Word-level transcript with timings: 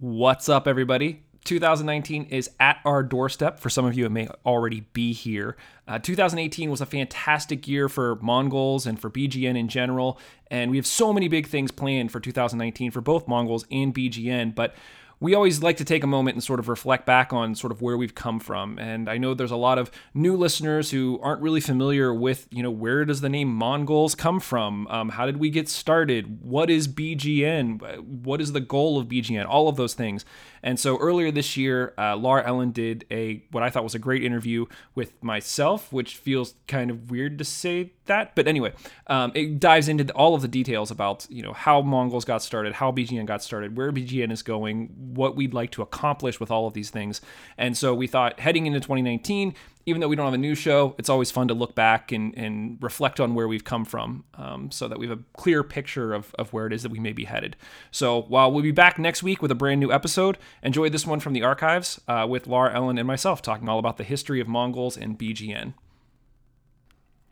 What's 0.00 0.48
up, 0.48 0.66
everybody? 0.66 1.24
2019 1.44 2.28
is 2.30 2.48
at 2.58 2.78
our 2.86 3.02
doorstep. 3.02 3.60
For 3.60 3.68
some 3.68 3.84
of 3.84 3.92
you, 3.92 4.06
it 4.06 4.10
may 4.10 4.28
already 4.46 4.80
be 4.94 5.12
here. 5.12 5.58
Uh, 5.86 5.98
2018 5.98 6.70
was 6.70 6.80
a 6.80 6.86
fantastic 6.86 7.68
year 7.68 7.86
for 7.86 8.16
Mongols 8.22 8.86
and 8.86 8.98
for 8.98 9.10
BGN 9.10 9.58
in 9.58 9.68
general, 9.68 10.18
and 10.50 10.70
we 10.70 10.78
have 10.78 10.86
so 10.86 11.12
many 11.12 11.28
big 11.28 11.48
things 11.48 11.70
planned 11.70 12.10
for 12.10 12.18
2019 12.18 12.92
for 12.92 13.02
both 13.02 13.28
Mongols 13.28 13.66
and 13.70 13.94
BGN. 13.94 14.54
But 14.54 14.74
we 15.20 15.34
always 15.34 15.62
like 15.62 15.76
to 15.76 15.84
take 15.84 16.02
a 16.02 16.06
moment 16.06 16.34
and 16.34 16.42
sort 16.42 16.58
of 16.58 16.68
reflect 16.68 17.04
back 17.04 17.32
on 17.32 17.54
sort 17.54 17.70
of 17.70 17.82
where 17.82 17.96
we've 17.96 18.14
come 18.14 18.40
from. 18.40 18.78
And 18.78 19.08
I 19.08 19.18
know 19.18 19.34
there's 19.34 19.50
a 19.50 19.56
lot 19.56 19.78
of 19.78 19.90
new 20.14 20.34
listeners 20.34 20.90
who 20.90 21.20
aren't 21.22 21.42
really 21.42 21.60
familiar 21.60 22.12
with, 22.14 22.48
you 22.50 22.62
know, 22.62 22.70
where 22.70 23.04
does 23.04 23.20
the 23.20 23.28
name 23.28 23.48
Mongols 23.48 24.14
come 24.14 24.40
from? 24.40 24.86
Um, 24.88 25.10
how 25.10 25.26
did 25.26 25.36
we 25.36 25.50
get 25.50 25.68
started? 25.68 26.40
What 26.42 26.70
is 26.70 26.88
BGN? 26.88 28.00
What 28.00 28.40
is 28.40 28.52
the 28.52 28.60
goal 28.60 28.98
of 28.98 29.08
BGN? 29.08 29.46
All 29.46 29.68
of 29.68 29.76
those 29.76 29.92
things. 29.92 30.24
And 30.62 30.80
so 30.80 30.96
earlier 30.98 31.30
this 31.30 31.56
year, 31.56 31.92
uh, 31.98 32.16
Laura 32.16 32.46
Ellen 32.46 32.70
did 32.70 33.04
a 33.10 33.44
what 33.50 33.62
I 33.62 33.70
thought 33.70 33.84
was 33.84 33.94
a 33.94 33.98
great 33.98 34.24
interview 34.24 34.66
with 34.94 35.22
myself, 35.22 35.92
which 35.92 36.16
feels 36.16 36.54
kind 36.66 36.90
of 36.90 37.10
weird 37.10 37.38
to 37.38 37.44
say 37.44 37.92
that, 38.10 38.34
but 38.34 38.46
anyway, 38.46 38.72
um, 39.06 39.32
it 39.34 39.58
dives 39.58 39.88
into 39.88 40.12
all 40.12 40.34
of 40.34 40.42
the 40.42 40.48
details 40.48 40.90
about 40.90 41.26
you 41.30 41.42
know 41.42 41.54
how 41.54 41.80
Mongols 41.80 42.24
got 42.24 42.42
started, 42.42 42.74
how 42.74 42.92
BGN 42.92 43.24
got 43.24 43.42
started, 43.42 43.76
where 43.76 43.90
BGN 43.90 44.30
is 44.30 44.42
going, 44.42 44.88
what 45.14 45.36
we'd 45.36 45.54
like 45.54 45.70
to 45.72 45.82
accomplish 45.82 46.38
with 46.38 46.50
all 46.50 46.66
of 46.66 46.74
these 46.74 46.90
things. 46.90 47.20
And 47.56 47.76
so 47.76 47.94
we 47.94 48.06
thought 48.06 48.38
heading 48.38 48.66
into 48.66 48.80
2019, 48.80 49.54
even 49.86 50.00
though 50.00 50.08
we 50.08 50.16
don't 50.16 50.26
have 50.26 50.34
a 50.34 50.38
new 50.38 50.54
show, 50.54 50.94
it's 50.98 51.08
always 51.08 51.30
fun 51.30 51.48
to 51.48 51.54
look 51.54 51.74
back 51.74 52.12
and, 52.12 52.36
and 52.36 52.78
reflect 52.80 53.18
on 53.18 53.34
where 53.34 53.48
we've 53.48 53.64
come 53.64 53.84
from 53.84 54.24
um, 54.34 54.70
so 54.70 54.88
that 54.88 54.98
we 54.98 55.08
have 55.08 55.18
a 55.18 55.22
clear 55.36 55.62
picture 55.62 56.12
of, 56.12 56.34
of 56.38 56.52
where 56.52 56.66
it 56.66 56.72
is 56.72 56.82
that 56.82 56.92
we 56.92 57.00
may 57.00 57.12
be 57.12 57.24
headed. 57.24 57.56
So 57.90 58.22
while 58.22 58.52
we'll 58.52 58.62
be 58.62 58.72
back 58.72 58.98
next 58.98 59.22
week 59.22 59.40
with 59.40 59.50
a 59.50 59.54
brand 59.54 59.80
new 59.80 59.90
episode, 59.90 60.36
enjoy 60.62 60.90
this 60.90 61.06
one 61.06 61.20
from 61.20 61.32
the 61.32 61.42
archives 61.42 62.00
uh, 62.06 62.26
with 62.28 62.46
Laura 62.46 62.74
Ellen 62.74 62.98
and 62.98 63.06
myself 63.06 63.40
talking 63.40 63.68
all 63.68 63.78
about 63.78 63.96
the 63.96 64.04
history 64.04 64.40
of 64.40 64.48
Mongols 64.48 64.96
and 64.96 65.18
BGN. 65.18 65.74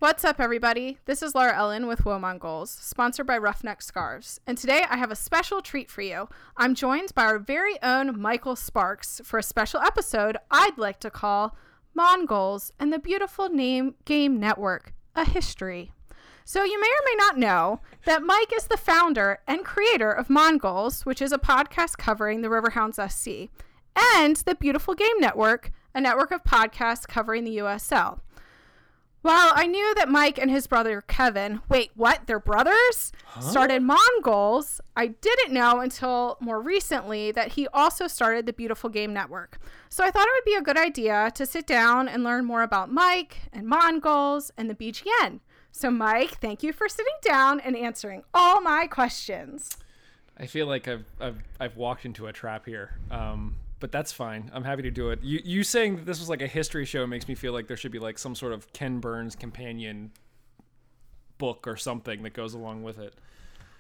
What's 0.00 0.24
up, 0.24 0.38
everybody? 0.38 0.98
This 1.06 1.24
is 1.24 1.34
Laura 1.34 1.56
Ellen 1.56 1.88
with 1.88 2.04
Woe 2.04 2.20
Mongols, 2.20 2.70
sponsored 2.70 3.26
by 3.26 3.36
Roughneck 3.36 3.82
Scarves. 3.82 4.38
And 4.46 4.56
today 4.56 4.84
I 4.88 4.96
have 4.96 5.10
a 5.10 5.16
special 5.16 5.60
treat 5.60 5.90
for 5.90 6.02
you. 6.02 6.28
I'm 6.56 6.76
joined 6.76 7.12
by 7.16 7.24
our 7.24 7.40
very 7.40 7.82
own 7.82 8.16
Michael 8.16 8.54
Sparks 8.54 9.20
for 9.24 9.40
a 9.40 9.42
special 9.42 9.80
episode 9.80 10.36
I'd 10.52 10.78
like 10.78 11.00
to 11.00 11.10
call 11.10 11.56
Mongols 11.94 12.72
and 12.78 12.92
the 12.92 13.00
beautiful 13.00 13.48
name 13.48 13.96
game 14.04 14.38
network, 14.38 14.92
a 15.16 15.24
history. 15.24 15.90
So 16.44 16.62
you 16.62 16.80
may 16.80 16.86
or 16.86 17.04
may 17.04 17.16
not 17.16 17.36
know 17.36 17.80
that 18.04 18.22
Mike 18.22 18.52
is 18.54 18.68
the 18.68 18.76
founder 18.76 19.40
and 19.48 19.64
creator 19.64 20.12
of 20.12 20.30
Mongols, 20.30 21.06
which 21.06 21.20
is 21.20 21.32
a 21.32 21.38
podcast 21.38 21.98
covering 21.98 22.42
the 22.42 22.48
Riverhounds 22.48 23.00
SC, 23.10 23.50
and 24.14 24.36
the 24.36 24.54
Beautiful 24.54 24.94
Game 24.94 25.18
Network, 25.18 25.72
a 25.92 26.00
network 26.00 26.30
of 26.30 26.44
podcasts 26.44 27.08
covering 27.08 27.42
the 27.42 27.56
USL. 27.56 28.20
While 29.28 29.52
I 29.54 29.66
knew 29.66 29.94
that 29.96 30.08
Mike 30.08 30.38
and 30.38 30.50
his 30.50 30.66
brother 30.66 31.02
Kevin, 31.02 31.60
wait, 31.68 31.90
what? 31.94 32.22
They're 32.24 32.40
brothers? 32.40 33.12
Huh? 33.26 33.42
Started 33.42 33.82
Mongols, 33.82 34.80
I 34.96 35.08
didn't 35.08 35.52
know 35.52 35.80
until 35.80 36.38
more 36.40 36.62
recently 36.62 37.30
that 37.32 37.52
he 37.52 37.68
also 37.74 38.06
started 38.06 38.46
the 38.46 38.54
Beautiful 38.54 38.88
Game 38.88 39.12
Network. 39.12 39.58
So 39.90 40.02
I 40.02 40.10
thought 40.10 40.26
it 40.26 40.32
would 40.34 40.50
be 40.50 40.54
a 40.54 40.62
good 40.62 40.78
idea 40.78 41.30
to 41.34 41.44
sit 41.44 41.66
down 41.66 42.08
and 42.08 42.24
learn 42.24 42.46
more 42.46 42.62
about 42.62 42.90
Mike 42.90 43.42
and 43.52 43.66
Mongols 43.66 44.50
and 44.56 44.70
the 44.70 44.74
BGN. 44.74 45.40
So, 45.72 45.90
Mike, 45.90 46.38
thank 46.40 46.62
you 46.62 46.72
for 46.72 46.88
sitting 46.88 47.12
down 47.20 47.60
and 47.60 47.76
answering 47.76 48.22
all 48.32 48.62
my 48.62 48.86
questions. 48.86 49.76
I 50.38 50.46
feel 50.46 50.66
like 50.66 50.88
I've 50.88 51.04
I've, 51.20 51.42
I've 51.60 51.76
walked 51.76 52.06
into 52.06 52.28
a 52.28 52.32
trap 52.32 52.64
here. 52.64 52.96
Um, 53.10 53.56
but 53.80 53.92
that's 53.92 54.12
fine. 54.12 54.50
I'm 54.52 54.64
happy 54.64 54.82
to 54.82 54.90
do 54.90 55.10
it. 55.10 55.22
You 55.22 55.40
you 55.44 55.64
saying 55.64 55.96
that 55.96 56.06
this 56.06 56.18
was 56.18 56.28
like 56.28 56.42
a 56.42 56.46
history 56.46 56.84
show 56.84 57.06
makes 57.06 57.28
me 57.28 57.34
feel 57.34 57.52
like 57.52 57.66
there 57.68 57.76
should 57.76 57.92
be 57.92 57.98
like 57.98 58.18
some 58.18 58.34
sort 58.34 58.52
of 58.52 58.72
Ken 58.72 58.98
Burns 59.00 59.36
companion 59.36 60.12
book 61.38 61.66
or 61.66 61.76
something 61.76 62.22
that 62.22 62.32
goes 62.32 62.54
along 62.54 62.82
with 62.82 62.98
it. 62.98 63.14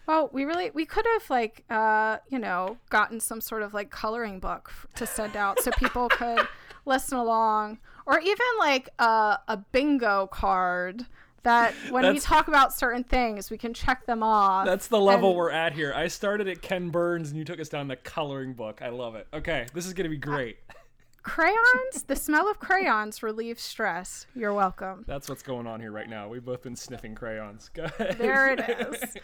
Well, 0.06 0.30
we 0.32 0.44
really 0.44 0.70
we 0.70 0.86
could 0.86 1.04
have 1.14 1.28
like 1.28 1.64
uh, 1.68 2.18
you 2.28 2.38
know, 2.38 2.78
gotten 2.90 3.20
some 3.20 3.40
sort 3.40 3.62
of 3.62 3.74
like 3.74 3.90
coloring 3.90 4.40
book 4.40 4.72
to 4.96 5.06
send 5.06 5.36
out 5.36 5.60
so 5.60 5.70
people 5.72 6.08
could 6.08 6.46
listen 6.86 7.18
along 7.18 7.78
or 8.06 8.18
even 8.20 8.46
like 8.58 8.88
a, 8.98 9.38
a 9.48 9.58
bingo 9.72 10.26
card 10.28 11.04
that 11.42 11.74
when 11.90 12.02
that's, 12.02 12.14
we 12.14 12.20
talk 12.20 12.48
about 12.48 12.72
certain 12.72 13.04
things, 13.04 13.50
we 13.50 13.58
can 13.58 13.74
check 13.74 14.06
them 14.06 14.22
off. 14.22 14.66
That's 14.66 14.88
the 14.88 15.00
level 15.00 15.30
and, 15.30 15.38
we're 15.38 15.50
at 15.50 15.72
here. 15.72 15.92
I 15.94 16.08
started 16.08 16.48
at 16.48 16.62
Ken 16.62 16.90
Burns 16.90 17.30
and 17.30 17.38
you 17.38 17.44
took 17.44 17.60
us 17.60 17.68
down 17.68 17.88
the 17.88 17.96
coloring 17.96 18.54
book. 18.54 18.80
I 18.82 18.88
love 18.88 19.14
it. 19.14 19.26
Okay, 19.32 19.66
this 19.74 19.86
is 19.86 19.94
going 19.94 20.04
to 20.04 20.10
be 20.10 20.16
great. 20.16 20.58
Uh, 20.68 20.74
crayons, 21.22 22.04
the 22.06 22.16
smell 22.16 22.50
of 22.50 22.58
crayons 22.58 23.22
relieves 23.22 23.62
stress. 23.62 24.26
You're 24.34 24.54
welcome. 24.54 25.04
That's 25.06 25.28
what's 25.28 25.42
going 25.42 25.66
on 25.66 25.80
here 25.80 25.92
right 25.92 26.08
now. 26.08 26.28
We've 26.28 26.44
both 26.44 26.62
been 26.62 26.76
sniffing 26.76 27.14
crayons. 27.14 27.70
There 27.98 28.52
it 28.52 28.60
is. 28.60 29.14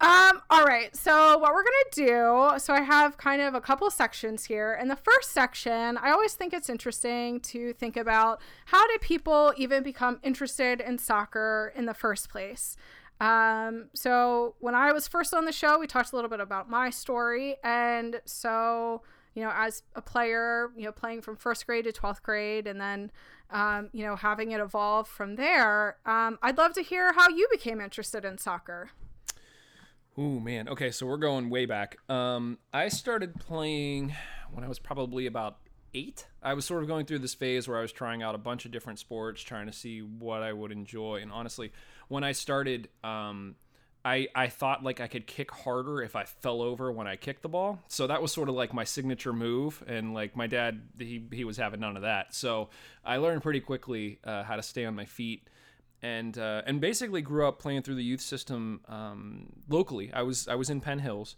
Um, 0.00 0.42
all 0.48 0.64
right. 0.64 0.94
So 0.94 1.38
what 1.38 1.52
we're 1.52 1.64
gonna 1.64 1.76
do, 1.92 2.58
so 2.58 2.72
I 2.72 2.82
have 2.82 3.16
kind 3.16 3.42
of 3.42 3.54
a 3.54 3.60
couple 3.60 3.90
sections 3.90 4.44
here. 4.44 4.78
In 4.80 4.86
the 4.86 4.96
first 4.96 5.32
section, 5.32 5.98
I 5.98 6.12
always 6.12 6.34
think 6.34 6.52
it's 6.52 6.68
interesting 6.70 7.40
to 7.40 7.72
think 7.72 7.96
about 7.96 8.40
how 8.66 8.86
did 8.86 9.00
people 9.00 9.52
even 9.56 9.82
become 9.82 10.20
interested 10.22 10.80
in 10.80 10.98
soccer 10.98 11.72
in 11.74 11.86
the 11.86 11.94
first 11.94 12.28
place. 12.28 12.76
Um, 13.20 13.86
so 13.92 14.54
when 14.60 14.76
I 14.76 14.92
was 14.92 15.08
first 15.08 15.34
on 15.34 15.44
the 15.46 15.52
show, 15.52 15.80
we 15.80 15.88
talked 15.88 16.12
a 16.12 16.14
little 16.14 16.30
bit 16.30 16.38
about 16.40 16.70
my 16.70 16.90
story, 16.90 17.56
and 17.64 18.20
so 18.24 19.02
you 19.34 19.42
know, 19.42 19.52
as 19.54 19.82
a 19.96 20.02
player, 20.02 20.70
you 20.76 20.84
know, 20.84 20.92
playing 20.92 21.22
from 21.22 21.36
first 21.36 21.66
grade 21.66 21.84
to 21.84 21.92
twelfth 21.92 22.22
grade, 22.22 22.68
and 22.68 22.80
then 22.80 23.10
um, 23.50 23.88
you 23.92 24.04
know, 24.04 24.14
having 24.14 24.52
it 24.52 24.60
evolve 24.60 25.08
from 25.08 25.34
there. 25.34 25.96
Um, 26.06 26.38
I'd 26.40 26.56
love 26.56 26.74
to 26.74 26.82
hear 26.82 27.14
how 27.14 27.28
you 27.28 27.48
became 27.50 27.80
interested 27.80 28.24
in 28.24 28.38
soccer. 28.38 28.90
Ooh 30.18 30.40
man. 30.40 30.68
Okay, 30.68 30.90
so 30.90 31.06
we're 31.06 31.16
going 31.16 31.48
way 31.48 31.64
back. 31.64 31.96
Um, 32.10 32.58
I 32.72 32.88
started 32.88 33.38
playing 33.38 34.16
when 34.52 34.64
I 34.64 34.68
was 34.68 34.80
probably 34.80 35.26
about 35.26 35.58
eight. 35.94 36.26
I 36.42 36.54
was 36.54 36.64
sort 36.64 36.82
of 36.82 36.88
going 36.88 37.06
through 37.06 37.20
this 37.20 37.34
phase 37.34 37.68
where 37.68 37.78
I 37.78 37.82
was 37.82 37.92
trying 37.92 38.22
out 38.22 38.34
a 38.34 38.38
bunch 38.38 38.64
of 38.64 38.72
different 38.72 38.98
sports, 38.98 39.42
trying 39.42 39.66
to 39.66 39.72
see 39.72 40.00
what 40.00 40.42
I 40.42 40.52
would 40.52 40.72
enjoy. 40.72 41.20
And 41.22 41.30
honestly, 41.30 41.72
when 42.08 42.24
I 42.24 42.32
started, 42.32 42.88
um, 43.04 43.54
I 44.04 44.26
I 44.34 44.48
thought 44.48 44.82
like 44.82 45.00
I 45.00 45.06
could 45.06 45.28
kick 45.28 45.52
harder 45.52 46.02
if 46.02 46.16
I 46.16 46.24
fell 46.24 46.62
over 46.62 46.90
when 46.90 47.06
I 47.06 47.14
kicked 47.14 47.42
the 47.42 47.48
ball. 47.48 47.78
So 47.86 48.08
that 48.08 48.20
was 48.20 48.32
sort 48.32 48.48
of 48.48 48.56
like 48.56 48.74
my 48.74 48.84
signature 48.84 49.32
move. 49.32 49.84
And 49.86 50.14
like 50.14 50.34
my 50.34 50.48
dad, 50.48 50.82
he 50.98 51.22
he 51.32 51.44
was 51.44 51.56
having 51.56 51.78
none 51.78 51.94
of 51.94 52.02
that. 52.02 52.34
So 52.34 52.70
I 53.04 53.18
learned 53.18 53.42
pretty 53.42 53.60
quickly 53.60 54.18
uh, 54.24 54.42
how 54.42 54.56
to 54.56 54.62
stay 54.64 54.84
on 54.84 54.96
my 54.96 55.04
feet 55.04 55.48
and 56.02 56.38
uh, 56.38 56.62
and 56.66 56.80
basically 56.80 57.22
grew 57.22 57.46
up 57.46 57.58
playing 57.58 57.82
through 57.82 57.96
the 57.96 58.04
youth 58.04 58.20
system 58.20 58.80
um, 58.88 59.52
locally. 59.68 60.10
I 60.12 60.22
was 60.22 60.48
I 60.48 60.54
was 60.54 60.70
in 60.70 60.80
Penn 60.80 61.00
Hills, 61.00 61.36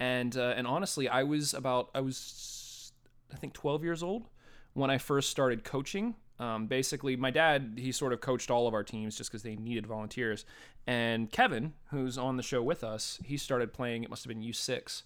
and 0.00 0.36
uh, 0.36 0.54
and 0.56 0.66
honestly, 0.66 1.08
I 1.08 1.22
was 1.22 1.54
about 1.54 1.90
I 1.94 2.00
was 2.00 2.92
I 3.32 3.36
think 3.36 3.52
12 3.52 3.84
years 3.84 4.02
old 4.02 4.28
when 4.72 4.90
I 4.90 4.98
first 4.98 5.30
started 5.30 5.64
coaching. 5.64 6.14
Um, 6.38 6.68
basically, 6.68 7.16
my 7.16 7.30
dad 7.30 7.74
he 7.76 7.92
sort 7.92 8.12
of 8.12 8.20
coached 8.20 8.50
all 8.50 8.68
of 8.68 8.74
our 8.74 8.84
teams 8.84 9.16
just 9.16 9.30
because 9.30 9.42
they 9.42 9.56
needed 9.56 9.86
volunteers, 9.86 10.44
and 10.86 11.30
Kevin, 11.30 11.74
who's 11.90 12.16
on 12.16 12.36
the 12.36 12.42
show 12.42 12.62
with 12.62 12.84
us, 12.84 13.18
he 13.24 13.36
started 13.36 13.72
playing. 13.72 14.04
It 14.04 14.10
must 14.10 14.24
have 14.24 14.28
been 14.28 14.42
U6, 14.42 15.02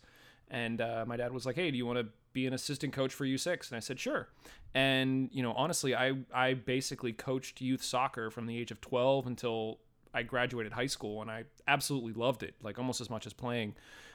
and 0.51 0.81
uh, 0.81 1.05
my 1.07 1.17
dad 1.17 1.33
was 1.33 1.47
like, 1.47 1.57
"Hey, 1.57 1.71
do 1.71 1.79
you 1.79 1.87
want 1.87 1.99
to 1.99 2.07
be 2.32 2.47
an 2.47 2.53
assistant 2.53 2.93
coach 2.93 3.12
for 3.12 3.25
U6?" 3.25 3.70
And 3.70 3.76
I 3.76 3.81
said, 3.81 3.98
"Sure." 4.00 4.28
And 4.75 5.28
you 5.32 5.43
know, 5.43 5.53
honestly, 5.53 5.94
I 5.94 6.15
I 6.32 6.54
basically 6.54 7.12
coached 7.12 7.60
youth 7.60 7.82
soccer 7.82 8.31
from 8.31 8.47
the 8.47 8.59
age 8.59 8.70
of 8.70 8.81
12 8.81 9.26
until 9.26 9.78
I 10.15 10.22
graduated 10.22 10.72
high 10.72 10.87
school, 10.87 11.22
and 11.22 11.31
I 11.31 11.44
absolutely 11.66 12.12
loved 12.12 12.43
it, 12.43 12.54
like 12.62 12.78
almost 12.78 13.00
as 13.00 13.10
much 13.10 13.26
as 13.26 13.32
playing. 13.32 13.75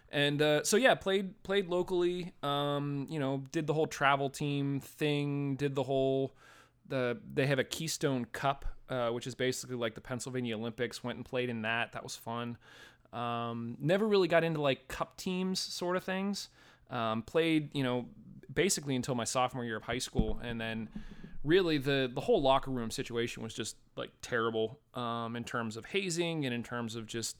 And 0.10 0.42
uh, 0.42 0.64
so 0.64 0.78
yeah, 0.78 0.96
played 0.96 1.42
played 1.44 1.68
locally. 1.68 2.34
Um, 2.44 3.08
you 3.10 3.20
know, 3.20 3.44
did 3.52 3.68
the 3.68 3.74
whole 3.74 3.88
travel 3.88 4.30
team 4.30 4.80
thing. 4.80 5.56
Did 5.56 5.76
the 5.76 5.84
whole 5.84 6.34
the 6.88 7.18
they 7.34 7.48
have 7.48 7.60
a 7.60 7.64
Keystone 7.64 8.26
Cup, 8.26 8.66
uh, 8.90 9.10
which 9.10 9.28
is 9.28 9.36
basically 9.36 9.76
like 9.76 9.96
the 9.96 10.02
Pennsylvania 10.02 10.58
Olympics. 10.58 11.04
Went 11.04 11.18
and 11.18 11.26
played 11.26 11.50
in 11.50 11.64
that. 11.64 11.92
That 11.94 12.04
was 12.04 12.16
fun. 12.16 12.58
Um, 13.14 13.78
never 13.80 14.08
really 14.08 14.28
got 14.28 14.44
into 14.44 14.62
like 14.62 14.88
cup 14.88 15.18
teams 15.18 15.60
sort 15.60 15.98
of 15.98 16.04
things. 16.04 16.50
Um, 16.90 17.22
played, 17.22 17.76
you 17.76 17.84
know, 17.84 18.06
basically 18.54 18.96
until 18.96 19.16
my 19.16 19.26
sophomore 19.26 19.66
year 19.66 19.78
of 19.78 19.84
high 19.84 19.98
school, 19.98 20.40
and 20.44 20.60
then 20.60 20.90
really 21.44 21.78
the 21.78 22.12
the 22.14 22.22
whole 22.22 22.42
locker 22.42 22.72
room 22.72 22.92
situation 22.92 23.42
was 23.42 23.54
just 23.54 23.78
like 23.96 24.12
terrible 24.22 24.80
um, 24.94 25.36
in 25.36 25.44
terms 25.44 25.78
of 25.78 25.86
hazing 25.86 26.46
and 26.46 26.54
in 26.54 26.64
terms 26.64 26.96
of 26.96 27.08
just 27.08 27.38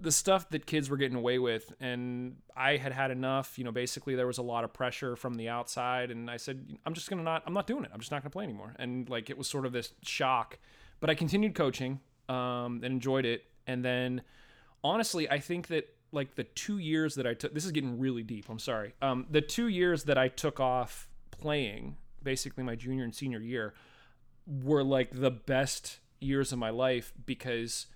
the 0.00 0.10
stuff 0.10 0.48
that 0.50 0.66
kids 0.66 0.90
were 0.90 0.96
getting 0.96 1.16
away 1.16 1.38
with 1.38 1.72
and 1.80 2.34
i 2.56 2.76
had 2.76 2.90
had 2.90 3.12
enough 3.12 3.56
you 3.56 3.62
know 3.62 3.70
basically 3.70 4.16
there 4.16 4.26
was 4.26 4.38
a 4.38 4.42
lot 4.42 4.64
of 4.64 4.72
pressure 4.72 5.14
from 5.14 5.34
the 5.34 5.48
outside 5.48 6.10
and 6.10 6.28
i 6.28 6.36
said 6.36 6.66
i'm 6.84 6.94
just 6.94 7.08
gonna 7.08 7.22
not 7.22 7.44
i'm 7.46 7.54
not 7.54 7.66
doing 7.66 7.84
it. 7.84 7.90
I'm 7.94 8.00
just 8.00 8.10
not 8.10 8.22
gonna 8.22 8.30
play 8.30 8.44
anymore. 8.44 8.74
And 8.78 9.08
like 9.08 9.30
it 9.30 9.38
was 9.38 9.46
sort 9.46 9.66
of 9.66 9.72
this 9.72 9.92
shock 10.02 10.58
but 10.98 11.10
i 11.10 11.14
continued 11.14 11.54
coaching 11.54 12.00
um, 12.28 12.80
and 12.82 12.86
enjoyed 12.86 13.24
it 13.24 13.44
and 13.66 13.84
then 13.84 14.22
honestly 14.82 15.30
i 15.30 15.38
think 15.38 15.68
that 15.68 15.94
like 16.14 16.34
the 16.36 16.44
two 16.44 16.78
years 16.78 17.16
that 17.16 17.26
I 17.26 17.34
took. 17.34 17.54
This 17.54 17.64
is 17.64 17.72
getting 17.72 17.98
really 17.98 18.22
deep. 18.22 18.48
I'm 18.48 18.58
sorry. 18.58 18.94
Um, 19.02 19.26
the 19.30 19.40
two 19.40 19.68
years 19.68 20.04
that 20.04 20.16
I 20.16 20.28
took 20.28 20.60
off 20.60 21.08
playing, 21.30 21.96
basically 22.22 22.64
my 22.64 22.76
junior 22.76 23.04
and 23.04 23.14
senior 23.14 23.40
year, 23.40 23.74
were 24.46 24.84
like 24.84 25.10
the 25.12 25.30
best 25.30 25.98
years 26.20 26.52
of 26.52 26.58
my 26.58 26.70
life 26.70 27.12
because 27.26 27.86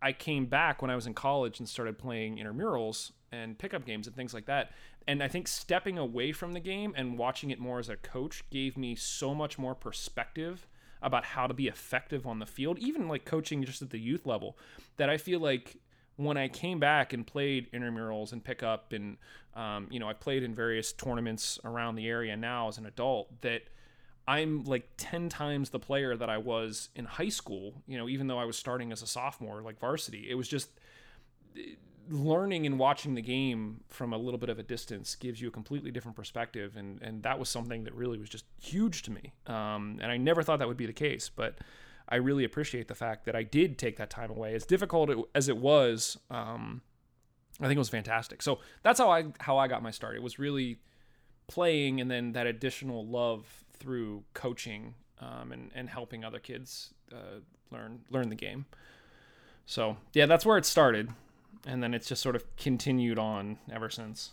I 0.00 0.12
came 0.12 0.46
back 0.46 0.80
when 0.80 0.90
I 0.90 0.94
was 0.94 1.06
in 1.06 1.14
college 1.14 1.58
and 1.58 1.68
started 1.68 1.98
playing 1.98 2.38
intramurals 2.38 3.12
and 3.32 3.58
pickup 3.58 3.84
games 3.84 4.06
and 4.06 4.14
things 4.14 4.32
like 4.32 4.46
that. 4.46 4.70
And 5.06 5.22
I 5.22 5.28
think 5.28 5.48
stepping 5.48 5.98
away 5.98 6.32
from 6.32 6.52
the 6.52 6.60
game 6.60 6.92
and 6.96 7.18
watching 7.18 7.50
it 7.50 7.58
more 7.58 7.78
as 7.78 7.88
a 7.88 7.96
coach 7.96 8.44
gave 8.50 8.76
me 8.76 8.94
so 8.94 9.34
much 9.34 9.58
more 9.58 9.74
perspective 9.74 10.68
about 11.00 11.24
how 11.24 11.46
to 11.46 11.54
be 11.54 11.68
effective 11.68 12.26
on 12.26 12.38
the 12.38 12.46
field, 12.46 12.78
even 12.78 13.08
like 13.08 13.24
coaching 13.24 13.64
just 13.64 13.82
at 13.82 13.90
the 13.90 13.98
youth 13.98 14.26
level, 14.26 14.56
that 14.96 15.08
I 15.08 15.16
feel 15.16 15.40
like 15.40 15.76
when 16.18 16.36
I 16.36 16.48
came 16.48 16.80
back 16.80 17.12
and 17.12 17.24
played 17.24 17.70
intramurals 17.70 18.32
and 18.32 18.42
pickup, 18.42 18.92
and 18.92 19.16
um, 19.54 19.86
you 19.88 20.00
know, 20.00 20.08
I 20.08 20.12
played 20.12 20.42
in 20.42 20.52
various 20.52 20.92
tournaments 20.92 21.60
around 21.64 21.94
the 21.94 22.08
area 22.08 22.36
now 22.36 22.66
as 22.66 22.76
an 22.76 22.86
adult, 22.86 23.40
that 23.42 23.62
I'm 24.26 24.64
like 24.64 24.88
10 24.96 25.28
times 25.28 25.70
the 25.70 25.78
player 25.78 26.16
that 26.16 26.28
I 26.28 26.36
was 26.36 26.88
in 26.96 27.04
high 27.04 27.28
school, 27.28 27.72
you 27.86 27.96
know, 27.96 28.08
even 28.08 28.26
though 28.26 28.38
I 28.38 28.44
was 28.46 28.58
starting 28.58 28.90
as 28.90 29.00
a 29.00 29.06
sophomore, 29.06 29.62
like 29.62 29.78
varsity. 29.78 30.28
It 30.28 30.34
was 30.34 30.48
just 30.48 30.70
learning 32.10 32.66
and 32.66 32.80
watching 32.80 33.14
the 33.14 33.22
game 33.22 33.84
from 33.86 34.12
a 34.12 34.18
little 34.18 34.38
bit 34.38 34.48
of 34.48 34.58
a 34.58 34.62
distance 34.64 35.14
gives 35.14 35.40
you 35.40 35.46
a 35.46 35.50
completely 35.52 35.92
different 35.92 36.16
perspective. 36.16 36.76
And, 36.76 37.00
and 37.00 37.22
that 37.22 37.38
was 37.38 37.48
something 37.48 37.84
that 37.84 37.94
really 37.94 38.18
was 38.18 38.28
just 38.28 38.44
huge 38.60 39.02
to 39.02 39.12
me. 39.12 39.34
Um, 39.46 39.98
and 40.02 40.10
I 40.10 40.16
never 40.16 40.42
thought 40.42 40.58
that 40.58 40.66
would 40.66 40.76
be 40.76 40.86
the 40.86 40.92
case, 40.92 41.30
but 41.34 41.58
I 42.08 42.16
really 42.16 42.44
appreciate 42.44 42.88
the 42.88 42.94
fact 42.94 43.26
that 43.26 43.36
I 43.36 43.42
did 43.42 43.78
take 43.78 43.96
that 43.98 44.10
time 44.10 44.30
away. 44.30 44.54
As 44.54 44.64
difficult 44.64 45.10
as 45.34 45.48
it 45.48 45.58
was, 45.58 46.16
um, 46.30 46.82
I 47.60 47.64
think 47.64 47.76
it 47.76 47.78
was 47.78 47.88
fantastic. 47.88 48.42
So 48.42 48.60
that's 48.82 48.98
how 48.98 49.10
I 49.10 49.26
how 49.40 49.58
I 49.58 49.68
got 49.68 49.82
my 49.82 49.90
start. 49.90 50.16
It 50.16 50.22
was 50.22 50.38
really 50.38 50.78
playing, 51.48 52.00
and 52.00 52.10
then 52.10 52.32
that 52.32 52.46
additional 52.46 53.06
love 53.06 53.64
through 53.72 54.24
coaching 54.34 54.94
um, 55.20 55.52
and 55.52 55.70
and 55.74 55.88
helping 55.88 56.24
other 56.24 56.38
kids 56.38 56.94
uh, 57.12 57.40
learn 57.70 58.00
learn 58.10 58.28
the 58.28 58.36
game. 58.36 58.66
So 59.66 59.98
yeah, 60.14 60.26
that's 60.26 60.46
where 60.46 60.56
it 60.56 60.64
started, 60.64 61.10
and 61.66 61.82
then 61.82 61.92
it's 61.92 62.08
just 62.08 62.22
sort 62.22 62.36
of 62.36 62.56
continued 62.56 63.18
on 63.18 63.58
ever 63.70 63.90
since. 63.90 64.32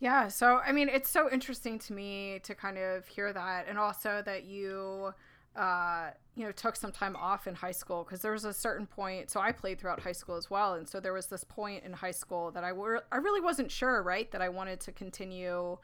Yeah, 0.00 0.28
so 0.28 0.60
I 0.64 0.72
mean, 0.72 0.88
it's 0.88 1.10
so 1.10 1.30
interesting 1.30 1.78
to 1.80 1.92
me 1.92 2.40
to 2.44 2.54
kind 2.54 2.78
of 2.78 3.06
hear 3.06 3.32
that, 3.32 3.66
and 3.68 3.78
also 3.78 4.22
that 4.24 4.44
you 4.44 5.12
uh, 5.56 6.10
you 6.36 6.44
know, 6.44 6.52
took 6.52 6.76
some 6.76 6.92
time 6.92 7.16
off 7.16 7.46
in 7.46 7.54
high 7.54 7.72
school 7.72 8.04
because 8.04 8.22
there 8.22 8.32
was 8.32 8.44
a 8.44 8.52
certain 8.52 8.86
point. 8.86 9.30
So 9.30 9.40
I 9.40 9.52
played 9.52 9.80
throughout 9.80 10.00
high 10.00 10.12
school 10.12 10.36
as 10.36 10.48
well, 10.48 10.74
and 10.74 10.88
so 10.88 11.00
there 11.00 11.12
was 11.12 11.26
this 11.26 11.44
point 11.44 11.84
in 11.84 11.92
high 11.92 12.12
school 12.12 12.50
that 12.52 12.64
I 12.64 12.72
were 12.72 13.02
I 13.10 13.16
really 13.16 13.40
wasn't 13.40 13.70
sure, 13.70 14.02
right, 14.02 14.30
that 14.30 14.40
I 14.40 14.48
wanted 14.48 14.80
to 14.80 14.92
continue 14.92 15.78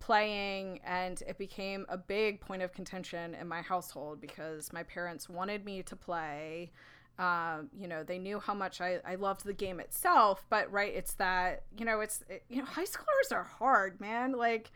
playing, 0.00 0.80
and 0.84 1.22
it 1.26 1.38
became 1.38 1.84
a 1.88 1.98
big 1.98 2.40
point 2.40 2.62
of 2.62 2.72
contention 2.72 3.34
in 3.34 3.48
my 3.48 3.60
household 3.60 4.20
because 4.20 4.72
my 4.72 4.82
parents 4.82 5.28
wanted 5.28 5.64
me 5.64 5.82
to 5.82 5.96
play. 5.96 6.70
Um, 7.18 7.68
you 7.76 7.88
know, 7.88 8.04
they 8.04 8.18
knew 8.18 8.38
how 8.38 8.54
much 8.54 8.80
I, 8.80 9.00
I 9.04 9.16
loved 9.16 9.44
the 9.44 9.52
game 9.52 9.80
itself, 9.80 10.44
but 10.48 10.70
right, 10.72 10.94
it's 10.94 11.14
that 11.14 11.64
you 11.76 11.84
know, 11.84 12.00
it's 12.00 12.24
it, 12.28 12.44
you 12.48 12.58
know, 12.58 12.64
high 12.64 12.84
schoolers 12.84 13.32
are 13.32 13.44
hard, 13.44 14.00
man. 14.00 14.32
Like, 14.32 14.70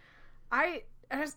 I 0.50 0.82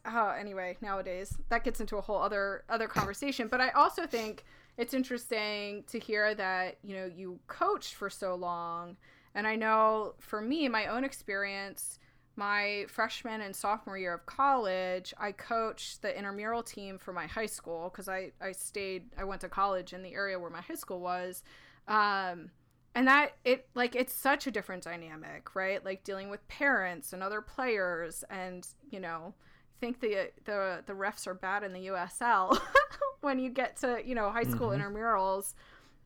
oh, 0.06 0.30
anyway, 0.30 0.78
nowadays 0.82 1.38
that 1.50 1.64
gets 1.64 1.80
into 1.80 1.98
a 1.98 2.02
whole 2.02 2.22
other 2.22 2.64
other 2.70 2.88
conversation. 2.88 3.48
But 3.48 3.62
I 3.62 3.70
also 3.70 4.06
think 4.06 4.44
it's 4.78 4.94
interesting 4.94 5.84
to 5.88 6.00
hear 6.00 6.34
that 6.36 6.78
you 6.84 6.96
know 6.96 7.06
you 7.06 7.40
coached 7.48 7.96
for 7.96 8.10
so 8.10 8.36
long, 8.36 8.98
and 9.34 9.46
I 9.48 9.56
know 9.56 10.16
for 10.20 10.42
me, 10.42 10.68
my 10.68 10.88
own 10.88 11.04
experience, 11.04 12.00
my 12.36 12.86
freshman 12.90 13.42
and 13.42 13.56
sophomore 13.56 13.98
year 13.98 14.14
of 14.14 14.26
college, 14.26 15.14
I 15.18 15.32
coached 15.32 16.02
the 16.02 16.16
intramural 16.16 16.64
team 16.64 16.98
for 16.98 17.14
my 17.14 17.28
high 17.28 17.46
school 17.46 17.90
because 17.90 18.10
I 18.10 18.32
I 18.42 18.52
stayed 18.52 19.06
I 19.18 19.24
went 19.24 19.42
to 19.42 19.50
college 19.50 19.94
in 19.94 20.04
the 20.04 20.14
area 20.14 20.40
where 20.40 20.52
my 20.52 20.62
high 20.62 20.76
school 20.76 21.00
was. 21.00 21.44
Um, 21.88 22.50
and 22.96 23.08
that 23.08 23.34
it 23.44 23.68
like 23.76 23.96
it's 23.96 24.14
such 24.14 24.48
a 24.48 24.52
different 24.52 24.82
dynamic 24.82 25.54
right 25.54 25.84
like 25.84 26.04
dealing 26.04 26.30
with 26.30 26.48
parents 26.48 27.12
and 27.12 27.22
other 27.22 27.42
players 27.42 28.24
and 28.30 28.66
you 28.90 29.00
know 29.00 29.34
think 29.80 30.00
the 30.00 30.32
the 30.46 30.84
the 30.86 30.94
refs 30.94 31.28
are 31.28 31.34
bad 31.34 31.64
in 31.64 31.74
the 31.74 31.88
USL 31.88 32.58
when 33.22 33.40
you 33.40 33.50
get 33.50 33.78
to 33.78 34.02
you 34.06 34.16
know 34.16 34.30
high 34.30 34.44
school 34.44 34.70
mm-hmm. 34.70 34.82
intramurals 34.82 35.54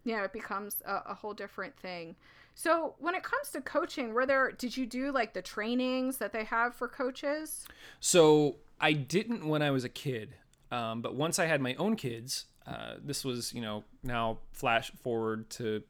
you 0.04 0.16
know 0.16 0.24
it 0.24 0.34
becomes 0.34 0.82
a, 0.86 1.02
a, 1.08 1.14
whole 1.14 1.34
different 1.34 1.78
thing. 1.78 2.16
So 2.56 2.96
when 3.00 3.16
it 3.16 3.24
comes 3.24 3.52
to 3.52 3.62
coaching 3.62 4.14
were 4.14 4.26
there 4.26 4.52
did 4.52 4.76
you 4.76 4.86
do 4.86 5.12
like 5.12 5.34
the 5.34 5.42
trainings 5.42 6.18
that 6.18 6.34
they 6.34 6.44
have 6.46 6.76
for 6.76 6.88
coaches? 6.88 7.66
So 8.00 8.58
i 8.82 8.94
didn't 8.94 9.46
when 9.48 9.62
i 9.62 9.72
was 9.72 9.84
a 9.84 9.90
kid 9.90 10.36
um, 10.72 11.02
but 11.02 11.14
once 11.14 11.38
i 11.38 11.46
had 11.46 11.60
my 11.60 11.76
own 11.76 11.98
kids 11.98 12.46
uh, 12.66 12.94
this 13.04 13.26
was 13.26 13.54
you 13.54 13.62
know 13.62 13.84
now 14.04 14.38
flash 14.54 14.92
forward 15.04 15.50
to 15.50 15.84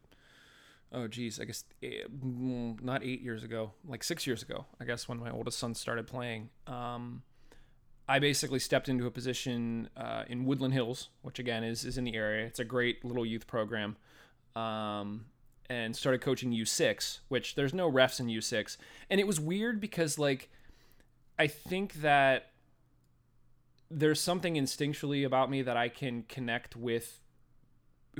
oh 0.92 1.08
geez 1.08 1.40
i 1.40 1.46
guess 1.46 1.66
eight, 1.84 2.08
mm, 2.10 2.82
not 2.82 3.04
eight 3.04 3.22
years 3.22 3.44
ago 3.44 3.72
like 3.88 4.04
six 4.04 4.26
years 4.26 4.42
ago 4.42 4.66
i 4.82 4.86
guess 4.86 5.08
when 5.08 5.20
my 5.20 5.30
oldest 5.30 5.60
son 5.60 5.76
started 5.76 6.08
playing. 6.08 6.50
Um, 6.66 7.22
I 8.10 8.18
basically 8.18 8.58
stepped 8.58 8.90
into 8.90 9.06
a 9.06 9.12
position 9.12 9.88
uh, 9.96 10.24
in 10.28 10.44
Woodland 10.44 10.74
Hills, 10.74 11.10
which 11.22 11.38
again 11.38 11.64
is, 11.64 11.86
is 11.86 11.96
in 11.96 12.06
the 12.06 12.16
area. 12.16 12.48
It's 12.48 12.60
a 12.60 12.66
great 12.66 13.06
little 13.06 13.24
youth 13.24 13.46
program. 13.46 13.98
Um, 14.56 15.26
and 15.70 15.96
started 15.96 16.20
coaching 16.20 16.52
U6, 16.52 17.20
which 17.28 17.54
there's 17.54 17.72
no 17.72 17.90
refs 17.90 18.20
in 18.20 18.26
U6. 18.26 18.78
And 19.12 19.20
it 19.20 19.28
was 19.28 19.40
weird 19.40 19.80
because, 19.80 20.18
like, 20.18 20.50
I 21.38 21.46
think 21.46 22.02
that 22.02 22.50
there's 23.92 24.20
something 24.20 24.56
instinctually 24.56 25.24
about 25.24 25.52
me 25.52 25.62
that 25.62 25.78
I 25.78 25.88
can 25.88 26.24
connect 26.24 26.76
with 26.76 27.22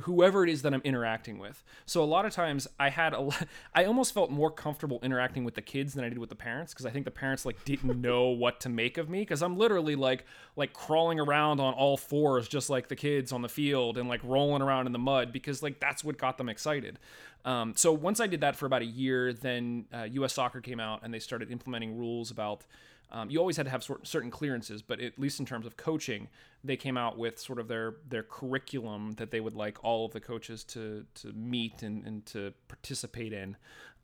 whoever 0.00 0.44
it 0.44 0.50
is 0.50 0.62
that 0.62 0.74
I'm 0.74 0.80
interacting 0.82 1.38
with. 1.38 1.62
So 1.86 2.02
a 2.02 2.04
lot 2.04 2.24
of 2.26 2.32
times 2.32 2.66
I 2.78 2.90
had 2.90 3.14
a 3.14 3.28
I 3.74 3.84
almost 3.84 4.14
felt 4.14 4.30
more 4.30 4.50
comfortable 4.50 5.00
interacting 5.02 5.44
with 5.44 5.54
the 5.54 5.62
kids 5.62 5.94
than 5.94 6.04
I 6.04 6.08
did 6.08 6.18
with 6.18 6.28
the 6.28 6.36
parents 6.36 6.72
because 6.72 6.86
I 6.86 6.90
think 6.90 7.04
the 7.04 7.10
parents 7.10 7.44
like 7.44 7.64
didn't 7.64 8.00
know 8.02 8.28
what 8.28 8.60
to 8.60 8.68
make 8.68 8.98
of 8.98 9.08
me 9.08 9.20
because 9.20 9.42
I'm 9.42 9.56
literally 9.56 9.96
like 9.96 10.24
like 10.56 10.72
crawling 10.72 11.20
around 11.20 11.60
on 11.60 11.74
all 11.74 11.96
fours 11.96 12.48
just 12.48 12.70
like 12.70 12.88
the 12.88 12.96
kids 12.96 13.32
on 13.32 13.42
the 13.42 13.48
field 13.48 13.98
and 13.98 14.08
like 14.08 14.20
rolling 14.24 14.62
around 14.62 14.86
in 14.86 14.92
the 14.92 14.98
mud 14.98 15.32
because 15.32 15.62
like 15.62 15.80
that's 15.80 16.04
what 16.04 16.18
got 16.18 16.38
them 16.38 16.48
excited. 16.48 16.98
Um, 17.44 17.72
so 17.74 17.92
once 17.92 18.20
I 18.20 18.26
did 18.26 18.42
that 18.42 18.56
for 18.56 18.66
about 18.66 18.82
a 18.82 18.86
year, 18.86 19.32
then 19.32 19.86
uh, 19.94 20.02
U.S. 20.02 20.34
Soccer 20.34 20.60
came 20.60 20.78
out 20.78 21.00
and 21.02 21.12
they 21.12 21.18
started 21.18 21.50
implementing 21.50 21.96
rules 21.96 22.30
about 22.30 22.64
um, 23.12 23.30
you 23.30 23.38
always 23.38 23.56
had 23.56 23.66
to 23.66 23.70
have 23.70 23.82
sort, 23.82 24.06
certain 24.06 24.30
clearances, 24.30 24.82
but 24.82 25.00
at 25.00 25.18
least 25.18 25.40
in 25.40 25.46
terms 25.46 25.66
of 25.66 25.76
coaching, 25.76 26.28
they 26.62 26.76
came 26.76 26.96
out 26.96 27.18
with 27.18 27.38
sort 27.38 27.58
of 27.58 27.68
their 27.68 27.96
their 28.08 28.22
curriculum 28.22 29.12
that 29.12 29.30
they 29.30 29.40
would 29.40 29.54
like 29.54 29.82
all 29.82 30.06
of 30.06 30.12
the 30.12 30.20
coaches 30.20 30.64
to 30.64 31.04
to 31.14 31.32
meet 31.32 31.82
and, 31.82 32.06
and 32.06 32.26
to 32.26 32.52
participate 32.68 33.32
in. 33.32 33.56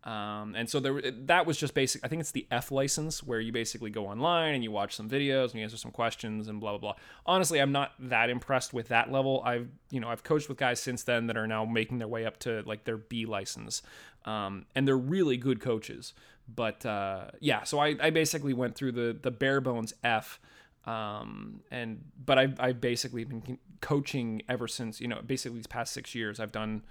Um, 0.07 0.54
and 0.54 0.71
so 0.71 0.78
there, 0.78 1.00
that 1.25 1.47
was 1.47 1.59
just 1.59 1.75
basic. 1.75 2.04
I 2.04 2.09
think 2.09 2.21
it's 2.21 2.31
the 2.31 2.47
F 2.52 2.71
license 2.71 3.25
where 3.25 3.40
you 3.40 3.50
basically 3.50 3.90
go 3.90 4.07
online 4.07 4.54
and 4.54 4.62
you 4.62 4.71
watch 4.71 4.95
some 4.95 5.11
videos 5.11 5.47
and 5.47 5.54
you 5.54 5.64
answer 5.64 5.76
some 5.76 5.90
questions 5.90 6.47
and 6.47 6.61
blah 6.61 6.71
blah 6.73 6.78
blah. 6.78 6.95
Honestly, 7.26 7.61
I'm 7.61 7.73
not 7.73 7.92
that 7.99 8.31
impressed 8.31 8.73
with 8.73 8.88
that 8.88 9.11
level. 9.11 9.42
I've 9.45 9.69
you 9.90 9.99
know 9.99 10.09
I've 10.09 10.23
coached 10.23 10.49
with 10.49 10.59
guys 10.59 10.81
since 10.81 11.02
then 11.02 11.26
that 11.26 11.37
are 11.37 11.49
now 11.49 11.64
making 11.64 11.99
their 11.99 12.07
way 12.07 12.25
up 12.25 12.38
to 12.40 12.62
like 12.66 12.85
their 12.85 12.97
B 12.97 13.26
license, 13.26 13.83
um, 14.25 14.66
and 14.76 14.87
they're 14.87 14.97
really 14.97 15.37
good 15.37 15.61
coaches. 15.61 16.14
But 16.53 16.87
uh, 16.87 17.26
yeah, 17.41 17.65
so 17.65 17.79
I, 17.79 17.97
I 18.00 18.11
basically 18.11 18.55
went 18.55 18.75
through 18.75 18.93
the 18.93 19.17
the 19.21 19.31
bare 19.31 19.61
bones 19.61 19.95
F. 20.05 20.41
Um, 20.85 21.62
and 21.73 22.05
but 22.25 22.38
I've, 22.38 22.61
I've 22.61 22.81
basically 22.81 23.25
been 23.25 23.59
coaching 23.81 24.43
ever 24.49 24.69
since 24.69 25.00
you 25.00 25.09
know 25.09 25.21
basically 25.26 25.59
these 25.59 25.67
past 25.67 25.93
six 25.93 26.15
years 26.15 26.41
i've 26.41 26.53
done 26.53 26.83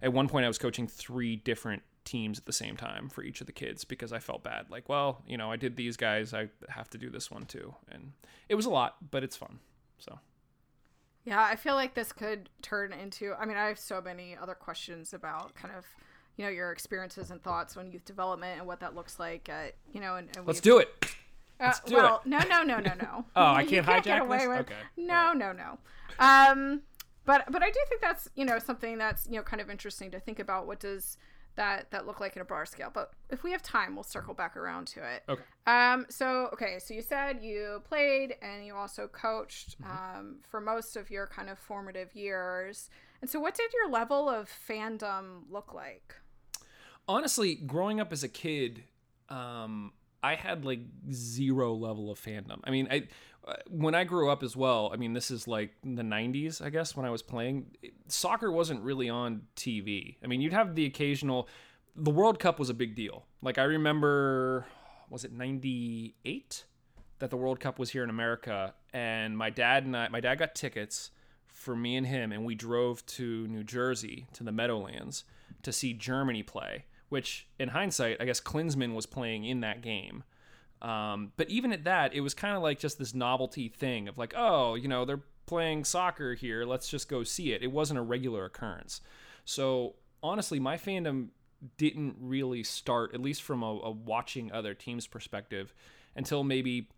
at 0.00 0.12
one 0.12 0.28
point 0.28 0.44
i 0.44 0.48
was 0.48 0.58
coaching 0.58 0.86
three 0.86 1.34
different 1.34 1.82
teams 2.08 2.38
at 2.38 2.46
the 2.46 2.52
same 2.52 2.76
time 2.76 3.08
for 3.10 3.22
each 3.22 3.40
of 3.42 3.46
the 3.46 3.52
kids 3.52 3.84
because 3.84 4.12
I 4.12 4.18
felt 4.18 4.42
bad. 4.42 4.70
Like, 4.70 4.88
well, 4.88 5.22
you 5.26 5.36
know, 5.36 5.52
I 5.52 5.56
did 5.56 5.76
these 5.76 5.96
guys, 5.96 6.32
I 6.32 6.48
have 6.70 6.88
to 6.90 6.98
do 6.98 7.10
this 7.10 7.30
one 7.30 7.44
too. 7.44 7.74
And 7.90 8.12
it 8.48 8.54
was 8.54 8.64
a 8.64 8.70
lot, 8.70 9.10
but 9.10 9.22
it's 9.22 9.36
fun. 9.36 9.58
So. 9.98 10.18
Yeah, 11.24 11.42
I 11.42 11.56
feel 11.56 11.74
like 11.74 11.94
this 11.94 12.12
could 12.12 12.48
turn 12.62 12.94
into. 12.94 13.34
I 13.38 13.44
mean, 13.44 13.58
I 13.58 13.66
have 13.66 13.78
so 13.78 14.00
many 14.00 14.34
other 14.40 14.54
questions 14.54 15.12
about 15.12 15.54
kind 15.54 15.74
of, 15.76 15.84
you 16.38 16.44
know, 16.44 16.50
your 16.50 16.72
experiences 16.72 17.30
and 17.30 17.42
thoughts 17.42 17.76
on 17.76 17.90
youth 17.90 18.06
development 18.06 18.58
and 18.58 18.66
what 18.66 18.80
that 18.80 18.94
looks 18.94 19.18
like. 19.18 19.50
At, 19.50 19.74
you 19.92 20.00
know, 20.00 20.16
and, 20.16 20.34
and 20.36 20.46
let's 20.46 20.60
do 20.60 20.78
it. 20.78 20.88
Uh, 21.60 21.64
Let's 21.64 21.80
do 21.80 21.96
well, 21.96 22.22
it. 22.24 22.28
no, 22.28 22.38
no, 22.48 22.62
no, 22.62 22.78
no, 22.78 22.92
no. 22.94 23.24
oh, 23.36 23.44
I 23.44 23.64
can't, 23.64 23.84
can't 23.84 24.06
hijack 24.06 24.20
away 24.20 24.38
this. 24.38 24.48
With, 24.48 24.60
okay. 24.60 24.74
No, 24.96 25.32
no, 25.32 25.50
no. 25.50 25.78
Um, 26.20 26.82
but 27.24 27.50
but 27.50 27.64
I 27.64 27.66
do 27.66 27.80
think 27.88 28.00
that's 28.00 28.28
you 28.36 28.44
know 28.44 28.60
something 28.60 28.96
that's 28.96 29.26
you 29.26 29.34
know 29.34 29.42
kind 29.42 29.60
of 29.60 29.68
interesting 29.68 30.12
to 30.12 30.20
think 30.20 30.38
about. 30.38 30.68
What 30.68 30.78
does 30.78 31.18
that 31.58 31.90
that 31.90 32.06
look 32.06 32.20
like 32.20 32.36
in 32.36 32.42
a 32.42 32.44
bar 32.44 32.64
scale. 32.64 32.90
But 32.92 33.10
if 33.28 33.42
we 33.42 33.50
have 33.50 33.62
time, 33.62 33.94
we'll 33.94 34.04
circle 34.04 34.32
back 34.32 34.56
around 34.56 34.86
to 34.88 35.00
it. 35.00 35.24
Okay. 35.28 35.42
Um. 35.66 36.06
So 36.08 36.48
okay. 36.52 36.78
So 36.78 36.94
you 36.94 37.02
said 37.02 37.40
you 37.42 37.82
played 37.86 38.36
and 38.40 38.64
you 38.64 38.74
also 38.74 39.08
coached 39.08 39.80
mm-hmm. 39.82 40.18
um, 40.18 40.36
for 40.48 40.60
most 40.60 40.96
of 40.96 41.10
your 41.10 41.26
kind 41.26 41.50
of 41.50 41.58
formative 41.58 42.14
years. 42.14 42.88
And 43.20 43.28
so, 43.28 43.40
what 43.40 43.54
did 43.54 43.72
your 43.74 43.90
level 43.90 44.28
of 44.28 44.48
fandom 44.48 45.42
look 45.50 45.74
like? 45.74 46.14
Honestly, 47.08 47.54
growing 47.54 48.00
up 48.00 48.12
as 48.12 48.22
a 48.22 48.28
kid, 48.28 48.84
um, 49.30 49.92
I 50.22 50.34
had 50.34 50.64
like 50.64 50.80
zero 51.10 51.74
level 51.74 52.10
of 52.10 52.20
fandom. 52.20 52.60
I 52.64 52.70
mean, 52.70 52.88
I 52.90 53.08
uh, 53.46 53.54
when 53.68 53.94
I 53.94 54.04
grew 54.04 54.30
up 54.30 54.42
as 54.42 54.56
well. 54.56 54.90
I 54.92 54.96
mean, 54.96 55.14
this 55.14 55.30
is 55.30 55.48
like 55.48 55.74
the 55.82 56.02
'90s, 56.02 56.62
I 56.62 56.70
guess, 56.70 56.94
when 56.94 57.06
I 57.06 57.10
was 57.10 57.22
playing. 57.22 57.66
Soccer 58.08 58.52
wasn't 58.52 58.82
really 58.82 59.08
on 59.08 59.42
TV. 59.56 60.16
I 60.22 60.26
mean, 60.26 60.40
you'd 60.40 60.52
have 60.52 60.74
the 60.74 60.84
occasional. 60.84 61.48
The 61.96 62.10
World 62.10 62.38
Cup 62.38 62.58
was 62.58 62.70
a 62.70 62.74
big 62.74 62.94
deal. 62.94 63.26
Like 63.42 63.58
I 63.58 63.64
remember, 63.64 64.66
was 65.08 65.24
it 65.24 65.32
'98 65.32 66.64
that 67.20 67.30
the 67.30 67.36
World 67.36 67.58
Cup 67.58 67.78
was 67.78 67.90
here 67.90 68.04
in 68.04 68.10
America, 68.10 68.74
and 68.92 69.36
my 69.36 69.50
dad 69.50 69.84
and 69.84 69.96
I, 69.96 70.08
my 70.08 70.20
dad 70.20 70.38
got 70.38 70.54
tickets 70.54 71.10
for 71.46 71.74
me 71.74 71.96
and 71.96 72.06
him, 72.06 72.30
and 72.32 72.44
we 72.44 72.54
drove 72.54 73.04
to 73.06 73.46
New 73.48 73.64
Jersey 73.64 74.26
to 74.34 74.44
the 74.44 74.52
Meadowlands 74.52 75.24
to 75.62 75.72
see 75.72 75.92
Germany 75.92 76.44
play 76.44 76.84
which 77.08 77.48
in 77.58 77.68
hindsight, 77.68 78.18
I 78.20 78.24
guess 78.24 78.40
Klinsmann 78.40 78.94
was 78.94 79.06
playing 79.06 79.44
in 79.44 79.60
that 79.60 79.82
game. 79.82 80.24
Um, 80.80 81.32
but 81.36 81.48
even 81.50 81.72
at 81.72 81.84
that, 81.84 82.14
it 82.14 82.20
was 82.20 82.34
kind 82.34 82.56
of 82.56 82.62
like 82.62 82.78
just 82.78 82.98
this 82.98 83.14
novelty 83.14 83.68
thing 83.68 84.08
of 84.08 84.18
like, 84.18 84.34
oh, 84.36 84.74
you 84.74 84.88
know, 84.88 85.04
they're 85.04 85.24
playing 85.46 85.84
soccer 85.84 86.34
here. 86.34 86.64
Let's 86.64 86.88
just 86.88 87.08
go 87.08 87.24
see 87.24 87.52
it. 87.52 87.62
It 87.62 87.72
wasn't 87.72 87.98
a 87.98 88.02
regular 88.02 88.44
occurrence. 88.44 89.00
So 89.44 89.94
honestly, 90.22 90.60
my 90.60 90.76
fandom 90.76 91.28
didn't 91.76 92.16
really 92.20 92.62
start, 92.62 93.14
at 93.14 93.20
least 93.20 93.42
from 93.42 93.62
a, 93.62 93.66
a 93.66 93.90
watching 93.90 94.52
other 94.52 94.74
teams 94.74 95.06
perspective, 95.06 95.74
until 96.14 96.44
maybe 96.44 96.88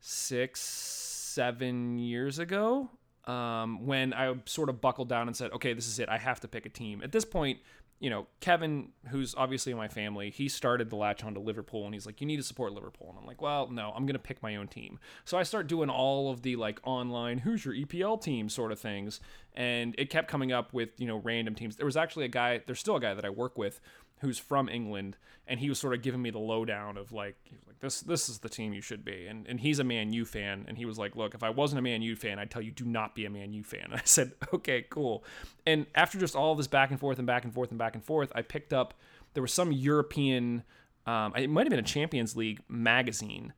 six, 0.00 0.60
seven 0.60 1.98
years 1.98 2.38
ago. 2.38 2.90
Um, 3.24 3.86
when 3.86 4.12
I 4.12 4.34
sort 4.46 4.68
of 4.68 4.80
buckled 4.80 5.08
down 5.08 5.28
and 5.28 5.36
said, 5.36 5.52
okay, 5.52 5.74
this 5.74 5.86
is 5.86 6.00
it. 6.00 6.08
I 6.08 6.18
have 6.18 6.40
to 6.40 6.48
pick 6.48 6.66
a 6.66 6.68
team. 6.68 7.02
At 7.04 7.12
this 7.12 7.24
point, 7.24 7.60
you 8.02 8.10
know, 8.10 8.26
Kevin, 8.40 8.88
who's 9.10 9.32
obviously 9.36 9.70
in 9.70 9.78
my 9.78 9.86
family, 9.86 10.28
he 10.28 10.48
started 10.48 10.90
the 10.90 10.96
latch 10.96 11.22
on 11.22 11.34
to 11.34 11.40
Liverpool 11.40 11.84
and 11.84 11.94
he's 11.94 12.04
like, 12.04 12.20
you 12.20 12.26
need 12.26 12.38
to 12.38 12.42
support 12.42 12.72
Liverpool. 12.72 13.06
And 13.10 13.16
I'm 13.16 13.24
like, 13.24 13.40
well, 13.40 13.70
no, 13.70 13.92
I'm 13.94 14.06
going 14.06 14.14
to 14.14 14.18
pick 14.18 14.42
my 14.42 14.56
own 14.56 14.66
team. 14.66 14.98
So 15.24 15.38
I 15.38 15.44
start 15.44 15.68
doing 15.68 15.88
all 15.88 16.28
of 16.28 16.42
the 16.42 16.56
like 16.56 16.80
online, 16.82 17.38
who's 17.38 17.64
your 17.64 17.74
EPL 17.74 18.20
team 18.20 18.48
sort 18.48 18.72
of 18.72 18.80
things. 18.80 19.20
And 19.54 19.94
it 19.98 20.10
kept 20.10 20.26
coming 20.26 20.50
up 20.50 20.72
with, 20.72 20.88
you 20.98 21.06
know, 21.06 21.18
random 21.18 21.54
teams. 21.54 21.76
There 21.76 21.86
was 21.86 21.96
actually 21.96 22.24
a 22.24 22.28
guy, 22.28 22.60
there's 22.66 22.80
still 22.80 22.96
a 22.96 23.00
guy 23.00 23.14
that 23.14 23.24
I 23.24 23.30
work 23.30 23.56
with 23.56 23.80
who's 24.22 24.38
from 24.38 24.68
England, 24.68 25.16
and 25.46 25.60
he 25.60 25.68
was 25.68 25.78
sort 25.78 25.92
of 25.92 26.00
giving 26.00 26.22
me 26.22 26.30
the 26.30 26.38
lowdown 26.38 26.96
of 26.96 27.12
like, 27.12 27.36
like 27.66 27.78
this 27.80 28.00
this 28.00 28.28
is 28.28 28.38
the 28.38 28.48
team 28.48 28.72
you 28.72 28.80
should 28.80 29.04
be, 29.04 29.26
and 29.26 29.46
and 29.46 29.60
he's 29.60 29.78
a 29.78 29.84
Man 29.84 30.12
U 30.12 30.24
fan, 30.24 30.64
and 30.68 30.78
he 30.78 30.86
was 30.86 30.98
like, 30.98 31.14
look, 31.14 31.34
if 31.34 31.42
I 31.42 31.50
wasn't 31.50 31.80
a 31.80 31.82
Man 31.82 32.00
U 32.00 32.16
fan, 32.16 32.38
I'd 32.38 32.50
tell 32.50 32.62
you 32.62 32.70
do 32.70 32.84
not 32.84 33.14
be 33.14 33.26
a 33.26 33.30
Man 33.30 33.52
U 33.52 33.62
fan. 33.62 33.82
And 33.92 33.94
I 33.94 34.02
said, 34.04 34.32
okay, 34.54 34.86
cool. 34.88 35.24
And 35.66 35.86
after 35.94 36.18
just 36.18 36.34
all 36.34 36.54
this 36.54 36.68
back 36.68 36.90
and 36.90 36.98
forth 36.98 37.18
and 37.18 37.26
back 37.26 37.44
and 37.44 37.52
forth 37.52 37.70
and 37.70 37.78
back 37.78 37.94
and 37.94 38.04
forth, 38.04 38.32
I 38.34 38.42
picked 38.42 38.72
up 38.72 38.94
there 39.34 39.42
was 39.42 39.52
some 39.52 39.72
European, 39.72 40.62
um, 41.06 41.34
it 41.36 41.50
might 41.50 41.66
have 41.66 41.70
been 41.70 41.78
a 41.78 41.82
Champions 41.82 42.36
League 42.36 42.60
magazine, 42.68 43.52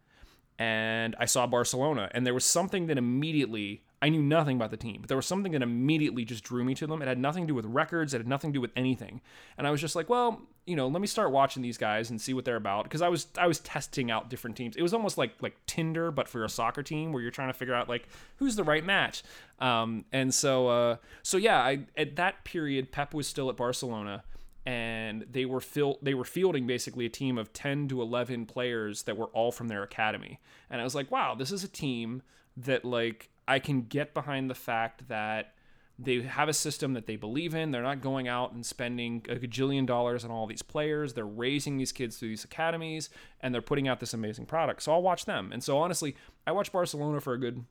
and 0.59 1.14
I 1.18 1.26
saw 1.26 1.47
Barcelona, 1.47 2.11
and 2.12 2.26
there 2.26 2.35
was 2.35 2.44
something 2.44 2.87
that 2.87 2.97
immediately 2.97 3.83
I 4.04 4.11
knew 4.11 4.20
nothing 4.20 4.56
about 4.56 4.70
the 4.70 4.76
team, 4.76 4.99
but 5.00 5.08
there 5.08 5.16
was 5.16 5.25
something 5.25 5.52
that 5.52 5.62
immediately 5.62 6.26
just 6.26 6.44
drew 6.44 6.62
me 6.62 6.75
to 6.75 6.87
them. 6.87 7.00
It 7.00 7.08
had 7.08 7.18
nothing 7.18 7.44
to 7.44 7.46
do 7.46 7.54
with 7.54 7.64
records, 7.64 8.12
it 8.12 8.18
had 8.18 8.28
nothing 8.28 8.52
to 8.52 8.58
do 8.58 8.61
with 8.61 8.70
anything. 8.76 9.23
And 9.56 9.66
I 9.66 9.70
was 9.70 9.80
just 9.80 9.96
like, 9.96 10.11
well, 10.11 10.42
you 10.66 10.76
know, 10.76 10.88
let 10.88 11.00
me 11.00 11.06
start 11.06 11.30
watching 11.30 11.62
these 11.62 11.78
guys 11.78 12.11
and 12.11 12.20
see 12.20 12.34
what 12.34 12.44
they're 12.44 12.56
about 12.56 12.84
because 12.84 13.00
I 13.00 13.08
was 13.08 13.28
I 13.38 13.46
was 13.46 13.61
testing 13.61 14.11
out 14.11 14.28
different 14.28 14.58
teams. 14.58 14.76
It 14.76 14.82
was 14.82 14.92
almost 14.92 15.16
like 15.16 15.32
like 15.40 15.56
Tinder 15.64 16.11
but 16.11 16.28
for 16.28 16.44
a 16.44 16.50
soccer 16.50 16.82
team 16.82 17.14
where 17.14 17.23
you're 17.23 17.30
trying 17.30 17.49
to 17.49 17.54
figure 17.54 17.73
out 17.73 17.88
like 17.88 18.06
who's 18.37 18.56
the 18.56 18.64
right 18.64 18.84
match. 18.84 19.23
Um, 19.58 20.04
and 20.12 20.34
so 20.34 20.68
uh, 20.68 20.96
so 21.23 21.38
yeah, 21.38 21.61
I 21.61 21.87
at 21.96 22.16
that 22.16 22.44
period 22.44 22.92
Pep 22.92 23.14
was 23.14 23.26
still 23.26 23.49
at 23.49 23.56
Barcelona 23.56 24.23
and 24.66 25.25
they 25.30 25.46
were 25.46 25.62
fil- 25.62 25.99
they 26.02 26.12
were 26.12 26.25
fielding 26.25 26.66
basically 26.66 27.06
a 27.06 27.11
team 27.11 27.38
of 27.38 27.54
10 27.54 27.88
to 27.88 28.02
11 28.02 28.44
players 28.44 29.04
that 29.04 29.16
were 29.16 29.28
all 29.28 29.50
from 29.50 29.68
their 29.68 29.82
academy. 29.82 30.40
And 30.68 30.78
I 30.78 30.84
was 30.84 30.94
like, 30.94 31.11
wow, 31.11 31.34
this 31.34 31.50
is 31.50 31.64
a 31.64 31.68
team 31.68 32.20
that 32.58 32.84
like 32.84 33.30
I 33.46 33.58
can 33.58 33.82
get 33.82 34.14
behind 34.14 34.50
the 34.50 34.54
fact 34.54 35.08
that 35.08 35.54
they 35.98 36.22
have 36.22 36.48
a 36.48 36.52
system 36.52 36.94
that 36.94 37.06
they 37.06 37.16
believe 37.16 37.54
in. 37.54 37.70
They're 37.70 37.82
not 37.82 38.00
going 38.00 38.26
out 38.26 38.52
and 38.52 38.66
spending 38.66 39.24
a 39.28 39.36
gajillion 39.36 39.86
dollars 39.86 40.24
on 40.24 40.30
all 40.30 40.46
these 40.46 40.62
players. 40.62 41.14
They're 41.14 41.24
raising 41.24 41.76
these 41.76 41.92
kids 41.92 42.16
through 42.16 42.30
these 42.30 42.44
academies 42.44 43.10
and 43.40 43.54
they're 43.54 43.62
putting 43.62 43.86
out 43.86 44.00
this 44.00 44.12
amazing 44.12 44.46
product. 44.46 44.82
So 44.82 44.92
I'll 44.92 45.02
watch 45.02 45.24
them. 45.24 45.50
And 45.52 45.62
so 45.62 45.78
honestly, 45.78 46.16
I 46.46 46.52
watched 46.52 46.72
Barcelona 46.72 47.20
for 47.20 47.34
a 47.34 47.38
good, 47.38 47.64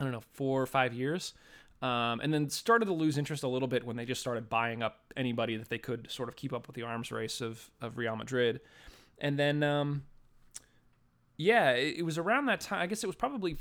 I 0.00 0.04
don't 0.04 0.12
know, 0.12 0.22
four 0.32 0.62
or 0.62 0.66
five 0.66 0.94
years. 0.94 1.34
Um, 1.82 2.20
and 2.20 2.32
then 2.32 2.48
started 2.48 2.86
to 2.86 2.94
lose 2.94 3.18
interest 3.18 3.42
a 3.42 3.48
little 3.48 3.68
bit 3.68 3.84
when 3.84 3.96
they 3.96 4.06
just 4.06 4.22
started 4.22 4.48
buying 4.48 4.82
up 4.82 5.12
anybody 5.14 5.58
that 5.58 5.68
they 5.68 5.76
could 5.76 6.10
sort 6.10 6.30
of 6.30 6.36
keep 6.36 6.54
up 6.54 6.66
with 6.66 6.76
the 6.76 6.82
arms 6.82 7.12
race 7.12 7.42
of, 7.42 7.70
of 7.82 7.98
Real 7.98 8.16
Madrid. 8.16 8.62
And 9.18 9.38
then, 9.38 9.62
um, 9.62 10.04
yeah, 11.36 11.72
it, 11.72 11.98
it 11.98 12.02
was 12.02 12.16
around 12.16 12.46
that 12.46 12.60
time. 12.60 12.80
I 12.80 12.86
guess 12.86 13.04
it 13.04 13.06
was 13.06 13.16
probably 13.16 13.58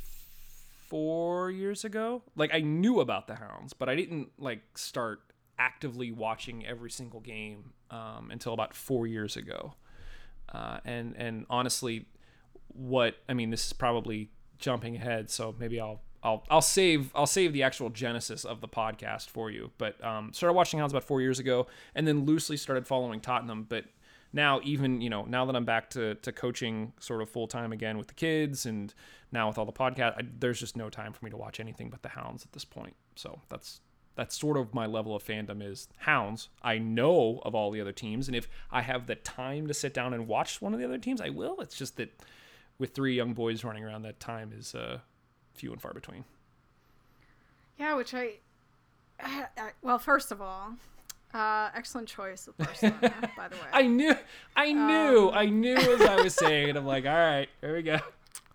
four 0.93 1.49
years 1.49 1.83
ago. 1.83 2.21
Like 2.35 2.53
I 2.53 2.59
knew 2.59 2.99
about 2.99 3.25
the 3.25 3.33
Hounds, 3.33 3.73
but 3.73 3.89
I 3.89 3.95
didn't 3.95 4.29
like 4.37 4.77
start 4.77 5.21
actively 5.57 6.11
watching 6.11 6.63
every 6.67 6.91
single 6.91 7.19
game 7.19 7.71
um, 7.89 8.29
until 8.31 8.53
about 8.53 8.75
four 8.75 9.07
years 9.07 9.35
ago. 9.35 9.73
Uh, 10.53 10.77
and 10.85 11.15
and 11.17 11.47
honestly, 11.49 12.05
what 12.67 13.15
I 13.27 13.33
mean, 13.33 13.49
this 13.49 13.65
is 13.65 13.73
probably 13.73 14.29
jumping 14.59 14.95
ahead, 14.95 15.31
so 15.31 15.55
maybe 15.57 15.79
I'll 15.79 16.01
I'll 16.21 16.43
I'll 16.51 16.61
save 16.61 17.09
I'll 17.15 17.25
save 17.25 17.53
the 17.53 17.63
actual 17.63 17.89
genesis 17.89 18.45
of 18.45 18.61
the 18.61 18.67
podcast 18.67 19.29
for 19.29 19.49
you. 19.49 19.71
But 19.79 20.03
um, 20.05 20.31
started 20.31 20.53
watching 20.53 20.77
Hounds 20.77 20.93
about 20.93 21.05
four 21.05 21.21
years 21.21 21.39
ago, 21.39 21.65
and 21.95 22.07
then 22.07 22.23
loosely 22.25 22.55
started 22.55 22.85
following 22.85 23.19
Tottenham. 23.19 23.65
But 23.67 23.85
now 24.33 24.59
even 24.63 24.99
you 24.99 25.09
know 25.09 25.23
now 25.23 25.45
that 25.45 25.55
I'm 25.55 25.65
back 25.65 25.89
to 25.91 26.15
to 26.15 26.31
coaching 26.31 26.93
sort 26.99 27.21
of 27.21 27.29
full 27.29 27.47
time 27.47 27.71
again 27.71 27.97
with 27.97 28.07
the 28.07 28.13
kids 28.13 28.65
and 28.65 28.93
now 29.31 29.47
with 29.47 29.57
all 29.57 29.65
the 29.65 29.71
podcast, 29.71 30.17
I, 30.17 30.23
there's 30.39 30.59
just 30.59 30.75
no 30.75 30.89
time 30.89 31.13
for 31.13 31.23
me 31.23 31.31
to 31.31 31.37
watch 31.37 31.59
anything 31.59 31.89
but 31.89 32.01
the 32.03 32.09
Hounds 32.09 32.43
at 32.43 32.51
this 32.51 32.65
point. 32.65 32.95
So 33.15 33.41
that's 33.49 33.81
that's 34.15 34.39
sort 34.39 34.57
of 34.57 34.73
my 34.73 34.85
level 34.85 35.15
of 35.15 35.23
fandom 35.23 35.61
is 35.67 35.87
Hounds. 35.97 36.49
I 36.61 36.77
know 36.77 37.41
of 37.43 37.55
all 37.55 37.71
the 37.71 37.81
other 37.81 37.91
teams, 37.91 38.27
and 38.27 38.35
if 38.35 38.47
I 38.71 38.81
have 38.81 39.07
the 39.07 39.15
time 39.15 39.67
to 39.67 39.73
sit 39.73 39.93
down 39.93 40.13
and 40.13 40.27
watch 40.27 40.61
one 40.61 40.73
of 40.73 40.79
the 40.79 40.85
other 40.85 40.99
teams, 40.99 41.19
I 41.19 41.29
will. 41.29 41.59
It's 41.61 41.75
just 41.75 41.97
that 41.97 42.21
with 42.77 42.93
three 42.93 43.15
young 43.15 43.33
boys 43.33 43.63
running 43.63 43.83
around, 43.83 44.03
that 44.03 44.19
time 44.19 44.51
is 44.55 44.75
uh, 44.75 44.99
few 45.53 45.71
and 45.71 45.81
far 45.81 45.93
between. 45.93 46.25
Yeah, 47.79 47.95
which 47.95 48.13
I, 48.13 48.33
I, 49.19 49.45
I 49.57 49.69
well, 49.81 49.97
first 49.97 50.31
of 50.31 50.41
all, 50.41 50.75
uh, 51.33 51.69
excellent 51.75 52.07
choice 52.07 52.47
with 52.47 52.57
Barcelona, 52.65 53.31
by 53.35 53.47
the 53.47 53.55
way. 53.55 53.61
I 53.71 53.87
knew, 53.87 54.15
I 54.55 54.71
knew, 54.71 55.29
um, 55.29 55.33
I 55.33 55.45
knew 55.45 55.75
as 55.75 56.01
I 56.01 56.21
was 56.21 56.35
saying. 56.35 56.69
it. 56.69 56.75
I'm 56.75 56.85
like, 56.85 57.05
all 57.05 57.11
right, 57.11 57.49
here 57.61 57.75
we 57.75 57.81
go. 57.81 57.99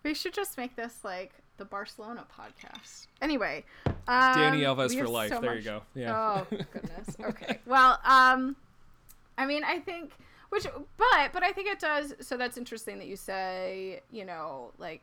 We 0.03 0.13
should 0.13 0.33
just 0.33 0.57
make 0.57 0.75
this 0.75 1.03
like 1.03 1.33
the 1.57 1.65
Barcelona 1.65 2.25
podcast. 2.35 3.07
Anyway, 3.21 3.65
um, 3.85 3.93
Dani 4.07 4.61
Alves 4.61 4.97
for 4.97 5.07
life. 5.07 5.29
So 5.29 5.41
there 5.41 5.55
much... 5.55 5.59
you 5.59 5.63
go. 5.65 5.81
Yeah. 5.93 6.15
Oh 6.15 6.47
goodness. 6.73 7.17
Okay. 7.21 7.59
well, 7.65 7.99
um, 8.05 8.55
I 9.37 9.45
mean, 9.45 9.63
I 9.63 9.79
think 9.79 10.13
which, 10.49 10.65
but 10.97 11.33
but 11.33 11.43
I 11.43 11.51
think 11.51 11.67
it 11.67 11.79
does. 11.79 12.15
So 12.21 12.37
that's 12.37 12.57
interesting 12.57 12.97
that 12.99 13.07
you 13.07 13.15
say, 13.15 14.01
you 14.11 14.25
know, 14.25 14.71
like 14.77 15.01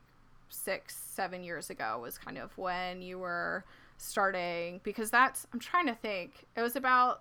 six, 0.48 0.96
seven 0.96 1.44
years 1.44 1.70
ago 1.70 2.00
was 2.02 2.18
kind 2.18 2.38
of 2.38 2.56
when 2.56 3.02
you 3.02 3.18
were 3.18 3.64
starting 3.98 4.80
because 4.82 5.10
that's. 5.10 5.46
I'm 5.52 5.60
trying 5.60 5.86
to 5.86 5.94
think. 5.94 6.46
It 6.56 6.62
was 6.62 6.74
about 6.74 7.20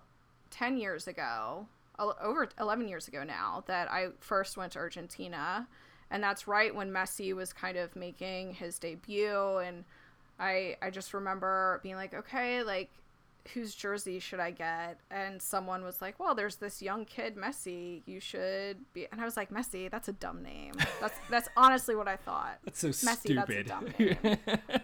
ten 0.56 0.76
years 0.78 1.06
ago, 1.06 1.66
over 1.98 2.48
eleven 2.60 2.88
years 2.88 3.08
ago 3.08 3.24
now, 3.24 3.64
that 3.66 3.90
I 3.90 4.08
first 4.20 4.56
went 4.56 4.72
to 4.72 4.78
Argentina. 4.78 5.66
And 6.10 6.22
that's 6.22 6.46
right 6.46 6.72
when 6.72 6.92
Messi 6.92 7.34
was 7.34 7.52
kind 7.52 7.76
of 7.76 7.96
making 7.96 8.54
his 8.54 8.78
debut. 8.78 9.58
And 9.58 9.84
I 10.38 10.76
I 10.80 10.90
just 10.90 11.14
remember 11.14 11.80
being 11.82 11.96
like 11.96 12.14
okay 12.14 12.62
like 12.62 12.90
whose 13.54 13.74
jersey 13.74 14.18
should 14.18 14.40
I 14.40 14.50
get 14.50 14.98
and 15.10 15.40
someone 15.40 15.84
was 15.84 16.00
like 16.00 16.18
well 16.18 16.34
there's 16.34 16.56
this 16.56 16.82
young 16.82 17.04
kid 17.04 17.36
Messi 17.36 18.02
you 18.06 18.20
should 18.20 18.78
be 18.92 19.06
and 19.10 19.20
I 19.20 19.24
was 19.24 19.36
like 19.36 19.50
Messi 19.50 19.90
that's 19.90 20.08
a 20.08 20.12
dumb 20.12 20.42
name 20.42 20.74
that's 21.00 21.18
that's 21.30 21.48
honestly 21.56 21.94
what 21.94 22.08
I 22.08 22.16
thought 22.16 22.58
that's 22.64 22.80
so 22.80 22.88
Messi 22.88 23.16
stupid. 23.16 23.36
that's 23.36 23.50
a 23.50 23.62
dumb 23.64 23.88
name 23.98 24.38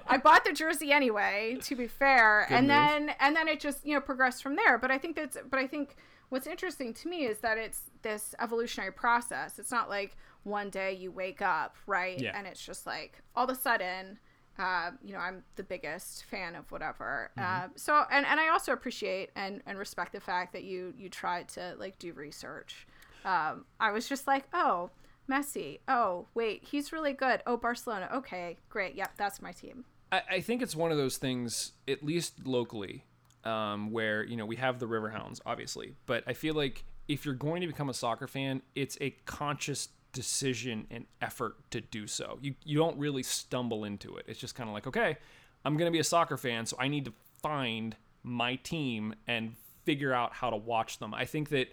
I 0.07 0.17
bought 0.19 0.45
the 0.45 0.53
jersey 0.53 0.93
anyway 0.93 1.59
to 1.63 1.77
be 1.77 1.87
fair 1.87 2.47
Good 2.49 2.55
and 2.57 2.67
move. 2.69 2.77
then 2.77 3.15
and 3.21 3.37
then 3.37 3.49
it 3.49 3.61
just 3.61 3.85
you 3.87 3.95
know 3.95 4.01
progressed 4.01 4.43
from 4.43 4.57
there 4.57 4.79
but 4.79 4.91
I 4.91 4.99
think 4.99 5.17
that's 5.17 5.37
but 5.51 5.59
I 5.59 5.67
think 5.67 5.97
what's 6.29 6.47
interesting 6.47 6.95
to 6.95 7.09
me 7.09 7.25
is 7.27 7.39
that 7.39 7.59
it's 7.59 7.91
this 8.03 8.35
evolutionary 8.41 8.93
process 8.93 9.59
it's 9.59 9.71
not 9.71 9.89
like 9.89 10.17
one 10.45 10.71
day 10.71 10.93
you 10.93 11.11
wake 11.11 11.41
up, 11.41 11.77
right? 11.87 12.19
Yeah. 12.19 12.37
And 12.37 12.47
it's 12.47 12.65
just 12.65 12.87
like 12.87 13.23
all 13.37 13.45
of 13.45 13.51
a 13.51 13.55
sudden, 13.55 14.19
uh, 14.59 14.91
you 15.03 15.13
know, 15.13 15.19
I'm 15.19 15.43
the 15.57 15.63
biggest 15.63 16.25
fan 16.25 16.55
of 16.55 16.71
whatever. 16.71 17.31
Mm-hmm. 17.39 17.65
Uh, 17.65 17.69
so, 17.77 18.05
and, 18.11 18.27
and 18.27 18.39
I 18.39 18.49
also 18.49 18.73
appreciate 18.73 19.31
and, 19.35 19.63
and 19.67 19.79
respect 19.79 20.13
the 20.13 20.21
fact 20.21 20.53
that 20.53 20.65
you, 20.65 20.95
you 20.97 21.09
tried 21.09 21.49
to 21.51 21.75
like 21.79 21.99
do 21.99 22.13
research. 22.13 22.87
Um, 23.25 23.65
I 23.81 23.93
was 23.93 24.09
just 24.09 24.27
like, 24.27 24.45
oh, 24.53 24.91
Messi. 25.31 25.81
Oh, 25.89 26.27
wait, 26.35 26.65
he's 26.65 26.93
really 26.93 27.13
good. 27.13 27.43
Oh, 27.47 27.57
Barcelona. 27.57 28.09
Okay, 28.15 28.59
great. 28.69 28.95
Yep, 28.95 29.13
that's 29.17 29.41
my 29.41 29.53
team. 29.53 29.85
I, 30.11 30.23
I 30.31 30.41
think 30.41 30.63
it's 30.63 30.77
one 30.77 30.91
of 30.91 30.99
those 30.99 31.17
things, 31.17 31.73
at 31.89 32.03
least 32.03 32.47
locally, 32.47 33.05
um, 33.45 33.91
where 33.91 34.25
you 34.25 34.37
know 34.37 34.47
we 34.47 34.57
have 34.57 34.79
the 34.79 34.87
Riverhounds, 34.87 35.41
obviously, 35.47 35.95
but 36.07 36.25
I 36.27 36.33
feel 36.33 36.55
like 36.55 36.85
if 37.09 37.25
you're 37.25 37.35
going 37.35 37.61
to 37.63 37.67
become 37.67 37.89
a 37.89 37.95
soccer 37.95 38.27
fan, 38.27 38.63
it's 38.75 38.97
a 39.01 39.11
conscious 39.25 39.89
decision 40.13 40.87
and 40.91 41.07
effort 41.21 41.57
to 41.71 41.81
do 41.81 42.07
so. 42.07 42.39
You 42.41 42.55
you 42.65 42.79
don't 42.79 42.99
really 42.99 43.23
stumble 43.23 43.85
into 43.85 44.17
it. 44.17 44.25
It's 44.29 44.39
just 44.39 44.55
kind 44.55 44.69
of 44.69 44.75
like, 44.75 44.87
okay, 44.87 45.17
I'm 45.65 45.77
going 45.77 45.87
to 45.87 45.93
be 45.93 45.99
a 45.99 46.05
soccer 46.05 46.37
fan, 46.37 46.67
so 46.67 46.77
I 46.79 46.89
need 46.89 47.05
to 47.07 47.13
find 47.41 47.97
my 48.23 48.57
team 48.57 49.15
and 49.27 49.55
figure 49.85 50.13
out 50.13 50.33
how 50.33 50.51
to 50.51 50.57
watch 50.57 50.99
them. 50.99 51.15
I 51.15 51.25
think 51.25 51.49
that 51.51 51.69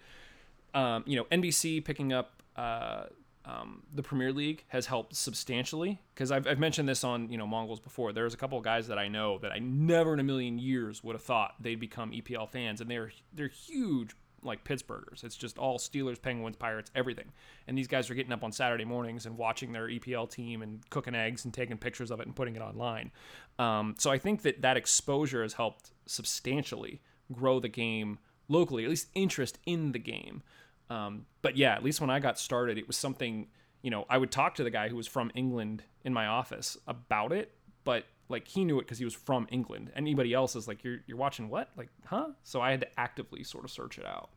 um, 0.73 1.03
you 1.05 1.15
know 1.15 1.25
NBC 1.25 1.83
picking 1.83 2.13
up 2.13 2.41
uh, 2.55 3.03
um, 3.45 3.83
the 3.93 4.03
Premier 4.03 4.31
League 4.31 4.63
has 4.67 4.85
helped 4.85 5.15
substantially 5.15 5.99
because 6.13 6.31
I've, 6.31 6.45
I've 6.47 6.59
mentioned 6.59 6.87
this 6.87 7.03
on 7.03 7.29
you 7.29 7.37
know 7.37 7.47
Mongols 7.47 7.79
before. 7.79 8.13
There's 8.13 8.33
a 8.33 8.37
couple 8.37 8.57
of 8.57 8.63
guys 8.63 8.87
that 8.87 8.97
I 8.97 9.07
know 9.07 9.39
that 9.39 9.51
I 9.51 9.59
never 9.59 10.13
in 10.13 10.19
a 10.19 10.23
million 10.23 10.59
years 10.59 11.03
would 11.03 11.15
have 11.15 11.23
thought 11.23 11.55
they'd 11.59 11.79
become 11.79 12.11
EPL 12.11 12.49
fans, 12.49 12.81
and 12.81 12.89
they're 12.89 13.11
they're 13.33 13.47
huge 13.47 14.15
like 14.43 14.63
Pittsburghers. 14.63 15.23
It's 15.23 15.35
just 15.35 15.57
all 15.57 15.77
Steelers, 15.77 16.21
Penguins, 16.21 16.55
Pirates, 16.55 16.91
everything. 16.95 17.31
And 17.67 17.77
these 17.77 17.87
guys 17.87 18.09
are 18.09 18.13
getting 18.13 18.31
up 18.31 18.43
on 18.43 18.51
Saturday 18.51 18.85
mornings 18.85 19.25
and 19.25 19.37
watching 19.37 19.71
their 19.71 19.87
EPL 19.87 20.29
team 20.29 20.61
and 20.61 20.87
cooking 20.89 21.15
eggs 21.15 21.45
and 21.45 21.53
taking 21.53 21.77
pictures 21.77 22.11
of 22.11 22.19
it 22.19 22.25
and 22.25 22.35
putting 22.35 22.55
it 22.55 22.61
online. 22.61 23.11
Um, 23.57 23.95
so 23.97 24.11
I 24.11 24.17
think 24.17 24.41
that 24.43 24.61
that 24.61 24.77
exposure 24.77 25.43
has 25.43 25.53
helped 25.53 25.91
substantially 26.05 27.01
grow 27.31 27.59
the 27.59 27.69
game 27.69 28.19
locally, 28.47 28.83
at 28.83 28.89
least 28.89 29.07
interest 29.13 29.59
in 29.65 29.91
the 29.91 29.99
game. 29.99 30.41
Um, 30.89 31.25
but 31.41 31.55
yeah, 31.55 31.73
at 31.75 31.83
least 31.83 32.01
when 32.01 32.09
I 32.09 32.19
got 32.19 32.39
started, 32.39 32.77
it 32.77 32.87
was 32.87 32.97
something, 32.97 33.47
you 33.81 33.91
know, 33.91 34.05
I 34.09 34.17
would 34.17 34.31
talk 34.31 34.55
to 34.55 34.63
the 34.63 34.71
guy 34.71 34.89
who 34.89 34.95
was 34.95 35.07
from 35.07 35.31
England 35.35 35.83
in 36.03 36.13
my 36.13 36.25
office 36.25 36.77
about 36.87 37.31
it, 37.31 37.53
but 37.83 38.05
like 38.29 38.47
he 38.47 38.63
knew 38.63 38.79
it 38.79 38.83
because 38.83 38.99
he 38.99 39.05
was 39.05 39.13
from 39.13 39.47
England. 39.51 39.91
Anybody 39.95 40.33
else 40.33 40.55
is 40.55 40.67
like, 40.67 40.83
you're, 40.83 40.99
you're 41.07 41.17
watching 41.17 41.49
what? 41.49 41.69
Like, 41.75 41.89
huh? 42.05 42.27
So 42.43 42.61
I 42.61 42.71
had 42.71 42.81
to 42.81 42.99
actively 42.99 43.43
sort 43.43 43.65
of 43.65 43.71
search 43.71 43.97
it 43.97 44.05
out. 44.05 44.29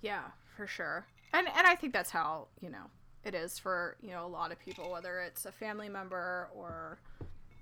Yeah, 0.00 0.22
for 0.56 0.66
sure. 0.66 1.06
And, 1.32 1.46
and 1.46 1.66
I 1.66 1.74
think 1.74 1.92
that's 1.92 2.10
how, 2.10 2.48
you 2.60 2.70
know, 2.70 2.86
it 3.24 3.34
is 3.34 3.58
for, 3.58 3.96
you 4.00 4.10
know, 4.10 4.24
a 4.24 4.28
lot 4.28 4.50
of 4.50 4.58
people, 4.58 4.90
whether 4.90 5.20
it's 5.20 5.44
a 5.44 5.52
family 5.52 5.88
member 5.88 6.48
or, 6.54 6.98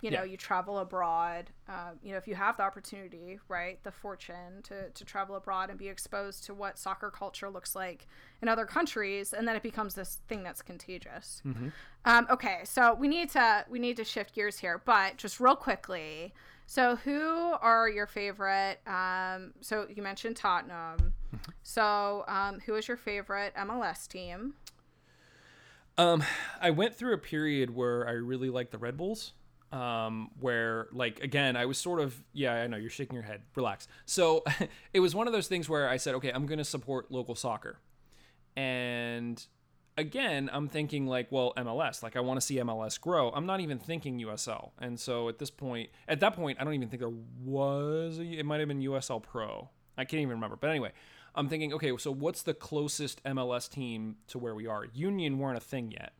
you 0.04 0.10
know, 0.10 0.18
Yeah. 0.22 0.32
you 0.32 0.36
travel 0.36 0.78
abroad. 0.80 1.48
Uh, 1.66 1.92
you 2.02 2.12
know, 2.12 2.18
if 2.18 2.28
you 2.28 2.34
have 2.34 2.58
the 2.58 2.62
opportunity, 2.62 3.40
right, 3.48 3.82
the 3.84 3.90
fortune 3.90 4.60
to, 4.64 4.90
to 4.90 5.04
travel 5.04 5.34
abroad 5.34 5.70
and 5.70 5.78
be 5.78 5.88
exposed 5.88 6.44
to 6.44 6.52
what 6.52 6.78
soccer 6.78 7.10
culture 7.10 7.48
looks 7.48 7.74
like 7.74 8.06
in 8.42 8.48
other 8.48 8.66
countries, 8.66 9.32
and 9.32 9.48
then 9.48 9.56
it 9.56 9.62
becomes 9.62 9.94
this 9.94 10.18
thing 10.28 10.42
that's 10.42 10.60
contagious. 10.60 11.42
Um, 12.04 12.26
okay, 12.30 12.60
so 12.64 12.92
we 12.92 13.08
need 13.08 13.30
to 13.30 13.64
we 13.70 13.78
need 13.78 13.96
to 13.96 14.04
shift 14.04 14.34
gears 14.34 14.58
here, 14.58 14.82
but 14.84 15.16
just 15.16 15.40
real 15.40 15.56
quickly. 15.56 16.34
So, 16.66 16.96
who 16.96 17.20
are 17.60 17.88
your 17.88 18.06
favorite? 18.06 18.80
Um, 18.86 19.54
so 19.62 19.86
you 19.94 20.02
mentioned 20.02 20.36
Tottenham. 20.36 21.14
So, 21.62 22.24
um, 22.28 22.60
who 22.66 22.74
is 22.74 22.88
your 22.88 22.96
favorite 22.98 23.54
MLS 23.54 24.06
team? 24.06 24.52
Um, 25.96 26.22
I 26.60 26.70
went 26.70 26.94
through 26.94 27.14
a 27.14 27.18
period 27.18 27.74
where 27.74 28.06
I 28.06 28.12
really 28.12 28.50
liked 28.50 28.72
the 28.72 28.78
Red 28.78 28.96
Bulls. 28.98 29.32
Um, 29.74 30.30
where 30.38 30.86
like 30.92 31.20
again, 31.20 31.56
I 31.56 31.66
was 31.66 31.78
sort 31.78 32.00
of 32.00 32.14
yeah, 32.32 32.54
I 32.54 32.66
know 32.68 32.76
you're 32.76 32.90
shaking 32.90 33.14
your 33.14 33.24
head. 33.24 33.42
Relax. 33.56 33.88
So 34.06 34.44
it 34.92 35.00
was 35.00 35.14
one 35.14 35.26
of 35.26 35.32
those 35.32 35.48
things 35.48 35.68
where 35.68 35.88
I 35.88 35.96
said, 35.96 36.14
okay, 36.14 36.30
I'm 36.30 36.46
gonna 36.46 36.64
support 36.64 37.10
local 37.10 37.34
soccer, 37.34 37.78
and 38.56 39.44
again, 39.96 40.50
I'm 40.52 40.68
thinking 40.68 41.06
like, 41.06 41.30
well, 41.30 41.52
MLS. 41.56 42.02
Like 42.02 42.16
I 42.16 42.20
want 42.20 42.40
to 42.40 42.46
see 42.46 42.56
MLS 42.56 43.00
grow. 43.00 43.30
I'm 43.30 43.46
not 43.46 43.60
even 43.60 43.78
thinking 43.78 44.18
USL. 44.20 44.70
And 44.78 44.98
so 44.98 45.28
at 45.28 45.38
this 45.38 45.50
point, 45.50 45.90
at 46.08 46.20
that 46.20 46.34
point, 46.34 46.58
I 46.60 46.64
don't 46.64 46.74
even 46.74 46.88
think 46.88 47.00
there 47.00 47.12
was. 47.42 48.18
A, 48.18 48.22
it 48.22 48.46
might 48.46 48.60
have 48.60 48.68
been 48.68 48.80
USL 48.80 49.22
Pro. 49.22 49.70
I 49.96 50.04
can't 50.04 50.20
even 50.20 50.34
remember. 50.34 50.56
But 50.56 50.70
anyway, 50.70 50.92
I'm 51.34 51.48
thinking, 51.48 51.72
okay, 51.74 51.96
so 51.98 52.12
what's 52.12 52.42
the 52.42 52.54
closest 52.54 53.22
MLS 53.24 53.68
team 53.68 54.16
to 54.28 54.38
where 54.38 54.54
we 54.54 54.66
are? 54.66 54.86
Union 54.92 55.38
weren't 55.38 55.56
a 55.56 55.60
thing 55.60 55.92
yet. 55.92 56.12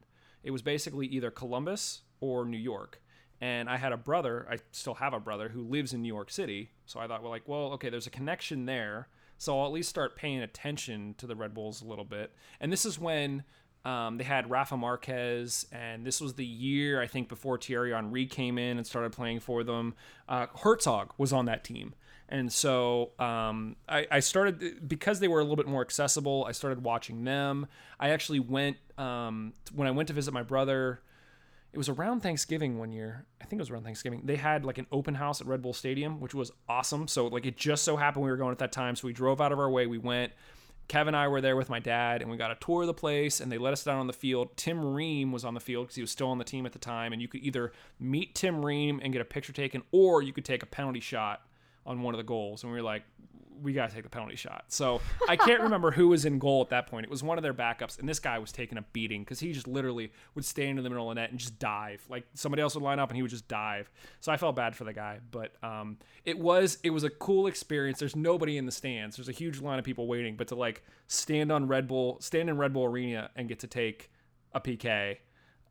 It 0.42 0.50
was 0.50 0.62
basically 0.62 1.06
either 1.06 1.30
Columbus 1.30 2.02
or 2.20 2.44
New 2.44 2.58
York. 2.58 3.00
And 3.44 3.68
I 3.68 3.76
had 3.76 3.92
a 3.92 3.98
brother, 3.98 4.46
I 4.50 4.56
still 4.72 4.94
have 4.94 5.12
a 5.12 5.20
brother 5.20 5.50
who 5.50 5.60
lives 5.60 5.92
in 5.92 6.00
New 6.00 6.08
York 6.08 6.30
City. 6.30 6.70
So 6.86 6.98
I 6.98 7.06
thought, 7.06 7.22
well, 7.22 7.30
like, 7.30 7.46
well, 7.46 7.72
okay, 7.72 7.90
there's 7.90 8.06
a 8.06 8.10
connection 8.10 8.64
there. 8.64 9.08
So 9.36 9.60
I'll 9.60 9.66
at 9.66 9.72
least 9.72 9.90
start 9.90 10.16
paying 10.16 10.40
attention 10.40 11.14
to 11.18 11.26
the 11.26 11.36
Red 11.36 11.52
Bulls 11.52 11.82
a 11.82 11.84
little 11.84 12.06
bit. 12.06 12.32
And 12.58 12.72
this 12.72 12.86
is 12.86 12.98
when 12.98 13.44
um, 13.84 14.16
they 14.16 14.24
had 14.24 14.48
Rafa 14.48 14.78
Marquez, 14.78 15.66
and 15.70 16.06
this 16.06 16.22
was 16.22 16.32
the 16.32 16.46
year 16.46 17.02
I 17.02 17.06
think 17.06 17.28
before 17.28 17.58
Thierry 17.58 17.92
Henry 17.92 18.24
came 18.24 18.56
in 18.56 18.78
and 18.78 18.86
started 18.86 19.12
playing 19.12 19.40
for 19.40 19.62
them. 19.62 19.92
Uh, 20.26 20.46
Herzog 20.62 21.12
was 21.18 21.34
on 21.34 21.44
that 21.44 21.64
team, 21.64 21.94
and 22.30 22.50
so 22.50 23.10
um, 23.18 23.76
I, 23.86 24.06
I 24.10 24.20
started 24.20 24.88
because 24.88 25.20
they 25.20 25.28
were 25.28 25.40
a 25.40 25.42
little 25.42 25.56
bit 25.56 25.66
more 25.66 25.82
accessible. 25.82 26.46
I 26.48 26.52
started 26.52 26.82
watching 26.82 27.24
them. 27.24 27.66
I 28.00 28.08
actually 28.08 28.40
went 28.40 28.78
um, 28.96 29.52
when 29.74 29.86
I 29.86 29.90
went 29.90 30.06
to 30.08 30.14
visit 30.14 30.32
my 30.32 30.42
brother. 30.42 31.02
It 31.74 31.78
was 31.78 31.88
around 31.88 32.20
Thanksgiving 32.20 32.78
one 32.78 32.92
year. 32.92 33.26
I 33.42 33.46
think 33.46 33.58
it 33.58 33.62
was 33.62 33.70
around 33.70 33.82
Thanksgiving. 33.82 34.22
They 34.22 34.36
had 34.36 34.64
like 34.64 34.78
an 34.78 34.86
open 34.92 35.16
house 35.16 35.40
at 35.40 35.48
Red 35.48 35.60
Bull 35.60 35.72
Stadium, 35.72 36.20
which 36.20 36.32
was 36.32 36.52
awesome. 36.68 37.08
So 37.08 37.26
like 37.26 37.46
it 37.46 37.56
just 37.56 37.82
so 37.82 37.96
happened 37.96 38.24
we 38.24 38.30
were 38.30 38.36
going 38.36 38.52
at 38.52 38.58
that 38.58 38.70
time, 38.70 38.94
so 38.94 39.08
we 39.08 39.12
drove 39.12 39.40
out 39.40 39.50
of 39.50 39.58
our 39.58 39.68
way. 39.68 39.88
We 39.88 39.98
went. 39.98 40.32
Kevin 40.86 41.14
and 41.14 41.16
I 41.16 41.26
were 41.26 41.40
there 41.40 41.56
with 41.56 41.68
my 41.68 41.80
dad, 41.80 42.22
and 42.22 42.30
we 42.30 42.36
got 42.36 42.52
a 42.52 42.54
tour 42.60 42.82
of 42.82 42.86
the 42.86 42.94
place, 42.94 43.40
and 43.40 43.50
they 43.50 43.58
let 43.58 43.72
us 43.72 43.82
down 43.82 43.98
on 43.98 44.06
the 44.06 44.12
field. 44.12 44.56
Tim 44.56 44.94
Ream 44.94 45.32
was 45.32 45.44
on 45.44 45.54
the 45.54 45.60
field 45.60 45.86
because 45.86 45.96
he 45.96 46.02
was 46.02 46.12
still 46.12 46.28
on 46.28 46.38
the 46.38 46.44
team 46.44 46.64
at 46.64 46.72
the 46.72 46.78
time, 46.78 47.12
and 47.12 47.20
you 47.20 47.26
could 47.26 47.40
either 47.40 47.72
meet 47.98 48.36
Tim 48.36 48.64
Ream 48.64 49.00
and 49.02 49.12
get 49.12 49.20
a 49.20 49.24
picture 49.24 49.52
taken, 49.52 49.82
or 49.90 50.22
you 50.22 50.32
could 50.32 50.44
take 50.44 50.62
a 50.62 50.66
penalty 50.66 51.00
shot 51.00 51.42
on 51.84 52.02
one 52.02 52.14
of 52.14 52.18
the 52.18 52.24
goals. 52.24 52.62
And 52.62 52.70
we 52.70 52.78
were 52.78 52.84
like, 52.84 53.02
we 53.62 53.72
got 53.72 53.88
to 53.88 53.94
take 53.94 54.04
the 54.04 54.10
penalty 54.10 54.36
shot. 54.36 54.64
So 54.68 55.00
I 55.28 55.36
can't 55.36 55.60
remember 55.60 55.90
who 55.90 56.08
was 56.08 56.24
in 56.24 56.38
goal 56.38 56.62
at 56.62 56.70
that 56.70 56.86
point. 56.86 57.04
It 57.04 57.10
was 57.10 57.22
one 57.22 57.38
of 57.38 57.42
their 57.42 57.54
backups, 57.54 57.98
and 57.98 58.08
this 58.08 58.18
guy 58.18 58.38
was 58.38 58.52
taking 58.52 58.78
a 58.78 58.82
beating 58.92 59.22
because 59.22 59.40
he 59.40 59.52
just 59.52 59.68
literally 59.68 60.12
would 60.34 60.44
stand 60.44 60.78
in 60.78 60.84
the 60.84 60.90
middle 60.90 61.10
of 61.10 61.14
the 61.14 61.20
net 61.20 61.30
and 61.30 61.38
just 61.38 61.58
dive. 61.58 62.04
Like 62.08 62.24
somebody 62.34 62.62
else 62.62 62.74
would 62.74 62.84
line 62.84 62.98
up 62.98 63.10
and 63.10 63.16
he 63.16 63.22
would 63.22 63.30
just 63.30 63.48
dive. 63.48 63.90
So 64.20 64.32
I 64.32 64.36
felt 64.36 64.56
bad 64.56 64.74
for 64.74 64.84
the 64.84 64.92
guy, 64.92 65.20
but 65.30 65.52
um, 65.62 65.98
it 66.24 66.38
was 66.38 66.78
it 66.82 66.90
was 66.90 67.04
a 67.04 67.10
cool 67.10 67.46
experience. 67.46 67.98
There's 67.98 68.16
nobody 68.16 68.56
in 68.56 68.66
the 68.66 68.72
stands. 68.72 69.16
There's 69.16 69.28
a 69.28 69.32
huge 69.32 69.60
line 69.60 69.78
of 69.78 69.84
people 69.84 70.06
waiting, 70.06 70.36
but 70.36 70.48
to 70.48 70.54
like 70.54 70.82
stand 71.06 71.52
on 71.52 71.68
Red 71.68 71.88
Bull, 71.88 72.18
stand 72.20 72.48
in 72.48 72.56
Red 72.56 72.72
Bull 72.72 72.84
Arena 72.84 73.30
and 73.36 73.48
get 73.48 73.60
to 73.60 73.66
take 73.66 74.10
a 74.52 74.60
PK, 74.60 75.18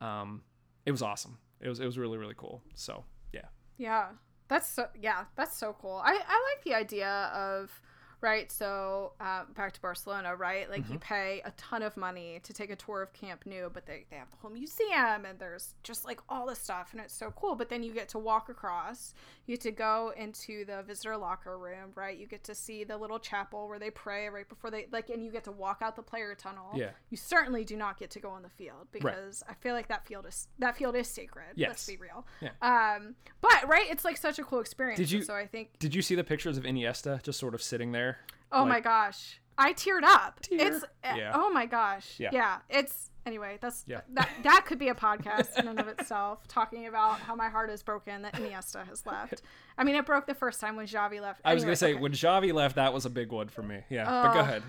um, 0.02 0.41
it 0.86 0.91
was 0.91 1.02
awesome. 1.02 1.38
It 1.60 1.69
was 1.69 1.80
it 1.80 1.86
was 1.86 1.98
really 1.98 2.17
really 2.17 2.36
cool. 2.36 2.62
So 2.76 3.04
yeah. 3.34 3.46
Yeah, 3.78 4.08
that's 4.54 4.68
so 4.70 4.88
yeah, 5.02 5.26
that's 5.36 5.58
so 5.58 5.76
cool. 5.82 6.00
I 6.06 6.12
I 6.13 6.54
like 6.56 6.63
the 6.63 6.76
idea 6.76 7.32
of 7.34 7.82
right. 8.23 8.51
So 8.51 9.12
uh, 9.19 9.43
back 9.55 9.73
to 9.73 9.81
Barcelona, 9.81 10.36
right? 10.36 10.69
Like 10.69 10.89
you 10.89 10.97
pay 10.97 11.41
a 11.45 11.51
ton 11.51 11.83
of 11.83 11.95
money 11.97 12.39
to 12.43 12.53
take 12.53 12.71
a 12.71 12.75
tour 12.75 13.01
of 13.03 13.13
Camp 13.13 13.43
Nou, 13.45 13.69
but 13.71 13.86
they 13.86 14.05
they 14.09 14.15
have 14.17 14.31
the 14.31 14.38
whole 14.38 14.49
museum 14.51 15.25
and 15.25 15.38
there's 15.38 15.75
just 15.83 16.05
like 16.05 16.19
all 16.29 16.47
this 16.47 16.59
stuff, 16.59 16.89
and 16.93 17.01
it's 17.01 17.13
so 17.13 17.31
cool. 17.36 17.55
But 17.55 17.69
then 17.69 17.83
you 17.83 17.91
get 17.93 18.09
to 18.09 18.17
walk 18.19 18.49
across. 18.49 19.13
You 19.45 19.55
get 19.57 19.62
to 19.63 19.71
go 19.71 20.13
into 20.15 20.63
the 20.65 20.83
visitor 20.88 21.17
locker 21.17 21.57
room, 21.57 21.91
right? 21.95 22.17
You 22.17 22.25
get 22.27 22.45
to 22.45 22.55
see 22.55 22.86
the 22.86 22.97
little 22.97 23.19
chapel 23.19 23.67
where 23.67 23.77
they 23.77 23.89
pray 23.89 24.29
right 24.29 24.47
before 24.47 24.71
they 24.71 24.88
like, 24.91 25.09
and 25.09 25.23
you 25.23 25.31
get 25.31 25.43
to 25.43 25.51
walk 25.51 25.79
out 25.81 25.95
the 25.97 26.01
player 26.01 26.33
tunnel. 26.33 26.71
Yeah. 26.73 26.91
You 27.09 27.17
certainly 27.17 27.65
do 27.65 27.75
not 27.75 27.99
get 27.99 28.09
to 28.12 28.19
go 28.21 28.29
on 28.29 28.41
the 28.41 28.49
field 28.49 28.88
because 28.93 29.43
I 29.49 29.53
feel 29.55 29.73
like 29.75 29.89
that 29.89 30.07
field 30.07 30.25
is 30.25 30.47
that 30.59 30.77
field 30.77 30.95
is 30.95 31.07
sacred. 31.09 31.47
Yes. 31.55 31.69
Let's 31.69 31.86
be 31.88 31.97
real. 31.97 32.25
Yeah. 32.41 32.51
Um, 32.62 33.15
but 33.41 33.67
right, 33.67 33.86
it's 33.91 34.05
like 34.05 34.15
such 34.17 34.39
a 34.39 34.43
cool 34.43 34.62
experience. 34.62 34.97
Did 34.97 35.12
you- 35.12 35.17
and 35.19 35.27
So 35.27 35.33
I 35.36 35.45
think. 35.45 35.77
Did 35.79 35.93
you 35.93 36.01
see 36.01 36.15
the 36.15 36.23
pictures 36.23 36.57
of 36.57 36.63
Iniesta 36.63 37.21
just 37.21 37.38
sort 37.39 37.53
of 37.53 37.62
sitting 37.62 37.91
there? 37.91 38.12
Oh 38.52 38.65
my 38.65 38.80
gosh, 38.80 39.39
I 39.58 39.73
teared 39.73 40.04
up. 40.04 40.39
Tear. 40.41 40.73
It's. 40.73 40.84
uh, 40.84 40.88
Yeah. 41.15 41.32
Oh 41.34 41.49
my 41.52 41.65
gosh. 41.65 42.15
Yeah. 42.19 42.30
Yeah. 42.32 42.58
It's. 42.69 43.10
Anyway, 43.26 43.58
that's 43.62 43.84
Yeah. 43.88 44.02
that. 44.13 44.30
That 44.43 44.65
could 44.65 44.78
be 44.80 44.89
a 44.89 44.93
podcast 44.93 45.58
in 45.58 45.67
and 45.69 45.80
of 45.80 45.88
itself, 45.88 46.45
talking 46.47 46.88
about 46.88 47.19
how 47.21 47.36
my 47.36 47.47
heart 47.49 47.69
is 47.69 47.82
broken 47.82 48.21
that 48.23 48.34
Iniesta 48.34 48.86
has 48.86 49.06
left. 49.06 49.41
I 49.78 49.84
mean, 49.86 49.95
it 49.95 50.06
broke 50.06 50.28
the 50.28 50.36
first 50.36 50.60
time 50.60 50.76
when 50.76 50.86
Xavi 50.88 51.21
left. 51.21 51.39
I 51.45 51.54
was 51.54 51.63
Anyway, 51.63 51.67
gonna 51.71 51.76
say 51.78 51.91
okay. 51.93 52.02
when 52.02 52.12
Xavi 52.12 52.54
left, 52.54 52.76
that 52.76 52.93
was 52.93 53.06
a 53.06 53.10
big 53.10 53.32
one 53.32 53.47
for 53.47 53.63
me. 53.63 53.80
Yeah, 53.89 54.06
but 54.06 54.34
go 54.34 54.39
ahead. 54.41 54.62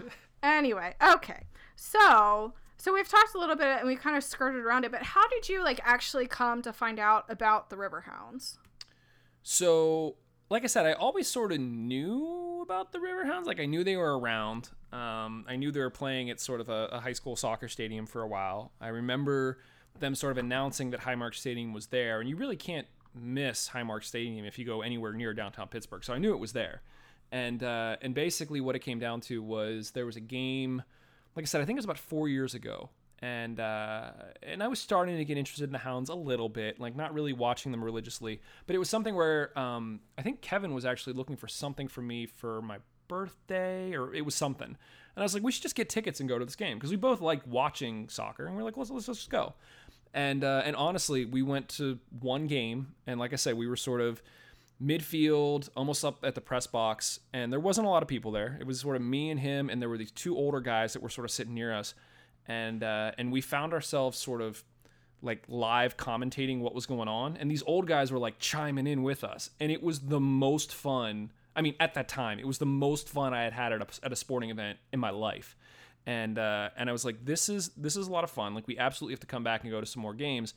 Anyway, 0.43 0.95
okay. 1.15 1.47
So, 1.75 2.53
so 2.77 2.93
we've 2.95 3.09
talked 3.09 3.35
a 3.35 3.39
little 3.39 3.57
bit 3.57 3.79
and 3.79 3.87
we 3.89 3.97
kind 3.97 4.17
of 4.17 4.23
skirted 4.23 4.63
around 4.65 4.85
it, 4.85 4.93
but 4.93 5.03
how 5.03 5.27
did 5.29 5.49
you 5.49 5.65
like 5.65 5.81
actually 5.83 6.27
come 6.29 6.63
to 6.63 6.73
find 6.73 6.99
out 7.01 7.25
about 7.29 7.71
the 7.71 7.77
Riverhounds? 7.77 8.59
So, 9.43 10.17
like 10.51 10.65
I 10.65 10.67
said, 10.67 10.87
I 10.87 10.93
always 10.93 11.27
sort 11.29 11.53
of 11.53 11.61
knew 11.61 12.61
about 12.63 12.93
the 12.93 12.99
Riverhounds. 12.99 13.47
Like 13.47 13.61
I 13.61 13.67
knew 13.67 13.85
they 13.85 13.97
were 13.97 14.19
around. 14.19 14.71
Um, 14.93 15.45
I 15.49 15.57
knew 15.57 15.71
they 15.73 15.81
were 15.81 15.91
playing 15.91 16.31
at 16.31 16.41
sort 16.41 16.61
of 16.61 16.69
a, 16.69 16.89
a 16.93 17.01
high 17.01 17.13
school 17.13 17.37
soccer 17.37 17.69
stadium 17.69 18.07
for 18.07 18.23
a 18.23 18.29
while. 18.29 18.73
I 18.81 18.89
remember 18.89 19.59
them 19.99 20.15
sort 20.15 20.33
of 20.33 20.39
announcing 20.39 20.91
that 20.91 21.01
Highmark 21.01 21.35
Stadium 21.35 21.73
was 21.73 21.87
there, 21.87 22.21
and 22.21 22.29
you 22.29 22.37
really 22.37 22.57
can't 22.57 22.87
miss 23.15 23.69
Highmark 23.69 24.05
Stadium 24.05 24.45
if 24.45 24.59
you 24.59 24.65
go 24.65 24.83
anywhere 24.83 25.13
near 25.13 25.33
downtown 25.35 25.69
Pittsburgh. 25.69 26.05
So 26.05 26.13
I 26.15 26.19
knew 26.19 26.33
it 26.33 26.39
was 26.39 26.53
there. 26.53 26.83
And 27.33 27.63
uh, 27.63 27.97
and 28.03 28.15
basically 28.15 28.61
what 28.61 28.77
it 28.77 28.81
came 28.81 28.99
down 28.99 29.21
to 29.23 29.43
was 29.43 29.93
there 29.93 30.07
was 30.07 30.17
a 30.17 30.21
game, 30.21 30.83
like 31.35 31.45
I 31.45 31.47
said, 31.47 31.61
I 31.61 31.65
think 31.65 31.77
it 31.77 31.81
was 31.81 31.85
about 31.85 31.99
four 31.99 32.29
years 32.29 32.55
ago, 32.55 32.91
and 33.25 33.59
uh, 33.59 34.11
and 34.43 34.63
I 34.63 34.69
was 34.69 34.79
starting 34.79 35.17
to 35.17 35.25
get 35.25 35.39
interested 35.39 35.65
in 35.65 35.73
the 35.73 35.79
Hounds 35.79 36.11
a 36.11 36.15
little 36.15 36.51
bit, 36.51 36.79
like 36.79 36.95
not 36.95 37.15
really 37.15 37.33
watching 37.33 37.73
them 37.73 37.83
religiously, 37.83 38.43
but 38.67 38.77
it 38.77 38.79
was 38.79 38.91
something 38.91 39.15
where 39.15 39.59
um, 39.59 40.01
I 40.19 40.23
think 40.23 40.43
Kevin 40.43 40.75
was 40.75 40.85
actually 40.85 41.15
looking 41.15 41.37
for 41.37 41.49
something 41.49 41.89
for 41.89 42.03
me 42.03 42.27
for 42.27 42.61
my 42.61 42.79
birthday 43.09 43.95
or 43.95 44.13
it 44.15 44.27
was 44.27 44.35
something. 44.35 44.67
And 44.67 44.77
I 45.17 45.23
was 45.23 45.33
like, 45.33 45.43
we 45.43 45.53
should 45.53 45.63
just 45.63 45.75
get 45.75 45.89
tickets 45.89 46.21
and 46.21 46.29
go 46.29 46.39
to 46.39 46.45
this 46.45 46.55
game 46.55 46.77
because 46.77 46.91
we 46.91 46.97
both 46.97 47.23
like 47.23 47.41
watching 47.47 48.11
soccer. 48.11 48.47
And 48.47 48.57
we're 48.57 48.63
like, 48.63 48.77
let's 48.77 48.91
let's 48.91 49.07
just 49.07 49.31
go. 49.31 49.55
And 50.13 50.45
uh, 50.45 50.61
and 50.67 50.77
honestly, 50.77 51.25
we 51.25 51.41
went 51.41 51.71
to 51.71 51.99
one 52.21 52.47
game, 52.47 52.95
and 53.07 53.19
like 53.19 53.33
I 53.33 53.37
said, 53.37 53.55
we 53.55 53.67
were 53.67 53.77
sort 53.77 54.03
of 54.03 54.23
midfield, 54.83 55.71
almost 55.75 56.05
up 56.05 56.23
at 56.25 56.35
the 56.35 56.43
press 56.43 56.67
box, 56.67 57.21
and 57.33 57.51
there 57.51 57.61
wasn't 57.61 57.87
a 57.87 57.91
lot 57.91 58.03
of 58.03 58.09
people 58.09 58.33
there. 58.33 58.59
It 58.61 58.67
was 58.67 58.81
sort 58.81 58.97
of 58.97 59.03
me 59.03 59.31
and 59.31 59.41
him, 59.41 59.71
and 59.71 59.81
there 59.81 59.89
were 59.89 59.97
these 59.97 60.11
two 60.11 60.37
older 60.37 60.61
guys 60.61 60.93
that 60.93 61.03
were 61.03 61.09
sort 61.09 61.25
of 61.25 61.31
sitting 61.31 61.55
near 61.55 61.73
us, 61.73 61.95
and 62.47 62.83
uh, 62.83 63.13
and 63.19 63.33
we 63.33 63.41
found 63.41 63.73
ourselves 63.73 64.19
sort 64.19 64.41
of 64.41 64.63
like 65.23 65.45
live 65.49 65.97
commentating 65.97 66.61
what 66.61 66.75
was 66.75 66.87
going 66.87 67.09
on, 67.09 67.37
and 67.37 67.51
these 67.51 67.63
old 67.67 67.87
guys 67.87 68.13
were 68.13 68.19
like 68.19 68.39
chiming 68.39 68.87
in 68.87 69.03
with 69.03 69.25
us, 69.25 69.51
and 69.61 69.73
it 69.73 69.83
was 69.83 70.01
the 70.01 70.21
most 70.21 70.73
fun. 70.75 71.33
I 71.57 71.63
mean, 71.63 71.77
at 71.79 71.95
that 71.95 72.09
time, 72.09 72.39
it 72.39 72.47
was 72.47 72.59
the 72.59 72.67
most 72.67 73.09
fun 73.09 73.33
I 73.33 73.45
had 73.45 73.53
had 73.53 73.73
at 73.73 73.81
a, 73.81 73.87
at 74.05 74.13
a 74.13 74.17
sporting 74.17 74.51
event 74.51 74.79
in 74.93 75.01
my 75.01 75.11
life, 75.11 75.57
and 76.07 76.39
uh, 76.39 76.71
and 76.77 76.89
I 76.89 76.93
was 76.93 77.05
like, 77.05 77.25
this 77.25 77.49
is 77.49 77.71
this 77.71 77.97
is 77.97 78.09
a 78.09 78.11
lot 78.11 78.25
of 78.25 78.31
fun. 78.31 78.55
Like 78.55 78.67
we 78.67 78.79
absolutely 78.79 79.15
have 79.15 79.21
to 79.21 79.27
come 79.27 79.45
back 79.45 79.63
and 79.63 79.71
go 79.71 79.81
to 79.81 79.87
some 79.87 80.03
more 80.03 80.15
games, 80.15 80.55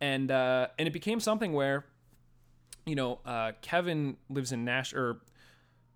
and 0.00 0.30
uh, 0.30 0.68
and 0.78 0.88
it 0.88 0.92
became 0.92 1.20
something 1.20 1.52
where 1.52 1.84
you 2.86 2.94
know, 2.94 3.18
uh, 3.26 3.52
Kevin 3.60 4.16
lives 4.30 4.52
in 4.52 4.64
Nash, 4.64 4.94
or 4.94 5.20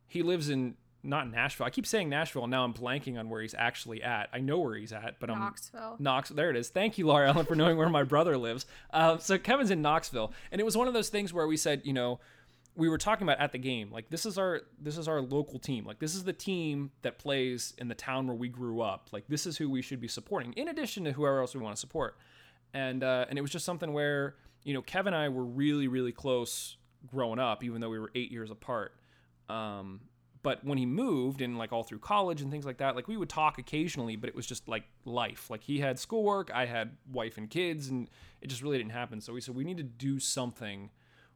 he 0.08 0.22
lives 0.22 0.50
in 0.50 0.74
not 1.02 1.30
Nashville. 1.30 1.66
I 1.66 1.70
keep 1.70 1.86
saying 1.86 2.08
Nashville, 2.08 2.44
and 2.44 2.50
now 2.50 2.64
I'm 2.64 2.74
blanking 2.74 3.18
on 3.18 3.28
where 3.28 3.40
he's 3.40 3.54
actually 3.54 4.02
at. 4.02 4.28
I 4.32 4.40
know 4.40 4.58
where 4.58 4.74
he's 4.74 4.92
at, 4.92 5.18
but 5.18 5.30
I'm 5.30 5.38
Knoxville. 5.38 5.96
Knox. 5.98 6.28
There 6.28 6.50
it 6.50 6.56
is. 6.56 6.68
Thank 6.68 6.98
you, 6.98 7.06
Laura 7.06 7.28
Ellen, 7.28 7.46
for 7.46 7.54
knowing 7.54 7.76
where 7.76 7.88
my 7.88 8.02
brother 8.02 8.36
lives. 8.36 8.66
Uh, 8.92 9.18
so 9.18 9.38
Kevin's 9.38 9.70
in 9.70 9.82
Knoxville, 9.82 10.32
and 10.52 10.60
it 10.60 10.64
was 10.64 10.76
one 10.76 10.88
of 10.88 10.94
those 10.94 11.08
things 11.08 11.32
where 11.32 11.46
we 11.46 11.56
said, 11.56 11.82
you 11.84 11.92
know, 11.92 12.20
we 12.76 12.88
were 12.88 12.98
talking 12.98 13.26
about 13.26 13.40
at 13.40 13.52
the 13.52 13.58
game, 13.58 13.90
like 13.90 14.08
this 14.10 14.24
is 14.24 14.38
our 14.38 14.62
this 14.80 14.96
is 14.96 15.08
our 15.08 15.20
local 15.20 15.58
team. 15.58 15.84
Like 15.84 15.98
this 15.98 16.14
is 16.14 16.24
the 16.24 16.32
team 16.32 16.90
that 17.02 17.18
plays 17.18 17.74
in 17.78 17.88
the 17.88 17.94
town 17.94 18.26
where 18.26 18.36
we 18.36 18.48
grew 18.48 18.80
up. 18.80 19.08
Like 19.12 19.24
this 19.28 19.46
is 19.46 19.56
who 19.56 19.68
we 19.68 19.82
should 19.82 20.00
be 20.00 20.08
supporting, 20.08 20.52
in 20.54 20.68
addition 20.68 21.04
to 21.04 21.12
whoever 21.12 21.40
else 21.40 21.54
we 21.54 21.60
want 21.60 21.74
to 21.74 21.80
support. 21.80 22.16
And 22.72 23.02
uh, 23.02 23.26
and 23.28 23.38
it 23.38 23.42
was 23.42 23.50
just 23.50 23.64
something 23.64 23.92
where 23.92 24.36
you 24.64 24.74
know 24.74 24.82
Kevin 24.82 25.14
and 25.14 25.22
I 25.22 25.28
were 25.28 25.44
really 25.44 25.88
really 25.88 26.12
close 26.12 26.76
growing 27.06 27.38
up, 27.38 27.64
even 27.64 27.80
though 27.80 27.90
we 27.90 27.98
were 27.98 28.10
eight 28.14 28.30
years 28.30 28.50
apart. 28.50 28.94
Um, 29.48 30.00
but 30.42 30.64
when 30.64 30.78
he 30.78 30.86
moved 30.86 31.42
and 31.42 31.58
like 31.58 31.72
all 31.72 31.82
through 31.82 31.98
college 31.98 32.40
and 32.40 32.50
things 32.50 32.64
like 32.64 32.78
that, 32.78 32.96
like 32.96 33.08
we 33.08 33.16
would 33.16 33.28
talk 33.28 33.58
occasionally, 33.58 34.16
but 34.16 34.28
it 34.28 34.34
was 34.34 34.46
just 34.46 34.68
like 34.68 34.84
life. 35.04 35.50
Like 35.50 35.62
he 35.62 35.80
had 35.80 35.98
schoolwork, 35.98 36.50
I 36.52 36.66
had 36.66 36.96
wife 37.12 37.36
and 37.36 37.48
kids, 37.48 37.88
and 37.88 38.08
it 38.40 38.48
just 38.48 38.62
really 38.62 38.78
didn't 38.78 38.92
happen. 38.92 39.20
So 39.20 39.32
we 39.32 39.40
said 39.40 39.54
we 39.54 39.64
need 39.64 39.76
to 39.76 39.82
do 39.82 40.18
something 40.18 40.90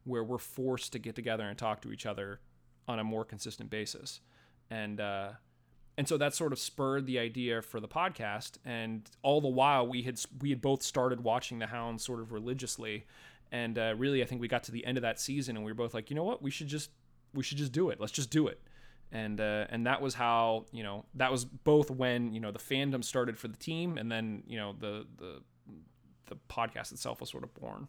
where 0.05 0.25
we're 0.25 0.39
forced 0.39 0.93
to 0.93 0.99
get 0.99 1.15
together 1.15 1.45
and 1.45 1.59
talk 1.59 1.81
to 1.83 1.93
each 1.93 2.07
other 2.07 2.41
on 2.89 2.99
a 2.99 3.05
more 3.05 3.25
consistent 3.25 3.71
basis. 3.71 4.21
And 4.71 5.01
uh, 5.01 5.31
and 5.97 6.09
so 6.09 6.17
that 6.17 6.35
sort 6.35 6.53
of 6.53 6.59
spurred 6.59 7.07
the 7.07 7.19
idea 7.19 7.63
for 7.63 7.81
the 7.81 7.89
podcast. 7.89 8.59
And 8.65 9.09
all 9.23 9.41
the 9.41 9.49
while 9.49 9.87
we 9.87 10.03
had 10.03 10.19
we 10.41 10.51
had 10.51 10.63
both 10.63 10.83
started 10.83 11.23
watching 11.23 11.59
the 11.59 11.67
Hounds 11.67 12.05
sort 12.05 12.21
of 12.21 12.33
religiously 12.33 13.05
and 13.55 13.79
uh, 13.79 13.95
really, 13.97 14.21
I 14.21 14.27
think 14.27 14.41
we 14.41 14.49
got 14.49 14.65
to 14.65 14.73
the 14.73 14.85
end 14.85 14.99
of 14.99 15.03
that 15.03 15.21
season, 15.21 15.55
and 15.57 15.65
we 15.65 15.71
were 15.71 15.77
both 15.77 15.95
like, 15.95 16.11
you 16.11 16.17
know 16.17 16.25
what, 16.25 16.43
we 16.43 16.51
should 16.51 16.67
just 16.67 16.91
we 17.35 17.45
should 17.45 17.57
just 17.57 17.71
do 17.71 17.89
it. 17.91 18.01
Let's 18.01 18.13
just 18.13 18.31
do 18.31 18.49
it. 18.49 18.61
And 19.15 19.41
uh, 19.41 19.67
and 19.71 19.87
that 19.87 20.03
was 20.03 20.15
how 20.15 20.67
you 20.73 20.83
know 20.83 21.07
that 21.15 21.31
was 21.31 21.45
both 21.45 21.91
when 21.91 22.33
you 22.33 22.41
know 22.41 22.51
the 22.51 22.59
fandom 22.59 23.03
started 23.03 23.39
for 23.39 23.49
the 23.49 23.57
team, 23.57 23.97
and 23.97 24.11
then 24.11 24.43
you 24.47 24.59
know 24.59 24.75
the 24.79 25.07
the 25.17 25.41
the 26.27 26.37
podcast 26.49 26.93
itself 26.93 27.21
was 27.21 27.31
sort 27.31 27.45
of 27.45 27.55
born. 27.55 27.89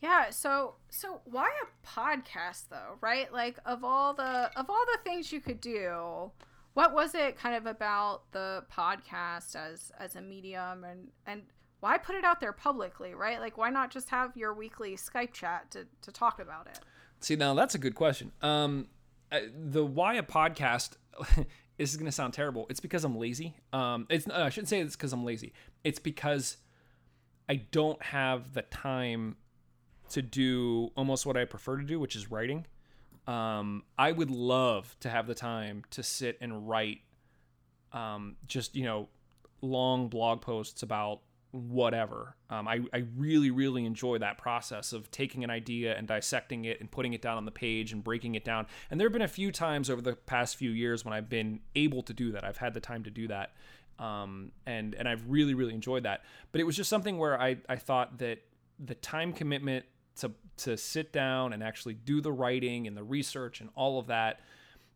Yeah, 0.00 0.30
so 0.30 0.74
so 0.90 1.20
why 1.24 1.48
a 1.48 1.86
podcast 1.86 2.70
though, 2.70 2.96
right? 3.00 3.32
Like 3.32 3.58
of 3.64 3.84
all 3.84 4.14
the 4.14 4.50
of 4.56 4.68
all 4.68 4.84
the 4.92 4.98
things 5.04 5.32
you 5.32 5.40
could 5.40 5.60
do, 5.60 6.32
what 6.74 6.92
was 6.92 7.14
it 7.14 7.38
kind 7.38 7.54
of 7.54 7.66
about 7.66 8.32
the 8.32 8.64
podcast 8.70 9.54
as 9.54 9.92
as 9.96 10.16
a 10.16 10.20
medium 10.20 10.82
and 10.82 11.08
and 11.24 11.42
why 11.82 11.98
put 11.98 12.14
it 12.14 12.24
out 12.24 12.40
there 12.40 12.52
publicly, 12.52 13.12
right? 13.12 13.40
Like, 13.40 13.58
why 13.58 13.68
not 13.68 13.90
just 13.90 14.08
have 14.10 14.36
your 14.36 14.54
weekly 14.54 14.96
Skype 14.96 15.32
chat 15.32 15.68
to, 15.72 15.84
to 16.02 16.12
talk 16.12 16.38
about 16.38 16.68
it? 16.68 16.78
See, 17.18 17.34
now 17.34 17.54
that's 17.54 17.74
a 17.74 17.78
good 17.78 17.96
question. 17.96 18.30
Um, 18.40 18.86
the 19.54 19.84
why 19.84 20.14
a 20.14 20.22
podcast 20.22 20.96
this 21.78 21.90
is 21.90 21.96
going 21.96 22.06
to 22.06 22.12
sound 22.12 22.32
terrible. 22.32 22.66
It's 22.70 22.80
because 22.80 23.04
I'm 23.04 23.16
lazy. 23.16 23.54
Um, 23.72 24.06
it's 24.08 24.28
I 24.28 24.48
shouldn't 24.50 24.68
say 24.68 24.80
it's 24.80 24.96
because 24.96 25.12
I'm 25.12 25.24
lazy. 25.24 25.52
It's 25.84 25.98
because 25.98 26.58
I 27.48 27.56
don't 27.56 28.02
have 28.02 28.54
the 28.54 28.62
time 28.62 29.36
to 30.10 30.22
do 30.22 30.90
almost 30.96 31.26
what 31.26 31.36
I 31.36 31.44
prefer 31.44 31.78
to 31.78 31.84
do, 31.84 31.98
which 31.98 32.16
is 32.16 32.30
writing. 32.30 32.66
Um, 33.26 33.84
I 33.98 34.12
would 34.12 34.30
love 34.30 34.96
to 35.00 35.08
have 35.08 35.26
the 35.26 35.34
time 35.34 35.84
to 35.90 36.02
sit 36.02 36.38
and 36.40 36.68
write, 36.68 37.00
um, 37.92 38.36
just 38.46 38.74
you 38.74 38.84
know, 38.84 39.08
long 39.60 40.08
blog 40.08 40.40
posts 40.40 40.82
about 40.82 41.20
whatever. 41.52 42.34
Um, 42.50 42.66
I, 42.66 42.80
I 42.92 43.04
really, 43.16 43.50
really 43.50 43.84
enjoy 43.84 44.18
that 44.18 44.38
process 44.38 44.92
of 44.92 45.10
taking 45.10 45.44
an 45.44 45.50
idea 45.50 45.94
and 45.96 46.08
dissecting 46.08 46.64
it 46.64 46.80
and 46.80 46.90
putting 46.90 47.12
it 47.12 47.22
down 47.22 47.36
on 47.36 47.44
the 47.44 47.50
page 47.50 47.92
and 47.92 48.02
breaking 48.02 48.34
it 48.34 48.44
down. 48.44 48.66
And 48.90 48.98
there 48.98 49.06
have 49.06 49.12
been 49.12 49.22
a 49.22 49.28
few 49.28 49.52
times 49.52 49.90
over 49.90 50.00
the 50.00 50.14
past 50.14 50.56
few 50.56 50.70
years 50.70 51.04
when 51.04 51.12
I've 51.12 51.28
been 51.28 51.60
able 51.74 52.02
to 52.04 52.14
do 52.14 52.32
that. 52.32 52.42
I've 52.42 52.56
had 52.56 52.72
the 52.72 52.80
time 52.80 53.04
to 53.04 53.10
do 53.10 53.28
that. 53.28 53.52
Um, 53.98 54.52
and, 54.66 54.94
and 54.94 55.06
I've 55.06 55.28
really, 55.28 55.52
really 55.54 55.74
enjoyed 55.74 56.04
that. 56.04 56.24
But 56.52 56.62
it 56.62 56.64
was 56.64 56.76
just 56.76 56.88
something 56.88 57.18
where 57.18 57.40
I, 57.40 57.58
I 57.68 57.76
thought 57.76 58.18
that 58.18 58.38
the 58.78 58.94
time 58.94 59.34
commitment 59.34 59.84
to, 60.16 60.32
to 60.58 60.76
sit 60.78 61.12
down 61.12 61.52
and 61.52 61.62
actually 61.62 61.94
do 61.94 62.22
the 62.22 62.32
writing 62.32 62.86
and 62.86 62.96
the 62.96 63.04
research 63.04 63.60
and 63.60 63.68
all 63.74 63.98
of 63.98 64.06
that– 64.06 64.40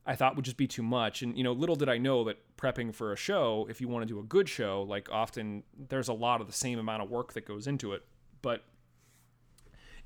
I 0.06 0.14
thought 0.14 0.36
would 0.36 0.44
just 0.44 0.56
be 0.56 0.68
too 0.68 0.84
much. 0.84 1.22
And 1.22 1.36
you 1.36 1.42
know, 1.42 1.52
little 1.52 1.76
did 1.76 1.88
I 1.88 1.98
know 1.98 2.24
that 2.24 2.36
prepping 2.56 2.94
for 2.94 3.12
a 3.12 3.16
show, 3.16 3.66
if 3.68 3.80
you 3.80 3.88
want 3.88 4.06
to 4.06 4.06
do 4.06 4.20
a 4.20 4.22
good 4.22 4.48
show, 4.48 4.82
like 4.82 5.08
often 5.10 5.64
there's 5.88 6.08
a 6.08 6.12
lot 6.12 6.40
of 6.40 6.46
the 6.46 6.52
same 6.52 6.78
amount 6.78 7.02
of 7.02 7.10
work 7.10 7.32
that 7.32 7.44
goes 7.44 7.66
into 7.66 7.92
it. 7.92 8.04
But 8.40 8.62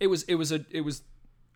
it 0.01 0.07
was 0.07 0.23
it 0.25 0.37
was 0.37 0.51
a 0.51 0.65
it 0.71 0.81
was 0.81 1.03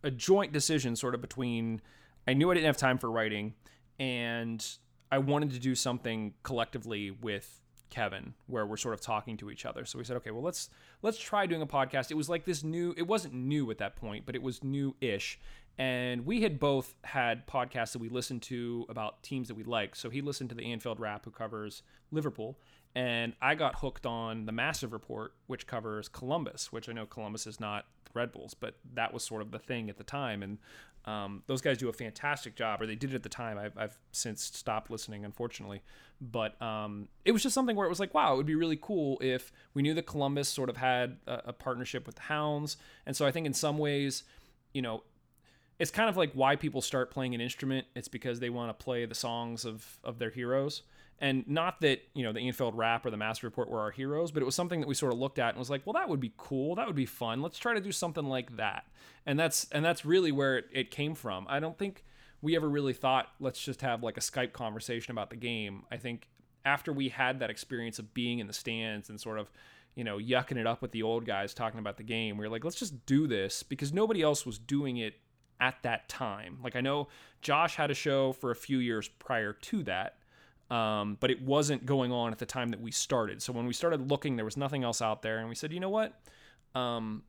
a 0.02 0.10
joint 0.10 0.52
decision 0.52 0.94
sort 0.94 1.14
of 1.14 1.22
between 1.22 1.80
I 2.28 2.34
knew 2.34 2.50
I 2.50 2.54
didn't 2.54 2.66
have 2.66 2.76
time 2.76 2.98
for 2.98 3.10
writing 3.10 3.54
and 3.98 4.64
I 5.10 5.18
wanted 5.18 5.50
to 5.52 5.58
do 5.58 5.74
something 5.74 6.34
collectively 6.42 7.10
with 7.10 7.60
Kevin 7.88 8.34
where 8.46 8.66
we're 8.66 8.76
sort 8.76 8.94
of 8.94 9.00
talking 9.00 9.36
to 9.38 9.50
each 9.50 9.64
other. 9.64 9.84
So 9.84 9.98
we 9.98 10.04
said, 10.04 10.16
okay, 10.18 10.30
well 10.30 10.42
let's 10.42 10.68
let's 11.02 11.18
try 11.18 11.46
doing 11.46 11.62
a 11.62 11.66
podcast. 11.66 12.10
It 12.10 12.16
was 12.16 12.28
like 12.28 12.44
this 12.44 12.62
new 12.62 12.94
it 12.96 13.06
wasn't 13.06 13.34
new 13.34 13.70
at 13.70 13.78
that 13.78 13.96
point, 13.96 14.26
but 14.26 14.34
it 14.34 14.42
was 14.42 14.62
new-ish 14.62 15.40
and 15.78 16.24
we 16.24 16.42
had 16.42 16.60
both 16.60 16.94
had 17.02 17.46
podcasts 17.46 17.92
that 17.92 17.98
we 17.98 18.08
listened 18.08 18.42
to 18.42 18.86
about 18.88 19.22
teams 19.22 19.48
that 19.48 19.54
we 19.54 19.64
like. 19.64 19.96
So 19.96 20.10
he 20.10 20.20
listened 20.20 20.50
to 20.50 20.56
the 20.56 20.70
Anfield 20.72 21.00
Wrap, 21.00 21.24
who 21.24 21.30
covers 21.30 21.82
Liverpool, 22.10 22.58
and 22.94 23.34
I 23.42 23.54
got 23.56 23.76
hooked 23.76 24.06
on 24.06 24.46
the 24.46 24.52
Massive 24.52 24.92
Report, 24.92 25.34
which 25.46 25.66
covers 25.66 26.08
Columbus, 26.08 26.72
which 26.72 26.88
I 26.88 26.92
know 26.92 27.06
Columbus 27.06 27.46
is 27.46 27.58
not 27.58 27.86
Red 28.14 28.30
Bulls, 28.30 28.54
but 28.54 28.76
that 28.94 29.12
was 29.12 29.24
sort 29.24 29.42
of 29.42 29.50
the 29.50 29.58
thing 29.58 29.90
at 29.90 29.98
the 29.98 30.04
time, 30.04 30.42
and 30.42 30.58
um, 31.06 31.42
those 31.48 31.60
guys 31.60 31.76
do 31.76 31.88
a 31.88 31.92
fantastic 31.92 32.54
job, 32.54 32.80
or 32.80 32.86
they 32.86 32.94
did 32.94 33.10
it 33.10 33.16
at 33.16 33.22
the 33.24 33.28
time. 33.28 33.58
I've, 33.58 33.76
I've 33.76 33.98
since 34.12 34.42
stopped 34.42 34.90
listening, 34.90 35.24
unfortunately, 35.24 35.82
but 36.20 36.60
um, 36.62 37.08
it 37.24 37.32
was 37.32 37.42
just 37.42 37.54
something 37.54 37.76
where 37.76 37.86
it 37.86 37.90
was 37.90 38.00
like, 38.00 38.14
wow, 38.14 38.32
it 38.32 38.36
would 38.36 38.46
be 38.46 38.54
really 38.54 38.78
cool 38.80 39.18
if 39.20 39.52
we 39.74 39.82
knew 39.82 39.92
that 39.94 40.06
Columbus 40.06 40.48
sort 40.48 40.70
of 40.70 40.76
had 40.76 41.18
a, 41.26 41.42
a 41.46 41.52
partnership 41.52 42.06
with 42.06 42.14
the 42.14 42.22
Hounds, 42.22 42.76
and 43.04 43.16
so 43.16 43.26
I 43.26 43.32
think 43.32 43.46
in 43.46 43.52
some 43.52 43.76
ways, 43.76 44.22
you 44.72 44.80
know, 44.80 45.02
it's 45.78 45.90
kind 45.90 46.08
of 46.08 46.16
like 46.16 46.32
why 46.32 46.56
people 46.56 46.80
start 46.80 47.10
playing 47.10 47.34
an 47.34 47.40
instrument. 47.40 47.86
It's 47.94 48.08
because 48.08 48.40
they 48.40 48.50
want 48.50 48.76
to 48.76 48.84
play 48.84 49.06
the 49.06 49.14
songs 49.14 49.64
of 49.64 49.98
of 50.04 50.18
their 50.18 50.30
heroes. 50.30 50.82
And 51.20 51.46
not 51.48 51.80
that, 51.80 52.02
you 52.14 52.24
know, 52.24 52.32
the 52.32 52.40
Anfield 52.40 52.76
Wrap 52.76 53.06
or 53.06 53.10
the 53.10 53.16
Massive 53.16 53.44
Report 53.44 53.70
were 53.70 53.80
our 53.80 53.92
heroes, 53.92 54.32
but 54.32 54.42
it 54.42 54.46
was 54.46 54.56
something 54.56 54.80
that 54.80 54.88
we 54.88 54.94
sort 54.94 55.12
of 55.12 55.18
looked 55.18 55.38
at 55.38 55.50
and 55.50 55.58
was 55.58 55.70
like, 55.70 55.86
well, 55.86 55.92
that 55.92 56.08
would 56.08 56.18
be 56.18 56.32
cool. 56.36 56.74
That 56.74 56.88
would 56.88 56.96
be 56.96 57.06
fun. 57.06 57.40
Let's 57.40 57.56
try 57.56 57.72
to 57.72 57.80
do 57.80 57.92
something 57.92 58.24
like 58.24 58.56
that. 58.56 58.84
And 59.24 59.38
that's 59.38 59.66
and 59.70 59.84
that's 59.84 60.04
really 60.04 60.32
where 60.32 60.58
it, 60.58 60.66
it 60.72 60.90
came 60.90 61.14
from. 61.14 61.46
I 61.48 61.60
don't 61.60 61.78
think 61.78 62.04
we 62.42 62.56
ever 62.56 62.68
really 62.68 62.92
thought 62.92 63.28
let's 63.40 63.62
just 63.62 63.80
have 63.82 64.02
like 64.02 64.16
a 64.16 64.20
Skype 64.20 64.52
conversation 64.52 65.12
about 65.12 65.30
the 65.30 65.36
game. 65.36 65.84
I 65.90 65.96
think 65.96 66.28
after 66.64 66.92
we 66.92 67.10
had 67.10 67.40
that 67.40 67.50
experience 67.50 67.98
of 67.98 68.12
being 68.14 68.38
in 68.38 68.46
the 68.46 68.52
stands 68.52 69.08
and 69.08 69.20
sort 69.20 69.38
of 69.38 69.50
you 69.94 70.02
know, 70.02 70.18
yucking 70.18 70.56
it 70.56 70.66
up 70.66 70.82
with 70.82 70.90
the 70.90 71.02
old 71.02 71.24
guys 71.24 71.54
talking 71.54 71.78
about 71.78 71.96
the 71.96 72.02
game. 72.02 72.36
We 72.36 72.44
were 72.44 72.50
like, 72.50 72.64
let's 72.64 72.78
just 72.78 73.06
do 73.06 73.26
this 73.26 73.62
because 73.62 73.92
nobody 73.92 74.22
else 74.22 74.44
was 74.44 74.58
doing 74.58 74.96
it 74.96 75.14
at 75.64 75.82
that 75.82 76.08
time. 76.10 76.58
Like 76.62 76.76
I 76.76 76.82
know 76.82 77.08
Josh 77.40 77.74
had 77.74 77.90
a 77.90 77.94
show 77.94 78.32
for 78.32 78.50
a 78.50 78.56
few 78.56 78.78
years 78.78 79.08
prior 79.08 79.54
to 79.54 79.82
that, 79.84 80.16
um, 80.70 81.16
but 81.20 81.30
it 81.30 81.40
wasn't 81.40 81.86
going 81.86 82.12
on 82.12 82.32
at 82.32 82.38
the 82.38 82.46
time 82.46 82.68
that 82.68 82.80
we 82.82 82.90
started. 82.90 83.40
So 83.40 83.50
when 83.52 83.66
we 83.66 83.72
started 83.72 84.10
looking, 84.10 84.36
there 84.36 84.44
was 84.44 84.58
nothing 84.58 84.84
else 84.84 85.00
out 85.00 85.22
there, 85.22 85.38
and 85.38 85.48
we 85.48 85.54
said, 85.54 85.72
you 85.72 85.80
know 85.80 85.88
what? 85.88 86.20
Um, 86.74 87.22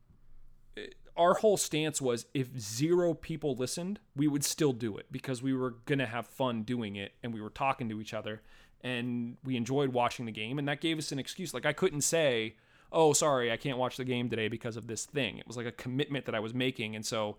our 1.15 1.35
whole 1.35 1.55
stance 1.55 2.01
was 2.01 2.25
if 2.33 2.59
zero 2.59 3.13
people 3.13 3.55
listened, 3.55 3.99
we 4.17 4.27
would 4.27 4.43
still 4.43 4.73
do 4.73 4.97
it 4.97 5.05
because 5.11 5.41
we 5.41 5.53
were 5.53 5.75
gonna 5.85 6.05
have 6.05 6.27
fun 6.27 6.63
doing 6.63 6.97
it, 6.97 7.13
and 7.23 7.33
we 7.33 7.39
were 7.39 7.49
talking 7.49 7.87
to 7.87 8.01
each 8.01 8.13
other, 8.13 8.41
and 8.83 9.37
we 9.45 9.55
enjoyed 9.55 9.93
watching 9.93 10.25
the 10.25 10.33
game, 10.33 10.59
and 10.59 10.67
that 10.67 10.81
gave 10.81 10.97
us 10.97 11.13
an 11.13 11.19
excuse. 11.19 11.53
Like 11.53 11.65
I 11.65 11.73
couldn't 11.73 12.01
say. 12.01 12.55
Oh, 12.91 13.11
sorry, 13.11 13.51
I 13.51 13.57
can't 13.57 13.77
watch 13.77 13.97
the 13.97 14.05
game 14.05 14.29
today 14.29 14.47
because 14.47 14.77
of 14.77 14.87
this 14.87 15.05
thing. 15.05 15.37
It 15.37 15.47
was 15.47 15.57
like 15.57 15.65
a 15.65 15.71
commitment 15.71 16.25
that 16.27 16.35
I 16.35 16.39
was 16.39 16.53
making. 16.53 16.95
And 16.95 17.05
so 17.05 17.35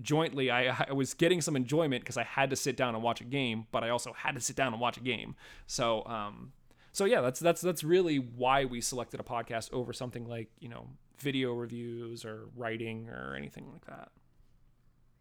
jointly 0.00 0.50
I, 0.50 0.86
I 0.88 0.92
was 0.92 1.14
getting 1.14 1.40
some 1.40 1.56
enjoyment 1.56 2.02
because 2.02 2.16
I 2.16 2.24
had 2.24 2.50
to 2.50 2.56
sit 2.56 2.76
down 2.76 2.94
and 2.94 3.02
watch 3.02 3.20
a 3.20 3.24
game, 3.24 3.66
but 3.72 3.84
I 3.84 3.90
also 3.90 4.12
had 4.12 4.34
to 4.34 4.40
sit 4.40 4.56
down 4.56 4.72
and 4.72 4.80
watch 4.80 4.96
a 4.96 5.00
game. 5.02 5.36
So 5.66 6.04
um, 6.06 6.52
so 6.92 7.04
yeah, 7.04 7.20
that's 7.20 7.40
that's 7.40 7.60
that's 7.60 7.82
really 7.82 8.16
why 8.16 8.64
we 8.64 8.80
selected 8.80 9.20
a 9.20 9.22
podcast 9.22 9.72
over 9.72 9.92
something 9.92 10.26
like 10.26 10.48
you 10.60 10.68
know 10.68 10.86
video 11.18 11.52
reviews 11.52 12.24
or 12.24 12.48
writing 12.56 13.08
or 13.08 13.34
anything 13.36 13.66
like 13.72 13.84
that. 13.86 14.10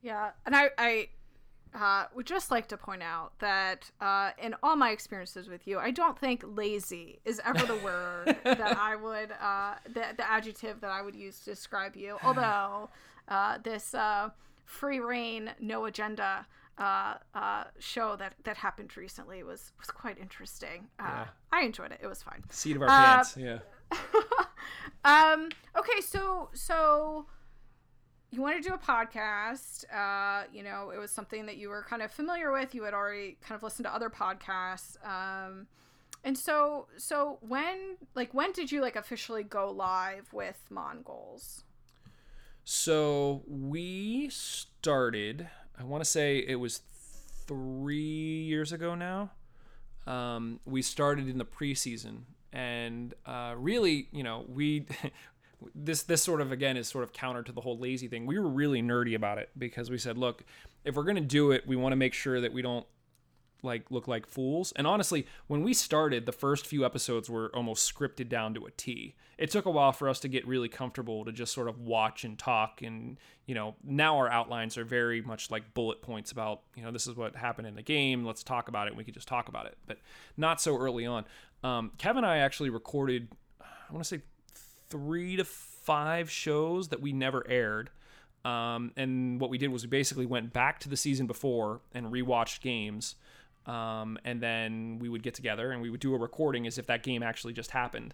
Yeah, 0.01 0.31
and 0.45 0.55
I 0.55 0.69
I 0.77 1.07
uh, 1.73 2.05
would 2.13 2.25
just 2.25 2.51
like 2.51 2.67
to 2.67 2.77
point 2.77 3.01
out 3.01 3.33
that 3.39 3.89
uh, 4.01 4.31
in 4.37 4.55
all 4.61 4.75
my 4.75 4.91
experiences 4.91 5.47
with 5.47 5.65
you, 5.67 5.79
I 5.79 5.91
don't 5.91 6.19
think 6.19 6.43
lazy 6.45 7.19
is 7.23 7.39
ever 7.45 7.65
the 7.65 7.77
word 7.77 8.35
that 8.43 8.77
I 8.77 8.95
would, 8.95 9.31
uh, 9.41 9.75
the, 9.85 10.05
the 10.17 10.29
adjective 10.29 10.81
that 10.81 10.91
I 10.91 11.01
would 11.01 11.15
use 11.15 11.39
to 11.39 11.51
describe 11.51 11.95
you. 11.95 12.17
Although 12.23 12.89
uh, 13.29 13.59
this 13.63 13.93
uh, 13.93 14.31
free 14.65 14.99
reign, 14.99 15.51
no 15.59 15.85
agenda 15.85 16.45
uh, 16.77 17.15
uh, 17.35 17.63
show 17.79 18.15
that, 18.15 18.33
that 18.43 18.57
happened 18.57 18.95
recently 18.97 19.43
was, 19.43 19.71
was 19.79 19.87
quite 19.87 20.17
interesting. 20.17 20.87
Yeah. 20.99 21.25
I 21.51 21.61
enjoyed 21.63 21.91
it. 21.91 21.99
It 22.01 22.07
was 22.07 22.23
fine. 22.23 22.43
Seat 22.49 22.75
of 22.75 22.83
our 22.83 22.87
pants. 22.87 23.37
Yeah. 23.37 23.59
um, 25.05 25.49
okay, 25.77 26.01
so 26.01 26.49
so 26.53 27.25
you 28.31 28.41
wanted 28.41 28.63
to 28.63 28.69
do 28.69 28.73
a 28.73 28.77
podcast. 28.77 29.83
Uh, 29.93 30.45
you 30.53 30.63
know, 30.63 30.91
it 30.95 30.97
was 30.97 31.11
something 31.11 31.45
that 31.45 31.57
you 31.57 31.69
were 31.69 31.85
kind 31.87 32.01
of 32.01 32.11
familiar 32.11 32.51
with. 32.51 32.73
You 32.73 32.83
had 32.83 32.93
already 32.93 33.37
kind 33.41 33.57
of 33.57 33.63
listened 33.63 33.85
to 33.85 33.93
other 33.93 34.09
podcasts. 34.09 34.95
Um, 35.05 35.67
and 36.23 36.37
so, 36.37 36.87
so 36.97 37.39
when, 37.41 37.97
like, 38.15 38.33
when 38.33 38.53
did 38.53 38.71
you 38.71 38.81
like 38.81 38.95
officially 38.95 39.43
go 39.43 39.69
live 39.69 40.31
with 40.31 40.63
Mongols? 40.69 41.63
So 42.63 43.43
we 43.47 44.29
started. 44.29 45.49
I 45.79 45.83
want 45.83 46.03
to 46.03 46.09
say 46.09 46.39
it 46.39 46.55
was 46.55 46.81
three 47.47 48.43
years 48.43 48.71
ago 48.71 48.95
now. 48.95 49.31
Um, 50.07 50.59
we 50.65 50.81
started 50.81 51.27
in 51.27 51.37
the 51.37 51.45
preseason, 51.45 52.21
and 52.51 53.13
uh, 53.25 53.55
really, 53.57 54.07
you 54.11 54.23
know, 54.23 54.45
we 54.47 54.85
this 55.75 56.03
this 56.03 56.21
sort 56.21 56.41
of 56.41 56.51
again 56.51 56.77
is 56.77 56.87
sort 56.87 57.03
of 57.03 57.13
counter 57.13 57.43
to 57.43 57.51
the 57.51 57.61
whole 57.61 57.77
lazy 57.77 58.07
thing. 58.07 58.25
We 58.25 58.39
were 58.39 58.49
really 58.49 58.81
nerdy 58.81 59.15
about 59.15 59.37
it 59.37 59.49
because 59.57 59.89
we 59.89 59.97
said, 59.97 60.17
look, 60.17 60.43
if 60.83 60.95
we're 60.95 61.03
gonna 61.03 61.21
do 61.21 61.51
it, 61.51 61.67
we 61.67 61.75
want 61.75 61.93
to 61.93 61.97
make 61.97 62.13
sure 62.13 62.41
that 62.41 62.53
we 62.53 62.61
don't 62.61 62.85
like 63.63 63.89
look 63.91 64.07
like 64.07 64.27
fools. 64.27 64.73
And 64.75 64.87
honestly, 64.87 65.27
when 65.47 65.63
we 65.63 65.73
started, 65.73 66.25
the 66.25 66.31
first 66.31 66.65
few 66.65 66.85
episodes 66.85 67.29
were 67.29 67.51
almost 67.55 67.93
scripted 67.93 68.29
down 68.29 68.53
to 68.55 68.65
a 68.65 68.71
T. 68.71 69.15
It 69.37 69.49
took 69.49 69.65
a 69.65 69.71
while 69.71 69.91
for 69.91 70.07
us 70.07 70.19
to 70.21 70.27
get 70.27 70.47
really 70.47 70.69
comfortable 70.69 71.25
to 71.25 71.31
just 71.31 71.53
sort 71.53 71.67
of 71.67 71.79
watch 71.79 72.23
and 72.23 72.37
talk 72.37 72.81
and, 72.81 73.17
you 73.45 73.55
know, 73.55 73.75
now 73.83 74.17
our 74.17 74.29
outlines 74.29 74.77
are 74.77 74.85
very 74.85 75.21
much 75.21 75.49
like 75.49 75.73
bullet 75.73 76.01
points 76.01 76.31
about, 76.31 76.61
you 76.75 76.83
know, 76.83 76.91
this 76.91 77.07
is 77.07 77.15
what 77.15 77.35
happened 77.35 77.67
in 77.67 77.75
the 77.75 77.81
game, 77.81 78.23
let's 78.23 78.43
talk 78.43 78.67
about 78.67 78.87
it, 78.87 78.95
we 78.95 79.03
could 79.03 79.13
just 79.13 79.27
talk 79.27 79.49
about 79.49 79.65
it. 79.65 79.77
But 79.87 79.97
not 80.37 80.61
so 80.61 80.77
early 80.77 81.05
on. 81.05 81.25
Um, 81.63 81.91
Kevin 81.97 82.23
and 82.23 82.27
I 82.27 82.37
actually 82.37 82.69
recorded 82.69 83.29
I 83.61 83.93
want 83.93 84.05
to 84.05 84.17
say 84.17 84.23
three 84.89 85.35
to 85.35 85.43
five 85.43 86.31
shows 86.31 86.89
that 86.89 87.01
we 87.01 87.11
never 87.11 87.45
aired. 87.47 87.89
Um, 88.45 88.91
and 88.95 89.39
what 89.39 89.49
we 89.49 89.57
did 89.57 89.69
was 89.69 89.83
we 89.83 89.89
basically 89.89 90.25
went 90.25 90.53
back 90.53 90.79
to 90.81 90.89
the 90.89 90.97
season 90.97 91.27
before 91.27 91.81
and 91.93 92.07
rewatched 92.07 92.61
games. 92.61 93.15
Um, 93.65 94.17
and 94.25 94.41
then 94.41 94.99
we 94.99 95.09
would 95.09 95.23
get 95.23 95.33
together 95.33 95.71
and 95.71 95.81
we 95.81 95.89
would 95.89 95.99
do 95.99 96.15
a 96.15 96.17
recording 96.17 96.65
as 96.67 96.77
if 96.77 96.87
that 96.87 97.03
game 97.03 97.23
actually 97.23 97.53
just 97.53 97.71
happened. 97.71 98.13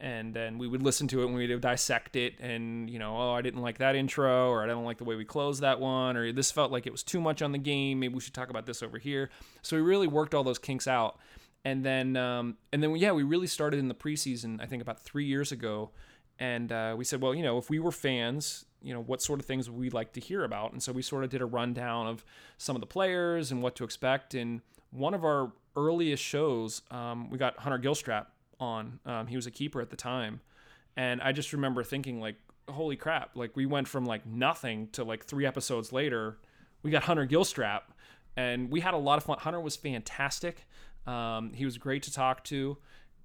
And 0.00 0.32
then 0.32 0.58
we 0.58 0.68
would 0.68 0.82
listen 0.82 1.08
to 1.08 1.22
it 1.22 1.26
and 1.26 1.34
we 1.34 1.48
would 1.48 1.60
dissect 1.60 2.14
it. 2.14 2.34
And, 2.40 2.88
you 2.88 2.98
know, 2.98 3.16
oh, 3.16 3.32
I 3.32 3.42
didn't 3.42 3.62
like 3.62 3.78
that 3.78 3.96
intro, 3.96 4.48
or 4.48 4.62
I 4.62 4.66
don't 4.66 4.84
like 4.84 4.98
the 4.98 5.04
way 5.04 5.16
we 5.16 5.24
closed 5.24 5.62
that 5.62 5.80
one, 5.80 6.16
or 6.16 6.32
this 6.32 6.52
felt 6.52 6.70
like 6.70 6.86
it 6.86 6.92
was 6.92 7.02
too 7.02 7.20
much 7.20 7.42
on 7.42 7.50
the 7.50 7.58
game. 7.58 8.00
Maybe 8.00 8.14
we 8.14 8.20
should 8.20 8.34
talk 8.34 8.50
about 8.50 8.66
this 8.66 8.82
over 8.82 8.98
here. 8.98 9.30
So 9.62 9.76
we 9.76 9.82
really 9.82 10.06
worked 10.06 10.34
all 10.34 10.44
those 10.44 10.58
kinks 10.58 10.86
out. 10.86 11.18
And 11.64 11.84
then, 11.84 12.16
um, 12.16 12.56
and 12.72 12.80
then, 12.82 12.94
yeah, 12.94 13.10
we 13.10 13.24
really 13.24 13.48
started 13.48 13.80
in 13.80 13.88
the 13.88 13.94
preseason, 13.94 14.62
I 14.62 14.66
think 14.66 14.82
about 14.82 15.00
three 15.00 15.24
years 15.24 15.50
ago 15.50 15.90
and 16.38 16.70
uh, 16.70 16.94
we 16.96 17.04
said, 17.04 17.20
well, 17.20 17.34
you 17.34 17.42
know, 17.42 17.58
if 17.58 17.68
we 17.68 17.78
were 17.78 17.90
fans, 17.90 18.64
you 18.80 18.94
know, 18.94 19.02
what 19.02 19.20
sort 19.20 19.40
of 19.40 19.46
things 19.46 19.68
we 19.68 19.90
like 19.90 20.12
to 20.12 20.20
hear 20.20 20.44
about? 20.44 20.72
And 20.72 20.82
so 20.82 20.92
we 20.92 21.02
sort 21.02 21.24
of 21.24 21.30
did 21.30 21.42
a 21.42 21.46
rundown 21.46 22.06
of 22.06 22.24
some 22.58 22.76
of 22.76 22.80
the 22.80 22.86
players 22.86 23.50
and 23.50 23.60
what 23.60 23.74
to 23.76 23.84
expect. 23.84 24.34
And 24.34 24.60
one 24.90 25.14
of 25.14 25.24
our 25.24 25.52
earliest 25.76 26.22
shows, 26.22 26.82
um, 26.90 27.30
we 27.30 27.38
got 27.38 27.58
Hunter 27.58 27.78
Gilstrap 27.78 28.26
on. 28.60 29.00
Um, 29.06 29.26
he 29.26 29.36
was 29.36 29.46
a 29.46 29.50
keeper 29.50 29.80
at 29.80 29.90
the 29.90 29.96
time, 29.96 30.40
and 30.96 31.20
I 31.20 31.32
just 31.32 31.52
remember 31.52 31.82
thinking 31.82 32.20
like, 32.20 32.36
holy 32.68 32.96
crap! 32.96 33.36
Like 33.36 33.56
we 33.56 33.66
went 33.66 33.88
from 33.88 34.04
like 34.04 34.26
nothing 34.26 34.88
to 34.92 35.04
like 35.04 35.24
three 35.24 35.46
episodes 35.46 35.92
later, 35.92 36.38
we 36.82 36.90
got 36.90 37.04
Hunter 37.04 37.26
Gilstrap, 37.26 37.82
and 38.36 38.70
we 38.70 38.80
had 38.80 38.94
a 38.94 38.98
lot 38.98 39.18
of 39.18 39.24
fun. 39.24 39.38
Hunter 39.38 39.60
was 39.60 39.76
fantastic. 39.76 40.66
Um, 41.06 41.52
he 41.54 41.64
was 41.64 41.78
great 41.78 42.02
to 42.02 42.12
talk 42.12 42.44
to 42.44 42.76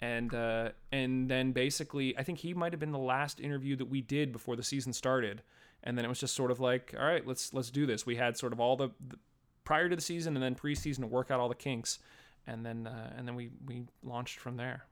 and 0.03 0.33
uh, 0.33 0.69
and 0.91 1.29
then 1.29 1.53
basically 1.53 2.17
I 2.17 2.23
think 2.23 2.39
he 2.39 2.53
might 2.53 2.73
have 2.73 2.79
been 2.79 2.91
the 2.91 2.99
last 2.99 3.39
interview 3.39 3.77
that 3.77 3.85
we 3.85 4.01
did 4.01 4.33
before 4.33 4.57
the 4.57 4.63
season 4.63 4.91
started, 4.91 5.41
and 5.81 5.97
then 5.97 6.03
it 6.03 6.09
was 6.09 6.19
just 6.19 6.35
sort 6.35 6.51
of 6.51 6.59
like, 6.59 6.93
all 6.99 7.05
right, 7.05 7.25
let's 7.25 7.53
let's 7.53 7.71
do 7.71 7.85
this. 7.85 8.05
We 8.05 8.17
had 8.17 8.37
sort 8.37 8.51
of 8.51 8.59
all 8.59 8.75
the, 8.75 8.89
the 9.07 9.17
prior 9.63 9.89
to 9.89 9.95
the 9.95 10.01
season 10.01 10.35
and 10.35 10.43
then 10.43 10.55
preseason 10.55 11.01
to 11.01 11.07
work 11.07 11.31
out 11.31 11.39
all 11.39 11.49
the 11.49 11.55
kinks, 11.55 11.99
and 12.47 12.65
then 12.65 12.87
uh, 12.87 13.13
and 13.17 13.27
then 13.27 13.35
we 13.35 13.49
we 13.65 13.85
launched 14.03 14.39
from 14.39 14.57
there. 14.57 14.85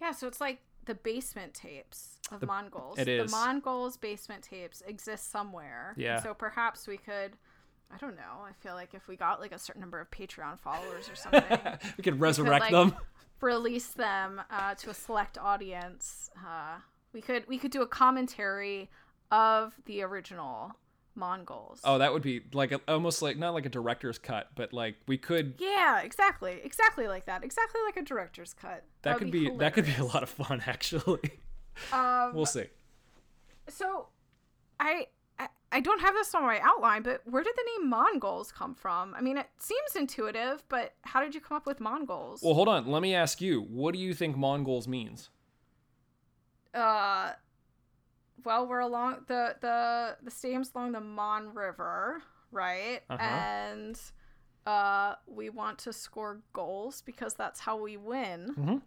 Yeah, 0.00 0.12
so 0.12 0.26
it's 0.26 0.40
like 0.40 0.60
the 0.84 0.94
basement 0.94 1.54
tapes 1.54 2.18
of 2.30 2.40
The- 2.40 2.46
Mongols. 2.46 2.98
it 2.98 3.08
is. 3.08 3.30
The 3.30 3.36
Mongols 3.36 3.96
basement 3.96 4.42
tapes 4.42 4.82
exist 4.86 5.30
somewhere. 5.30 5.94
Yeah. 5.96 6.20
So 6.22 6.34
perhaps 6.34 6.86
we 6.86 6.96
could. 6.96 7.32
I 7.92 7.98
don't 7.98 8.16
know. 8.16 8.42
I 8.44 8.52
feel 8.52 8.74
like 8.74 8.94
if 8.94 9.06
we 9.06 9.16
got 9.16 9.40
like 9.40 9.52
a 9.52 9.58
certain 9.60 9.80
number 9.80 10.00
of 10.00 10.10
Patreon 10.10 10.58
followers 10.58 11.08
or 11.08 11.14
something, 11.14 11.42
we 11.96 12.02
could 12.02 12.18
resurrect 12.18 12.62
like, 12.64 12.72
them. 12.72 12.94
release 13.40 13.88
them 13.88 14.40
uh, 14.50 14.74
to 14.74 14.90
a 14.90 14.94
select 14.94 15.38
audience. 15.38 16.28
Uh, 16.36 16.78
we 17.12 17.20
could 17.20 17.46
we 17.46 17.58
could 17.58 17.70
do 17.70 17.82
a 17.82 17.86
commentary 17.86 18.90
of 19.30 19.74
the 19.86 20.02
original 20.02 20.72
Mongols. 21.16 21.80
Oh, 21.84 21.98
that 21.98 22.12
would 22.12 22.22
be 22.22 22.42
like 22.52 22.72
a, 22.72 22.80
almost 22.88 23.22
like 23.22 23.36
not 23.36 23.54
like 23.54 23.66
a 23.66 23.68
director's 23.68 24.18
cut, 24.18 24.48
but 24.54 24.72
like 24.72 24.96
we 25.06 25.18
could. 25.18 25.54
Yeah, 25.58 26.00
exactly, 26.02 26.60
exactly 26.62 27.08
like 27.08 27.26
that, 27.26 27.42
exactly 27.44 27.80
like 27.84 27.96
a 27.96 28.02
director's 28.02 28.54
cut. 28.54 28.84
That 29.02 29.14
would 29.14 29.24
could 29.24 29.30
be 29.32 29.50
that 29.58 29.74
could 29.74 29.86
be 29.86 29.94
a 29.98 30.04
lot 30.04 30.22
of 30.22 30.28
fun 30.28 30.62
actually. 30.66 31.30
Um, 31.92 32.34
we'll 32.34 32.46
see. 32.46 32.66
So, 33.68 34.08
I, 34.78 35.06
I 35.38 35.48
I 35.72 35.80
don't 35.80 36.00
have 36.00 36.14
this 36.14 36.34
on 36.34 36.42
my 36.42 36.60
outline, 36.62 37.02
but 37.02 37.22
where 37.24 37.42
did 37.42 37.54
the 37.56 37.64
name 37.78 37.90
Mongols 37.90 38.52
come 38.52 38.74
from? 38.74 39.14
I 39.14 39.20
mean, 39.20 39.36
it 39.36 39.48
seems 39.58 39.96
intuitive, 39.96 40.62
but 40.68 40.94
how 41.02 41.20
did 41.20 41.34
you 41.34 41.40
come 41.40 41.56
up 41.56 41.66
with 41.66 41.80
Mongols? 41.80 42.42
Well, 42.42 42.54
hold 42.54 42.68
on. 42.68 42.86
Let 42.86 43.02
me 43.02 43.14
ask 43.14 43.40
you. 43.40 43.62
What 43.62 43.92
do 43.94 44.00
you 44.00 44.14
think 44.14 44.36
Mongols 44.36 44.86
means? 44.86 45.30
uh, 46.76 47.32
well, 48.46 48.66
we're 48.66 48.80
along 48.80 49.24
the 49.26 49.56
the 49.60 50.16
the 50.22 50.30
stadium's 50.30 50.70
along 50.74 50.92
the 50.92 51.00
Mon 51.00 51.52
River, 51.52 52.22
right? 52.52 53.00
Uh-huh. 53.10 53.22
And 53.22 54.00
uh, 54.64 55.16
we 55.26 55.50
want 55.50 55.78
to 55.80 55.92
score 55.92 56.40
goals 56.52 57.02
because 57.02 57.34
that's 57.34 57.60
how 57.60 57.76
we 57.76 57.96
win. 57.96 58.54
Mhm. 58.56 58.82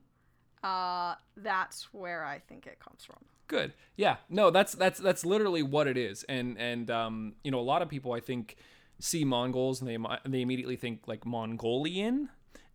Uh, 0.63 1.15
that's 1.37 1.93
where 1.93 2.25
I 2.25 2.39
think 2.39 2.65
it 2.67 2.79
comes 2.79 3.05
from. 3.05 3.17
Good. 3.47 3.73
Yeah. 3.95 4.17
No, 4.29 4.49
that's 4.49 4.73
that's 4.73 4.99
that's 4.99 5.25
literally 5.25 5.63
what 5.63 5.87
it 5.87 5.97
is. 5.97 6.23
And 6.29 6.57
and 6.57 6.89
um, 6.89 7.35
you 7.43 7.51
know, 7.51 7.59
a 7.59 7.61
lot 7.73 7.81
of 7.81 7.89
people 7.89 8.13
I 8.13 8.21
think 8.21 8.55
see 8.99 9.23
Mongols 9.25 9.81
and 9.81 9.89
they 9.89 9.97
they 10.25 10.41
immediately 10.41 10.77
think 10.77 11.07
like 11.07 11.25
Mongolian. 11.25 12.29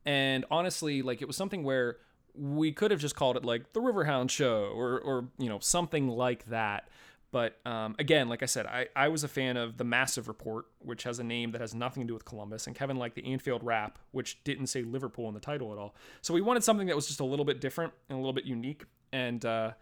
And 0.06 0.44
honestly, 0.50 1.00
like 1.00 1.22
it 1.22 1.26
was 1.26 1.36
something 1.36 1.62
where 1.64 1.96
we 2.34 2.72
could 2.72 2.90
have 2.90 3.00
just 3.00 3.16
called 3.16 3.36
it 3.36 3.44
like 3.44 3.72
the 3.72 3.80
Riverhound 3.80 4.30
Show 4.30 4.72
or 4.74 4.98
or 5.00 5.28
you 5.38 5.48
know 5.48 5.58
something 5.60 6.08
like 6.08 6.46
that. 6.46 6.88
But 7.30 7.58
um, 7.66 7.96
again, 7.98 8.28
like 8.28 8.44
I 8.44 8.46
said, 8.46 8.64
I, 8.66 8.86
I 8.94 9.08
was 9.08 9.24
a 9.24 9.28
fan 9.28 9.56
of 9.56 9.76
the 9.76 9.82
Massive 9.82 10.28
Report, 10.28 10.66
which 10.78 11.02
has 11.02 11.18
a 11.18 11.24
name 11.24 11.50
that 11.50 11.60
has 11.60 11.74
nothing 11.74 12.04
to 12.04 12.06
do 12.06 12.14
with 12.14 12.24
Columbus, 12.24 12.68
and 12.68 12.76
Kevin 12.76 12.96
liked 12.96 13.16
the 13.16 13.26
Anfield 13.26 13.64
Wrap, 13.64 13.98
which 14.12 14.44
didn't 14.44 14.68
say 14.68 14.82
Liverpool 14.82 15.26
in 15.26 15.34
the 15.34 15.40
title 15.40 15.72
at 15.72 15.78
all. 15.78 15.96
So 16.22 16.32
we 16.32 16.40
wanted 16.40 16.62
something 16.62 16.86
that 16.86 16.94
was 16.94 17.08
just 17.08 17.18
a 17.18 17.24
little 17.24 17.44
bit 17.44 17.60
different 17.60 17.92
and 18.08 18.16
a 18.16 18.20
little 18.20 18.32
bit 18.32 18.44
unique. 18.44 18.84
And 19.12 19.44
uh, 19.44 19.72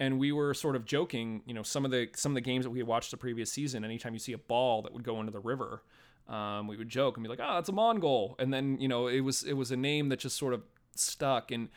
and 0.00 0.18
we 0.18 0.32
were 0.32 0.54
sort 0.54 0.74
of 0.74 0.84
joking, 0.84 1.42
you 1.46 1.54
know, 1.54 1.62
some 1.62 1.84
of 1.84 1.90
the 1.90 2.08
some 2.14 2.32
of 2.32 2.34
the 2.34 2.40
games 2.40 2.64
that 2.64 2.70
we 2.70 2.78
had 2.78 2.88
watched 2.88 3.10
the 3.10 3.18
previous 3.18 3.52
season. 3.52 3.84
Anytime 3.84 4.14
you 4.14 4.18
see 4.18 4.32
a 4.32 4.38
ball 4.38 4.80
that 4.82 4.92
would 4.92 5.04
go 5.04 5.20
into 5.20 5.32
the 5.32 5.40
river, 5.40 5.82
um, 6.28 6.66
we 6.66 6.76
would 6.76 6.88
joke 6.88 7.16
and 7.16 7.24
be 7.24 7.28
like, 7.28 7.40
"Oh, 7.42 7.58
it's 7.58 7.68
a 7.68 7.72
Mongol," 7.72 8.36
and 8.38 8.52
then 8.52 8.78
you 8.80 8.88
know 8.88 9.06
it 9.06 9.20
was 9.20 9.42
it 9.42 9.52
was 9.52 9.70
a 9.70 9.76
name 9.76 10.08
that 10.08 10.18
just 10.18 10.36
sort 10.36 10.54
of 10.54 10.62
stuck. 10.96 11.50
And 11.50 11.68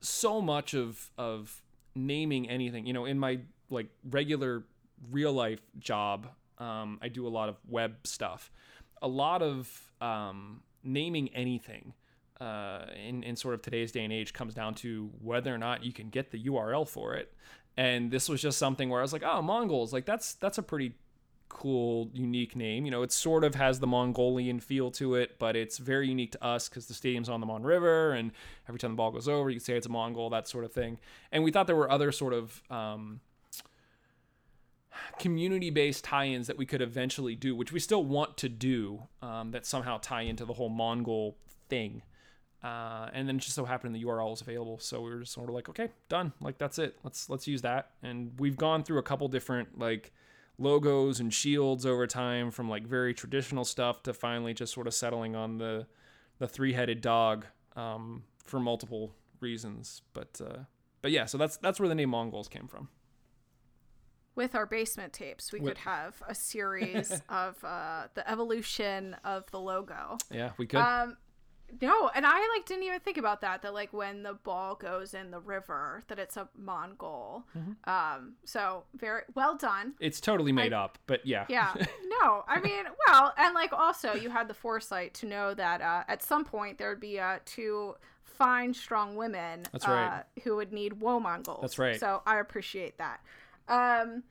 so 0.00 0.40
much 0.40 0.74
of 0.74 1.10
of 1.18 1.62
naming 1.94 2.48
anything, 2.48 2.86
you 2.86 2.92
know, 2.92 3.04
in 3.04 3.18
my 3.18 3.40
like 3.70 3.88
regular 4.08 4.64
real 5.10 5.32
life 5.32 5.60
job, 5.78 6.28
um, 6.58 6.98
I 7.02 7.08
do 7.08 7.26
a 7.26 7.30
lot 7.30 7.48
of 7.48 7.56
web 7.68 7.96
stuff. 8.04 8.50
A 9.02 9.08
lot 9.08 9.42
of 9.42 9.92
um, 10.00 10.62
naming 10.82 11.28
anything 11.34 11.94
uh, 12.40 12.86
in, 13.06 13.22
in 13.22 13.36
sort 13.36 13.54
of 13.54 13.62
today's 13.62 13.92
day 13.92 14.04
and 14.04 14.12
age 14.12 14.32
comes 14.32 14.54
down 14.54 14.74
to 14.74 15.10
whether 15.20 15.54
or 15.54 15.58
not 15.58 15.84
you 15.84 15.92
can 15.92 16.10
get 16.10 16.30
the 16.30 16.44
URL 16.44 16.88
for 16.88 17.14
it. 17.14 17.32
And 17.76 18.10
this 18.10 18.28
was 18.28 18.40
just 18.40 18.58
something 18.58 18.88
where 18.88 19.00
I 19.00 19.02
was 19.02 19.12
like, 19.12 19.24
oh, 19.24 19.42
Mongols, 19.42 19.92
like 19.92 20.06
that's 20.06 20.34
that's 20.34 20.58
a 20.58 20.62
pretty 20.62 20.94
cool, 21.54 22.10
unique 22.12 22.54
name. 22.54 22.84
You 22.84 22.90
know, 22.90 23.02
it 23.02 23.12
sort 23.12 23.44
of 23.44 23.54
has 23.54 23.80
the 23.80 23.86
Mongolian 23.86 24.60
feel 24.60 24.90
to 24.92 25.14
it, 25.14 25.38
but 25.38 25.56
it's 25.56 25.78
very 25.78 26.08
unique 26.08 26.32
to 26.32 26.44
us 26.44 26.68
because 26.68 26.86
the 26.86 26.94
stadium's 26.94 27.30
on 27.30 27.40
the 27.40 27.46
Mon 27.46 27.62
River, 27.62 28.12
and 28.12 28.32
every 28.68 28.78
time 28.78 28.90
the 28.90 28.96
ball 28.96 29.10
goes 29.10 29.28
over, 29.28 29.48
you 29.48 29.56
can 29.56 29.64
say 29.64 29.76
it's 29.76 29.86
a 29.86 29.90
Mongol, 29.90 30.28
that 30.30 30.46
sort 30.46 30.64
of 30.64 30.72
thing. 30.72 30.98
And 31.32 31.42
we 31.42 31.50
thought 31.50 31.66
there 31.66 31.76
were 31.76 31.90
other 31.90 32.12
sort 32.12 32.34
of 32.34 32.62
um, 32.70 33.20
community-based 35.18 36.04
tie-ins 36.04 36.48
that 36.48 36.58
we 36.58 36.66
could 36.66 36.82
eventually 36.82 37.36
do, 37.36 37.56
which 37.56 37.72
we 37.72 37.80
still 37.80 38.04
want 38.04 38.36
to 38.38 38.48
do, 38.48 39.04
um, 39.22 39.52
that 39.52 39.64
somehow 39.64 39.98
tie 39.98 40.22
into 40.22 40.44
the 40.44 40.52
whole 40.52 40.68
Mongol 40.68 41.36
thing. 41.68 42.02
Uh, 42.64 43.10
and 43.12 43.28
then 43.28 43.36
it 43.36 43.40
just 43.40 43.54
so 43.54 43.64
happened 43.64 43.94
the 43.94 44.02
URL 44.02 44.30
was 44.30 44.40
available, 44.40 44.78
so 44.78 45.00
we 45.00 45.10
were 45.10 45.20
just 45.20 45.32
sort 45.32 45.48
of 45.48 45.54
like, 45.54 45.68
okay, 45.68 45.90
done. 46.08 46.32
Like 46.40 46.58
that's 46.58 46.78
it. 46.78 46.96
Let's 47.04 47.28
let's 47.28 47.46
use 47.46 47.60
that. 47.62 47.90
And 48.02 48.32
we've 48.38 48.56
gone 48.56 48.82
through 48.82 48.98
a 48.98 49.02
couple 49.02 49.28
different 49.28 49.78
like 49.78 50.12
logos 50.58 51.20
and 51.20 51.32
shields 51.32 51.84
over 51.84 52.06
time, 52.06 52.50
from 52.50 52.68
like 52.68 52.86
very 52.86 53.14
traditional 53.14 53.64
stuff 53.64 54.02
to 54.04 54.12
finally 54.14 54.54
just 54.54 54.72
sort 54.72 54.86
of 54.86 54.94
settling 54.94 55.34
on 55.34 55.58
the 55.58 55.86
the 56.38 56.48
three-headed 56.48 57.00
dog 57.00 57.46
um, 57.76 58.24
for 58.44 58.58
multiple 58.58 59.14
reasons. 59.40 60.02
But 60.12 60.40
uh, 60.44 60.64
but 61.02 61.10
yeah, 61.10 61.26
so 61.26 61.38
that's 61.38 61.56
that's 61.58 61.78
where 61.78 61.88
the 61.88 61.94
name 61.94 62.10
Mongols 62.10 62.48
came 62.48 62.66
from. 62.66 62.88
With 64.36 64.56
our 64.56 64.66
basement 64.66 65.12
tapes, 65.12 65.52
we 65.52 65.60
With- 65.60 65.74
could 65.74 65.78
have 65.78 66.20
a 66.26 66.34
series 66.34 67.12
of 67.28 67.62
uh, 67.62 68.08
the 68.14 68.28
evolution 68.28 69.14
of 69.24 69.48
the 69.52 69.60
logo. 69.60 70.18
Yeah, 70.30 70.50
we 70.56 70.66
could. 70.66 70.80
Um, 70.80 71.16
no, 71.80 72.10
and 72.14 72.26
I 72.26 72.38
like 72.54 72.66
didn't 72.66 72.84
even 72.84 73.00
think 73.00 73.18
about 73.18 73.40
that. 73.42 73.62
That 73.62 73.74
like 73.74 73.92
when 73.92 74.22
the 74.22 74.34
ball 74.34 74.74
goes 74.74 75.14
in 75.14 75.30
the 75.30 75.40
river, 75.40 76.02
that 76.08 76.18
it's 76.18 76.36
a 76.36 76.48
Mongol. 76.56 77.44
Mm-hmm. 77.56 77.90
Um, 77.90 78.34
so 78.44 78.84
very 78.94 79.22
well 79.34 79.56
done. 79.56 79.94
it's 80.00 80.20
totally 80.20 80.52
made 80.52 80.72
up, 80.72 80.98
but 81.06 81.26
yeah. 81.26 81.46
Yeah. 81.48 81.74
No, 82.22 82.44
I 82.46 82.60
mean, 82.60 82.84
well, 83.06 83.34
and 83.36 83.54
like 83.54 83.72
also 83.72 84.14
you 84.14 84.30
had 84.30 84.46
the 84.46 84.54
foresight 84.54 85.14
to 85.14 85.26
know 85.26 85.52
that 85.52 85.80
uh, 85.80 86.04
at 86.06 86.22
some 86.22 86.44
point 86.44 86.78
there 86.78 86.88
would 86.88 87.00
be 87.00 87.18
uh, 87.18 87.38
two 87.44 87.96
fine, 88.22 88.72
strong 88.72 89.16
women 89.16 89.64
That's 89.72 89.86
right. 89.86 90.20
uh, 90.20 90.40
who 90.42 90.56
would 90.56 90.72
need 90.72 91.00
woe 91.00 91.18
Mongols. 91.18 91.60
That's 91.60 91.78
right. 91.78 91.98
So 91.98 92.22
I 92.24 92.38
appreciate 92.38 92.98
that. 92.98 93.20
Um, 93.68 94.22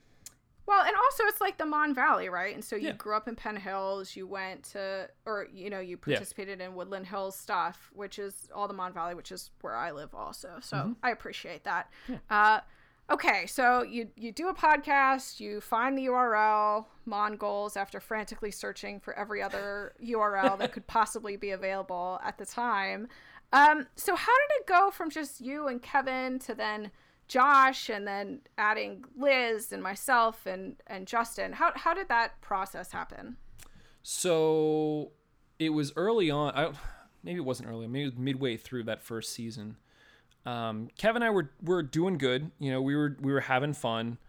well, 0.66 0.82
and 0.86 0.96
also 0.96 1.24
it's 1.26 1.42
like 1.42 1.58
the 1.58 1.66
Mon 1.66 1.94
Valley, 1.94 2.30
right? 2.30 2.54
And 2.54 2.64
so 2.64 2.76
you 2.76 2.88
Yeah. 2.90 2.94
grew 2.94 3.16
up 3.16 3.28
in 3.28 3.36
Penn 3.36 3.56
Hills. 3.58 4.16
You 4.16 4.26
went 4.28 4.64
to, 4.72 5.10
or 5.26 5.48
you 5.52 5.70
know, 5.70 5.80
you 5.80 5.98
Yeah. 6.06 6.16
participated 6.16 6.62
in 6.62 6.76
Woodland 6.76 7.08
Hills 7.08 7.36
stuff, 7.36 7.90
which 7.94 8.18
is 8.20 8.50
all 8.54 8.68
the 8.68 8.74
Mon 8.74 8.94
Valley, 8.94 9.16
which 9.16 9.32
is 9.32 9.52
where 9.62 9.76
I 9.76 9.92
live 9.92 10.14
also. 10.16 10.58
So 10.62 10.78
Mm-hmm. 10.78 10.92
I 11.04 11.12
appreciate 11.12 11.64
that. 11.66 11.92
Uh, 12.30 12.62
okay, 13.12 13.46
so 13.46 13.84
you 13.84 14.10
you 14.16 14.32
do 14.32 14.48
a 14.48 14.54
podcast, 14.54 15.40
you 15.40 15.60
find 15.60 15.98
the 15.98 16.06
URL 16.06 16.86
Mon 17.06 17.32
Mongols 17.32 17.76
after 17.76 18.00
frantically 18.00 18.52
searching 18.52 19.00
for 19.02 19.14
every 19.14 19.42
other 19.42 19.94
URL 20.02 20.58
that 20.60 20.72
could 20.72 20.88
possibly 20.88 21.36
be 21.36 21.52
available 21.52 22.20
at 22.24 22.38
the 22.38 22.46
time. 22.46 23.08
Um, 23.52 23.88
so 23.96 24.16
how 24.16 24.32
did 24.32 24.62
it 24.62 24.66
go 24.68 24.90
from 24.90 25.10
just 25.12 25.40
you 25.42 25.68
and 25.68 25.80
Kevin 25.82 26.40
to 26.40 26.56
then 26.56 26.90
Josh 27.34 27.90
and 27.90 28.08
then 28.08 28.42
adding 28.60 29.04
Liz 29.18 29.72
and 29.72 29.82
myself 29.82 30.46
and 30.46 30.76
and 30.86 31.08
Justin? 31.08 31.54
How 31.54 31.72
how 31.74 31.96
did 31.96 32.08
that 32.10 32.40
process 32.42 32.92
happen? 32.92 33.38
So 34.04 35.14
it 35.58 35.70
was 35.70 35.94
early 35.96 36.30
on. 36.30 36.54
I, 36.56 36.72
maybe 37.24 37.38
it 37.38 37.46
wasn't 37.46 37.70
early. 37.70 37.88
Maybe 37.88 38.06
was 38.06 38.16
midway 38.16 38.56
through 38.56 38.84
that 38.84 39.02
first 39.02 39.34
season. 39.34 39.78
Um, 40.46 40.90
Kevin 40.96 41.24
and 41.24 41.26
I 41.26 41.32
were 41.32 41.50
were 41.64 41.82
doing 41.82 42.20
good. 42.20 42.52
You 42.60 42.72
know, 42.72 42.84
we 42.84 42.96
were 42.96 43.18
we 43.20 43.32
were 43.32 43.40
having 43.40 43.74
fun, 43.74 44.20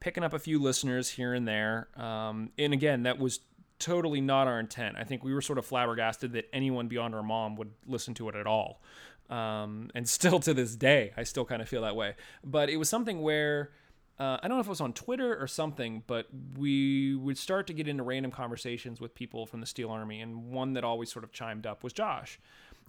picking 0.00 0.24
up 0.24 0.32
a 0.32 0.40
few 0.40 0.60
listeners 0.60 1.10
here 1.10 1.34
and 1.34 1.46
there. 1.46 1.86
Um, 1.96 2.50
and 2.58 2.72
again, 2.72 3.04
that 3.04 3.20
was 3.20 3.38
totally 3.78 4.20
not 4.20 4.48
our 4.48 4.58
intent. 4.58 4.96
I 4.98 5.04
think 5.04 5.22
we 5.22 5.32
were 5.32 5.42
sort 5.42 5.60
of 5.60 5.66
flabbergasted 5.66 6.32
that 6.32 6.48
anyone 6.52 6.88
beyond 6.88 7.14
our 7.14 7.22
mom 7.22 7.54
would 7.54 7.70
listen 7.86 8.14
to 8.14 8.28
it 8.28 8.34
at 8.34 8.48
all. 8.48 8.82
Um, 9.30 9.90
and 9.94 10.08
still 10.08 10.40
to 10.40 10.54
this 10.54 10.74
day, 10.74 11.12
I 11.16 11.22
still 11.22 11.44
kind 11.44 11.60
of 11.60 11.68
feel 11.68 11.82
that 11.82 11.96
way. 11.96 12.14
But 12.42 12.70
it 12.70 12.76
was 12.76 12.88
something 12.88 13.20
where 13.20 13.70
uh, 14.18 14.38
I 14.42 14.48
don't 14.48 14.56
know 14.56 14.60
if 14.60 14.66
it 14.66 14.70
was 14.70 14.80
on 14.80 14.92
Twitter 14.92 15.36
or 15.40 15.46
something, 15.46 16.02
but 16.06 16.26
we 16.56 17.14
would 17.14 17.38
start 17.38 17.66
to 17.68 17.72
get 17.72 17.86
into 17.86 18.02
random 18.02 18.32
conversations 18.32 19.00
with 19.00 19.14
people 19.14 19.46
from 19.46 19.60
the 19.60 19.66
Steel 19.66 19.90
Army, 19.90 20.20
and 20.20 20.50
one 20.50 20.72
that 20.72 20.82
always 20.82 21.12
sort 21.12 21.24
of 21.24 21.32
chimed 21.32 21.66
up 21.66 21.84
was 21.84 21.92
Josh. 21.92 22.40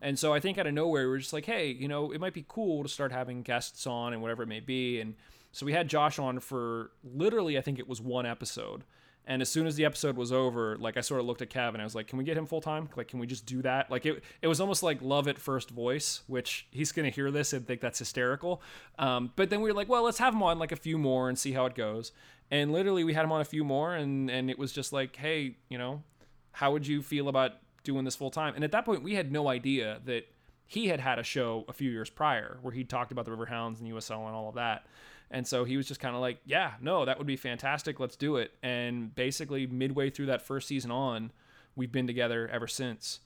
And 0.02 0.17
so 0.17 0.34
I 0.34 0.39
think 0.39 0.58
out 0.58 0.65
of 0.65 0.73
nowhere, 0.73 1.08
we 1.10 1.15
are 1.15 1.19
just 1.19 1.34
like, 1.34 1.45
hey, 1.45 1.67
you 1.71 1.88
know, 1.88 2.12
it 2.12 2.19
might 2.19 2.34
be 2.34 2.45
cool 2.47 2.84
to 2.84 2.89
start 2.89 3.12
having 3.12 3.43
guests 3.43 3.86
on 3.86 4.13
and 4.13 4.21
whatever 4.21 4.43
it 4.43 4.47
may 4.47 4.62
be. 4.62 4.99
And 5.02 5.15
so 5.52 5.65
we 5.65 5.73
had 5.73 5.88
Josh 5.88 6.17
on 6.17 6.39
for 6.39 6.91
literally, 7.04 7.58
I 7.58 7.62
think 7.62 7.80
it 7.80 7.88
was 7.88 7.99
one 8.02 8.25
episode. 8.25 8.84
And 9.25 9.43
as 9.43 9.49
soon 9.49 9.67
as 9.67 9.75
the 9.75 9.86
episode 9.86 10.17
was 10.17 10.32
over, 10.32 10.75
like 10.77 10.97
I 10.97 11.01
sort 11.01 11.19
of 11.19 11.27
looked 11.27 11.43
at 11.43 11.49
Kev 11.51 11.69
and 11.69 11.82
I 11.82 11.84
was 11.84 11.93
like, 11.93 12.08
"Can 12.08 12.17
we 12.17 12.23
get 12.23 12.36
him 12.36 12.47
full 12.47 12.62
time? 12.62 12.89
Like, 12.95 13.10
can 13.10 13.19
we 13.19 13.27
just 13.27 13.45
do 13.45 13.62
that?" 13.62 13.91
Like 13.91 14.05
it, 14.05 14.23
it 14.41 14.47
was 14.47 14.60
almost 14.60 14.82
like 14.82 15.01
love 15.01 15.27
at 15.27 15.38
first 15.38 15.69
voice, 15.69 16.21
which 16.27 16.67
he's 16.71 16.91
gonna 16.91 17.12
hear 17.12 17.29
this 17.29 17.53
and 17.53 17.65
think 17.65 17.79
that's 17.79 17.99
hysterical. 17.99 18.62
Um, 18.97 19.32
but 19.36 19.49
then 19.51 19.62
we 19.62 19.69
were 19.69 19.75
like, 19.75 19.88
"Well, 19.88 20.03
let's 20.03 20.17
have 20.17 20.34
him 20.34 20.41
on 20.41 20.58
like 20.58 20.71
a 20.71 20.75
few 20.75 20.97
more 20.97 21.29
and 21.29 21.38
see 21.38 21.51
how 21.51 21.65
it 21.67 21.75
goes." 21.75 22.12
And 22.49 22.71
literally, 22.71 23.03
we 23.03 23.13
had 23.13 23.23
him 23.23 23.32
on 23.32 23.41
a 23.41 23.45
few 23.45 23.63
more, 23.63 23.93
and 23.93 24.32
and 24.32 24.49
it 24.49 24.58
was 24.58 24.71
just 24.71 24.91
like, 24.91 25.15
"Hey, 25.15 25.58
you 25.69 25.77
know, 25.77 26.01
how 26.53 26.71
would 26.71 26.88
you 26.88 27.03
feel 27.03 27.29
about 27.29 27.51
doing 27.84 28.05
this 28.05 28.15
full 28.15 28.32
time?" 28.32 28.55
And 28.55 28.63
at 28.63 28.71
that 28.71 28.84
point, 28.86 29.03
we 29.03 29.13
had 29.13 29.32
no 29.32 29.47
idea 29.47 30.01
that 30.05 30.27
he 30.69 30.88
had 30.88 30.99
had 30.99 31.17
a 31.17 31.23
show 31.23 31.65
a 31.67 31.73
few 31.73 31.89
years 31.89 32.12
prior 32.12 32.60
where 32.62 32.71
he 32.71 32.84
talked 32.84 33.12
about 33.12 33.25
the 33.25 33.32
Riverhounds 33.32 33.79
and 33.79 33.88
USL 33.88 34.27
and 34.27 34.36
all 34.36 34.49
of 34.49 34.55
that. 34.55 34.86
And 35.31 35.45
so 35.45 35.63
he 35.63 35.77
was 35.77 35.87
just 35.87 35.99
kind 35.99 36.15
of 36.15 36.21
like, 36.21 36.39
yeah, 36.45 36.73
no, 36.81 37.05
that 37.05 37.17
would 37.17 37.27
be 37.27 37.35
fantastic. 37.35 37.99
Let's 37.99 38.15
do 38.15 38.37
it. 38.37 38.51
And 38.63 39.13
basically, 39.13 39.67
midway 39.67 40.09
through 40.09 40.27
that 40.27 40.41
first 40.41 40.67
season 40.67 40.91
on, 40.91 41.31
we've 41.75 41.91
been 41.91 42.07
together 42.07 42.47
ever 42.51 42.67
since. 42.67 43.19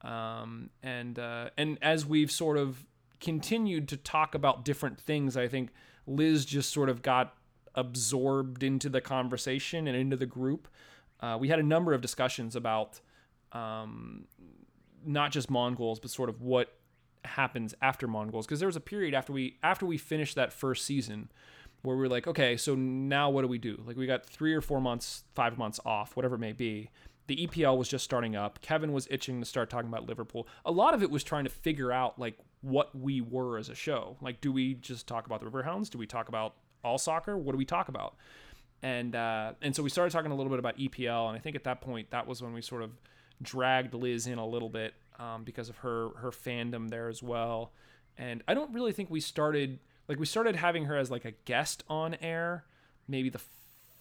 Um, 0.00 0.70
and 0.82 1.18
uh, 1.18 1.50
and 1.56 1.78
as 1.82 2.06
we've 2.06 2.30
sort 2.30 2.56
of 2.56 2.86
continued 3.20 3.88
to 3.88 3.96
talk 3.96 4.34
about 4.34 4.64
different 4.64 4.98
things, 4.98 5.36
I 5.36 5.46
think 5.46 5.70
Liz 6.06 6.44
just 6.44 6.72
sort 6.72 6.88
of 6.88 7.02
got 7.02 7.34
absorbed 7.74 8.62
into 8.62 8.88
the 8.88 9.00
conversation 9.00 9.86
and 9.86 9.96
into 9.96 10.16
the 10.16 10.26
group. 10.26 10.68
Uh, 11.20 11.36
we 11.38 11.48
had 11.48 11.58
a 11.58 11.62
number 11.62 11.92
of 11.92 12.00
discussions 12.00 12.56
about 12.56 13.00
um, 13.52 14.24
not 15.06 15.30
just 15.30 15.50
Mongols, 15.50 16.00
but 16.00 16.10
sort 16.10 16.28
of 16.28 16.42
what 16.42 16.74
happens 17.24 17.74
after 17.80 18.06
Mongols. 18.06 18.46
Because 18.46 18.60
there 18.60 18.68
was 18.68 18.76
a 18.76 18.80
period 18.80 19.14
after 19.14 19.32
we 19.32 19.58
after 19.62 19.86
we 19.86 19.98
finished 19.98 20.34
that 20.36 20.52
first 20.52 20.84
season 20.84 21.30
where 21.82 21.96
we 21.96 22.02
were 22.02 22.08
like, 22.08 22.26
okay, 22.26 22.56
so 22.56 22.74
now 22.74 23.28
what 23.28 23.42
do 23.42 23.48
we 23.48 23.58
do? 23.58 23.82
Like 23.86 23.96
we 23.96 24.06
got 24.06 24.24
three 24.24 24.54
or 24.54 24.60
four 24.60 24.80
months, 24.80 25.24
five 25.34 25.58
months 25.58 25.80
off, 25.84 26.16
whatever 26.16 26.36
it 26.36 26.40
may 26.40 26.52
be. 26.52 26.90
The 27.28 27.46
EPL 27.46 27.78
was 27.78 27.88
just 27.88 28.04
starting 28.04 28.34
up. 28.34 28.60
Kevin 28.62 28.92
was 28.92 29.06
itching 29.10 29.40
to 29.40 29.46
start 29.46 29.70
talking 29.70 29.88
about 29.88 30.06
Liverpool. 30.06 30.46
A 30.64 30.72
lot 30.72 30.92
of 30.94 31.02
it 31.02 31.10
was 31.10 31.22
trying 31.22 31.44
to 31.44 31.50
figure 31.50 31.92
out 31.92 32.18
like 32.18 32.36
what 32.60 32.94
we 32.96 33.20
were 33.20 33.58
as 33.58 33.68
a 33.68 33.74
show. 33.74 34.16
Like, 34.20 34.40
do 34.40 34.52
we 34.52 34.74
just 34.74 35.06
talk 35.06 35.26
about 35.26 35.40
the 35.40 35.46
Riverhounds? 35.46 35.88
Do 35.90 35.98
we 35.98 36.06
talk 36.06 36.28
about 36.28 36.54
all 36.84 36.98
soccer? 36.98 37.36
What 37.36 37.52
do 37.52 37.58
we 37.58 37.64
talk 37.64 37.88
about? 37.88 38.16
And 38.82 39.14
uh, 39.14 39.52
and 39.62 39.74
so 39.74 39.82
we 39.82 39.90
started 39.90 40.10
talking 40.10 40.32
a 40.32 40.34
little 40.34 40.50
bit 40.50 40.58
about 40.58 40.76
EPL, 40.76 41.28
and 41.28 41.36
I 41.36 41.38
think 41.38 41.54
at 41.54 41.64
that 41.64 41.80
point 41.80 42.10
that 42.10 42.26
was 42.26 42.42
when 42.42 42.52
we 42.52 42.60
sort 42.60 42.82
of 42.82 42.90
dragged 43.40 43.94
Liz 43.94 44.26
in 44.26 44.38
a 44.38 44.46
little 44.46 44.68
bit 44.68 44.94
um, 45.18 45.44
because 45.44 45.68
of 45.68 45.78
her 45.78 46.10
her 46.16 46.30
fandom 46.30 46.90
there 46.90 47.08
as 47.08 47.22
well. 47.22 47.72
And 48.18 48.42
I 48.46 48.54
don't 48.54 48.72
really 48.72 48.92
think 48.92 49.10
we 49.10 49.20
started 49.20 49.78
like 50.08 50.18
we 50.18 50.26
started 50.26 50.56
having 50.56 50.84
her 50.86 50.96
as 50.96 51.10
like 51.10 51.24
a 51.24 51.32
guest 51.44 51.84
on 51.88 52.14
air, 52.14 52.64
maybe 53.08 53.28
the 53.28 53.40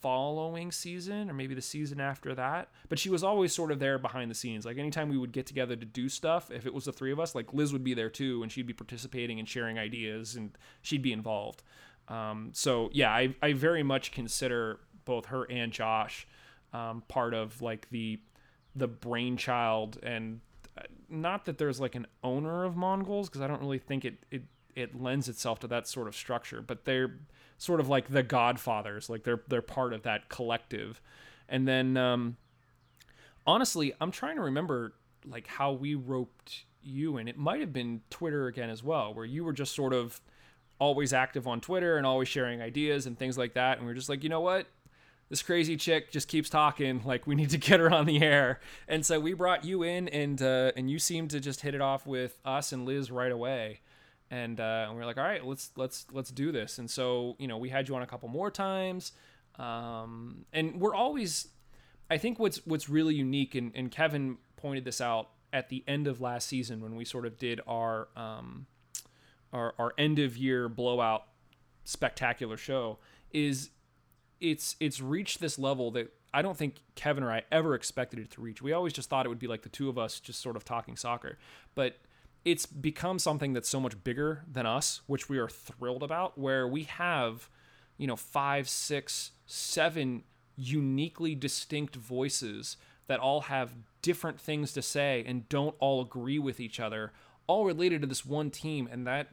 following 0.01 0.71
season 0.71 1.29
or 1.29 1.33
maybe 1.33 1.53
the 1.53 1.61
season 1.61 2.01
after 2.01 2.33
that. 2.33 2.69
But 2.89 2.99
she 2.99 3.09
was 3.09 3.23
always 3.23 3.53
sort 3.53 3.71
of 3.71 3.79
there 3.79 3.99
behind 3.99 4.31
the 4.31 4.35
scenes. 4.35 4.65
Like 4.65 4.77
anytime 4.77 5.09
we 5.09 5.17
would 5.17 5.31
get 5.31 5.45
together 5.45 5.75
to 5.75 5.85
do 5.85 6.09
stuff, 6.09 6.51
if 6.51 6.65
it 6.65 6.73
was 6.73 6.85
the 6.85 6.91
three 6.91 7.11
of 7.11 7.19
us, 7.19 7.35
like 7.35 7.53
Liz 7.53 7.71
would 7.71 7.83
be 7.83 7.93
there 7.93 8.09
too, 8.09 8.41
and 8.41 8.51
she'd 8.51 8.67
be 8.67 8.73
participating 8.73 9.39
and 9.39 9.47
sharing 9.47 9.77
ideas, 9.77 10.35
and 10.35 10.57
she'd 10.81 11.03
be 11.03 11.13
involved. 11.13 11.63
Um, 12.07 12.49
so 12.53 12.89
yeah, 12.93 13.11
I, 13.11 13.35
I 13.41 13.53
very 13.53 13.83
much 13.83 14.11
consider 14.11 14.79
both 15.05 15.27
her 15.27 15.49
and 15.49 15.71
Josh 15.71 16.27
um, 16.73 17.03
part 17.07 17.33
of 17.33 17.61
like 17.61 17.89
the 17.89 18.19
the 18.75 18.87
brainchild 18.87 19.99
and 20.01 20.39
not 21.09 21.45
that 21.45 21.57
there's 21.57 21.79
like 21.79 21.95
an 21.95 22.07
owner 22.23 22.63
of 22.63 22.75
Mongols 22.75 23.29
because 23.29 23.41
I 23.41 23.47
don't 23.47 23.61
really 23.61 23.79
think 23.79 24.05
it, 24.05 24.23
it 24.31 24.43
it 24.75 25.01
lends 25.01 25.27
itself 25.27 25.59
to 25.59 25.67
that 25.67 25.87
sort 25.87 26.07
of 26.07 26.15
structure, 26.15 26.61
but 26.61 26.85
they're 26.85 27.19
sort 27.57 27.79
of 27.79 27.89
like 27.89 28.09
the 28.09 28.23
godfathers, 28.23 29.09
like 29.09 29.23
they're 29.23 29.41
they're 29.47 29.61
part 29.61 29.93
of 29.93 30.03
that 30.03 30.29
collective. 30.29 31.01
And 31.49 31.67
then 31.67 31.97
um, 31.97 32.37
honestly, 33.45 33.93
I'm 33.99 34.11
trying 34.11 34.37
to 34.37 34.41
remember 34.43 34.93
like 35.25 35.47
how 35.47 35.73
we 35.73 35.95
roped 35.95 36.65
you 36.81 37.17
in. 37.17 37.27
It 37.27 37.37
might 37.37 37.59
have 37.59 37.73
been 37.73 38.01
Twitter 38.09 38.47
again 38.47 38.69
as 38.69 38.83
well, 38.83 39.13
where 39.13 39.25
you 39.25 39.43
were 39.43 39.53
just 39.53 39.75
sort 39.75 39.93
of 39.93 40.21
always 40.79 41.13
active 41.13 41.47
on 41.47 41.61
Twitter 41.61 41.97
and 41.97 42.07
always 42.07 42.27
sharing 42.27 42.61
ideas 42.61 43.05
and 43.05 43.17
things 43.17 43.37
like 43.37 43.53
that. 43.53 43.77
And 43.77 43.85
we 43.85 43.91
are 43.91 43.95
just 43.95 44.09
like, 44.09 44.23
you 44.23 44.29
know 44.29 44.41
what? 44.41 44.65
This 45.31 45.41
crazy 45.41 45.77
chick 45.77 46.11
just 46.11 46.27
keeps 46.27 46.49
talking. 46.49 47.01
Like 47.05 47.25
we 47.25 47.35
need 47.35 47.51
to 47.51 47.57
get 47.57 47.79
her 47.79 47.89
on 47.89 48.05
the 48.05 48.21
air. 48.21 48.59
And 48.89 49.05
so 49.05 49.17
we 49.17 49.33
brought 49.33 49.63
you 49.63 49.81
in, 49.81 50.09
and 50.09 50.41
uh, 50.41 50.73
and 50.75 50.91
you 50.91 50.99
seemed 50.99 51.29
to 51.29 51.39
just 51.39 51.61
hit 51.61 51.73
it 51.73 51.79
off 51.79 52.05
with 52.05 52.37
us 52.43 52.73
and 52.73 52.85
Liz 52.85 53.09
right 53.09 53.31
away. 53.31 53.79
And, 54.29 54.61
uh, 54.61 54.85
and 54.87 54.95
we 54.95 55.01
are 55.01 55.05
like, 55.05 55.17
all 55.17 55.23
right, 55.23 55.45
let's 55.45 55.71
let's 55.77 56.05
let's 56.11 56.31
do 56.31 56.51
this. 56.51 56.79
And 56.79 56.91
so 56.91 57.37
you 57.39 57.47
know, 57.47 57.57
we 57.57 57.69
had 57.69 57.87
you 57.87 57.95
on 57.95 58.01
a 58.01 58.07
couple 58.07 58.27
more 58.27 58.51
times, 58.51 59.13
um, 59.57 60.45
and 60.51 60.81
we're 60.81 60.93
always 60.93 61.47
I 62.09 62.17
think 62.17 62.37
what's 62.37 62.65
what's 62.67 62.89
really 62.89 63.15
unique, 63.15 63.55
and, 63.55 63.71
and 63.73 63.89
Kevin 63.89 64.37
pointed 64.57 64.83
this 64.83 64.99
out 64.99 65.29
at 65.53 65.69
the 65.69 65.81
end 65.87 66.07
of 66.07 66.19
last 66.19 66.45
season 66.45 66.81
when 66.81 66.97
we 66.97 67.05
sort 67.05 67.25
of 67.25 67.37
did 67.37 67.61
our 67.65 68.09
um, 68.17 68.67
our, 69.53 69.75
our 69.79 69.93
end 69.97 70.19
of 70.19 70.35
year 70.35 70.67
blowout 70.67 71.23
spectacular 71.85 72.57
show, 72.57 72.99
is 73.31 73.69
it's 74.41 74.75
it's 74.79 74.99
reached 74.99 75.39
this 75.39 75.57
level 75.57 75.91
that 75.91 76.11
I 76.33 76.41
don't 76.41 76.57
think 76.57 76.81
Kevin 76.95 77.23
or 77.23 77.31
I 77.31 77.43
ever 77.51 77.75
expected 77.75 78.19
it 78.19 78.31
to 78.31 78.41
reach. 78.41 78.61
We 78.61 78.73
always 78.73 78.93
just 78.93 79.09
thought 79.09 79.25
it 79.25 79.29
would 79.29 79.39
be 79.39 79.47
like 79.47 79.61
the 79.61 79.69
two 79.69 79.89
of 79.89 79.97
us 79.97 80.19
just 80.19 80.41
sort 80.41 80.55
of 80.55 80.65
talking 80.65 80.97
soccer, 80.97 81.37
but 81.75 81.97
it's 82.43 82.65
become 82.65 83.19
something 83.19 83.53
that's 83.53 83.69
so 83.69 83.79
much 83.79 84.03
bigger 84.03 84.43
than 84.51 84.65
us, 84.65 85.01
which 85.05 85.29
we 85.29 85.37
are 85.37 85.47
thrilled 85.47 86.03
about. 86.03 86.37
Where 86.37 86.67
we 86.67 86.83
have, 86.83 87.49
you 87.97 88.07
know, 88.07 88.15
five, 88.15 88.67
six, 88.67 89.31
seven 89.45 90.23
uniquely 90.57 91.35
distinct 91.35 91.95
voices 91.95 92.77
that 93.07 93.19
all 93.19 93.41
have 93.41 93.73
different 94.01 94.39
things 94.39 94.73
to 94.73 94.81
say 94.81 95.23
and 95.27 95.47
don't 95.49 95.75
all 95.79 96.01
agree 96.01 96.39
with 96.39 96.59
each 96.59 96.79
other, 96.79 97.11
all 97.45 97.65
related 97.65 98.01
to 98.01 98.07
this 98.07 98.25
one 98.25 98.49
team, 98.49 98.89
and 98.91 99.05
that 99.05 99.27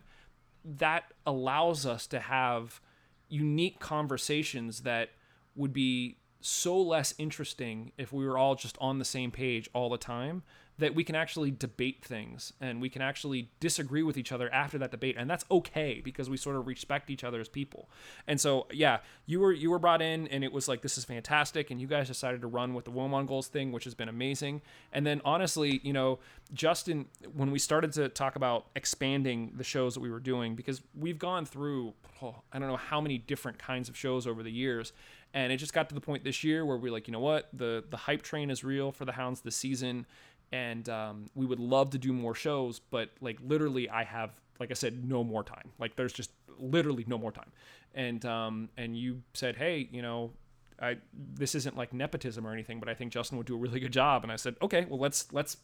that 0.65 1.13
allows 1.25 1.87
us 1.87 2.07
to 2.09 2.21
have 2.21 2.81
unique 3.29 3.79
conversations 3.79 4.81
that 4.81 5.11
would 5.55 5.73
be 5.73 6.19
so 6.41 6.81
less 6.81 7.15
interesting 7.19 7.93
if 7.99 8.13
we 8.13 8.25
were 8.25 8.39
all 8.39 8.55
just 8.55 8.79
on 8.81 8.99
the 8.99 9.05
same 9.05 9.31
page 9.31 9.69
all 9.73 9.89
the 9.91 9.99
time 9.99 10.43
that 10.79 10.95
we 10.95 11.03
can 11.03 11.15
actually 11.15 11.51
debate 11.51 12.05
things 12.05 12.53
and 12.61 12.81
we 12.81 12.89
can 12.89 13.03
actually 13.03 13.51
disagree 13.61 14.03
with 14.03 14.17
each 14.17 14.31
other 14.33 14.53
after 14.53 14.79
that 14.79 14.91
debate 14.91 15.17
and 15.19 15.29
that's 15.29 15.45
okay 15.51 16.01
because 16.03 16.31
we 16.31 16.37
sort 16.37 16.57
of 16.57 16.67
respect 16.67 17.11
each 17.11 17.25
other 17.25 17.41
as 17.41 17.49
people. 17.49 17.89
And 18.27 18.41
so 18.41 18.67
yeah 18.73 18.99
you 19.27 19.41
were 19.41 19.53
you 19.53 19.71
were 19.71 19.79
brought 19.79 20.01
in 20.01 20.29
and 20.29 20.45
it 20.45 20.53
was 20.53 20.69
like 20.69 20.83
this 20.83 20.97
is 20.97 21.05
fantastic 21.05 21.71
and 21.71 21.81
you 21.81 21.87
guys 21.87 22.07
decided 22.07 22.41
to 22.43 22.47
run 22.47 22.75
with 22.75 22.85
the 22.85 22.93
Womon 22.93 23.27
goals 23.27 23.49
thing 23.49 23.73
which 23.73 23.85
has 23.85 23.95
been 23.95 24.09
amazing. 24.09 24.63
And 24.93 25.07
then 25.07 25.21
honestly 25.25 25.81
you 25.83 25.93
know 25.93 26.21
Justin 26.55 27.07
when 27.35 27.51
we 27.51 27.59
started 27.59 27.93
to 27.95 28.09
talk 28.09 28.37
about 28.37 28.67
expanding 28.77 29.53
the 29.57 29.65
shows 29.65 29.95
that 29.95 30.01
we 30.01 30.11
were 30.11 30.21
doing 30.21 30.55
because 30.55 30.81
we've 30.97 31.19
gone 31.19 31.45
through 31.45 31.95
oh, 32.23 32.37
I 32.53 32.59
don't 32.59 32.69
know 32.69 32.77
how 32.77 33.01
many 33.01 33.19
different 33.19 33.59
kinds 33.59 33.89
of 33.89 33.97
shows 33.97 34.27
over 34.27 34.43
the 34.43 34.53
years 34.53 34.93
and 35.35 35.53
it 35.53 35.59
just 35.59 35.73
got 35.73 35.89
to 35.89 35.95
the 35.95 36.01
point 36.01 36.25
this 36.25 36.43
year 36.43 36.65
where 36.65 36.77
we're 36.77 36.93
like, 36.93 37.07
you 37.07 37.13
know 37.13 37.21
what, 37.21 37.49
the 37.53 37.85
the 37.91 37.97
hype 37.97 38.23
train 38.23 38.51
is 38.51 38.65
real 38.65 38.93
for 38.93 39.05
the 39.05 39.13
Hounds 39.13 39.41
this 39.41 39.57
season, 39.57 40.07
and 40.53 40.89
um, 40.89 41.27
we 41.35 41.47
would 41.47 41.61
love 41.61 41.91
to 41.91 41.99
do 41.99 42.13
more 42.13 42.35
shows, 42.35 42.79
but 42.79 43.11
like 43.21 43.39
literally, 43.45 43.89
I 43.89 44.05
have, 44.05 44.31
like 44.59 44.71
I 44.71 44.75
said, 44.75 45.09
no 45.09 45.23
more 45.23 45.43
time. 45.43 45.71
Like 45.79 45.97
there's 45.97 46.13
just 46.13 46.31
literally 46.59 47.05
no 47.07 47.19
more 47.19 47.33
time, 47.33 47.53
and 47.95 48.25
um, 48.25 48.69
and 48.77 48.97
you 48.97 49.23
said, 49.35 49.57
hey, 49.57 49.89
you 49.91 50.03
know. 50.03 50.33
I, 50.81 50.99
this 51.35 51.57
isn't 51.57 51.77
like 51.77 51.93
nepotism 51.93 52.47
or 52.47 52.53
anything, 52.53 52.79
but 52.79 52.89
I 52.89 52.95
think 52.95 53.11
Justin 53.11 53.37
would 53.37 53.49
do 53.49 53.57
a 53.57 53.59
really 53.59 53.81
good 53.81 53.93
job. 53.93 54.23
And 54.23 54.31
I 54.31 54.37
said, 54.37 54.55
okay, 54.63 54.87
well 54.89 55.01
let's 55.01 55.27
let's 55.33 55.57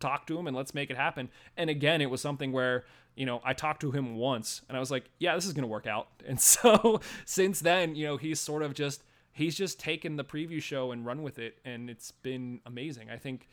talk 0.00 0.26
to 0.28 0.38
him 0.38 0.46
and 0.46 0.56
let's 0.56 0.72
make 0.72 0.90
it 0.90 0.96
happen. 0.96 1.28
And 1.58 1.68
again, 1.68 2.00
it 2.00 2.08
was 2.08 2.22
something 2.22 2.52
where, 2.52 2.84
you 3.14 3.26
know, 3.26 3.42
I 3.44 3.52
talked 3.52 3.82
to 3.82 3.90
him 3.90 4.16
once 4.16 4.62
and 4.68 4.76
I 4.78 4.80
was 4.80 4.90
like, 4.90 5.10
yeah, 5.18 5.34
this 5.34 5.44
is 5.44 5.52
going 5.52 5.64
to 5.64 5.68
work 5.68 5.86
out. 5.86 6.08
And 6.26 6.40
so 6.40 7.02
since 7.26 7.60
then, 7.60 7.94
you 7.94 8.06
know, 8.06 8.16
he's 8.16 8.40
sort 8.40 8.62
of 8.62 8.72
just 8.72 9.02
he's 9.32 9.56
just 9.56 9.80
taken 9.80 10.16
the 10.16 10.24
preview 10.24 10.62
show 10.62 10.92
and 10.92 11.04
run 11.04 11.22
with 11.22 11.38
it 11.38 11.58
and 11.64 11.88
it's 11.90 12.12
been 12.12 12.60
amazing 12.66 13.10
i 13.10 13.16
think 13.16 13.48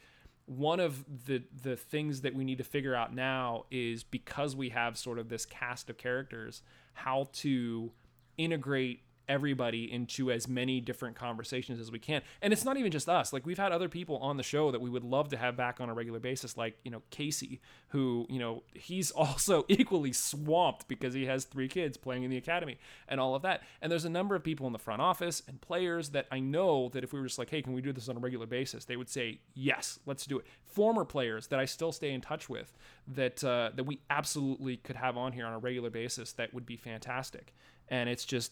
one 0.50 0.80
of 0.80 1.06
the 1.28 1.44
the 1.62 1.76
things 1.76 2.22
that 2.22 2.34
we 2.34 2.44
need 2.44 2.58
to 2.58 2.64
figure 2.64 2.96
out 2.96 3.14
now 3.14 3.66
is 3.70 4.04
because 4.04 4.56
we 4.56 4.70
have 4.70 4.98
sort 4.98 5.20
of 5.20 5.30
this 5.30 5.46
cast 5.46 5.92
of 5.92 5.98
characters 5.98 6.64
how 6.94 7.28
to 7.32 7.92
integrate 8.38 9.04
everybody 9.30 9.92
into 9.92 10.32
as 10.32 10.48
many 10.48 10.82
different 10.82 11.16
conversations 11.16 11.80
as 11.80 11.92
we 11.92 12.00
can. 12.00 12.22
And 12.42 12.52
it's 12.52 12.66
not 12.66 12.78
even 12.78 12.92
just 12.92 13.08
us. 13.08 13.32
Like 13.32 13.46
we've 13.46 13.60
had 13.60 13.72
other 13.72 13.88
people 13.88 14.18
on 14.18 14.38
the 14.38 14.44
show 14.44 14.72
that 14.72 14.82
we 14.82 14.90
would 14.90 15.04
love 15.04 15.30
to 15.30 15.38
have 15.38 15.56
back 15.56 15.80
on 15.80 15.90
a 15.90 15.94
regular 15.94 16.20
basis, 16.20 16.58
like, 16.58 16.78
you 16.84 16.92
know, 16.92 17.04
Casey, 17.12 17.62
who, 17.90 18.26
you 18.30 18.40
know, 18.40 18.64
he's 18.74 19.12
also 19.20 19.64
equally 19.70 20.12
swamped 20.12 20.88
because 20.88 21.14
he 21.14 21.28
has 21.28 21.46
three 21.46 21.68
kids 21.68 21.96
playing 21.96 22.24
in 22.24 22.32
the 22.32 22.38
academy 22.38 22.78
and 23.08 23.20
all 23.20 23.36
of 23.36 23.44
that. 23.44 23.62
And 23.82 23.92
there's 23.92 24.06
a 24.06 24.10
number 24.10 24.36
of 24.36 24.44
people 24.44 24.68
in 24.68 24.74
the 24.74 24.80
front 24.80 25.02
office 25.02 25.44
and 25.48 25.62
players 25.62 26.10
that 26.10 26.26
I 26.32 26.40
know 26.40 26.90
that 26.90 27.04
if 27.04 27.14
we 27.14 27.20
were 27.20 27.28
just 27.28 27.40
like, 27.40 27.50
hey, 27.50 27.62
can 27.62 27.74
we 27.74 27.82
do 27.82 27.94
this 27.94 28.10
on 28.10 28.18
a 28.18 28.20
regular 28.20 28.48
basis? 28.48 28.86
They 28.86 28.98
would 28.98 29.10
say, 29.10 29.42
yes, 29.54 30.00
let's 30.06 30.26
do 30.26 30.40
it. 30.40 30.46
Former 30.66 31.06
players 31.06 31.48
that 31.48 31.60
I 31.60 31.66
still 31.66 31.92
stay 31.92 32.12
in 32.12 32.22
touch 32.22 32.50
with 32.50 32.76
that 33.08 33.44
uh, 33.44 33.72
that 33.76 33.84
we 33.84 34.00
absolutely 34.10 34.78
could 34.78 34.96
have 34.96 35.18
on 35.18 35.34
here 35.34 35.46
on 35.46 35.54
a 35.54 35.60
regular 35.60 35.90
basis 35.90 36.34
that 36.34 36.54
would 36.54 36.66
be 36.66 36.78
fantastic. 36.78 37.54
And 37.88 38.10
it's 38.10 38.26
just 38.26 38.52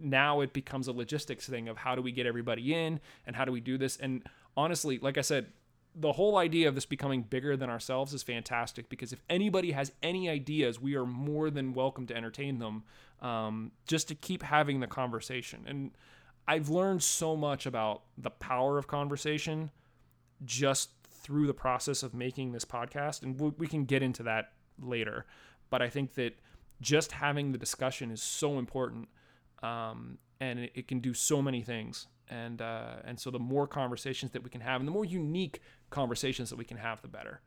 now 0.00 0.40
it 0.40 0.52
becomes 0.52 0.88
a 0.88 0.92
logistics 0.92 1.48
thing 1.48 1.68
of 1.68 1.76
how 1.76 1.94
do 1.94 2.02
we 2.02 2.12
get 2.12 2.26
everybody 2.26 2.74
in 2.74 3.00
and 3.26 3.34
how 3.34 3.44
do 3.44 3.52
we 3.52 3.60
do 3.60 3.78
this? 3.78 3.96
And 3.96 4.22
honestly 4.58 4.98
like 4.98 5.16
i 5.16 5.20
said 5.20 5.46
the 5.94 6.12
whole 6.12 6.36
idea 6.36 6.68
of 6.68 6.74
this 6.74 6.84
becoming 6.84 7.22
bigger 7.22 7.56
than 7.56 7.70
ourselves 7.70 8.12
is 8.12 8.22
fantastic 8.22 8.88
because 8.88 9.12
if 9.12 9.22
anybody 9.30 9.70
has 9.70 9.92
any 10.02 10.28
ideas 10.28 10.80
we 10.80 10.96
are 10.96 11.06
more 11.06 11.48
than 11.48 11.72
welcome 11.72 12.06
to 12.06 12.14
entertain 12.14 12.58
them 12.58 12.82
um, 13.22 13.72
just 13.86 14.08
to 14.08 14.14
keep 14.14 14.42
having 14.42 14.80
the 14.80 14.86
conversation. 14.86 15.64
And 15.66 15.92
i've 16.48 16.68
learned 16.68 17.02
so 17.02 17.36
much 17.36 17.66
about 17.66 18.02
the 18.18 18.30
power 18.30 18.78
of 18.78 18.88
conversation 18.88 19.70
just 20.44 20.90
through 21.08 21.46
the 21.46 21.54
process 21.54 22.02
of 22.02 22.14
making 22.14 22.52
this 22.52 22.64
podcast 22.64 23.22
and 23.22 23.38
we 23.58 23.66
can 23.68 23.84
get 23.84 24.02
into 24.02 24.24
that 24.24 24.52
later. 24.82 25.24
But 25.70 25.82
i 25.82 25.88
think 25.88 26.14
that 26.14 26.36
just 26.80 27.12
having 27.12 27.52
the 27.52 27.58
discussion 27.58 28.10
is 28.10 28.22
so 28.22 28.58
important 28.58 29.08
um, 29.62 30.18
and 30.40 30.58
it, 30.58 30.72
it, 30.74 30.88
can 30.88 31.00
do 31.00 31.14
so 31.14 31.42
many 31.42 31.62
things. 31.62 32.06
And 32.30 32.60
uh, 32.60 32.96
and 33.04 33.18
so 33.18 33.30
the 33.30 33.38
more 33.38 33.66
conversations 33.66 34.32
that 34.32 34.42
we 34.42 34.50
can 34.50 34.60
have, 34.60 34.80
and 34.80 34.86
the 34.86 34.92
more 34.92 35.04
unique 35.04 35.60
conversations 35.90 36.50
that 36.50 36.56
we 36.56 36.64
can 36.64 36.76
have, 36.76 37.00
the 37.00 37.08
better. 37.08 37.40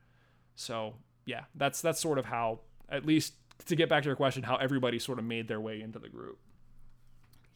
So 0.56 0.96
yeah, 1.26 1.44
that's 1.56 1.82
that's 1.82 2.00
sort 2.00 2.18
of 2.18 2.26
how, 2.26 2.62
at 2.90 3.06
least 3.06 3.36
to 3.66 3.76
get 3.76 3.90
back 3.90 4.04
to 4.04 4.10
your 4.10 4.16
question, 4.16 4.44
how 4.44 4.56
everybody 4.56 4.98
sort 4.98 5.20
of 5.20 5.26
made 5.26 5.48
their 5.48 5.62
way 5.62 5.82
into 5.82 6.00
the 6.00 6.10
group. 6.10 6.40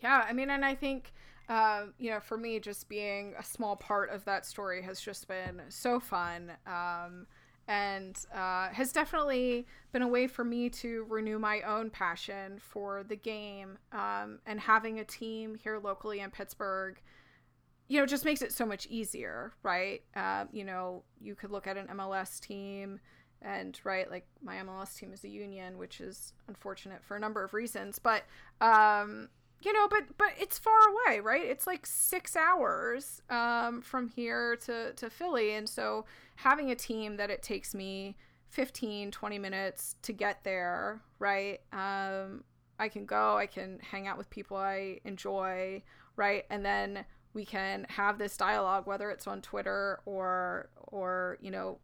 Yeah, 0.02 0.24
I 0.28 0.34
mean, 0.34 0.52
and 0.52 0.64
I 0.64 0.76
think 0.76 1.12
uh, 1.48 1.86
you 1.98 2.10
know, 2.10 2.20
for 2.20 2.38
me, 2.38 2.60
just 2.60 2.90
being 2.90 3.34
a 3.38 3.44
small 3.44 3.76
part 3.76 4.10
of 4.10 4.26
that 4.26 4.46
story 4.46 4.82
has 4.82 5.00
just 5.00 5.28
been 5.28 5.62
so 5.70 6.00
fun. 6.00 6.52
Um, 6.66 7.28
and 7.68 8.18
uh, 8.34 8.70
has 8.70 8.92
definitely 8.92 9.66
been 9.92 10.02
a 10.02 10.08
way 10.08 10.28
for 10.28 10.44
me 10.44 10.70
to 10.70 11.06
renew 11.10 11.40
my 11.40 11.62
own 11.62 11.90
passion 11.90 12.60
for 12.60 13.04
the 13.04 13.16
game 13.16 13.78
um, 13.92 14.40
and 14.46 14.60
having 14.60 15.00
a 15.00 15.04
team 15.04 15.56
here 15.56 15.80
locally 15.80 16.20
in 16.20 16.30
Pittsburgh. 16.30 17.00
You 17.88 18.00
know, 18.00 18.06
just 18.06 18.26
makes 18.26 18.42
it 18.42 18.52
so 18.52 18.66
much 18.66 18.88
easier, 18.88 19.54
right? 19.64 20.02
Uh, 20.16 20.46
you 20.52 20.64
know, 20.64 21.04
you 21.20 21.36
could 21.36 21.52
look 21.52 21.68
at 21.68 21.78
an 21.78 21.88
MLS 21.88 22.40
team, 22.40 23.00
and 23.42 23.80
right, 23.84 24.10
like 24.10 24.28
my 24.42 24.56
MLS 24.58 24.98
team 24.98 25.14
is 25.14 25.24
a 25.24 25.30
union, 25.30 25.78
which 25.78 26.02
is 26.02 26.34
unfortunate 26.48 27.04
for 27.04 27.16
a 27.16 27.20
number 27.20 27.44
of 27.44 27.54
reasons. 27.54 28.00
But 28.00 28.24
um, 28.60 29.30
you 29.66 29.74
know 29.74 29.88
but 29.90 30.04
but 30.18 30.30
it's 30.40 30.58
far 30.60 30.78
away 30.90 31.20
right? 31.20 31.44
It's 31.44 31.68
like 31.68 31.86
six 31.86 32.36
hours 32.36 33.22
um, 33.30 33.82
from 33.82 34.10
here 34.10 34.56
to 34.66 34.94
to 34.94 35.10
philly. 35.10 35.54
And 35.54 35.68
so 35.68 36.06
having 36.36 36.72
a 36.72 36.76
team 36.76 37.18
that 37.18 37.30
it 37.30 37.42
takes 37.42 37.74
me 37.74 38.16
15 38.50 39.12
20 39.12 39.40
minutes 39.40 39.96
to 40.04 40.14
get 40.14 40.44
there 40.44 41.02
right? 41.20 41.60
Um, 41.74 42.44
i 42.78 42.90
can 42.90 43.06
go 43.06 43.38
i 43.38 43.46
can 43.46 43.80
hang 43.80 44.06
out 44.06 44.18
with 44.18 44.30
people 44.30 44.58
i 44.58 45.00
enjoy 45.06 45.82
right? 46.18 46.46
And 46.50 46.64
then 46.66 47.06
we 47.34 47.44
can 47.44 47.86
have 47.90 48.18
this 48.18 48.38
dialogue 48.38 48.88
whether 48.88 49.10
it's 49.10 49.28
on 49.28 49.42
twitter 49.42 50.00
or 50.06 50.70
or 50.88 51.38
you 51.42 51.52
know 51.52 51.80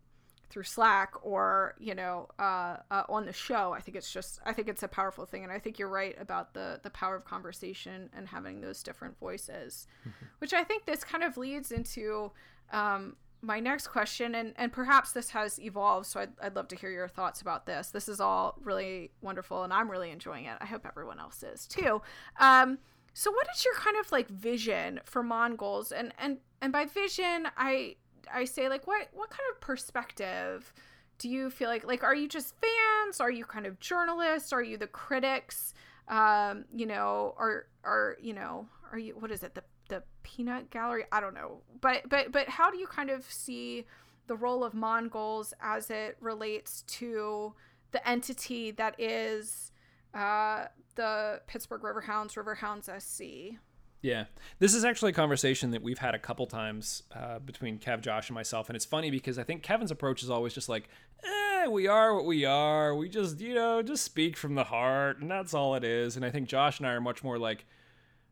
through 0.51 0.63
Slack 0.63 1.13
or 1.23 1.75
you 1.79 1.95
know 1.95 2.27
uh, 2.37 2.77
uh, 2.91 3.03
on 3.09 3.25
the 3.25 3.33
show. 3.33 3.73
I 3.73 3.79
think 3.79 3.97
it's 3.97 4.11
just 4.11 4.39
I 4.45 4.53
think 4.53 4.67
it's 4.67 4.83
a 4.83 4.87
powerful 4.87 5.25
thing, 5.25 5.43
and 5.43 5.51
I 5.51 5.59
think 5.59 5.79
you're 5.79 5.89
right 5.89 6.15
about 6.19 6.53
the 6.53 6.79
the 6.83 6.89
power 6.89 7.15
of 7.15 7.25
conversation 7.25 8.09
and 8.15 8.27
having 8.27 8.61
those 8.61 8.83
different 8.83 9.17
voices, 9.19 9.87
mm-hmm. 10.01 10.25
which 10.39 10.53
I 10.53 10.63
think 10.63 10.85
this 10.85 11.03
kind 11.03 11.23
of 11.23 11.37
leads 11.37 11.71
into 11.71 12.31
um, 12.71 13.15
my 13.41 13.59
next 13.59 13.87
question, 13.87 14.35
and 14.35 14.53
and 14.57 14.71
perhaps 14.71 15.13
this 15.13 15.29
has 15.31 15.59
evolved. 15.59 16.05
So 16.07 16.19
I'd, 16.19 16.31
I'd 16.41 16.55
love 16.55 16.67
to 16.69 16.75
hear 16.75 16.91
your 16.91 17.07
thoughts 17.07 17.41
about 17.41 17.65
this. 17.65 17.89
This 17.89 18.07
is 18.07 18.19
all 18.19 18.57
really 18.61 19.11
wonderful, 19.21 19.63
and 19.63 19.73
I'm 19.73 19.89
really 19.89 20.11
enjoying 20.11 20.45
it. 20.45 20.57
I 20.59 20.65
hope 20.65 20.85
everyone 20.85 21.19
else 21.19 21.41
is 21.43 21.65
too. 21.65 22.01
Um, 22.39 22.77
so 23.13 23.31
what 23.31 23.47
is 23.55 23.65
your 23.65 23.73
kind 23.75 23.97
of 23.97 24.11
like 24.11 24.29
vision 24.29 24.99
for 25.05 25.23
Mongols, 25.23 25.91
and 25.91 26.13
and 26.17 26.37
and 26.61 26.71
by 26.71 26.85
vision 26.85 27.47
I 27.57 27.95
I 28.33 28.45
say 28.45 28.69
like 28.69 28.87
what 28.87 29.07
what 29.13 29.29
kind 29.29 29.43
of 29.53 29.61
perspective 29.61 30.73
do 31.17 31.29
you 31.29 31.49
feel 31.49 31.69
like 31.69 31.85
like 31.85 32.03
are 32.03 32.15
you 32.15 32.27
just 32.27 32.55
fans? 32.59 33.19
Are 33.19 33.31
you 33.31 33.45
kind 33.45 33.65
of 33.65 33.79
journalists? 33.79 34.51
Are 34.51 34.63
you 34.63 34.77
the 34.77 34.87
critics? 34.87 35.73
Um, 36.07 36.65
you 36.73 36.85
know, 36.85 37.35
are 37.37 37.67
are 37.83 38.17
you 38.21 38.33
know, 38.33 38.67
are 38.91 38.97
you 38.97 39.13
what 39.17 39.31
is 39.31 39.43
it? 39.43 39.53
The 39.53 39.63
the 39.89 40.03
peanut 40.23 40.71
gallery? 40.71 41.05
I 41.11 41.19
don't 41.19 41.35
know. 41.35 41.61
But 41.79 42.09
but 42.09 42.31
but 42.31 42.49
how 42.49 42.71
do 42.71 42.77
you 42.77 42.87
kind 42.87 43.09
of 43.09 43.23
see 43.31 43.85
the 44.27 44.35
role 44.35 44.63
of 44.63 44.73
Mongols 44.73 45.53
as 45.61 45.89
it 45.89 46.17
relates 46.19 46.81
to 46.83 47.53
the 47.91 48.07
entity 48.07 48.71
that 48.71 48.99
is 48.99 49.71
uh, 50.13 50.65
the 50.95 51.41
Pittsburgh 51.47 51.81
Riverhounds, 51.81 52.33
Riverhounds 52.33 52.89
SC? 53.01 53.57
Yeah, 54.01 54.25
this 54.57 54.73
is 54.73 54.83
actually 54.83 55.11
a 55.11 55.13
conversation 55.13 55.71
that 55.71 55.83
we've 55.83 55.99
had 55.99 56.15
a 56.15 56.19
couple 56.19 56.47
times 56.47 57.03
uh, 57.15 57.37
between 57.37 57.77
Kev, 57.77 58.01
Josh, 58.01 58.29
and 58.29 58.35
myself, 58.35 58.67
and 58.67 58.75
it's 58.75 58.85
funny 58.85 59.11
because 59.11 59.37
I 59.37 59.43
think 59.43 59.61
Kevin's 59.61 59.91
approach 59.91 60.23
is 60.23 60.29
always 60.29 60.55
just 60.55 60.67
like, 60.67 60.89
"Eh, 61.23 61.67
we 61.67 61.87
are 61.87 62.15
what 62.15 62.25
we 62.25 62.43
are. 62.43 62.95
We 62.95 63.09
just, 63.09 63.39
you 63.39 63.53
know, 63.53 63.83
just 63.83 64.03
speak 64.03 64.37
from 64.37 64.55
the 64.55 64.63
heart, 64.63 65.19
and 65.19 65.29
that's 65.29 65.53
all 65.53 65.75
it 65.75 65.83
is." 65.83 66.15
And 66.15 66.25
I 66.25 66.31
think 66.31 66.49
Josh 66.49 66.79
and 66.79 66.87
I 66.87 66.93
are 66.93 67.01
much 67.01 67.23
more 67.23 67.37
like, 67.37 67.65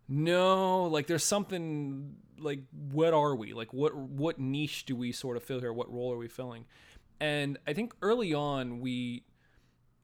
"No, 0.07 0.86
like 0.86 1.05
there's 1.05 1.24
something 1.24 2.15
like, 2.39 2.61
what 2.72 3.13
are 3.13 3.36
we? 3.36 3.53
Like, 3.53 3.72
what 3.72 3.95
what 3.95 4.39
niche 4.39 4.86
do 4.86 4.95
we 4.95 5.11
sort 5.11 5.38
of 5.38 5.43
fill 5.43 5.59
here? 5.59 5.72
What 5.72 5.93
role 5.93 6.11
are 6.11 6.17
we 6.17 6.28
filling?" 6.28 6.65
And 7.20 7.59
I 7.67 7.74
think 7.74 7.93
early 8.01 8.34
on 8.34 8.80
we 8.80 9.24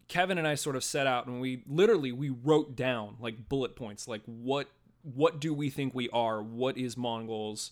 Kevin 0.08 0.38
and 0.38 0.48
I 0.48 0.56
sort 0.56 0.76
of 0.76 0.84
set 0.84 1.08
out 1.08 1.26
and 1.26 1.42
we 1.42 1.64
literally 1.68 2.12
we 2.12 2.30
wrote 2.30 2.76
down 2.76 3.16
like 3.20 3.50
bullet 3.50 3.76
points 3.76 4.08
like 4.08 4.22
what 4.26 4.70
what 5.14 5.40
do 5.40 5.54
we 5.54 5.70
think 5.70 5.94
we 5.94 6.10
are? 6.10 6.42
What 6.42 6.78
is 6.78 6.98
Mongols? 6.98 7.72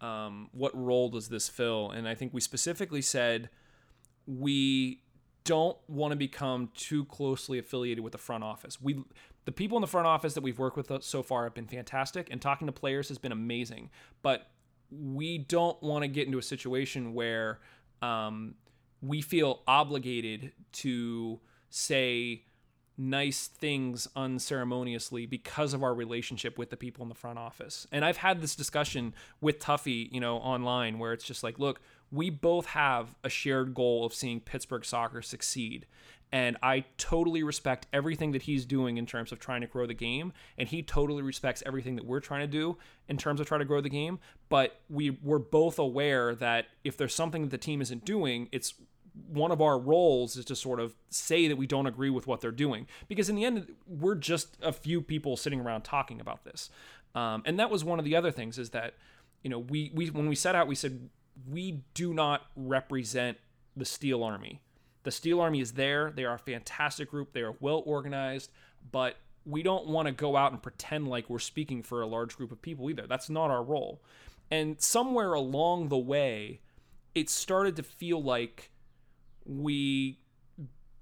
Um, 0.00 0.48
what 0.52 0.76
role 0.76 1.08
does 1.10 1.28
this 1.28 1.48
fill? 1.48 1.90
And 1.90 2.08
I 2.08 2.14
think 2.14 2.34
we 2.34 2.40
specifically 2.40 3.02
said 3.02 3.50
we 4.26 5.02
don't 5.44 5.76
want 5.88 6.10
to 6.12 6.16
become 6.16 6.70
too 6.74 7.04
closely 7.04 7.58
affiliated 7.58 8.02
with 8.02 8.12
the 8.12 8.18
front 8.18 8.42
office. 8.42 8.80
We 8.80 9.04
the 9.44 9.52
people 9.52 9.76
in 9.76 9.80
the 9.80 9.88
front 9.88 10.06
office 10.06 10.34
that 10.34 10.42
we've 10.42 10.58
worked 10.58 10.76
with 10.76 11.02
so 11.02 11.22
far 11.22 11.44
have 11.44 11.54
been 11.54 11.66
fantastic 11.66 12.28
and 12.30 12.40
talking 12.40 12.66
to 12.66 12.72
players 12.72 13.08
has 13.08 13.18
been 13.18 13.32
amazing. 13.32 13.90
But 14.22 14.48
we 14.90 15.38
don't 15.38 15.80
want 15.82 16.02
to 16.02 16.08
get 16.08 16.26
into 16.26 16.38
a 16.38 16.42
situation 16.42 17.14
where 17.14 17.58
um, 18.02 18.54
we 19.00 19.20
feel 19.20 19.62
obligated 19.66 20.52
to 20.72 21.40
say 21.70 22.44
nice 22.98 23.46
things 23.46 24.06
unceremoniously 24.14 25.26
because 25.26 25.74
of 25.74 25.82
our 25.82 25.94
relationship 25.94 26.58
with 26.58 26.70
the 26.70 26.76
people 26.76 27.02
in 27.02 27.08
the 27.08 27.14
front 27.14 27.38
office. 27.38 27.86
And 27.90 28.04
I've 28.04 28.18
had 28.18 28.40
this 28.40 28.54
discussion 28.54 29.14
with 29.40 29.58
Tuffy, 29.58 30.10
you 30.12 30.20
know, 30.20 30.36
online 30.36 30.98
where 30.98 31.12
it's 31.12 31.24
just 31.24 31.42
like, 31.42 31.58
look, 31.58 31.80
we 32.10 32.28
both 32.28 32.66
have 32.66 33.14
a 33.24 33.30
shared 33.30 33.74
goal 33.74 34.04
of 34.04 34.12
seeing 34.12 34.40
Pittsburgh 34.40 34.84
soccer 34.84 35.22
succeed. 35.22 35.86
And 36.34 36.56
I 36.62 36.84
totally 36.96 37.42
respect 37.42 37.86
everything 37.92 38.32
that 38.32 38.42
he's 38.42 38.64
doing 38.64 38.96
in 38.96 39.04
terms 39.04 39.32
of 39.32 39.38
trying 39.38 39.60
to 39.60 39.66
grow 39.66 39.86
the 39.86 39.94
game. 39.94 40.32
And 40.56 40.66
he 40.66 40.82
totally 40.82 41.22
respects 41.22 41.62
everything 41.66 41.96
that 41.96 42.06
we're 42.06 42.20
trying 42.20 42.40
to 42.40 42.46
do 42.46 42.78
in 43.06 43.18
terms 43.18 43.38
of 43.38 43.46
trying 43.46 43.60
to 43.60 43.66
grow 43.66 43.82
the 43.82 43.90
game. 43.90 44.18
But 44.48 44.80
we, 44.88 45.10
we're 45.10 45.38
both 45.38 45.78
aware 45.78 46.34
that 46.36 46.66
if 46.84 46.96
there's 46.96 47.14
something 47.14 47.42
that 47.42 47.50
the 47.50 47.58
team 47.58 47.82
isn't 47.82 48.06
doing, 48.06 48.48
it's 48.50 48.74
one 49.28 49.50
of 49.50 49.60
our 49.60 49.78
roles 49.78 50.36
is 50.36 50.44
to 50.46 50.56
sort 50.56 50.80
of 50.80 50.94
say 51.10 51.48
that 51.48 51.56
we 51.56 51.66
don't 51.66 51.86
agree 51.86 52.10
with 52.10 52.26
what 52.26 52.40
they're 52.40 52.50
doing. 52.50 52.86
Because 53.08 53.28
in 53.28 53.36
the 53.36 53.44
end 53.44 53.74
we're 53.86 54.14
just 54.14 54.56
a 54.62 54.72
few 54.72 55.02
people 55.02 55.36
sitting 55.36 55.60
around 55.60 55.82
talking 55.82 56.20
about 56.20 56.44
this. 56.44 56.70
Um, 57.14 57.42
and 57.44 57.58
that 57.58 57.70
was 57.70 57.84
one 57.84 57.98
of 57.98 58.04
the 58.04 58.16
other 58.16 58.30
things 58.30 58.58
is 58.58 58.70
that 58.70 58.94
you 59.42 59.50
know 59.50 59.58
we, 59.58 59.90
we 59.94 60.08
when 60.10 60.28
we 60.28 60.34
set 60.34 60.54
out 60.54 60.66
we 60.66 60.74
said 60.74 61.10
we 61.50 61.82
do 61.94 62.14
not 62.14 62.46
represent 62.56 63.38
the 63.76 63.84
steel 63.84 64.22
army. 64.22 64.60
The 65.04 65.10
steel 65.10 65.40
army 65.40 65.60
is 65.60 65.72
there. 65.72 66.12
They 66.14 66.24
are 66.24 66.34
a 66.34 66.38
fantastic 66.38 67.10
group. 67.10 67.32
They 67.32 67.40
are 67.40 67.54
well 67.60 67.82
organized. 67.86 68.52
But 68.90 69.16
we 69.44 69.62
don't 69.62 69.86
want 69.86 70.06
to 70.06 70.12
go 70.12 70.36
out 70.36 70.52
and 70.52 70.62
pretend 70.62 71.08
like 71.08 71.28
we're 71.28 71.38
speaking 71.38 71.82
for 71.82 72.00
a 72.00 72.06
large 72.06 72.36
group 72.36 72.52
of 72.52 72.62
people 72.62 72.88
either. 72.90 73.06
That's 73.06 73.30
not 73.30 73.50
our 73.50 73.62
role. 73.62 74.02
And 74.50 74.80
somewhere 74.80 75.32
along 75.32 75.88
the 75.88 75.98
way 75.98 76.60
it 77.14 77.28
started 77.28 77.76
to 77.76 77.82
feel 77.82 78.22
like 78.22 78.70
we 79.46 80.18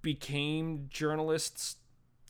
became 0.03 0.87
journalists 0.89 1.77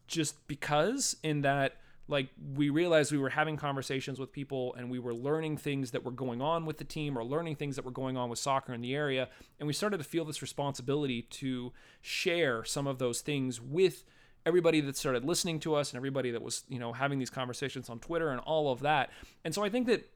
just 0.07 0.47
because 0.49 1.17
in 1.23 1.43
that 1.43 1.77
like 2.11 2.29
we 2.55 2.69
realized 2.71 3.13
we 3.13 3.19
were 3.19 3.31
having 3.31 3.57
conversations 3.57 4.19
with 4.19 4.33
people 4.33 4.75
and 4.75 4.91
we 4.91 4.99
were 4.99 5.15
learning 5.15 5.57
things 5.57 5.93
that 5.93 6.05
were 6.05 6.11
going 6.11 6.43
on 6.43 6.67
with 6.67 6.77
the 6.79 6.85
team 6.85 7.17
or 7.17 7.25
learning 7.25 7.55
things 7.55 7.77
that 7.77 7.85
were 7.85 7.93
going 7.93 8.17
on 8.17 8.29
with 8.29 8.39
soccer 8.39 8.75
in 8.75 8.81
the 8.81 8.95
area. 8.95 9.29
And 9.61 9.67
we 9.69 9.73
started 9.73 9.99
to 9.99 10.05
feel 10.05 10.25
this 10.25 10.43
responsibility 10.43 11.23
to 11.23 11.73
share 12.01 12.65
some 12.65 12.89
of 12.89 12.99
those 12.99 13.21
things 13.21 13.61
with 13.61 14.05
everybody 14.45 14.81
that 14.81 14.97
started 14.97 15.25
listening 15.25 15.61
to 15.61 15.75
us 15.75 15.93
and 15.93 15.97
everybody 15.97 16.33
that 16.33 16.43
was 16.43 16.65
you 16.69 16.79
know 16.79 16.93
having 16.93 17.19
these 17.19 17.31
conversations 17.31 17.89
on 17.89 18.01
Twitter 18.01 18.31
and 18.31 18.41
all 18.41 18.73
of 18.73 18.81
that. 18.81 19.11
And 19.45 19.55
so 19.55 19.63
I 19.63 19.69
think 19.69 19.87
that 19.87 20.11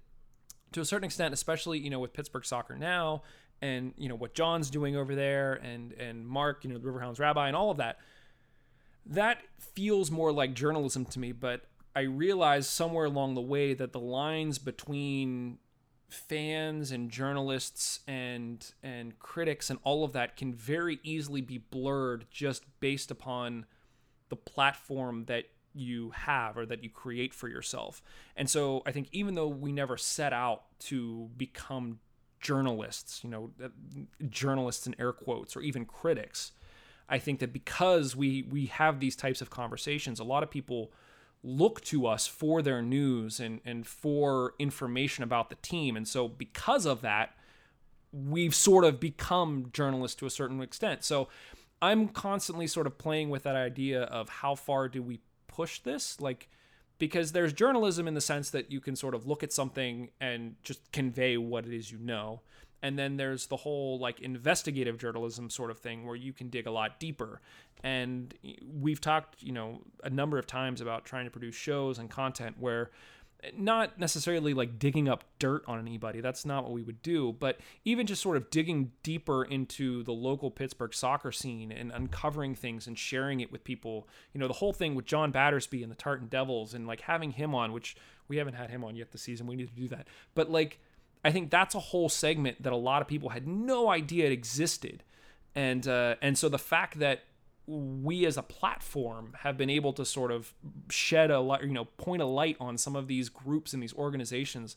to 0.72 0.80
a 0.80 0.84
certain 0.84 1.05
extent 1.05 1.32
especially 1.32 1.78
you 1.78 1.90
know 1.90 2.01
with 2.01 2.12
Pittsburgh 2.12 2.45
soccer 2.45 2.76
now 2.76 3.22
and 3.64 3.94
you 3.96 4.10
know 4.10 4.14
what 4.14 4.34
John's 4.34 4.68
doing 4.68 4.94
over 4.94 5.14
there 5.14 5.54
and 5.54 5.92
and 5.94 6.26
Mark, 6.26 6.64
you 6.64 6.70
know, 6.70 6.78
the 6.78 6.86
Riverhounds 6.86 7.18
rabbi 7.18 7.48
and 7.48 7.56
all 7.56 7.70
of 7.70 7.78
that. 7.78 7.98
That 9.06 9.42
feels 9.58 10.10
more 10.10 10.32
like 10.32 10.54
journalism 10.54 11.06
to 11.06 11.18
me, 11.18 11.32
but 11.32 11.62
I 11.96 12.02
realized 12.02 12.68
somewhere 12.68 13.06
along 13.06 13.34
the 13.34 13.40
way 13.40 13.72
that 13.74 13.92
the 13.92 14.00
lines 14.00 14.58
between 14.58 15.58
fans 16.10 16.90
and 16.90 17.10
journalists 17.10 18.00
and 18.06 18.72
and 18.82 19.18
critics 19.18 19.70
and 19.70 19.78
all 19.82 20.04
of 20.04 20.12
that 20.12 20.36
can 20.36 20.52
very 20.52 21.00
easily 21.02 21.40
be 21.40 21.58
blurred 21.58 22.26
just 22.30 22.64
based 22.80 23.10
upon 23.10 23.64
the 24.28 24.36
platform 24.36 25.24
that 25.24 25.44
you 25.74 26.10
have 26.10 26.56
or 26.56 26.66
that 26.66 26.84
you 26.84 26.90
create 26.90 27.34
for 27.34 27.48
yourself. 27.48 28.02
And 28.36 28.48
so 28.48 28.82
I 28.86 28.92
think 28.92 29.08
even 29.10 29.34
though 29.34 29.48
we 29.48 29.72
never 29.72 29.96
set 29.96 30.32
out 30.32 30.64
to 30.80 31.30
become 31.36 31.98
journalists, 32.45 33.24
you 33.24 33.30
know, 33.30 33.51
journalists 34.28 34.86
in 34.86 34.95
air 35.01 35.12
quotes, 35.12 35.57
or 35.57 35.62
even 35.62 35.84
critics. 35.84 36.53
I 37.09 37.18
think 37.18 37.40
that 37.40 37.53
because 37.53 38.14
we 38.14 38.42
we 38.42 38.66
have 38.66 39.01
these 39.01 39.16
types 39.16 39.40
of 39.40 39.51
conversations, 39.51 40.20
a 40.20 40.24
lot 40.24 40.42
of 40.45 40.51
people 40.51 40.92
look 41.42 41.80
to 41.82 42.07
us 42.07 42.26
for 42.26 42.62
their 42.62 42.82
news 42.82 43.40
and 43.40 43.61
and 43.64 43.86
for 43.86 44.55
information 44.59 45.24
about 45.24 45.49
the 45.49 45.57
team, 45.57 45.97
and 45.97 46.07
so 46.07 46.28
because 46.28 46.86
of 46.86 47.01
that, 47.01 47.34
we've 48.12 48.55
sort 48.55 48.84
of 48.84 49.01
become 49.01 49.70
journalists 49.72 50.16
to 50.16 50.26
a 50.26 50.30
certain 50.30 50.61
extent. 50.61 51.03
So 51.03 51.28
I'm 51.82 52.09
constantly 52.09 52.66
sort 52.66 52.86
of 52.86 52.97
playing 52.99 53.30
with 53.30 53.42
that 53.42 53.57
idea 53.57 54.03
of 54.05 54.28
how 54.28 54.55
far 54.55 54.88
do 54.88 55.03
we 55.03 55.20
push 55.49 55.80
this, 55.80 56.20
like 56.20 56.49
because 56.99 57.32
there's 57.32 57.53
journalism 57.53 58.07
in 58.07 58.14
the 58.14 58.20
sense 58.20 58.51
that 58.51 58.70
you 58.70 58.80
can 58.80 58.97
sort 58.97 59.14
of 59.14 59.26
look 59.26 59.42
at 59.42 59.53
something 59.53 60.11
and 60.20 60.57
just 60.62 60.90
convey 60.92 61.36
what 61.36 61.66
it 61.66 61.72
is 61.72 61.90
you 61.90 61.99
know. 61.99 62.40
And 62.82 62.99
then 62.99 63.16
there's 63.16 63.47
the 63.47 63.57
whole 63.57 63.99
like 63.99 64.20
investigative 64.20 64.99
journalism 64.99 65.49
sort 65.49 65.70
of 65.70 65.78
thing 65.78 66.07
where 66.07 66.16
you 66.16 66.32
can 66.32 66.51
dig 66.51 66.66
a 66.66 66.70
lot 66.70 67.01
deeper. 67.01 67.40
And 67.82 68.34
we've 68.62 69.01
talked 69.01 69.42
you 69.42 69.53
know 69.53 69.80
a 70.03 70.11
number 70.11 70.38
of 70.38 70.47
times 70.47 70.80
about 70.80 71.05
trying 71.05 71.24
to 71.24 71.30
produce 71.30 71.55
shows 71.55 71.99
and 71.99 72.11
content 72.11 72.57
where 72.59 72.90
not 73.57 73.99
necessarily 73.99 74.55
like 74.55 74.78
digging 74.78 75.09
up 75.09 75.24
dirt 75.39 75.62
on 75.66 75.78
anybody. 75.78 76.20
That's 76.20 76.45
not 76.47 76.64
what 76.64 76.72
we 76.72 76.82
would 76.82 77.03
do. 77.03 77.32
But 77.32 77.59
even 77.85 78.07
just 78.07 78.22
sort 78.22 78.37
of 78.37 78.51
digging 78.51 78.93
deeper 79.03 79.45
into 79.45 80.03
the 80.05 80.12
local 80.12 80.51
Pittsburgh 80.51 80.95
soccer 80.95 81.32
scene 81.32 81.70
and 81.70 81.93
uncovering 81.93 82.55
things 82.55 82.87
and 82.87 82.99
sharing 82.99 83.41
it 83.41 83.53
with 83.53 83.64
people. 83.64 84.09
You 84.32 84.41
know, 84.41 84.49
the 84.49 84.55
whole 84.55 84.72
thing 84.72 84.95
with 84.95 85.05
John 85.05 85.30
Battersby 85.30 85.82
and 85.82 85.91
the 85.91 85.97
Tartan 85.97 86.28
Devils 86.28 86.74
and 86.74 86.87
like 86.87 87.03
having 87.03 87.32
him 87.32 87.55
on, 87.55 87.72
which 87.72 87.97
we 88.28 88.37
haven't 88.39 88.55
had 88.55 88.70
him 88.70 88.85
on 88.85 88.97
yet 88.97 89.12
this 89.12 89.22
season. 89.22 89.47
We 89.47 89.57
need 89.57 89.68
to 89.68 89.80
do 89.80 89.89
that. 89.89 90.09
But 90.35 90.51
like, 90.51 90.80
I 91.24 91.30
think 91.30 91.51
that's 91.51 91.74
a 91.74 91.80
whole 91.80 92.09
segment 92.09 92.62
that 92.62 92.72
a 92.72 92.76
lot 92.76 93.03
of 93.03 93.09
people 93.09 93.30
had 93.30 93.47
no 93.47 93.89
idea 93.89 94.26
it 94.26 94.32
existed. 94.32 95.03
And 95.55 95.87
uh, 95.87 96.16
and 96.20 96.37
so 96.37 96.49
the 96.49 96.59
fact 96.59 96.99
that 96.99 97.24
we 97.66 98.26
as 98.26 98.36
a 98.36 98.42
platform 98.42 99.34
have 99.40 99.56
been 99.56 99.70
able 99.70 99.92
to 99.94 100.04
sort 100.04 100.30
of 100.30 100.52
shed 100.90 101.30
a 101.30 101.40
light, 101.40 101.62
you 101.62 101.72
know, 101.72 101.86
point 101.86 102.20
a 102.20 102.26
light 102.26 102.56
on 102.60 102.76
some 102.76 102.94
of 102.94 103.06
these 103.06 103.28
groups 103.28 103.72
and 103.72 103.82
these 103.82 103.94
organizations, 103.94 104.76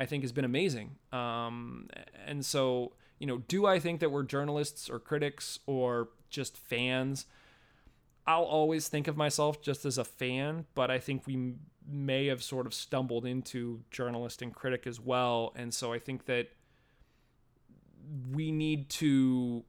I 0.00 0.06
think 0.06 0.22
has 0.22 0.32
been 0.32 0.44
amazing. 0.44 0.92
Um, 1.12 1.88
and 2.26 2.44
so, 2.44 2.92
you 3.18 3.26
know, 3.26 3.38
do 3.48 3.66
I 3.66 3.78
think 3.78 4.00
that 4.00 4.10
we're 4.10 4.22
journalists 4.22 4.88
or 4.88 4.98
critics 4.98 5.58
or 5.66 6.08
just 6.30 6.56
fans? 6.56 7.26
I'll 8.26 8.44
always 8.44 8.88
think 8.88 9.08
of 9.08 9.16
myself 9.16 9.60
just 9.60 9.84
as 9.84 9.98
a 9.98 10.04
fan, 10.04 10.66
but 10.74 10.90
I 10.90 10.98
think 10.98 11.26
we 11.26 11.54
may 11.86 12.26
have 12.26 12.42
sort 12.42 12.66
of 12.66 12.72
stumbled 12.72 13.26
into 13.26 13.80
journalist 13.90 14.40
and 14.42 14.54
critic 14.54 14.86
as 14.86 15.00
well. 15.00 15.52
And 15.56 15.74
so 15.74 15.92
I 15.92 15.98
think 15.98 16.26
that 16.26 16.48
we 18.32 18.52
need 18.52 18.88
to 18.90 19.64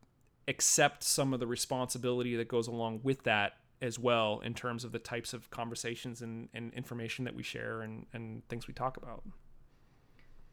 accept 0.47 1.03
some 1.03 1.33
of 1.33 1.39
the 1.39 1.47
responsibility 1.47 2.35
that 2.35 2.47
goes 2.47 2.67
along 2.67 3.01
with 3.03 3.23
that 3.23 3.53
as 3.81 3.99
well 3.99 4.41
in 4.43 4.53
terms 4.53 4.83
of 4.83 4.91
the 4.91 4.99
types 4.99 5.33
of 5.33 5.49
conversations 5.49 6.21
and, 6.21 6.49
and 6.53 6.73
information 6.73 7.25
that 7.25 7.35
we 7.35 7.43
share 7.43 7.81
and, 7.81 8.05
and 8.13 8.47
things 8.47 8.67
we 8.67 8.73
talk 8.73 8.97
about. 8.97 9.23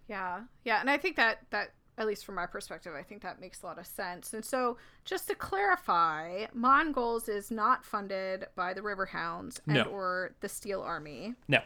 Yeah. 0.09 0.41
Yeah. 0.65 0.81
And 0.81 0.91
I 0.91 0.97
think 0.97 1.17
that 1.17 1.39
that 1.51 1.71
at 2.01 2.07
least 2.07 2.25
from 2.25 2.35
my 2.37 2.47
perspective, 2.47 2.95
I 2.99 3.03
think 3.03 3.23
that 3.23 3.41
makes 3.41 3.63
a 3.63 3.67
lot 3.67 3.79
of 3.79 3.87
sense. 3.87 4.33
And 4.33 4.43
so, 4.43 4.79
just 5.05 5.29
to 5.29 5.35
clarify, 5.35 6.47
Mongols 6.55 7.29
is 7.29 7.51
not 7.51 7.85
funded 7.85 8.47
by 8.57 8.73
the 8.73 8.81
Riverhounds 8.81 9.61
and 9.67 9.77
no. 9.77 9.83
or 9.85 10.35
the 10.41 10.49
Steel 10.49 10.81
Army. 10.81 11.35
No. 11.47 11.61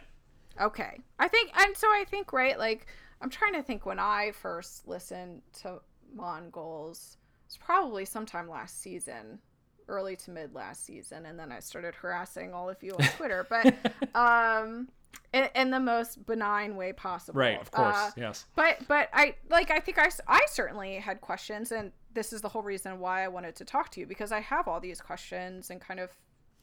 Okay. 0.60 1.00
I 1.20 1.28
think, 1.28 1.50
and 1.56 1.76
so 1.76 1.86
I 1.86 2.04
think, 2.10 2.32
right, 2.32 2.58
like, 2.58 2.86
I'm 3.20 3.30
trying 3.30 3.52
to 3.54 3.62
think 3.62 3.86
when 3.86 4.00
I 4.00 4.32
first 4.32 4.88
listened 4.88 5.42
to 5.60 5.80
Mongols, 6.12 7.16
it's 7.54 7.64
probably 7.64 8.04
sometime 8.04 8.48
last 8.48 8.82
season, 8.82 9.38
early 9.86 10.16
to 10.16 10.30
mid 10.32 10.54
last 10.54 10.84
season, 10.84 11.24
and 11.26 11.38
then 11.38 11.52
I 11.52 11.60
started 11.60 11.94
harassing 11.94 12.52
all 12.52 12.68
of 12.68 12.82
you 12.82 12.92
on 12.94 13.04
Twitter. 13.16 13.46
but 13.48 13.72
um, 14.16 14.88
in, 15.32 15.48
in 15.54 15.70
the 15.70 15.78
most 15.78 16.26
benign 16.26 16.74
way 16.74 16.92
possible. 16.92 17.38
Right, 17.38 17.60
of 17.60 17.70
course, 17.70 17.94
Uh, 17.94 18.10
yes. 18.16 18.46
But 18.56 18.78
but 18.88 19.08
I 19.12 19.36
like 19.50 19.70
I 19.70 19.78
think 19.78 19.98
I, 19.98 20.08
I 20.26 20.40
certainly 20.48 20.96
had 20.96 21.20
questions 21.20 21.70
and 21.70 21.92
this 22.12 22.32
is 22.32 22.40
the 22.40 22.48
whole 22.48 22.62
reason 22.62 22.98
why 22.98 23.24
I 23.24 23.28
wanted 23.28 23.54
to 23.56 23.64
talk 23.64 23.90
to 23.90 24.00
you 24.00 24.06
because 24.06 24.32
I 24.32 24.40
have 24.40 24.66
all 24.66 24.80
these 24.80 25.00
questions 25.00 25.70
and 25.70 25.80
kind 25.80 26.00
of 26.00 26.10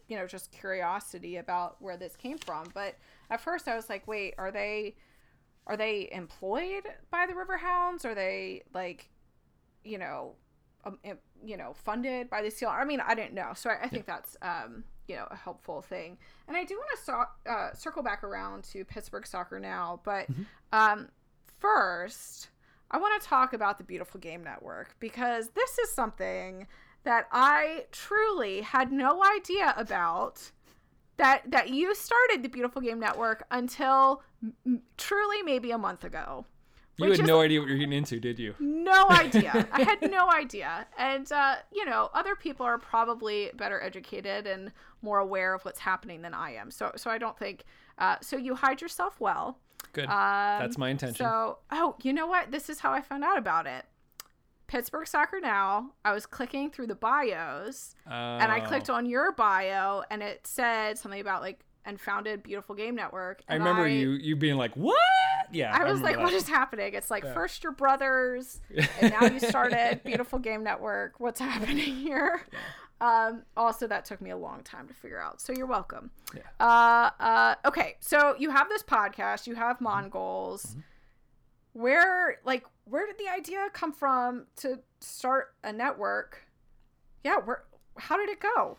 you 0.09 0.17
know 0.17 0.27
just 0.27 0.51
curiosity 0.51 1.37
about 1.37 1.81
where 1.81 1.95
this 1.95 2.17
came 2.17 2.37
from. 2.37 2.69
But 2.73 2.95
at 3.29 3.39
first 3.39 3.69
I 3.69 3.75
was 3.77 3.87
like, 3.89 4.07
wait, 4.09 4.33
are 4.37 4.51
they 4.51 4.95
are 5.67 5.77
they 5.77 6.09
employed 6.11 6.83
by 7.11 7.27
the 7.27 7.33
Riverhounds? 7.33 8.03
Are 8.03 8.15
they 8.15 8.63
like 8.73 9.09
you 9.83 9.97
know 9.97 10.35
um, 10.85 10.97
you 11.43 11.57
know 11.57 11.73
funded 11.73 12.29
by 12.29 12.41
the 12.41 12.49
seal? 12.51 12.69
I 12.69 12.83
mean, 12.85 12.99
I 12.99 13.15
didn't 13.15 13.33
know. 13.33 13.51
So 13.55 13.69
I, 13.69 13.83
I 13.83 13.87
think 13.87 14.05
that's 14.05 14.35
um 14.41 14.83
you 15.07 15.15
know 15.15 15.27
a 15.31 15.35
helpful 15.35 15.81
thing. 15.81 16.17
And 16.47 16.55
I 16.57 16.63
do 16.63 16.75
want 16.75 16.89
to 16.97 17.03
so- 17.03 17.51
uh, 17.51 17.73
circle 17.73 18.03
back 18.03 18.23
around 18.23 18.63
to 18.65 18.85
Pittsburgh 18.85 19.25
soccer 19.27 19.59
now, 19.59 20.01
but 20.03 20.27
um 20.73 21.09
first 21.59 22.49
I 22.89 22.97
want 22.97 23.21
to 23.21 23.27
talk 23.27 23.53
about 23.53 23.77
the 23.77 23.83
Beautiful 23.85 24.19
Game 24.19 24.43
Network 24.43 24.95
because 24.99 25.49
this 25.49 25.77
is 25.79 25.91
something 25.91 26.67
that 27.03 27.27
I 27.31 27.85
truly 27.91 28.61
had 28.61 28.91
no 28.91 29.23
idea 29.23 29.73
about 29.77 30.51
that 31.17 31.49
that 31.51 31.69
you 31.69 31.95
started 31.95 32.43
the 32.43 32.49
Beautiful 32.49 32.81
Game 32.81 32.99
Network 32.99 33.45
until 33.51 34.21
m- 34.65 34.81
truly 34.97 35.41
maybe 35.43 35.71
a 35.71 35.77
month 35.77 36.03
ago. 36.03 36.45
You 37.05 37.11
which 37.11 37.19
had 37.19 37.27
no 37.27 37.41
idea 37.41 37.59
what 37.59 37.69
you're 37.69 37.77
getting 37.77 37.93
into, 37.93 38.19
did 38.19 38.39
you? 38.39 38.55
no 38.59 39.05
idea. 39.09 39.67
I 39.71 39.83
had 39.83 40.09
no 40.11 40.29
idea. 40.29 40.85
And, 40.97 41.31
uh, 41.31 41.55
you 41.73 41.85
know, 41.85 42.09
other 42.13 42.35
people 42.35 42.65
are 42.65 42.77
probably 42.77 43.51
better 43.55 43.81
educated 43.81 44.47
and 44.47 44.71
more 45.01 45.19
aware 45.19 45.53
of 45.53 45.63
what's 45.63 45.79
happening 45.79 46.21
than 46.21 46.33
I 46.33 46.55
am. 46.55 46.71
So, 46.71 46.91
so 46.95 47.09
I 47.09 47.17
don't 47.17 47.37
think, 47.37 47.63
uh, 47.97 48.17
so 48.21 48.37
you 48.37 48.55
hide 48.55 48.81
yourself 48.81 49.19
well. 49.19 49.57
Good. 49.93 50.05
Um, 50.05 50.59
That's 50.59 50.77
my 50.77 50.89
intention. 50.89 51.15
So, 51.25 51.57
oh, 51.71 51.95
you 52.03 52.13
know 52.13 52.27
what? 52.27 52.51
This 52.51 52.69
is 52.69 52.79
how 52.79 52.91
I 52.91 53.01
found 53.01 53.23
out 53.23 53.37
about 53.37 53.65
it. 53.67 53.85
Pittsburgh 54.67 55.05
Soccer 55.07 55.39
Now. 55.41 55.91
I 56.05 56.13
was 56.13 56.25
clicking 56.25 56.69
through 56.71 56.87
the 56.87 56.95
bios 56.95 57.95
and 58.05 58.51
I 58.51 58.61
Oh. 58.63 58.67
clicked 58.67 58.89
on 58.89 59.05
your 59.05 59.33
bio 59.33 60.03
and 60.09 60.23
it 60.23 60.47
said 60.47 60.97
something 60.97 61.19
about 61.19 61.41
like, 61.41 61.59
and 61.85 61.99
founded 61.99 62.43
Beautiful 62.43 62.75
Game 62.75 62.95
Network. 62.95 63.41
I 63.47 63.55
remember 63.55 63.87
you 63.87 64.11
you 64.11 64.35
being 64.35 64.55
like, 64.57 64.75
"What?" 64.75 64.97
Yeah. 65.51 65.71
I 65.75 65.83
was 65.83 65.99
remember 65.99 66.03
like, 66.07 66.15
that. 66.17 66.23
what 66.23 66.33
is 66.33 66.47
happening? 66.47 66.93
It's 66.93 67.11
like 67.11 67.23
Yeah. 67.23 67.33
first 67.33 67.63
your 67.63 67.73
brothers, 67.73 68.61
and 68.99 69.11
now 69.11 69.27
you 69.27 69.39
started 69.39 70.01
Beautiful 70.05 70.39
Game 70.39 70.63
Network. 70.63 71.19
What's 71.19 71.39
happening 71.39 71.77
here? 71.77 72.45
Um, 73.01 73.41
also, 73.57 73.87
that 73.87 74.05
took 74.05 74.21
me 74.21 74.29
a 74.29 74.37
long 74.37 74.61
time 74.61 74.87
to 74.87 74.93
figure 74.93 75.19
out. 75.19 75.41
So 75.41 75.53
you're 75.57 75.65
welcome. 75.65 76.11
Yeah. 76.35 76.41
Uh, 76.59 77.09
uh, 77.19 77.55
okay, 77.65 77.97
so 77.99 78.35
you 78.37 78.51
have 78.51 78.69
this 78.69 78.83
podcast. 78.83 79.47
You 79.47 79.55
have 79.55 79.77
Mm-hmm. 79.77 79.85
Mongols. 79.85 80.75
Where, 81.73 82.37
like, 82.45 82.65
where 82.85 83.07
did 83.07 83.17
the 83.17 83.29
idea 83.31 83.67
come 83.73 83.93
from 83.93 84.45
to 84.57 84.79
start 84.99 85.53
a 85.63 85.71
network? 85.71 86.43
Yeah, 87.23 87.37
where? 87.37 87.63
How 87.97 88.17
did 88.17 88.29
it 88.29 88.39
go? 88.41 88.77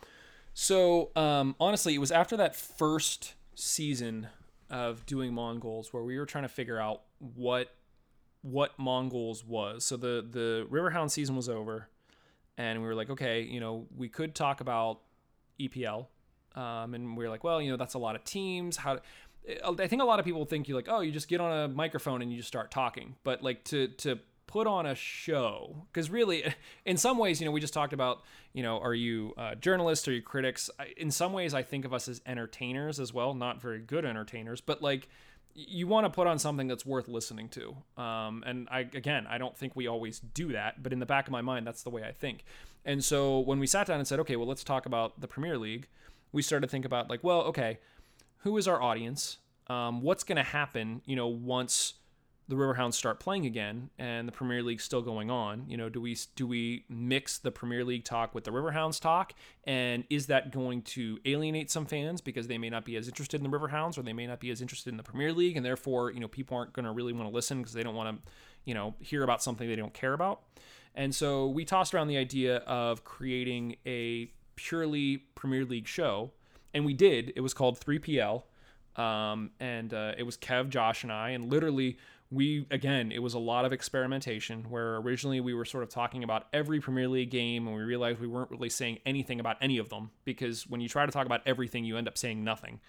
So, 0.53 1.09
um, 1.15 1.55
honestly, 1.59 1.95
it 1.95 1.99
was 1.99 2.11
after 2.11 2.37
that 2.37 2.55
first 2.55 3.33
season 3.55 4.27
of 4.69 5.05
doing 5.05 5.33
Mongols 5.33 5.93
where 5.93 6.03
we 6.03 6.17
were 6.17 6.25
trying 6.25 6.43
to 6.43 6.49
figure 6.49 6.79
out 6.79 7.01
what 7.19 7.75
what 8.41 8.77
Mongols 8.77 9.45
was. 9.45 9.85
So 9.85 9.97
the 9.97 10.25
the 10.29 10.67
Riverhound 10.69 11.11
season 11.11 11.35
was 11.35 11.49
over, 11.49 11.89
and 12.57 12.81
we 12.81 12.87
were 12.87 12.95
like, 12.95 13.09
okay, 13.09 13.41
you 13.41 13.59
know, 13.59 13.87
we 13.95 14.09
could 14.09 14.35
talk 14.35 14.61
about 14.61 14.99
EPL, 15.59 16.07
um, 16.55 16.93
and 16.93 17.17
we 17.17 17.23
were 17.23 17.29
like, 17.29 17.43
well, 17.43 17.61
you 17.61 17.71
know, 17.71 17.77
that's 17.77 17.93
a 17.93 17.99
lot 17.99 18.15
of 18.15 18.23
teams. 18.23 18.77
How 18.77 18.99
I 19.65 19.87
think 19.87 20.01
a 20.01 20.05
lot 20.05 20.19
of 20.19 20.25
people 20.25 20.45
think 20.45 20.67
you 20.67 20.75
like, 20.75 20.87
oh, 20.89 21.01
you 21.01 21.11
just 21.11 21.27
get 21.27 21.41
on 21.41 21.51
a 21.51 21.67
microphone 21.67 22.21
and 22.21 22.31
you 22.31 22.37
just 22.37 22.47
start 22.47 22.71
talking, 22.71 23.15
but 23.23 23.43
like 23.43 23.63
to 23.65 23.87
to 23.87 24.19
put 24.53 24.67
on 24.67 24.85
a 24.85 24.93
show 24.93 25.75
because 25.91 26.11
really 26.11 26.43
in 26.85 26.95
some 26.95 27.17
ways 27.17 27.41
you 27.41 27.45
know 27.45 27.51
we 27.51 27.59
just 27.59 27.73
talked 27.73 27.91
about 27.91 28.21
you 28.53 28.61
know 28.61 28.77
are 28.77 28.93
you 28.93 29.33
uh, 29.35 29.55
journalists 29.55 30.07
are 30.07 30.13
you 30.13 30.21
critics? 30.21 30.69
In 30.95 31.09
some 31.09 31.33
ways 31.33 31.55
i 31.55 31.63
think 31.63 31.85
of 31.85 31.93
us 31.93 32.07
as 32.07 32.21
entertainers 32.27 32.99
as 32.99 33.11
well 33.11 33.33
not 33.33 33.59
very 33.59 33.79
good 33.79 34.05
entertainers 34.05 34.61
but 34.61 34.79
like 34.79 35.09
you 35.55 35.87
want 35.87 36.05
to 36.05 36.09
put 36.11 36.27
on 36.27 36.37
something 36.37 36.67
that's 36.67 36.85
worth 36.85 37.07
listening 37.07 37.49
to. 37.49 37.75
Um, 38.01 38.43
and 38.45 38.67
i 38.69 38.81
again 38.81 39.25
i 39.27 39.39
don't 39.39 39.57
think 39.57 39.75
we 39.75 39.87
always 39.87 40.19
do 40.19 40.51
that 40.51 40.83
but 40.83 40.93
in 40.93 40.99
the 40.99 41.07
back 41.07 41.25
of 41.27 41.31
my 41.31 41.41
mind 41.41 41.65
that's 41.65 41.81
the 41.81 41.89
way 41.89 42.03
i 42.03 42.11
think. 42.11 42.45
And 42.85 43.03
so 43.03 43.39
when 43.39 43.57
we 43.57 43.65
sat 43.65 43.87
down 43.87 43.97
and 43.97 44.07
said 44.07 44.19
okay 44.19 44.35
well 44.35 44.47
let's 44.47 44.63
talk 44.63 44.85
about 44.85 45.19
the 45.19 45.27
premier 45.27 45.57
league 45.57 45.87
we 46.31 46.43
started 46.43 46.67
to 46.67 46.71
think 46.71 46.85
about 46.85 47.09
like 47.09 47.23
well 47.23 47.41
okay 47.41 47.79
who 48.43 48.55
is 48.57 48.67
our 48.67 48.79
audience? 48.79 49.37
Um, 49.67 50.01
what's 50.01 50.23
going 50.23 50.35
to 50.35 50.43
happen 50.43 51.01
you 51.07 51.15
know 51.15 51.27
once 51.27 51.95
the 52.47 52.55
Riverhounds 52.55 52.95
start 52.95 53.19
playing 53.19 53.45
again 53.45 53.89
and 53.97 54.27
the 54.27 54.31
Premier 54.31 54.61
League's 54.61 54.83
still 54.83 55.01
going 55.01 55.31
on, 55.31 55.63
you 55.67 55.77
know, 55.77 55.87
do 55.87 56.01
we 56.01 56.17
do 56.35 56.45
we 56.45 56.83
mix 56.89 57.37
the 57.37 57.51
Premier 57.51 57.85
League 57.85 58.03
talk 58.03 58.35
with 58.35 58.43
the 58.43 58.51
Riverhounds 58.51 58.99
talk 58.99 59.33
and 59.63 60.03
is 60.09 60.27
that 60.27 60.51
going 60.51 60.81
to 60.81 61.19
alienate 61.25 61.71
some 61.71 61.85
fans 61.85 62.19
because 62.19 62.47
they 62.47 62.57
may 62.57 62.69
not 62.69 62.83
be 62.83 62.97
as 62.97 63.07
interested 63.07 63.41
in 63.41 63.49
the 63.49 63.57
Riverhounds 63.57 63.97
or 63.97 64.03
they 64.03 64.13
may 64.13 64.27
not 64.27 64.41
be 64.41 64.49
as 64.49 64.61
interested 64.61 64.89
in 64.89 64.97
the 64.97 65.03
Premier 65.03 65.31
League 65.31 65.55
and 65.55 65.65
therefore, 65.65 66.11
you 66.11 66.19
know, 66.19 66.27
people 66.27 66.57
aren't 66.57 66.73
going 66.73 66.85
to 66.85 66.91
really 66.91 67.13
want 67.13 67.29
to 67.29 67.33
listen 67.33 67.59
because 67.59 67.73
they 67.73 67.83
don't 67.83 67.95
want 67.95 68.17
to, 68.17 68.31
you 68.65 68.73
know, 68.73 68.93
hear 68.99 69.23
about 69.23 69.41
something 69.41 69.67
they 69.67 69.75
don't 69.75 69.93
care 69.93 70.13
about. 70.13 70.41
And 70.95 71.15
so 71.15 71.47
we 71.47 71.63
tossed 71.63 71.93
around 71.93 72.07
the 72.07 72.17
idea 72.17 72.57
of 72.57 73.05
creating 73.05 73.77
a 73.85 74.31
purely 74.55 75.17
Premier 75.35 75.63
League 75.63 75.87
show 75.87 76.31
and 76.73 76.85
we 76.85 76.93
did. 76.93 77.31
It 77.37 77.41
was 77.41 77.53
called 77.53 77.79
3PL 77.79 78.43
um, 78.95 79.51
and 79.59 79.93
uh, 79.93 80.13
it 80.17 80.23
was 80.23 80.37
Kev, 80.37 80.69
Josh, 80.69 81.03
and 81.03 81.11
I, 81.11 81.29
and 81.29 81.51
literally 81.51 81.97
we 82.33 82.65
again 82.71 83.11
it 83.11 83.21
was 83.21 83.33
a 83.33 83.39
lot 83.39 83.65
of 83.65 83.71
experimentation 83.71 84.63
where 84.69 84.97
originally 84.97 85.39
we 85.39 85.53
were 85.53 85.65
sort 85.65 85.83
of 85.83 85.89
talking 85.89 86.23
about 86.23 86.47
every 86.51 86.79
Premier 86.79 87.07
League 87.07 87.29
game, 87.29 87.67
and 87.67 87.75
we 87.75 87.83
realized 87.83 88.19
we 88.19 88.27
weren't 88.27 88.51
really 88.51 88.69
saying 88.69 88.99
anything 89.05 89.39
about 89.39 89.57
any 89.61 89.77
of 89.77 89.89
them 89.89 90.11
because 90.25 90.67
when 90.67 90.81
you 90.81 90.89
try 90.89 91.05
to 91.05 91.11
talk 91.11 91.25
about 91.25 91.41
everything, 91.45 91.85
you 91.85 91.97
end 91.97 92.07
up 92.07 92.17
saying 92.17 92.43
nothing. 92.43 92.79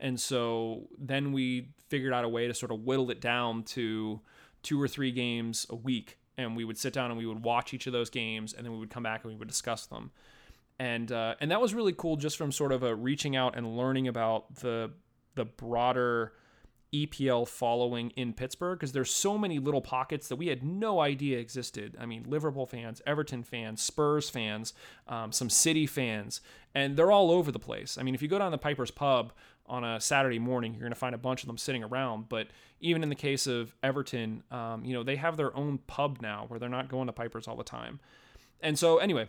And 0.00 0.18
so 0.18 0.88
then 0.98 1.32
we 1.32 1.68
figured 1.88 2.12
out 2.12 2.24
a 2.24 2.28
way 2.28 2.48
to 2.48 2.54
sort 2.54 2.72
of 2.72 2.80
whittle 2.80 3.10
it 3.10 3.20
down 3.20 3.62
to 3.64 4.20
two 4.62 4.80
or 4.80 4.88
three 4.88 5.12
games 5.12 5.66
a 5.70 5.76
week, 5.76 6.18
and 6.36 6.56
we 6.56 6.64
would 6.64 6.78
sit 6.78 6.92
down 6.92 7.10
and 7.10 7.18
we 7.18 7.26
would 7.26 7.44
watch 7.44 7.74
each 7.74 7.86
of 7.86 7.92
those 7.92 8.10
games, 8.10 8.52
and 8.54 8.64
then 8.64 8.72
we 8.72 8.78
would 8.78 8.90
come 8.90 9.02
back 9.02 9.24
and 9.24 9.32
we 9.32 9.38
would 9.38 9.48
discuss 9.48 9.86
them 9.86 10.10
and 10.78 11.12
uh, 11.12 11.34
and 11.40 11.50
that 11.50 11.60
was 11.60 11.72
really 11.72 11.92
cool 11.92 12.16
just 12.16 12.36
from 12.36 12.50
sort 12.50 12.72
of 12.72 12.82
a 12.82 12.94
reaching 12.94 13.36
out 13.36 13.56
and 13.56 13.76
learning 13.76 14.08
about 14.08 14.56
the 14.56 14.90
the 15.34 15.44
broader 15.44 16.32
EPL 16.94 17.48
following 17.48 18.10
in 18.10 18.32
Pittsburgh 18.32 18.78
because 18.78 18.92
there's 18.92 19.10
so 19.10 19.36
many 19.36 19.58
little 19.58 19.80
pockets 19.80 20.28
that 20.28 20.36
we 20.36 20.46
had 20.46 20.62
no 20.62 21.00
idea 21.00 21.38
existed. 21.38 21.96
I 21.98 22.06
mean, 22.06 22.24
Liverpool 22.26 22.66
fans, 22.66 23.02
Everton 23.06 23.42
fans, 23.42 23.82
Spurs 23.82 24.30
fans, 24.30 24.72
um, 25.08 25.32
some 25.32 25.50
City 25.50 25.86
fans, 25.86 26.40
and 26.74 26.96
they're 26.96 27.10
all 27.10 27.30
over 27.30 27.50
the 27.50 27.58
place. 27.58 27.98
I 27.98 28.02
mean, 28.02 28.14
if 28.14 28.22
you 28.22 28.28
go 28.28 28.38
down 28.38 28.52
the 28.52 28.58
Piper's 28.58 28.90
Pub 28.90 29.32
on 29.66 29.82
a 29.82 30.00
Saturday 30.00 30.38
morning, 30.38 30.72
you're 30.72 30.82
going 30.82 30.92
to 30.92 30.98
find 30.98 31.14
a 31.14 31.18
bunch 31.18 31.42
of 31.42 31.48
them 31.48 31.58
sitting 31.58 31.82
around. 31.82 32.28
But 32.28 32.48
even 32.80 33.02
in 33.02 33.08
the 33.08 33.14
case 33.14 33.46
of 33.46 33.74
Everton, 33.82 34.42
um, 34.50 34.84
you 34.84 34.94
know, 34.94 35.02
they 35.02 35.16
have 35.16 35.36
their 35.36 35.56
own 35.56 35.78
pub 35.86 36.18
now 36.20 36.44
where 36.48 36.60
they're 36.60 36.68
not 36.68 36.88
going 36.88 37.06
to 37.06 37.12
Piper's 37.12 37.48
all 37.48 37.56
the 37.56 37.64
time. 37.64 38.00
And 38.60 38.78
so, 38.78 38.98
anyway, 38.98 39.28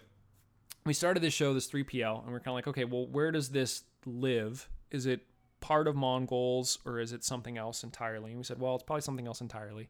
we 0.85 0.93
started 0.93 1.23
this 1.23 1.33
show, 1.33 1.53
this 1.53 1.69
3PL, 1.69 2.23
and 2.23 2.31
we're 2.31 2.39
kind 2.39 2.49
of 2.49 2.53
like, 2.55 2.67
okay, 2.67 2.85
well, 2.85 3.07
where 3.07 3.31
does 3.31 3.49
this 3.49 3.83
live? 4.05 4.69
Is 4.91 5.05
it 5.05 5.21
part 5.65 5.87
of 5.87 5.95
Mongols 5.95 6.77
or 6.85 6.99
is 6.99 7.11
it 7.11 7.23
something 7.23 7.57
else 7.57 7.83
entirely? 7.83 8.29
And 8.29 8.37
we 8.37 8.43
said, 8.43 8.59
well, 8.59 8.75
it's 8.75 8.83
probably 8.83 9.01
something 9.01 9.25
else 9.25 9.41
entirely. 9.41 9.89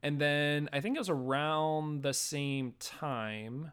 And 0.00 0.20
then 0.20 0.68
I 0.72 0.80
think 0.80 0.94
it 0.94 1.00
was 1.00 1.10
around 1.10 2.04
the 2.04 2.14
same 2.14 2.74
time 2.78 3.72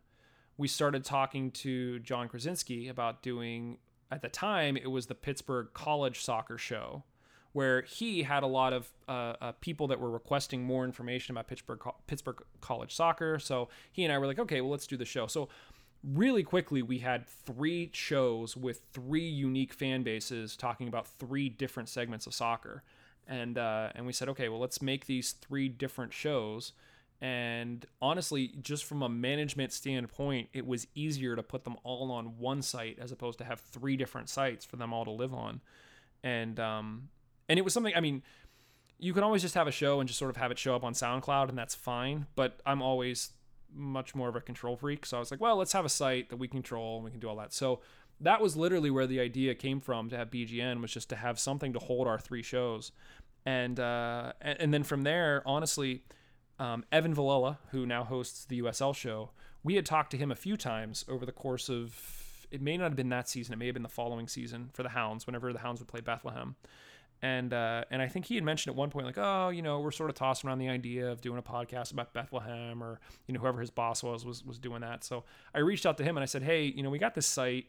we 0.57 0.67
started 0.67 1.05
talking 1.05 1.51
to 1.51 1.99
John 1.99 2.29
Krysinsky 2.29 2.89
about 2.89 3.21
doing, 3.21 3.77
at 4.09 4.23
the 4.23 4.29
time, 4.29 4.75
it 4.75 4.87
was 4.87 5.05
the 5.05 5.13
Pittsburgh 5.13 5.67
College 5.73 6.23
Soccer 6.23 6.57
Show, 6.57 7.03
where 7.51 7.83
he 7.83 8.23
had 8.23 8.41
a 8.41 8.47
lot 8.47 8.73
of 8.73 8.91
uh, 9.07 9.33
uh, 9.39 9.51
people 9.61 9.87
that 9.87 9.99
were 9.99 10.09
requesting 10.09 10.63
more 10.63 10.83
information 10.83 11.33
about 11.33 11.47
Pittsburgh 11.47 11.79
Pittsburgh 12.07 12.41
College 12.59 12.95
Soccer. 12.95 13.37
So 13.37 13.69
he 13.91 14.03
and 14.03 14.11
I 14.11 14.17
were 14.17 14.25
like, 14.25 14.39
okay, 14.39 14.61
well, 14.61 14.71
let's 14.71 14.87
do 14.87 14.97
the 14.97 15.05
show. 15.05 15.27
So 15.27 15.49
really 16.13 16.43
quickly 16.43 16.81
we 16.81 16.99
had 16.99 17.27
three 17.27 17.89
shows 17.93 18.55
with 18.55 18.81
three 18.93 19.27
unique 19.27 19.73
fan 19.73 20.03
bases 20.03 20.55
talking 20.55 20.87
about 20.87 21.07
three 21.07 21.49
different 21.49 21.89
segments 21.89 22.27
of 22.27 22.33
soccer. 22.33 22.83
And 23.27 23.57
uh, 23.57 23.89
and 23.95 24.05
we 24.05 24.13
said 24.13 24.29
okay 24.29 24.49
well 24.49 24.59
let's 24.59 24.81
make 24.81 25.05
these 25.05 25.31
three 25.31 25.67
different 25.67 26.13
shows. 26.13 26.73
And 27.21 27.85
honestly 28.01 28.53
just 28.61 28.83
from 28.85 29.01
a 29.01 29.09
management 29.09 29.73
standpoint 29.73 30.49
it 30.53 30.67
was 30.67 30.87
easier 30.95 31.35
to 31.35 31.43
put 31.43 31.63
them 31.63 31.77
all 31.83 32.11
on 32.11 32.37
one 32.37 32.61
site 32.61 32.99
as 32.99 33.11
opposed 33.11 33.39
to 33.39 33.43
have 33.43 33.59
three 33.59 33.97
different 33.97 34.29
sites 34.29 34.63
for 34.65 34.75
them 34.75 34.93
all 34.93 35.05
to 35.05 35.11
live 35.11 35.33
on. 35.33 35.61
And 36.23 36.59
um 36.59 37.09
and 37.49 37.59
it 37.59 37.61
was 37.63 37.73
something 37.73 37.93
i 37.95 37.99
mean 37.99 38.23
you 38.97 39.13
can 39.13 39.23
always 39.23 39.41
just 39.41 39.55
have 39.55 39.67
a 39.67 39.71
show 39.71 39.99
and 39.99 40.07
just 40.07 40.17
sort 40.17 40.29
of 40.31 40.37
have 40.37 40.51
it 40.51 40.57
show 40.57 40.75
up 40.75 40.83
on 40.83 40.93
soundcloud 40.93 41.49
and 41.49 41.57
that's 41.57 41.75
fine 41.75 42.25
but 42.35 42.59
i'm 42.65 42.81
always 42.81 43.31
much 43.75 44.15
more 44.15 44.29
of 44.29 44.35
a 44.35 44.41
control 44.41 44.77
freak. 44.77 45.05
So 45.05 45.17
I 45.17 45.19
was 45.19 45.31
like, 45.31 45.41
well, 45.41 45.57
let's 45.57 45.73
have 45.73 45.85
a 45.85 45.89
site 45.89 46.29
that 46.29 46.37
we 46.37 46.47
control 46.47 46.95
and 46.95 47.05
we 47.05 47.11
can 47.11 47.19
do 47.19 47.27
all 47.27 47.35
that. 47.37 47.53
So 47.53 47.81
that 48.21 48.41
was 48.41 48.55
literally 48.55 48.89
where 48.89 49.07
the 49.07 49.19
idea 49.19 49.55
came 49.55 49.79
from 49.79 50.09
to 50.09 50.17
have 50.17 50.31
BGN 50.31 50.81
was 50.81 50.91
just 50.91 51.09
to 51.09 51.15
have 51.15 51.39
something 51.39 51.73
to 51.73 51.79
hold 51.79 52.07
our 52.07 52.19
three 52.19 52.43
shows, 52.43 52.91
and 53.45 53.79
uh, 53.79 54.33
and, 54.41 54.73
then 54.73 54.83
from 54.83 55.03
there, 55.03 55.43
honestly, 55.45 56.03
um, 56.57 56.83
Evan 56.91 57.13
Villella, 57.13 57.57
who 57.71 57.85
now 57.85 58.03
hosts 58.03 58.45
the 58.45 58.61
USL 58.61 58.95
show, 58.95 59.31
we 59.63 59.75
had 59.75 59.85
talked 59.85 60.11
to 60.11 60.17
him 60.17 60.31
a 60.31 60.35
few 60.35 60.57
times 60.57 61.05
over 61.07 61.25
the 61.25 61.31
course 61.31 61.69
of. 61.69 62.21
It 62.51 62.61
may 62.61 62.77
not 62.77 62.85
have 62.85 62.95
been 62.95 63.09
that 63.09 63.27
season. 63.27 63.53
It 63.53 63.57
may 63.57 63.65
have 63.65 63.73
been 63.73 63.83
the 63.83 63.89
following 63.89 64.27
season 64.27 64.69
for 64.71 64.83
the 64.83 64.89
Hounds. 64.89 65.27
Whenever 65.27 65.51
the 65.51 65.59
Hounds 65.59 65.81
would 65.81 65.87
play 65.89 65.99
Bethlehem, 65.99 66.55
and 67.25 67.53
uh, 67.53 67.83
and 67.89 68.03
I 68.03 68.07
think 68.07 68.25
he 68.25 68.35
had 68.35 68.43
mentioned 68.43 68.73
at 68.73 68.77
one 68.77 68.91
point 68.91 69.07
like, 69.07 69.17
oh, 69.17 69.49
you 69.49 69.63
know, 69.63 69.79
we're 69.79 69.89
sort 69.89 70.11
of 70.11 70.15
tossing 70.15 70.47
around 70.47 70.59
the 70.59 70.69
idea 70.69 71.11
of 71.11 71.21
doing 71.21 71.39
a 71.39 71.41
podcast 71.41 71.91
about 71.91 72.13
Bethlehem, 72.13 72.83
or 72.83 72.99
you 73.25 73.33
know, 73.33 73.39
whoever 73.39 73.59
his 73.59 73.71
boss 73.71 74.03
was 74.03 74.23
was 74.23 74.45
was 74.45 74.59
doing 74.59 74.81
that. 74.81 75.03
So 75.03 75.23
I 75.53 75.59
reached 75.59 75.87
out 75.87 75.97
to 75.97 76.03
him 76.03 76.17
and 76.17 76.21
I 76.21 76.27
said, 76.27 76.43
hey, 76.43 76.65
you 76.65 76.83
know, 76.83 76.91
we 76.91 76.99
got 76.99 77.15
this 77.15 77.25
site, 77.25 77.65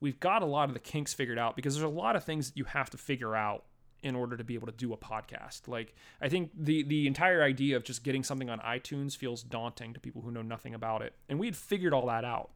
we've 0.00 0.18
got 0.18 0.42
a 0.42 0.46
lot 0.46 0.70
of 0.70 0.74
the 0.74 0.80
kinks 0.80 1.12
figured 1.12 1.38
out 1.38 1.56
because 1.56 1.74
there's 1.74 1.84
a 1.84 1.88
lot 1.88 2.16
of 2.16 2.24
things 2.24 2.48
that 2.48 2.56
you 2.56 2.64
have 2.64 2.88
to 2.88 2.96
figure 2.96 3.36
out 3.36 3.64
in 4.02 4.16
order 4.16 4.34
to 4.34 4.44
be 4.44 4.54
able 4.54 4.66
to 4.66 4.72
do 4.72 4.94
a 4.94 4.96
podcast. 4.96 5.68
Like 5.68 5.94
I 6.22 6.30
think 6.30 6.52
the 6.58 6.82
the 6.84 7.06
entire 7.06 7.42
idea 7.42 7.76
of 7.76 7.84
just 7.84 8.02
getting 8.02 8.24
something 8.24 8.48
on 8.48 8.60
iTunes 8.60 9.14
feels 9.14 9.42
daunting 9.42 9.92
to 9.92 10.00
people 10.00 10.22
who 10.22 10.30
know 10.30 10.42
nothing 10.42 10.74
about 10.74 11.02
it, 11.02 11.12
and 11.28 11.38
we 11.38 11.46
had 11.46 11.56
figured 11.56 11.92
all 11.92 12.06
that 12.06 12.24
out, 12.24 12.48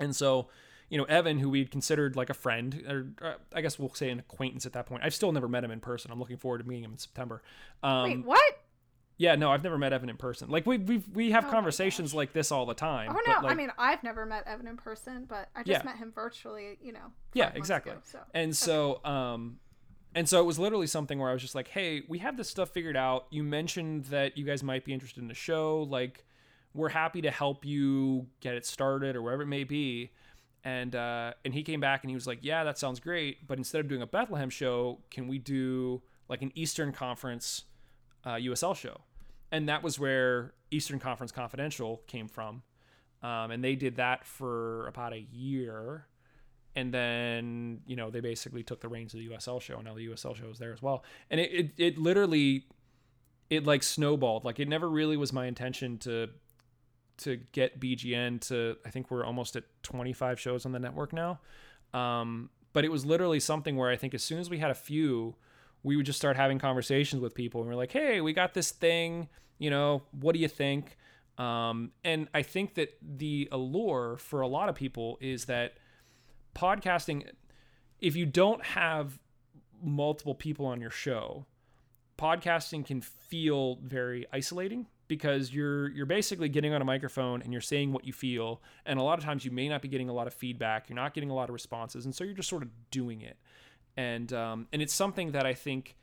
and 0.00 0.16
so 0.16 0.48
you 0.92 0.98
know, 0.98 1.04
Evan, 1.04 1.38
who 1.38 1.48
we'd 1.48 1.70
considered 1.70 2.16
like 2.16 2.28
a 2.28 2.34
friend, 2.34 2.84
or 2.86 3.26
uh, 3.26 3.34
I 3.54 3.62
guess 3.62 3.78
we'll 3.78 3.94
say 3.94 4.10
an 4.10 4.18
acquaintance 4.18 4.66
at 4.66 4.74
that 4.74 4.84
point. 4.84 5.02
I've 5.02 5.14
still 5.14 5.32
never 5.32 5.48
met 5.48 5.64
him 5.64 5.70
in 5.70 5.80
person. 5.80 6.10
I'm 6.12 6.18
looking 6.18 6.36
forward 6.36 6.58
to 6.58 6.64
meeting 6.68 6.84
him 6.84 6.92
in 6.92 6.98
September. 6.98 7.42
Um, 7.82 8.02
Wait, 8.02 8.24
what? 8.26 8.58
Yeah, 9.16 9.34
no, 9.36 9.50
I've 9.50 9.64
never 9.64 9.78
met 9.78 9.94
Evan 9.94 10.10
in 10.10 10.18
person. 10.18 10.50
Like 10.50 10.66
we 10.66 10.76
we 10.76 11.02
we 11.14 11.30
have 11.30 11.46
oh 11.46 11.50
conversations 11.50 12.12
like 12.12 12.34
this 12.34 12.52
all 12.52 12.66
the 12.66 12.74
time. 12.74 13.08
Oh 13.10 13.18
no, 13.26 13.36
like, 13.36 13.52
I 13.52 13.54
mean 13.54 13.72
I've 13.78 14.02
never 14.02 14.26
met 14.26 14.46
Evan 14.46 14.66
in 14.68 14.76
person, 14.76 15.24
but 15.26 15.48
I 15.56 15.60
just 15.60 15.82
yeah. 15.82 15.82
met 15.82 15.96
him 15.96 16.12
virtually. 16.14 16.76
You 16.82 16.92
know. 16.92 17.12
Yeah, 17.32 17.52
exactly. 17.54 17.92
Ago, 17.92 18.02
so. 18.04 18.18
And 18.34 18.50
okay. 18.50 18.52
so, 18.52 19.02
um, 19.02 19.60
and 20.14 20.28
so 20.28 20.40
it 20.40 20.44
was 20.44 20.58
literally 20.58 20.88
something 20.88 21.18
where 21.18 21.30
I 21.30 21.32
was 21.32 21.40
just 21.40 21.54
like, 21.54 21.68
hey, 21.68 22.02
we 22.06 22.18
have 22.18 22.36
this 22.36 22.50
stuff 22.50 22.68
figured 22.68 22.98
out. 22.98 23.28
You 23.30 23.44
mentioned 23.44 24.04
that 24.06 24.36
you 24.36 24.44
guys 24.44 24.62
might 24.62 24.84
be 24.84 24.92
interested 24.92 25.22
in 25.22 25.28
the 25.28 25.34
show. 25.34 25.86
Like, 25.88 26.26
we're 26.74 26.90
happy 26.90 27.22
to 27.22 27.30
help 27.30 27.64
you 27.64 28.26
get 28.40 28.56
it 28.56 28.66
started 28.66 29.16
or 29.16 29.22
wherever 29.22 29.40
it 29.40 29.46
may 29.46 29.64
be 29.64 30.10
and 30.64 30.94
uh, 30.94 31.32
and 31.44 31.52
he 31.54 31.62
came 31.62 31.80
back 31.80 32.02
and 32.02 32.10
he 32.10 32.14
was 32.14 32.26
like, 32.26 32.38
"Yeah, 32.42 32.64
that 32.64 32.78
sounds 32.78 33.00
great, 33.00 33.46
but 33.46 33.58
instead 33.58 33.80
of 33.80 33.88
doing 33.88 34.02
a 34.02 34.06
Bethlehem 34.06 34.50
show, 34.50 35.00
can 35.10 35.28
we 35.28 35.38
do 35.38 36.02
like 36.28 36.42
an 36.42 36.52
Eastern 36.54 36.92
Conference 36.92 37.64
uh, 38.24 38.34
USL 38.34 38.76
show?" 38.76 39.00
And 39.50 39.68
that 39.68 39.82
was 39.82 39.98
where 39.98 40.54
Eastern 40.70 40.98
Conference 40.98 41.32
Confidential 41.32 42.02
came 42.06 42.28
from, 42.28 42.62
um, 43.22 43.50
and 43.50 43.62
they 43.62 43.74
did 43.74 43.96
that 43.96 44.24
for 44.24 44.86
about 44.86 45.12
a 45.12 45.26
year, 45.32 46.06
and 46.76 46.94
then 46.94 47.80
you 47.86 47.96
know 47.96 48.10
they 48.10 48.20
basically 48.20 48.62
took 48.62 48.80
the 48.80 48.88
reins 48.88 49.14
of 49.14 49.20
the 49.20 49.28
USL 49.28 49.60
show, 49.60 49.76
and 49.76 49.84
now 49.84 49.94
the 49.94 50.06
USL 50.08 50.36
show 50.36 50.48
is 50.48 50.58
there 50.58 50.72
as 50.72 50.80
well, 50.80 51.02
and 51.28 51.40
it 51.40 51.52
it, 51.52 51.70
it 51.76 51.98
literally 51.98 52.66
it 53.50 53.66
like 53.66 53.82
snowballed. 53.82 54.44
Like 54.44 54.60
it 54.60 54.68
never 54.68 54.88
really 54.88 55.16
was 55.16 55.32
my 55.32 55.46
intention 55.46 55.98
to 55.98 56.30
to 57.18 57.36
get 57.52 57.80
BGN 57.80 58.40
to 58.48 58.76
I 58.84 58.90
think 58.90 59.10
we're 59.10 59.24
almost 59.24 59.56
at 59.56 59.64
25 59.82 60.40
shows 60.40 60.66
on 60.66 60.72
the 60.72 60.78
network 60.78 61.12
now. 61.12 61.40
Um, 61.94 62.50
but 62.72 62.84
it 62.84 62.90
was 62.90 63.04
literally 63.04 63.40
something 63.40 63.76
where 63.76 63.90
I 63.90 63.96
think 63.96 64.14
as 64.14 64.22
soon 64.22 64.38
as 64.38 64.48
we 64.48 64.58
had 64.58 64.70
a 64.70 64.74
few, 64.74 65.34
we 65.82 65.96
would 65.96 66.06
just 66.06 66.18
start 66.18 66.36
having 66.36 66.58
conversations 66.58 67.20
with 67.20 67.34
people 67.34 67.60
and 67.60 67.68
we're 67.68 67.76
like, 67.76 67.92
"Hey, 67.92 68.20
we 68.20 68.32
got 68.32 68.54
this 68.54 68.70
thing, 68.70 69.28
you 69.58 69.70
know, 69.70 70.02
what 70.12 70.32
do 70.32 70.38
you 70.38 70.48
think?" 70.48 70.96
Um, 71.38 71.92
and 72.04 72.28
I 72.34 72.42
think 72.42 72.74
that 72.74 72.96
the 73.00 73.48
allure 73.52 74.16
for 74.18 74.40
a 74.40 74.48
lot 74.48 74.68
of 74.68 74.74
people 74.74 75.18
is 75.20 75.46
that 75.46 75.74
podcasting 76.54 77.26
if 78.02 78.16
you 78.16 78.26
don't 78.26 78.62
have 78.64 79.18
multiple 79.82 80.34
people 80.34 80.66
on 80.66 80.80
your 80.80 80.90
show, 80.90 81.46
podcasting 82.18 82.84
can 82.84 83.00
feel 83.00 83.76
very 83.76 84.26
isolating 84.32 84.86
because 85.12 85.52
you're 85.52 85.90
you're 85.90 86.06
basically 86.06 86.48
getting 86.48 86.72
on 86.72 86.80
a 86.80 86.84
microphone 86.86 87.42
and 87.42 87.52
you're 87.52 87.60
saying 87.60 87.92
what 87.92 88.06
you 88.06 88.14
feel 88.14 88.62
and 88.86 88.98
a 88.98 89.02
lot 89.02 89.18
of 89.18 89.24
times 89.24 89.44
you 89.44 89.50
may 89.50 89.68
not 89.68 89.82
be 89.82 89.88
getting 89.88 90.08
a 90.08 90.12
lot 90.12 90.26
of 90.26 90.32
feedback 90.32 90.88
you're 90.88 90.96
not 90.96 91.12
getting 91.12 91.28
a 91.28 91.34
lot 91.34 91.50
of 91.50 91.52
responses 91.52 92.06
and 92.06 92.14
so 92.14 92.24
you're 92.24 92.32
just 92.32 92.48
sort 92.48 92.62
of 92.62 92.70
doing 92.90 93.20
it. 93.20 93.36
And 93.94 94.32
um, 94.32 94.68
and 94.72 94.80
it's 94.80 94.94
something 94.94 95.32
that 95.32 95.44
I 95.44 95.52
think 95.52 95.96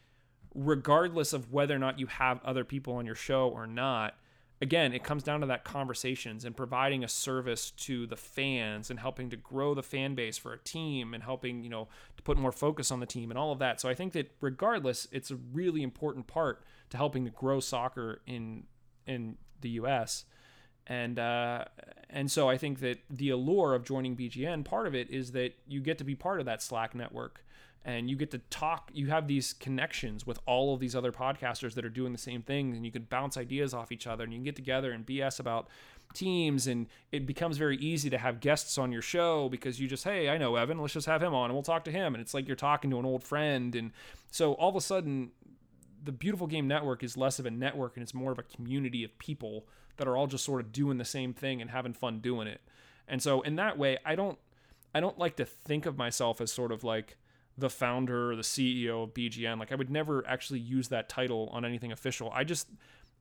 regardless 0.54 1.34
of 1.34 1.52
whether 1.52 1.76
or 1.76 1.80
not 1.80 2.00
you 2.00 2.06
have 2.06 2.40
other 2.44 2.64
people 2.64 2.96
on 2.98 3.06
your 3.08 3.16
show 3.16 3.50
or 3.50 3.66
not 3.66 4.16
again 4.62 4.94
it 4.94 5.04
comes 5.04 5.22
down 5.22 5.42
to 5.42 5.46
that 5.46 5.64
conversations 5.64 6.44
and 6.44 6.58
providing 6.58 7.04
a 7.04 7.08
service 7.08 7.70
to 7.70 8.08
the 8.08 8.16
fans 8.16 8.90
and 8.90 9.00
helping 9.00 9.30
to 9.30 9.38
grow 9.38 9.76
the 9.76 9.84
fan 9.84 10.16
base 10.16 10.40
for 10.40 10.52
a 10.52 10.58
team 10.58 11.14
and 11.14 11.24
helping 11.24 11.64
you 11.64 11.70
know 11.70 11.88
to 12.18 12.24
put 12.24 12.36
more 12.36 12.52
focus 12.52 12.92
on 12.92 13.00
the 13.00 13.06
team 13.06 13.30
and 13.30 13.38
all 13.38 13.52
of 13.52 13.60
that. 13.60 13.80
So 13.80 13.90
i 13.90 13.94
think 13.94 14.14
that 14.14 14.32
regardless 14.42 15.08
it's 15.12 15.32
a 15.32 15.38
really 15.54 15.84
important 15.84 16.28
part 16.28 16.64
to 16.90 16.98
helping 16.98 17.26
to 17.26 17.32
grow 17.32 17.60
soccer 17.60 18.22
in 18.26 18.64
in 19.10 19.38
the 19.62 19.70
U.S. 19.72 20.26
And 20.88 21.20
uh, 21.20 21.66
and 22.10 22.32
so 22.32 22.50
I 22.50 22.58
think 22.58 22.80
that 22.80 23.00
the 23.10 23.30
allure 23.30 23.74
of 23.76 23.84
joining 23.84 24.16
BGN, 24.16 24.64
part 24.64 24.88
of 24.88 24.96
it 24.96 25.10
is 25.10 25.34
that 25.34 25.54
you 25.68 25.82
get 25.82 25.98
to 25.98 26.04
be 26.04 26.16
part 26.16 26.40
of 26.40 26.46
that 26.46 26.62
Slack 26.62 26.96
network, 26.96 27.44
and 27.84 28.10
you 28.10 28.16
get 28.16 28.32
to 28.32 28.40
talk. 28.50 28.90
You 28.94 29.08
have 29.08 29.28
these 29.28 29.54
connections 29.54 30.26
with 30.26 30.40
all 30.46 30.74
of 30.74 30.80
these 30.80 30.96
other 30.96 31.12
podcasters 31.12 31.74
that 31.74 31.86
are 31.86 31.90
doing 31.90 32.12
the 32.12 32.18
same 32.18 32.42
thing, 32.42 32.74
and 32.74 32.86
you 32.86 32.92
can 32.92 33.04
bounce 33.04 33.38
ideas 33.38 33.74
off 33.74 33.92
each 33.92 34.08
other, 34.08 34.24
and 34.24 34.34
you 34.34 34.38
can 34.38 34.46
get 34.46 34.56
together 34.56 34.92
and 34.92 35.06
BS 35.06 35.40
about 35.40 35.68
teams 36.14 36.66
and 36.66 36.88
it 37.12 37.26
becomes 37.28 37.58
very 37.58 37.78
easy 37.78 38.10
to 38.10 38.18
have 38.18 38.40
guests 38.40 38.78
on 38.78 38.92
your 38.92 39.02
show 39.02 39.48
because 39.48 39.80
you 39.80 39.88
just 39.88 40.04
hey 40.04 40.28
i 40.28 40.38
know 40.38 40.56
evan 40.56 40.80
let's 40.80 40.94
just 40.94 41.06
have 41.06 41.22
him 41.22 41.36
on 41.36 41.46
and 41.46 41.54
we'll 41.54 41.62
talk 41.62 41.84
to 41.84 41.92
him 41.92 42.16
and 42.16 42.22
it's 42.22 42.34
like 42.34 42.48
you're 42.48 42.56
talking 42.56 42.90
to 42.90 42.98
an 42.98 43.06
old 43.06 43.24
friend 43.24 43.76
and 43.76 43.92
so 44.32 44.54
all 44.54 44.70
of 44.70 44.76
a 44.76 44.82
sudden 44.82 45.30
the 46.04 46.12
Beautiful 46.12 46.48
Game 46.48 46.68
Network 46.68 47.04
is 47.04 47.18
less 47.18 47.40
of 47.40 47.46
a 47.46 47.52
network 47.52 47.96
and 47.96 48.04
it's 48.04 48.14
more 48.14 48.32
of 48.32 48.40
a 48.40 48.44
community 48.44 49.04
of 49.04 49.18
people 49.20 49.68
that 49.98 50.08
are 50.08 50.16
all 50.16 50.28
just 50.28 50.46
sort 50.46 50.62
of 50.62 50.72
doing 50.72 50.98
the 50.98 51.06
same 51.06 51.34
thing 51.34 51.62
and 51.62 51.70
having 51.70 51.94
fun 51.94 52.20
doing 52.20 52.48
it. 52.48 52.62
And 53.08 53.22
so 53.22 53.42
in 53.42 53.56
that 53.56 53.78
way, 53.78 53.98
I 54.06 54.16
don't 54.16 54.38
I 54.94 55.00
don't 55.00 55.20
like 55.20 55.36
to 55.38 55.46
think 55.46 55.86
of 55.86 55.98
myself 55.98 56.42
as 56.42 56.52
sort 56.52 56.72
of 56.72 56.84
like 56.84 57.18
the 57.58 57.70
founder 57.70 58.32
or 58.32 58.36
the 58.36 58.42
CEO 58.42 59.04
of 59.04 59.14
BGN. 59.14 59.60
Like 59.60 59.72
I 59.72 59.76
would 59.76 59.90
never 59.90 60.26
actually 60.28 60.60
use 60.60 60.88
that 60.90 61.10
title 61.10 61.50
on 61.52 61.66
anything 61.66 61.92
official. 61.92 62.32
I 62.34 62.44
just 62.44 62.68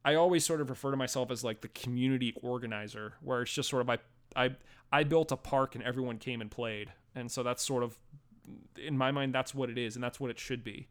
I 0.05 0.14
always 0.14 0.45
sort 0.45 0.61
of 0.61 0.70
refer 0.70 0.91
to 0.91 0.97
myself 0.97 1.31
as 1.31 1.43
like 1.43 1.61
the 1.61 1.68
community 1.68 2.35
organizer, 2.43 3.14
where 3.22 3.43
it's 3.43 3.53
just 3.53 3.68
sort 3.68 3.83
of 3.83 3.91
I 3.91 3.99
I 4.37 4.51
I 4.93 5.05
built 5.05 5.33
a 5.33 5.37
park 5.37 5.74
and 5.74 5.83
everyone 5.85 6.18
came 6.18 6.41
and 6.41 6.51
played, 6.51 6.93
and 7.14 7.31
so 7.31 7.43
that's 7.43 7.64
sort 7.64 7.83
of 7.83 7.99
in 8.76 8.97
my 8.97 9.11
mind 9.11 9.35
that's 9.35 9.55
what 9.55 9.68
it 9.68 9.79
is, 9.79 9.97
and 9.97 10.03
that's 10.03 10.20
what 10.20 10.31
it 10.31 10.39
should 10.39 10.62
be. 10.62 10.89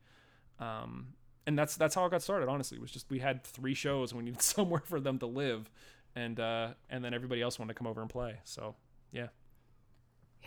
Um, 0.59 1.13
and 1.47 1.57
that's 1.57 1.77
that's 1.77 1.95
how 1.95 2.05
it 2.05 2.11
got 2.11 2.21
started. 2.21 2.49
Honestly, 2.49 2.77
it 2.77 2.81
was 2.81 2.91
just 2.91 3.09
we 3.09 3.19
had 3.19 3.43
three 3.43 3.73
shows 3.73 4.11
and 4.11 4.19
we 4.19 4.25
needed 4.25 4.41
somewhere 4.43 4.83
for 4.85 4.99
them 4.99 5.17
to 5.19 5.25
live, 5.25 5.71
and 6.15 6.39
uh, 6.39 6.69
and 6.89 7.03
then 7.03 7.13
everybody 7.13 7.41
else 7.41 7.57
wanted 7.57 7.73
to 7.73 7.77
come 7.77 7.87
over 7.87 8.01
and 8.01 8.09
play. 8.09 8.39
So 8.43 8.75
yeah. 9.11 9.27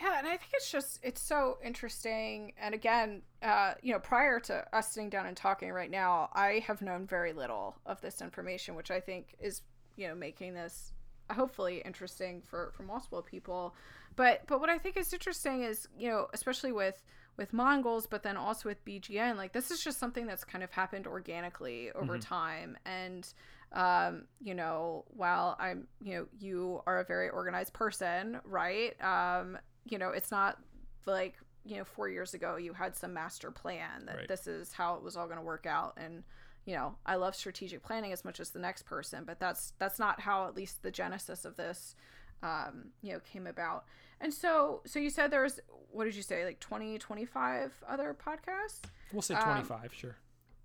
Yeah, 0.00 0.18
and 0.18 0.26
I 0.26 0.30
think 0.30 0.52
it's 0.54 0.70
just 0.70 1.00
it's 1.02 1.20
so 1.20 1.58
interesting. 1.64 2.52
And 2.60 2.74
again, 2.74 3.22
uh, 3.42 3.74
you 3.82 3.92
know, 3.92 3.98
prior 3.98 4.38
to 4.40 4.64
us 4.74 4.92
sitting 4.92 5.10
down 5.10 5.26
and 5.26 5.36
talking 5.36 5.72
right 5.72 5.90
now, 5.90 6.30
I 6.32 6.62
have 6.66 6.80
known 6.80 7.06
very 7.06 7.32
little 7.32 7.76
of 7.86 8.00
this 8.00 8.22
information, 8.22 8.76
which 8.76 8.90
I 8.90 9.00
think 9.00 9.34
is 9.40 9.62
you 9.96 10.06
know 10.06 10.14
making 10.14 10.54
this 10.54 10.92
hopefully 11.30 11.82
interesting 11.84 12.42
for 12.42 12.72
for 12.76 12.82
multiple 12.82 13.22
people. 13.22 13.74
But 14.16 14.42
but 14.46 14.60
what 14.60 14.68
I 14.68 14.78
think 14.78 14.96
is 14.96 15.12
interesting 15.12 15.62
is 15.62 15.88
you 15.98 16.10
know 16.10 16.28
especially 16.34 16.72
with 16.72 17.02
with 17.36 17.52
Mongols, 17.52 18.06
but 18.06 18.22
then 18.22 18.36
also 18.36 18.68
with 18.68 18.84
BGN. 18.84 19.36
Like 19.36 19.52
this 19.52 19.70
is 19.70 19.82
just 19.82 19.98
something 19.98 20.26
that's 20.26 20.44
kind 20.44 20.62
of 20.62 20.70
happened 20.70 21.06
organically 21.06 21.90
over 21.92 22.14
mm-hmm. 22.14 22.20
time. 22.20 22.78
And 22.84 23.26
um, 23.72 24.24
you 24.40 24.54
know, 24.54 25.04
while 25.08 25.56
I'm, 25.60 25.86
you 26.00 26.14
know, 26.14 26.26
you 26.38 26.82
are 26.86 27.00
a 27.00 27.04
very 27.04 27.28
organized 27.28 27.72
person, 27.72 28.40
right? 28.44 29.00
Um, 29.02 29.58
you 29.84 29.98
know, 29.98 30.10
it's 30.10 30.30
not 30.30 30.58
like 31.06 31.36
you 31.64 31.76
know 31.76 31.84
four 31.84 32.08
years 32.08 32.34
ago 32.34 32.56
you 32.56 32.72
had 32.72 32.96
some 32.96 33.12
master 33.12 33.50
plan 33.50 34.06
that 34.06 34.16
right. 34.16 34.28
this 34.28 34.46
is 34.46 34.72
how 34.72 34.94
it 34.94 35.02
was 35.02 35.16
all 35.16 35.26
going 35.26 35.38
to 35.38 35.44
work 35.44 35.66
out 35.66 35.92
and 35.96 36.22
you 36.64 36.74
know 36.74 36.94
i 37.04 37.16
love 37.16 37.34
strategic 37.34 37.82
planning 37.82 38.12
as 38.12 38.24
much 38.24 38.40
as 38.40 38.50
the 38.50 38.58
next 38.58 38.84
person 38.84 39.24
but 39.26 39.38
that's 39.38 39.72
that's 39.78 39.98
not 39.98 40.20
how 40.20 40.46
at 40.46 40.56
least 40.56 40.82
the 40.82 40.90
genesis 40.90 41.44
of 41.44 41.56
this 41.56 41.94
um, 42.42 42.86
you 43.02 43.12
know 43.12 43.20
came 43.20 43.46
about 43.46 43.84
and 44.20 44.32
so, 44.32 44.82
so 44.86 44.98
you 44.98 45.10
said 45.10 45.30
there's 45.30 45.60
what 45.92 46.04
did 46.04 46.14
you 46.14 46.22
say, 46.22 46.44
like 46.44 46.60
20, 46.60 46.98
25 46.98 47.72
other 47.88 48.14
podcasts? 48.14 48.82
We'll 49.12 49.22
say 49.22 49.34
25, 49.34 49.70
um, 49.70 49.88
sure. 49.92 50.16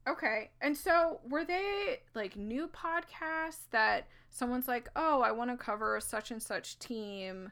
Okay. 0.08 0.51
And 0.62 0.78
so 0.78 1.20
were 1.28 1.45
they 1.45 2.01
like 2.14 2.36
new 2.36 2.68
podcasts 2.68 3.70
that 3.72 4.08
someone's 4.30 4.68
like, 4.68 4.89
oh, 4.95 5.22
I 5.22 5.32
want 5.32 5.49
to 5.51 5.58
cover 5.58 5.99
such 5.99 6.32
and 6.32 6.41
such 6.41 6.78
team. 6.78 7.51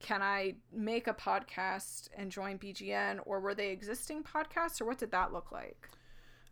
Can 0.00 0.20
I 0.20 0.56
make 0.72 1.06
a 1.06 1.14
podcast 1.14 2.08
and 2.16 2.30
join 2.30 2.58
BGN? 2.58 3.20
Or 3.24 3.40
were 3.40 3.54
they 3.54 3.70
existing 3.70 4.24
podcasts 4.24 4.80
or 4.80 4.84
what 4.84 4.98
did 4.98 5.12
that 5.12 5.32
look 5.32 5.50
like? 5.50 5.88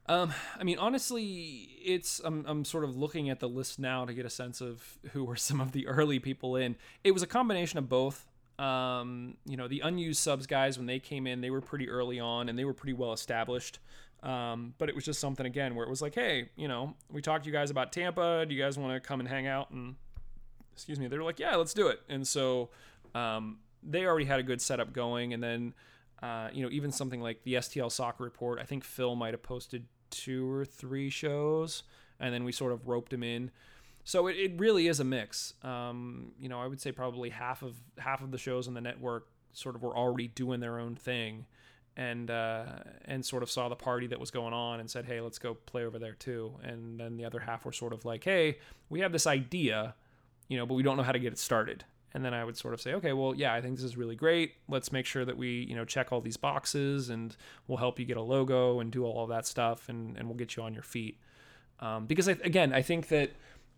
Um, 0.07 0.33
I 0.59 0.65
mean, 0.65 0.79
honestly, 0.79 1.69
it's 1.85 2.21
I'm, 2.25 2.45
I'm 2.47 2.65
sort 2.65 2.85
of 2.85 2.97
looking 2.97 3.29
at 3.29 3.41
the 3.41 3.49
list 3.49 3.79
now 3.79 4.07
to 4.07 4.15
get 4.15 4.25
a 4.25 4.31
sense 4.31 4.61
of 4.61 4.99
who 5.13 5.25
were 5.25 5.37
some 5.37 5.61
of 5.61 5.73
the 5.73 5.87
early 5.87 6.19
people 6.19 6.57
in. 6.57 6.77
It 7.05 7.13
was 7.13 7.23
a 7.23 7.27
combination 7.27 7.79
of 7.79 7.89
both. 7.89 8.27
Um, 8.61 9.37
you 9.47 9.57
know, 9.57 9.69
the 9.69 9.81
unused 9.81 10.21
subs 10.21 10.47
guys 10.47 10.77
when 10.77 10.87
they 10.87 10.99
came 10.99 11.27
in, 11.27 11.41
they 11.41 11.51
were 11.51 11.63
pretty 11.63 11.89
early 11.89 12.21
on 12.21 12.49
and 12.49 12.59
they 12.59 12.65
were 12.65 12.75
pretty 12.75 12.93
well 12.93 13.13
established. 13.13 13.79
Um, 14.23 14.75
but 14.77 14.91
it 14.91 14.95
was 14.95 15.05
just 15.05 15.19
something 15.19 15.47
again 15.47 15.75
where 15.75 15.87
it 15.87 15.89
was 15.89 16.03
like, 16.03 16.15
hey, 16.15 16.51
you 16.57 16.69
know, 16.69 16.95
we 17.11 17.23
talked 17.23 17.45
to 17.45 17.51
you 17.51 17.55
guys 17.55 17.71
about 17.71 17.91
Tampa. 17.91 18.45
Do 18.47 18.55
you 18.55 18.63
guys 18.63 18.79
want 18.79 18.93
to 18.93 19.01
come 19.01 19.19
and 19.19 19.29
hang 19.29 19.47
out? 19.47 19.71
And 19.71 19.97
excuse 20.75 20.99
me, 20.99 21.07
they 21.07 21.17
were 21.17 21.25
like, 21.25 21.39
yeah, 21.39 21.57
let's 21.57 21.73
do 21.73 21.89
it. 21.89 22.01
And 22.09 22.29
so 22.29 22.69
um, 23.15 23.61
they 23.83 24.05
already 24.05 24.27
had 24.27 24.39
a 24.39 24.43
good 24.43 24.61
setup 24.61 24.93
going. 24.93 25.33
And 25.33 25.43
then, 25.43 25.75
uh, 26.23 26.51
you 26.53 26.63
know, 26.63 26.71
even 26.71 26.93
something 26.93 27.23
like 27.23 27.43
the 27.45 27.55
STL 27.55 27.91
Soccer 27.91 28.25
Report, 28.25 28.59
I 28.61 28.65
think 28.65 28.85
Phil 28.85 29.17
might 29.17 29.33
have 29.33 29.43
posted 29.43 29.87
two 30.11 30.51
or 30.51 30.65
three 30.65 31.09
shows, 31.09 31.85
and 32.19 32.35
then 32.35 32.45
we 32.45 32.53
sort 32.53 32.73
of 32.73 32.89
roped 32.89 33.13
him 33.13 33.23
in. 33.23 33.51
So 34.11 34.27
it, 34.27 34.37
it 34.37 34.53
really 34.59 34.89
is 34.89 34.99
a 34.99 35.05
mix. 35.05 35.55
Um, 35.63 36.33
you 36.37 36.49
know, 36.49 36.61
I 36.61 36.67
would 36.67 36.81
say 36.81 36.91
probably 36.91 37.31
half 37.31 37.63
of 37.63 37.77
half 37.97 38.23
of 38.23 38.33
the 38.33 38.39
shows 38.39 38.67
on 38.67 38.75
the 38.75 38.81
network 38.81 39.29
sort 39.53 39.77
of 39.77 39.85
were 39.85 39.97
already 39.97 40.27
doing 40.27 40.59
their 40.59 40.81
own 40.81 40.97
thing 40.97 41.47
and 41.97 42.29
uh, 42.29 42.65
and 43.05 43.25
sort 43.25 43.45
of 43.45 43.51
saw 43.53 43.69
the 43.69 43.77
party 43.77 44.09
that 44.09 44.19
was 44.19 44.33
going 44.33 44.53
on 44.53 44.81
and 44.81 44.91
said, 44.91 45.05
"Hey, 45.05 45.21
let's 45.21 45.39
go 45.39 45.55
play 45.55 45.85
over 45.85 46.01
there 46.01 46.15
too." 46.15 46.55
And 46.65 46.99
then 46.99 47.19
the 47.19 47.25
other 47.25 47.39
half 47.39 47.65
were 47.65 47.71
sort 47.71 47.93
of 47.93 48.05
like, 48.05 48.25
"Hey, 48.25 48.59
we 48.89 48.99
have 48.99 49.13
this 49.13 49.29
idea, 49.29 49.95
you 50.49 50.59
know, 50.59 50.67
but 50.67 50.75
we 50.75 50.83
don't 50.83 50.97
know 50.97 51.05
how 51.05 51.13
to 51.13 51.21
get 51.21 51.33
it 51.33 51.39
started." 51.39 51.85
And 52.13 52.25
then 52.25 52.35
I 52.35 52.43
would 52.43 52.57
sort 52.57 52.75
of 52.75 52.81
say, 52.81 52.95
"Okay, 52.95 53.13
well, 53.13 53.33
yeah, 53.37 53.55
I 53.55 53.61
think 53.61 53.77
this 53.77 53.85
is 53.85 53.97
really 53.97 54.17
great. 54.17 54.55
Let's 54.69 54.91
make 54.91 55.07
sure 55.07 55.25
that 55.25 55.37
we, 55.37 55.67
you 55.69 55.77
know, 55.77 55.85
check 55.85 56.11
all 56.11 56.21
these 56.21 56.37
boxes, 56.37 57.11
and 57.11 57.37
we'll 57.69 57.79
help 57.79 58.01
you 58.01 58.07
get 58.07 58.17
a 58.17 58.23
logo 58.23 58.81
and 58.81 58.91
do 58.91 59.05
all 59.05 59.23
of 59.23 59.29
that 59.29 59.47
stuff, 59.47 59.89
and 59.89 60.17
and 60.17 60.27
we'll 60.27 60.37
get 60.37 60.57
you 60.57 60.65
on 60.65 60.75
your 60.75 60.83
feet." 60.83 61.21
Um, 61.79 62.07
because 62.07 62.29
I, 62.29 62.33
again, 62.43 62.75
I 62.75 62.83
think 62.83 63.07
that 63.09 63.31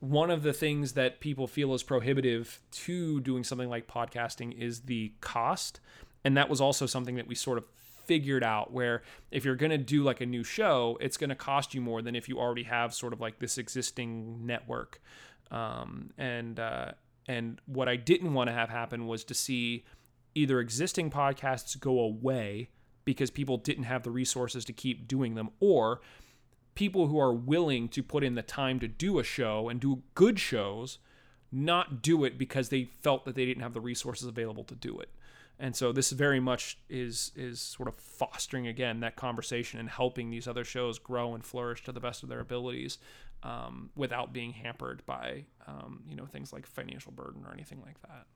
one 0.03 0.33
of 0.33 0.43
the 0.43 0.53
things 0.53 0.95
that 0.95 1.21
people 1.21 1.47
feel 1.47 1.73
is 1.75 1.85
prohibitive 1.85 2.61
to 2.73 3.21
doing 3.21 3.45
something 3.45 3.69
like 3.69 3.87
podcasting 3.87 4.53
is 4.59 4.81
the 4.81 5.13
cost 5.21 5.79
and 6.25 6.37
that 6.37 6.49
was 6.49 6.61
also 6.61 6.87
something 6.87 7.15
that 7.15 7.29
we 7.29 7.37
sort 7.37 7.57
of 7.57 7.65
figured 8.05 8.43
out 8.43 8.73
where 8.73 9.03
if 9.31 9.45
you're 9.45 9.55
going 9.55 9.71
to 9.71 9.79
do 9.79 10.03
like 10.03 10.21
a 10.21 10.27
new 10.27 10.43
show, 10.43 10.99
it's 11.01 11.17
going 11.17 11.31
to 11.31 11.37
cost 11.37 11.73
you 11.73 11.81
more 11.81 12.03
than 12.03 12.17
if 12.17 12.29
you 12.29 12.39
already 12.39 12.65
have 12.65 12.93
sort 12.93 13.13
of 13.13 13.21
like 13.21 13.39
this 13.39 13.59
existing 13.59 14.45
network. 14.45 15.01
Um, 15.51 16.11
and 16.19 16.59
uh, 16.59 16.93
and 17.29 17.61
what 17.67 17.89
I 17.89 17.97
didn't 17.97 18.35
want 18.35 18.49
to 18.49 18.55
have 18.55 18.71
happen 18.71 19.07
was 19.07 19.23
to 19.25 19.35
see 19.35 19.85
either 20.35 20.61
existing 20.61 21.11
podcasts 21.11 21.79
go 21.79 22.01
away 22.01 22.71
because 23.05 23.31
people 23.31 23.57
didn't 23.57 23.85
have 23.85 24.03
the 24.03 24.11
resources 24.11 24.65
to 24.65 24.73
keep 24.73 25.07
doing 25.07 25.35
them, 25.35 25.51
or 25.61 26.01
people 26.75 27.07
who 27.09 27.19
are 27.19 27.33
willing 27.33 27.89
to 27.89 28.03
put 28.03 28.25
in 28.25 28.35
the 28.35 28.43
time 28.43 28.81
to 28.81 28.89
do 28.89 29.19
a 29.19 29.25
show 29.25 29.69
and 29.69 29.81
do 29.81 30.03
good 30.15 30.39
shows 30.39 30.99
not 31.53 32.01
do 32.01 32.25
it 32.25 32.39
because 32.39 32.71
they 32.71 32.85
felt 32.85 33.27
that 33.27 33.35
they 33.35 33.45
didn't 33.45 33.63
have 33.63 33.75
the 33.75 33.81
resources 33.81 34.27
available 34.27 34.65
to 34.65 34.75
do 34.75 34.99
it. 34.99 35.11
And 35.59 35.77
so 35.77 35.93
this 35.93 36.11
very 36.11 36.41
much 36.41 36.79
is 36.89 37.31
is 37.37 37.61
sort 37.61 37.89
of 37.89 37.95
fostering 37.95 38.67
again 38.67 39.01
that 39.01 39.17
conversation 39.17 39.79
and 39.79 39.89
helping 39.89 40.31
these 40.31 40.49
other 40.49 40.65
shows 40.65 40.99
grow 40.99 41.35
and 41.35 41.45
flourish 41.45 41.85
to 41.85 41.93
the 41.93 42.01
best 42.01 42.23
of 42.23 42.31
their 42.31 42.41
abilities 42.41 42.99
um, 43.43 43.91
without 43.95 44.33
being 44.33 44.53
hampered 44.53 45.05
by 45.05 45.45
um, 45.67 46.03
you 46.09 46.17
know 46.17 46.25
things 46.25 46.53
like 46.53 46.67
financial 46.67 47.13
burden 47.13 47.45
or 47.47 47.53
anything 47.53 47.81
like 47.85 48.01
that. 48.03 48.27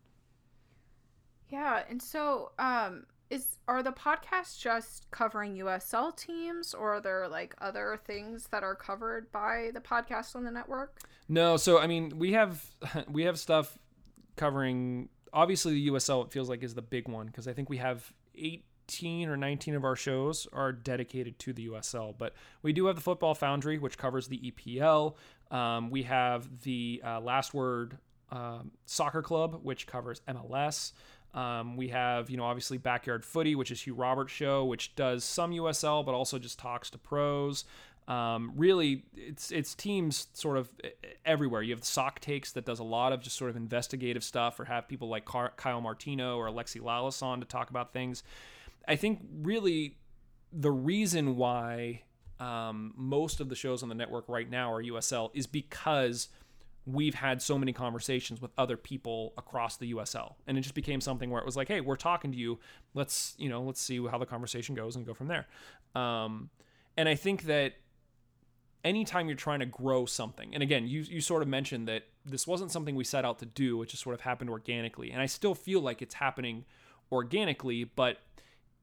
Yeah 1.49 1.83
and 1.89 2.03
so 2.03 2.53
um, 2.59 3.07
is 3.29 3.59
are 3.67 3.83
the 3.83 3.93
podcasts 3.93 4.59
just 4.59 5.11
covering 5.11 5.57
usl 5.57 6.17
teams 6.17 6.75
or 6.75 6.95
are 6.95 7.01
there 7.01 7.29
like 7.29 7.55
other 7.61 7.99
things 8.05 8.49
that 8.53 8.63
are 8.63 8.75
covered 8.75 9.31
by 9.33 9.71
the 9.75 9.81
podcast 9.81 10.37
on 10.37 10.45
the 10.45 10.51
network 10.51 11.01
no 11.29 11.57
so 11.57 11.79
i 11.79 11.87
mean 11.87 12.19
we 12.19 12.33
have 12.33 12.65
we 13.11 13.25
have 13.25 13.39
stuff 13.39 13.79
covering 14.37 15.09
obviously 15.37 15.75
the 15.75 15.89
USL 15.91 16.25
it 16.25 16.33
feels 16.33 16.49
like 16.49 16.63
is 16.63 16.75
the 16.75 16.83
big 16.83 17.09
one 17.09 17.27
because 17.27 17.47
I 17.47 17.53
think 17.53 17.69
we 17.69 17.77
have 17.77 18.13
18 18.37 19.29
or 19.29 19.37
19 19.37 19.75
of 19.75 19.85
our 19.85 19.95
shows 19.95 20.49
are 20.53 20.73
dedicated 20.73 21.39
to 21.41 21.53
the 21.53 21.69
USL, 21.69 22.15
but 22.17 22.35
we 22.63 22.73
do 22.73 22.87
have 22.87 22.97
the 22.97 23.03
Football 23.03 23.35
Foundry 23.35 23.79
which 23.79 23.99
covers 23.99 24.29
the 24.29 24.53
EPL. 24.53 25.15
Um, 25.51 25.91
we 25.91 26.05
have 26.05 26.63
the 26.63 27.03
uh, 27.05 27.21
Last 27.21 27.55
Word 27.55 27.99
um, 28.31 28.73
Soccer 28.87 29.23
Club 29.23 29.61
which 29.63 29.87
covers 29.87 30.23
MLS. 30.29 30.93
Um, 31.37 31.77
we 31.77 31.89
have, 31.89 32.31
you 32.31 32.39
know, 32.39 32.45
obviously 32.45 32.79
Backyard 32.79 33.23
Footy, 33.23 33.55
which 33.55 33.71
is 33.71 33.83
Hugh 33.83 33.95
Roberts' 33.95 34.33
show, 34.33 34.65
which 34.65 34.97
does 34.97 35.23
some 35.23 35.53
USL, 35.53 36.05
but 36.05 36.15
also 36.15 36.39
just 36.39 36.59
talks 36.59 36.89
to 36.91 36.99
pros. 36.99 37.67
Um, 38.09 38.53
really, 38.57 39.05
it's 39.15 39.51
it's 39.51 39.75
teams 39.75 40.29
sort 40.33 40.57
of 40.57 40.71
everywhere. 41.27 41.61
You 41.61 41.75
have 41.75 41.85
Sock 41.85 42.21
Takes 42.21 42.53
that 42.53 42.65
does 42.65 42.79
a 42.79 42.85
lot 42.85 43.13
of 43.13 43.21
just 43.21 43.37
sort 43.37 43.51
of 43.51 43.57
investigative 43.57 44.25
stuff, 44.25 44.59
or 44.59 44.65
have 44.65 44.89
people 44.89 45.09
like 45.09 45.27
Car- 45.27 45.53
Kyle 45.57 45.81
Martino 45.81 46.39
or 46.39 46.47
Alexi 46.47 46.81
Lalas 46.81 47.23
on 47.23 47.41
to 47.41 47.47
talk 47.47 47.69
about 47.69 47.93
things. 47.93 48.23
I 48.89 48.97
think 48.97 49.21
really 49.43 49.97
the 50.53 50.71
reason 50.71 51.37
why 51.37 52.03
um, 52.41 52.95
most 52.97 53.41
of 53.41 53.49
the 53.49 53.57
shows 53.57 53.83
on 53.83 53.89
the 53.89 53.95
network 53.95 54.29
right 54.29 54.49
now 54.49 54.73
are 54.73 54.83
USL 54.83 55.31
is 55.35 55.47
because 55.47 56.29
we've 56.87 57.17
had 57.17 57.43
so 57.43 57.59
many 57.59 57.73
conversations 57.73 58.41
with 58.41 58.53
other 58.57 58.77
people 58.77 59.35
across 59.37 59.77
the 59.77 59.93
USL, 59.93 60.35
and 60.47 60.57
it 60.57 60.61
just 60.61 60.75
became 60.75 61.01
something 61.01 61.31
where 61.31 61.41
it 61.41 61.47
was 61.47 61.57
like, 61.57 61.69
hey, 61.69 61.81
we're 61.81 61.97
talking 61.97 62.31
to 62.33 62.39
you. 62.39 62.59
Let's 62.95 63.35
you 63.39 63.49
know, 63.49 63.63
let's 63.63 63.81
see 63.81 64.05
how 64.07 64.19
the 64.19 64.27
conversation 64.27 64.75
goes 64.75 64.97
and 64.97 65.05
go 65.05 65.13
from 65.13 65.29
there. 65.29 65.47
Um, 65.95 66.51
and 66.97 67.09
I 67.09 67.15
think 67.15 67.43
that 67.45 67.75
anytime 68.85 69.27
you're 69.27 69.37
trying 69.37 69.61
to 69.61 69.67
grow 69.67 70.07
something, 70.07 70.55
and 70.55 70.63
again, 70.63 70.87
you, 70.87 71.01
you 71.01 71.21
sort 71.21 71.43
of 71.43 71.49
mentioned 71.49 71.89
that 71.89 72.05
this 72.25 72.47
wasn't 72.47 72.71
something 72.71 72.95
we 72.95 73.05
set 73.05 73.25
out 73.25 73.39
to 73.41 73.47
do, 73.47 73.83
it 73.83 73.89
just 73.89 74.03
sort 74.03 74.15
of 74.15 74.21
happened 74.21 74.49
organically. 74.49 75.11
And 75.11 75.21
I 75.21 75.27
still 75.27 75.55
feel 75.55 75.81
like 75.81 76.01
it's 76.01 76.15
happening 76.15 76.65
organically, 77.11 77.85
but 77.85 78.19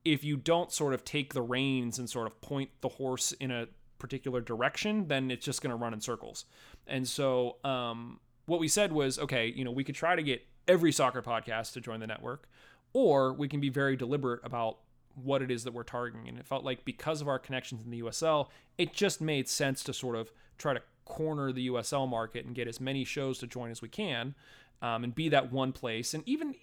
if 0.05 0.23
you 0.23 0.35
don't 0.35 0.71
sort 0.71 0.93
of 0.93 1.05
take 1.05 1.33
the 1.33 1.41
reins 1.41 1.97
and 1.97 2.09
sort 2.09 2.27
of 2.27 2.39
point 2.41 2.69
the 2.81 2.89
horse 2.89 3.31
in 3.33 3.51
a 3.51 3.67
particular 4.03 4.41
direction, 4.41 5.07
then 5.07 5.31
it's 5.31 5.45
just 5.45 5.61
going 5.61 5.71
to 5.71 5.77
run 5.77 5.93
in 5.93 6.01
circles. 6.01 6.43
And 6.85 7.07
so, 7.07 7.55
um, 7.63 8.19
what 8.45 8.59
we 8.59 8.67
said 8.67 8.91
was, 8.91 9.17
okay, 9.17 9.47
you 9.47 9.63
know, 9.63 9.71
we 9.71 9.85
could 9.85 9.95
try 9.95 10.17
to 10.17 10.21
get 10.21 10.45
every 10.67 10.91
soccer 10.91 11.21
podcast 11.21 11.71
to 11.73 11.81
join 11.81 12.01
the 12.01 12.07
network, 12.07 12.49
or 12.91 13.31
we 13.31 13.47
can 13.47 13.61
be 13.61 13.69
very 13.69 13.95
deliberate 13.95 14.41
about 14.43 14.79
what 15.15 15.41
it 15.41 15.49
is 15.49 15.63
that 15.63 15.73
we're 15.73 15.83
targeting. 15.83 16.27
And 16.27 16.37
it 16.37 16.45
felt 16.45 16.65
like 16.65 16.83
because 16.83 17.21
of 17.21 17.29
our 17.29 17.39
connections 17.39 17.81
in 17.85 17.91
the 17.91 18.01
USL, 18.01 18.49
it 18.77 18.91
just 18.91 19.21
made 19.21 19.47
sense 19.47 19.81
to 19.85 19.93
sort 19.93 20.17
of 20.17 20.33
try 20.57 20.73
to 20.73 20.81
corner 21.05 21.53
the 21.53 21.69
USL 21.69 22.07
market 22.07 22.45
and 22.45 22.53
get 22.53 22.67
as 22.67 22.81
many 22.81 23.05
shows 23.05 23.39
to 23.39 23.47
join 23.47 23.71
as 23.71 23.81
we 23.81 23.87
can, 23.87 24.35
um, 24.81 25.05
and 25.05 25.15
be 25.15 25.29
that 25.29 25.53
one 25.53 25.71
place. 25.71 26.13
And 26.13 26.27
even 26.27 26.55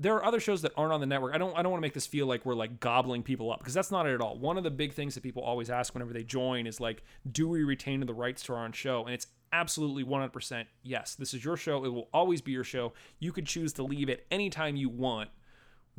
there 0.00 0.14
are 0.14 0.24
other 0.24 0.40
shows 0.40 0.62
that 0.62 0.72
aren't 0.76 0.92
on 0.92 1.00
the 1.00 1.06
network. 1.06 1.34
I 1.34 1.38
don't 1.38 1.56
I 1.56 1.62
don't 1.62 1.72
want 1.72 1.80
to 1.80 1.86
make 1.86 1.94
this 1.94 2.06
feel 2.06 2.26
like 2.26 2.46
we're 2.46 2.54
like 2.54 2.80
gobbling 2.80 3.22
people 3.22 3.52
up 3.52 3.58
because 3.58 3.74
that's 3.74 3.90
not 3.90 4.06
it 4.06 4.14
at 4.14 4.20
all. 4.20 4.38
One 4.38 4.56
of 4.56 4.64
the 4.64 4.70
big 4.70 4.92
things 4.92 5.14
that 5.14 5.22
people 5.22 5.42
always 5.42 5.68
ask 5.68 5.92
whenever 5.92 6.12
they 6.12 6.22
join 6.22 6.66
is 6.66 6.80
like, 6.80 7.02
do 7.30 7.48
we 7.48 7.64
retain 7.64 8.00
the 8.00 8.14
rights 8.14 8.42
to 8.44 8.54
our 8.54 8.64
own 8.64 8.72
show? 8.72 9.04
And 9.04 9.12
it's 9.12 9.26
absolutely 9.52 10.04
100% 10.04 10.66
yes. 10.82 11.14
This 11.14 11.34
is 11.34 11.44
your 11.44 11.56
show. 11.56 11.84
It 11.84 11.88
will 11.88 12.08
always 12.12 12.40
be 12.40 12.52
your 12.52 12.64
show. 12.64 12.92
You 13.18 13.32
could 13.32 13.46
choose 13.46 13.72
to 13.74 13.82
leave 13.82 14.08
at 14.08 14.20
any 14.30 14.50
time 14.50 14.76
you 14.76 14.88
want 14.88 15.30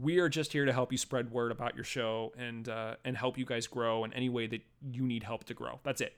we 0.02 0.20
are 0.20 0.30
just 0.30 0.54
here 0.54 0.66
to 0.66 0.72
help 0.72 0.92
you 0.92 0.98
spread 0.98 1.30
word 1.32 1.52
about 1.52 1.76
your 1.76 1.84
show 1.84 2.32
and 2.38 2.70
uh, 2.70 2.96
and 3.04 3.18
help 3.18 3.38
you 3.38 3.46
guys 3.46 3.68
grow 3.68 4.04
in 4.06 4.14
any 4.14 4.30
way 4.30 4.48
that 4.48 4.62
you 4.92 5.04
need 5.04 5.24
help 5.24 5.44
to 5.46 5.54
grow. 5.54 5.80
That's 5.84 6.02
it. 6.02 6.14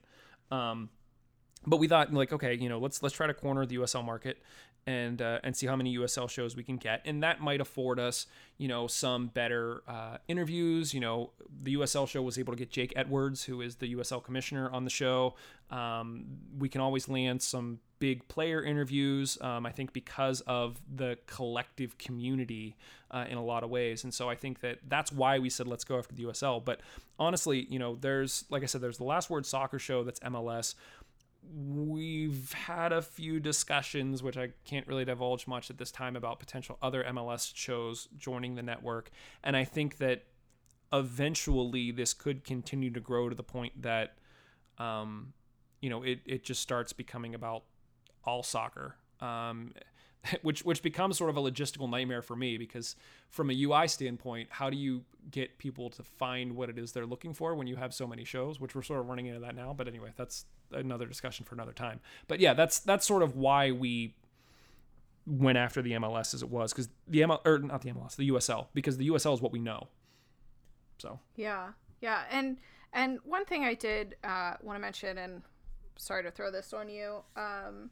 Um, 0.52 0.90
but 1.66 1.78
we 1.78 1.88
thought 1.88 2.14
like, 2.14 2.34
okay, 2.34 2.56
you 2.56 2.70
know, 2.70 2.80
let's 2.80 3.02
let's 3.02 3.16
try 3.16 3.28
to 3.28 3.34
corner 3.34 3.66
the 3.66 3.78
USL 3.78 4.04
market 4.04 4.42
and 4.88 5.22
uh, 5.22 5.40
and 5.44 5.56
see 5.56 5.68
how 5.68 5.76
many 5.76 5.98
USL 5.98 6.30
shows 6.30 6.56
we 6.56 6.64
can 6.64 6.78
get, 6.78 7.02
and 7.06 7.22
that 7.24 7.40
might 7.40 7.62
afford 7.62 8.00
us, 8.00 8.26
you 8.58 8.68
know, 8.68 8.88
some 8.88 9.28
better 9.28 9.84
uh, 9.88 10.18
interviews. 10.28 10.94
You 10.94 11.00
know, 11.00 11.32
the 11.64 11.76
USL 11.76 12.08
show 12.08 12.22
was 12.22 12.40
able 12.40 12.54
to 12.54 12.58
get 12.58 12.72
Jake 12.72 12.94
Edwards, 12.96 13.44
who 13.44 13.62
is 13.62 13.76
the 13.76 13.94
USL 13.96 14.24
commissioner, 14.24 14.70
on 14.72 14.84
the 14.84 14.90
show. 14.90 15.36
Um, 15.70 16.26
we 16.58 16.68
can 16.68 16.82
always 16.82 17.08
land 17.08 17.42
some 17.42 17.80
big 18.00 18.28
player 18.28 18.64
interviews. 18.64 19.38
Um, 19.40 19.66
I 19.66 19.72
think 19.72 19.94
because 19.94 20.42
of 20.42 20.82
the 20.94 21.18
collective 21.28 21.98
community 22.00 22.76
uh, 23.12 23.26
in 23.30 23.38
a 23.38 23.44
lot 23.44 23.64
of 23.64 23.70
ways, 23.70 24.04
and 24.04 24.14
so 24.14 24.30
I 24.30 24.36
think 24.36 24.62
that 24.62 24.80
that's 24.88 25.12
why 25.12 25.40
we 25.40 25.50
said 25.50 25.68
let's 25.68 25.84
go 25.84 25.98
after 26.00 26.16
the 26.16 26.24
USL. 26.24 26.64
But 26.64 26.82
honestly, 27.20 27.68
you 27.70 27.78
know, 27.78 27.96
there's 28.02 28.46
like 28.50 28.64
I 28.64 28.66
said, 28.66 28.82
there's 28.82 28.98
the 28.98 29.04
Last 29.04 29.30
Word 29.30 29.46
Soccer 29.46 29.80
show 29.80 30.04
that's 30.04 30.20
MLS 30.22 30.74
we've 31.44 32.54
had 32.54 32.92
a 32.92 33.02
few 33.02 33.40
discussions, 33.40 34.22
which 34.22 34.38
I 34.38 34.50
can't 34.66 34.88
really 34.88 35.06
divulge 35.06 35.48
much 35.48 35.70
at 35.70 35.78
this 35.78 35.92
time, 35.92 36.16
about 36.16 36.40
potential 36.40 36.78
other 36.82 37.04
MLS 37.06 37.52
shows 37.56 38.08
joining 38.18 38.56
the 38.56 38.64
network. 38.64 39.10
And 39.44 39.58
I 39.58 39.64
think 39.64 39.98
that 39.98 40.24
eventually 40.94 41.92
this 41.92 42.14
could 42.14 42.44
continue 42.44 42.92
to 42.92 43.00
grow 43.00 43.30
to 43.30 43.36
the 43.36 43.44
point 43.44 43.82
that, 43.82 44.18
um, 44.78 45.34
you 45.82 45.90
know, 45.90 46.04
it, 46.04 46.20
it 46.26 46.44
just 46.44 46.62
starts 46.62 46.94
becoming 46.94 47.34
about 47.34 47.64
all 48.24 48.44
soccer. 48.44 48.96
Um, 49.20 49.74
which 50.44 50.64
which 50.64 50.84
becomes 50.84 51.18
sort 51.18 51.32
of 51.32 51.38
a 51.38 51.42
logistical 51.42 51.90
nightmare 51.90 52.22
for 52.22 52.36
me 52.36 52.58
because 52.58 52.96
from 53.30 53.50
a 53.50 53.64
UI 53.64 53.88
standpoint, 53.88 54.50
how 54.52 54.70
do 54.70 54.78
you 54.78 55.04
get 55.30 55.58
people 55.58 55.90
to 55.90 56.04
find 56.04 56.56
what 56.56 56.70
it 56.70 56.78
is 56.78 56.92
they're 56.92 57.06
looking 57.06 57.34
for 57.34 57.56
when 57.56 57.68
you 57.68 57.76
have 57.76 57.94
so 57.94 58.08
many 58.08 58.24
shows, 58.24 58.60
which 58.60 58.76
we're 58.76 58.82
sort 58.82 59.00
of 59.00 59.08
running 59.08 59.28
into 59.28 59.40
that 59.40 59.56
now. 59.56 59.74
But 59.76 59.88
anyway, 59.88 60.12
that's 60.16 60.46
another 60.74 61.06
discussion 61.06 61.46
for 61.46 61.56
another 61.56 61.74
time. 61.74 62.00
But 62.28 62.40
yeah, 62.40 62.54
that's 62.54 62.80
that's 62.80 63.06
sort 63.06 63.24
of 63.24 63.36
why 63.36 63.72
we 63.72 64.16
went 65.28 65.58
after 65.58 65.82
the 65.82 65.92
MLS 65.94 66.34
as 66.34 66.42
it 66.42 66.50
was 66.50 66.74
because 66.74 66.90
the 67.08 67.22
ML 67.22 67.40
or 67.46 67.60
not 67.60 67.82
the 67.82 67.92
MLS, 67.92 68.16
the 68.16 68.30
USL 68.30 68.68
because 68.74 68.98
the 68.98 69.10
USL 69.10 69.34
is 69.34 69.42
what 69.42 69.52
we 69.52 69.60
know. 69.60 69.88
So 70.98 71.20
yeah, 71.36 71.70
yeah, 72.02 72.24
and 72.32 72.58
and 72.94 73.20
one 73.24 73.46
thing 73.46 73.64
I 73.64 73.74
did 73.74 74.16
uh, 74.24 74.54
want 74.62 74.78
to 74.78 74.82
mention, 74.82 75.18
and 75.18 75.42
sorry 75.98 76.24
to 76.24 76.32
throw 76.32 76.52
this 76.52 76.74
on 76.74 76.90
you, 76.90 77.24
um, 77.36 77.90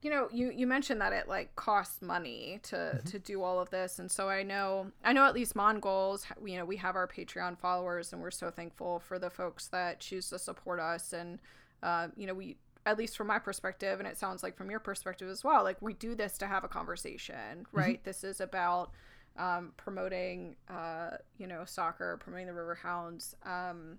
you 0.00 0.10
know, 0.10 0.28
you 0.32 0.50
you 0.50 0.66
mentioned 0.66 1.00
that 1.00 1.12
it 1.12 1.28
like 1.28 1.54
costs 1.56 2.00
money 2.00 2.60
to 2.64 2.76
mm-hmm. 2.76 3.08
to 3.08 3.18
do 3.18 3.42
all 3.42 3.60
of 3.60 3.70
this, 3.70 3.98
and 3.98 4.10
so 4.10 4.28
I 4.28 4.42
know 4.42 4.92
I 5.04 5.12
know 5.12 5.24
at 5.24 5.34
least 5.34 5.56
Mongols, 5.56 6.24
you 6.44 6.56
know, 6.56 6.64
we 6.64 6.76
have 6.76 6.94
our 6.94 7.08
Patreon 7.08 7.58
followers, 7.58 8.12
and 8.12 8.22
we're 8.22 8.30
so 8.30 8.50
thankful 8.50 9.00
for 9.00 9.18
the 9.18 9.30
folks 9.30 9.66
that 9.68 10.00
choose 10.00 10.28
to 10.30 10.38
support 10.38 10.78
us, 10.78 11.12
and 11.12 11.40
uh, 11.82 12.08
you 12.16 12.26
know, 12.26 12.34
we 12.34 12.56
at 12.86 12.96
least 12.96 13.16
from 13.16 13.26
my 13.26 13.38
perspective, 13.38 13.98
and 13.98 14.08
it 14.08 14.16
sounds 14.16 14.42
like 14.42 14.56
from 14.56 14.70
your 14.70 14.80
perspective 14.80 15.28
as 15.28 15.44
well, 15.44 15.62
like 15.62 15.80
we 15.82 15.92
do 15.92 16.14
this 16.14 16.38
to 16.38 16.46
have 16.46 16.64
a 16.64 16.68
conversation, 16.68 17.34
mm-hmm. 17.34 17.76
right? 17.76 17.96
Mm-hmm. 17.96 18.04
This 18.04 18.24
is 18.24 18.40
about 18.40 18.92
um, 19.36 19.72
promoting, 19.76 20.56
uh, 20.68 21.10
you 21.36 21.46
know, 21.46 21.64
soccer, 21.64 22.18
promoting 22.18 22.46
the 22.46 22.54
River 22.54 22.74
Hounds, 22.74 23.34
um, 23.44 23.98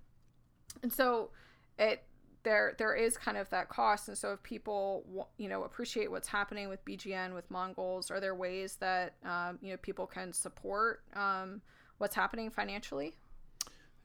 and 0.81 0.91
so 0.91 1.29
it 1.77 2.03
there 2.43 2.75
there 2.77 2.95
is 2.95 3.17
kind 3.17 3.37
of 3.37 3.49
that 3.49 3.69
cost, 3.69 4.07
and 4.07 4.17
so 4.17 4.31
if 4.31 4.41
people 4.43 5.29
you 5.37 5.49
know 5.49 5.63
appreciate 5.63 6.09
what's 6.09 6.27
happening 6.27 6.69
with 6.69 6.83
BGN 6.85 7.33
with 7.33 7.49
Mongols, 7.51 8.09
are 8.09 8.19
there 8.19 8.35
ways 8.35 8.77
that 8.77 9.13
um, 9.25 9.59
you 9.61 9.71
know 9.71 9.77
people 9.77 10.07
can 10.07 10.33
support 10.33 11.03
um, 11.13 11.61
what's 11.97 12.15
happening 12.15 12.49
financially? 12.49 13.15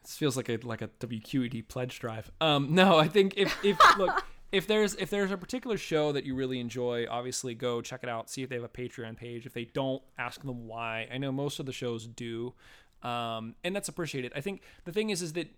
This 0.04 0.16
feels 0.16 0.36
like 0.36 0.48
a 0.48 0.58
like 0.62 0.82
a 0.82 0.88
WQED 0.88 1.68
pledge 1.68 1.98
drive. 1.98 2.30
Um, 2.40 2.74
no, 2.74 2.98
I 2.98 3.08
think 3.08 3.34
if 3.36 3.56
if 3.64 3.78
look 3.98 4.24
if 4.52 4.68
there's 4.68 4.94
if 4.94 5.10
there's 5.10 5.32
a 5.32 5.36
particular 5.36 5.76
show 5.76 6.12
that 6.12 6.24
you 6.24 6.34
really 6.36 6.60
enjoy, 6.60 7.06
obviously 7.10 7.54
go 7.54 7.80
check 7.80 8.00
it 8.04 8.08
out. 8.08 8.30
See 8.30 8.42
if 8.42 8.48
they 8.48 8.54
have 8.54 8.64
a 8.64 8.68
Patreon 8.68 9.16
page. 9.16 9.46
If 9.46 9.52
they 9.52 9.64
don't, 9.64 10.02
ask 10.16 10.42
them 10.42 10.68
why. 10.68 11.08
I 11.12 11.18
know 11.18 11.32
most 11.32 11.58
of 11.58 11.66
the 11.66 11.72
shows 11.72 12.06
do, 12.06 12.54
um, 13.02 13.56
and 13.64 13.74
that's 13.74 13.88
appreciated. 13.88 14.32
I 14.36 14.40
think 14.40 14.62
the 14.84 14.92
thing 14.92 15.10
is 15.10 15.22
is 15.22 15.32
that 15.32 15.48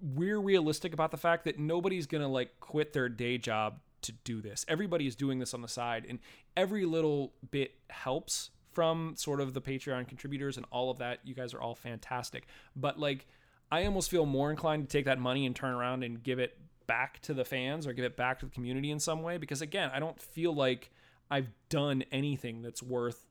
we're 0.00 0.40
realistic 0.40 0.94
about 0.94 1.10
the 1.10 1.18
fact 1.18 1.44
that 1.44 1.58
nobody's 1.58 2.06
gonna 2.06 2.28
like 2.28 2.58
quit 2.60 2.94
their 2.94 3.08
day 3.08 3.36
job 3.36 3.80
to 4.02 4.12
do 4.12 4.40
this. 4.40 4.64
Everybody 4.66 5.06
is 5.06 5.14
doing 5.14 5.38
this 5.38 5.52
on 5.52 5.60
the 5.60 5.68
side, 5.68 6.06
and 6.08 6.20
every 6.56 6.86
little 6.86 7.34
bit 7.50 7.72
helps 7.90 8.48
from 8.72 9.14
sort 9.16 9.40
of 9.40 9.52
the 9.52 9.60
Patreon 9.60 10.08
contributors 10.08 10.56
and 10.56 10.64
all 10.70 10.90
of 10.90 10.98
that. 10.98 11.18
You 11.24 11.34
guys 11.34 11.52
are 11.52 11.60
all 11.60 11.74
fantastic, 11.74 12.46
but 12.74 12.98
like. 12.98 13.26
I 13.70 13.84
almost 13.84 14.10
feel 14.10 14.26
more 14.26 14.50
inclined 14.50 14.88
to 14.88 14.92
take 14.98 15.04
that 15.04 15.18
money 15.18 15.46
and 15.46 15.54
turn 15.54 15.72
around 15.72 16.02
and 16.02 16.22
give 16.22 16.38
it 16.38 16.58
back 16.86 17.20
to 17.22 17.34
the 17.34 17.44
fans 17.44 17.86
or 17.86 17.92
give 17.92 18.04
it 18.04 18.16
back 18.16 18.40
to 18.40 18.46
the 18.46 18.52
community 18.52 18.90
in 18.90 18.98
some 18.98 19.22
way 19.22 19.38
because 19.38 19.62
again 19.62 19.92
i 19.94 20.00
don't 20.00 20.20
feel 20.20 20.52
like 20.52 20.90
i've 21.30 21.46
done 21.68 22.02
anything 22.10 22.62
that's 22.62 22.82
worth 22.82 23.28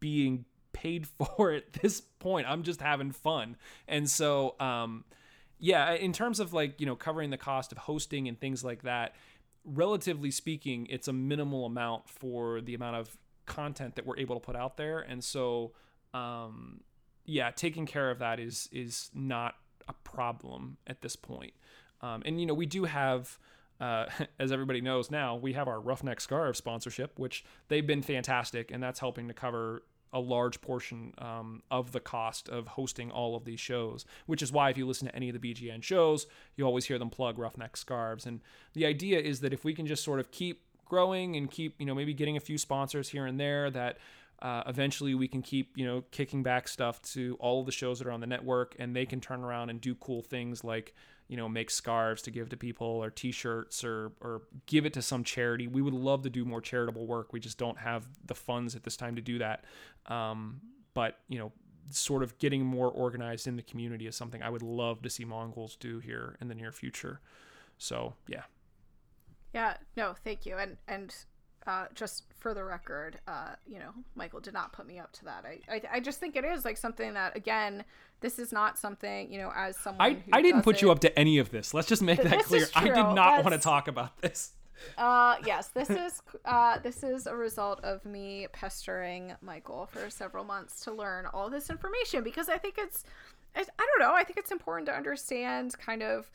being 0.00 0.46
paid 0.74 1.06
for 1.18 1.52
at 1.52 1.72
this 1.72 2.02
point. 2.02 2.46
I'm 2.46 2.62
just 2.62 2.82
having 2.82 3.12
fun. 3.12 3.56
And 3.88 4.10
so 4.10 4.56
um 4.60 5.04
yeah 5.58 5.92
in 5.92 6.12
terms 6.12 6.40
of 6.40 6.52
like 6.52 6.78
you 6.80 6.84
know 6.84 6.96
covering 6.96 7.30
the 7.30 7.38
cost 7.38 7.72
of 7.72 7.78
hosting 7.78 8.28
and 8.28 8.38
things 8.38 8.64
like 8.64 8.82
that 8.82 9.14
relatively 9.64 10.30
speaking 10.32 10.86
it's 10.90 11.06
a 11.06 11.12
minimal 11.12 11.64
amount 11.64 12.10
for 12.10 12.60
the 12.60 12.74
amount 12.74 12.96
of 12.96 13.16
content 13.46 13.94
that 13.94 14.04
we're 14.04 14.18
able 14.18 14.34
to 14.34 14.40
put 14.40 14.56
out 14.56 14.76
there. 14.76 15.00
And 15.00 15.24
so 15.24 15.72
um 16.12 16.80
yeah 17.24 17.50
taking 17.50 17.86
care 17.86 18.10
of 18.10 18.18
that 18.18 18.38
is 18.38 18.68
is 18.72 19.10
not 19.14 19.54
a 19.88 19.92
problem 20.04 20.76
at 20.86 21.02
this 21.02 21.16
point 21.16 21.54
um, 22.04 22.22
and 22.24 22.38
you 22.40 22.46
know, 22.46 22.54
we 22.54 22.66
do 22.66 22.84
have. 22.84 23.38
Uh, 23.80 24.06
as 24.38 24.52
everybody 24.52 24.80
knows 24.80 25.10
now, 25.10 25.34
we 25.34 25.52
have 25.54 25.66
our 25.66 25.80
Roughneck 25.80 26.20
Scarf 26.20 26.56
sponsorship, 26.56 27.18
which 27.18 27.44
they've 27.68 27.86
been 27.86 28.02
fantastic, 28.02 28.70
and 28.70 28.80
that's 28.80 29.00
helping 29.00 29.26
to 29.26 29.34
cover 29.34 29.82
a 30.12 30.20
large 30.20 30.60
portion 30.60 31.12
um, 31.18 31.60
of 31.72 31.90
the 31.90 31.98
cost 31.98 32.48
of 32.48 32.68
hosting 32.68 33.10
all 33.10 33.34
of 33.34 33.44
these 33.44 33.58
shows, 33.58 34.04
which 34.26 34.42
is 34.42 34.52
why 34.52 34.70
if 34.70 34.78
you 34.78 34.86
listen 34.86 35.08
to 35.08 35.16
any 35.16 35.28
of 35.28 35.38
the 35.38 35.54
BGN 35.54 35.82
shows, 35.82 36.28
you 36.54 36.64
always 36.64 36.84
hear 36.84 37.00
them 37.00 37.10
plug 37.10 37.36
Roughneck 37.36 37.76
Scarves. 37.76 38.26
And 38.26 38.40
the 38.74 38.86
idea 38.86 39.18
is 39.18 39.40
that 39.40 39.52
if 39.52 39.64
we 39.64 39.74
can 39.74 39.86
just 39.86 40.04
sort 40.04 40.20
of 40.20 40.30
keep 40.30 40.62
growing 40.84 41.34
and 41.34 41.50
keep, 41.50 41.80
you 41.80 41.86
know, 41.86 41.96
maybe 41.96 42.14
getting 42.14 42.36
a 42.36 42.40
few 42.40 42.58
sponsors 42.58 43.08
here 43.08 43.26
and 43.26 43.40
there, 43.40 43.72
that 43.72 43.98
uh, 44.40 44.62
eventually 44.66 45.14
we 45.14 45.28
can 45.28 45.42
keep, 45.42 45.76
you 45.76 45.86
know, 45.86 46.04
kicking 46.10 46.42
back 46.42 46.68
stuff 46.68 47.00
to 47.02 47.36
all 47.40 47.60
of 47.60 47.66
the 47.66 47.72
shows 47.72 47.98
that 47.98 48.08
are 48.08 48.12
on 48.12 48.20
the 48.20 48.26
network 48.26 48.76
and 48.78 48.94
they 48.94 49.06
can 49.06 49.20
turn 49.20 49.42
around 49.42 49.70
and 49.70 49.80
do 49.80 49.94
cool 49.94 50.22
things 50.22 50.64
like 50.64 50.94
you 51.28 51.36
know 51.36 51.48
make 51.48 51.70
scarves 51.70 52.22
to 52.22 52.30
give 52.30 52.50
to 52.50 52.56
people 52.56 52.86
or 52.86 53.10
t-shirts 53.10 53.82
or 53.82 54.12
or 54.20 54.42
give 54.66 54.84
it 54.86 54.92
to 54.92 55.02
some 55.02 55.24
charity. 55.24 55.66
We 55.66 55.82
would 55.82 55.94
love 55.94 56.22
to 56.22 56.30
do 56.30 56.44
more 56.44 56.60
charitable 56.60 57.06
work. 57.06 57.32
We 57.32 57.40
just 57.40 57.58
don't 57.58 57.78
have 57.78 58.06
the 58.26 58.34
funds 58.34 58.76
at 58.76 58.82
this 58.82 58.96
time 58.96 59.16
to 59.16 59.22
do 59.22 59.38
that. 59.38 59.64
Um, 60.06 60.60
but 60.92 61.18
you 61.28 61.38
know 61.38 61.52
sort 61.90 62.22
of 62.22 62.38
getting 62.38 62.64
more 62.64 62.90
organized 62.90 63.46
in 63.46 63.56
the 63.56 63.62
community 63.62 64.06
is 64.06 64.16
something 64.16 64.42
i 64.42 64.48
would 64.48 64.62
love 64.62 65.02
to 65.02 65.10
see 65.10 65.22
mongols 65.22 65.76
do 65.76 65.98
here 65.98 66.36
in 66.40 66.48
the 66.48 66.54
near 66.54 66.72
future. 66.72 67.20
So 67.78 68.14
yeah. 68.28 68.42
Yeah 69.52 69.76
no 69.96 70.14
thank 70.24 70.46
you. 70.46 70.56
And 70.56 70.76
and 70.86 71.14
uh, 71.66 71.86
just 71.94 72.24
for 72.38 72.54
the 72.54 72.62
record, 72.62 73.18
uh, 73.26 73.54
you 73.66 73.78
know, 73.78 73.90
Michael 74.14 74.40
did 74.40 74.54
not 74.54 74.72
put 74.72 74.86
me 74.86 74.98
up 74.98 75.12
to 75.12 75.24
that. 75.24 75.44
I, 75.46 75.60
I, 75.74 75.82
I, 75.94 76.00
just 76.00 76.20
think 76.20 76.36
it 76.36 76.44
is 76.44 76.64
like 76.64 76.76
something 76.76 77.14
that, 77.14 77.36
again, 77.36 77.84
this 78.20 78.38
is 78.38 78.52
not 78.52 78.78
something, 78.78 79.32
you 79.32 79.38
know, 79.38 79.52
as 79.54 79.76
someone. 79.78 80.00
I, 80.00 80.22
I 80.32 80.42
didn't 80.42 80.62
put 80.62 80.76
it, 80.76 80.82
you 80.82 80.90
up 80.90 81.00
to 81.00 81.18
any 81.18 81.38
of 81.38 81.50
this. 81.50 81.72
Let's 81.72 81.88
just 81.88 82.02
make 82.02 82.22
that 82.22 82.44
clear. 82.44 82.66
I 82.74 82.84
did 82.84 82.94
not 82.94 83.14
That's, 83.14 83.44
want 83.44 83.54
to 83.54 83.60
talk 83.60 83.88
about 83.88 84.20
this. 84.20 84.52
Uh, 84.98 85.36
yes, 85.46 85.68
this 85.68 85.88
is 85.88 86.20
uh, 86.44 86.78
this 86.80 87.02
is 87.02 87.26
a 87.26 87.34
result 87.34 87.82
of 87.84 88.04
me 88.04 88.46
pestering 88.52 89.32
Michael 89.40 89.86
for 89.86 90.10
several 90.10 90.44
months 90.44 90.84
to 90.84 90.92
learn 90.92 91.26
all 91.26 91.48
this 91.48 91.70
information 91.70 92.22
because 92.22 92.48
I 92.48 92.58
think 92.58 92.74
it's, 92.76 93.04
I, 93.56 93.60
I 93.60 93.62
don't 93.86 94.00
know, 94.00 94.14
I 94.14 94.24
think 94.24 94.38
it's 94.38 94.50
important 94.50 94.86
to 94.88 94.94
understand 94.94 95.78
kind 95.78 96.02
of 96.02 96.30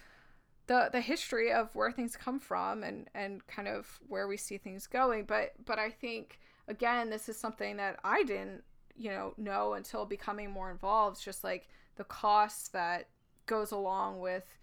the 0.70 0.88
the 0.92 1.02
history 1.02 1.52
of 1.52 1.76
where 1.76 1.92
things 1.92 2.16
come 2.16 2.40
from 2.40 2.84
and 2.84 3.10
and 3.16 3.46
kind 3.48 3.68
of 3.68 4.00
where 4.08 4.28
we 4.28 4.38
see 4.38 4.56
things 4.56 4.86
going 4.86 5.26
but 5.26 5.54
but 5.66 5.80
i 5.80 5.90
think 5.90 6.40
again 6.68 7.10
this 7.10 7.28
is 7.28 7.36
something 7.36 7.76
that 7.78 8.00
i 8.04 8.22
didn't 8.22 8.64
you 8.96 9.10
know 9.10 9.34
know 9.36 9.74
until 9.74 10.06
becoming 10.06 10.52
more 10.52 10.70
involved 10.70 11.22
just 11.22 11.44
like 11.44 11.68
the 11.96 12.04
cost 12.04 12.72
that 12.72 13.08
goes 13.48 13.72
along 13.72 14.20
with 14.20 14.60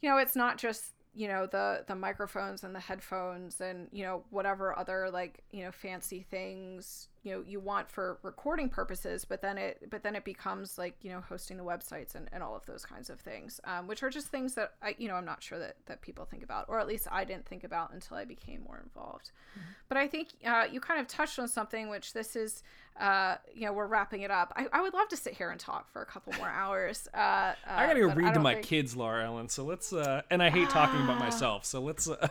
you 0.00 0.08
know 0.08 0.16
it's 0.16 0.36
not 0.36 0.58
just 0.58 0.92
you 1.12 1.26
know 1.26 1.44
the 1.44 1.82
the 1.88 1.94
microphones 1.96 2.62
and 2.62 2.72
the 2.72 2.80
headphones 2.80 3.60
and 3.60 3.88
you 3.90 4.04
know 4.04 4.22
whatever 4.30 4.78
other 4.78 5.10
like 5.10 5.42
you 5.50 5.64
know 5.64 5.72
fancy 5.72 6.24
things 6.30 7.08
you 7.26 7.32
know 7.32 7.42
you 7.44 7.58
want 7.58 7.90
for 7.90 8.18
recording 8.22 8.68
purposes 8.68 9.24
but 9.24 9.42
then 9.42 9.58
it 9.58 9.82
but 9.90 10.04
then 10.04 10.14
it 10.14 10.24
becomes 10.24 10.78
like 10.78 10.94
you 11.02 11.10
know 11.10 11.20
hosting 11.28 11.56
the 11.56 11.64
websites 11.64 12.14
and, 12.14 12.28
and 12.32 12.40
all 12.40 12.54
of 12.54 12.64
those 12.66 12.86
kinds 12.86 13.10
of 13.10 13.18
things 13.18 13.60
um, 13.64 13.88
which 13.88 14.04
are 14.04 14.10
just 14.10 14.28
things 14.28 14.54
that 14.54 14.74
i 14.80 14.94
you 14.96 15.08
know 15.08 15.14
i'm 15.14 15.24
not 15.24 15.42
sure 15.42 15.58
that 15.58 15.74
that 15.86 16.00
people 16.00 16.24
think 16.24 16.44
about 16.44 16.66
or 16.68 16.78
at 16.78 16.86
least 16.86 17.08
i 17.10 17.24
didn't 17.24 17.44
think 17.44 17.64
about 17.64 17.92
until 17.92 18.16
i 18.16 18.24
became 18.24 18.62
more 18.62 18.80
involved. 18.82 19.32
Mm-hmm. 19.58 19.70
but 19.88 19.98
i 19.98 20.06
think 20.06 20.28
uh, 20.46 20.64
you 20.70 20.78
kind 20.80 21.00
of 21.00 21.08
touched 21.08 21.40
on 21.40 21.48
something 21.48 21.88
which 21.88 22.12
this 22.12 22.36
is 22.36 22.62
uh, 22.98 23.36
you 23.52 23.66
know 23.66 23.74
we're 23.74 23.86
wrapping 23.86 24.22
it 24.22 24.30
up. 24.30 24.54
I, 24.56 24.68
I 24.72 24.80
would 24.80 24.94
love 24.94 25.08
to 25.08 25.18
sit 25.18 25.34
here 25.34 25.50
and 25.50 25.60
talk 25.60 25.90
for 25.92 26.00
a 26.00 26.06
couple 26.06 26.32
more 26.38 26.48
hours 26.48 27.08
uh, 27.12 27.18
uh 27.18 27.52
i 27.66 27.86
gotta 27.86 28.00
go 28.00 28.14
read 28.14 28.34
to 28.34 28.40
my 28.40 28.54
think... 28.54 28.66
kids 28.66 28.96
laura 28.96 29.26
ellen 29.26 29.48
so 29.48 29.64
let's 29.64 29.92
uh 29.92 30.22
and 30.30 30.42
i 30.42 30.48
hate 30.48 30.70
talking 30.70 31.02
about 31.02 31.18
myself 31.26 31.64
so 31.64 31.80
let's 31.80 32.08
uh, 32.08 32.28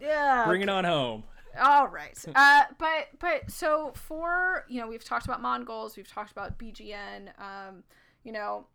yeah. 0.00 0.44
bring 0.46 0.62
it 0.62 0.68
on 0.68 0.84
home 0.84 1.24
all 1.60 1.88
right. 1.88 2.16
Uh, 2.34 2.64
but 2.78 3.08
but 3.18 3.50
so 3.50 3.92
for 3.94 4.64
you 4.68 4.80
know 4.80 4.86
we've 4.86 5.04
talked 5.04 5.24
about 5.24 5.40
Mongols, 5.40 5.96
we've 5.96 6.08
talked 6.08 6.30
about 6.32 6.58
BGN, 6.58 7.28
um, 7.38 7.82
you 8.24 8.32
know, 8.32 8.66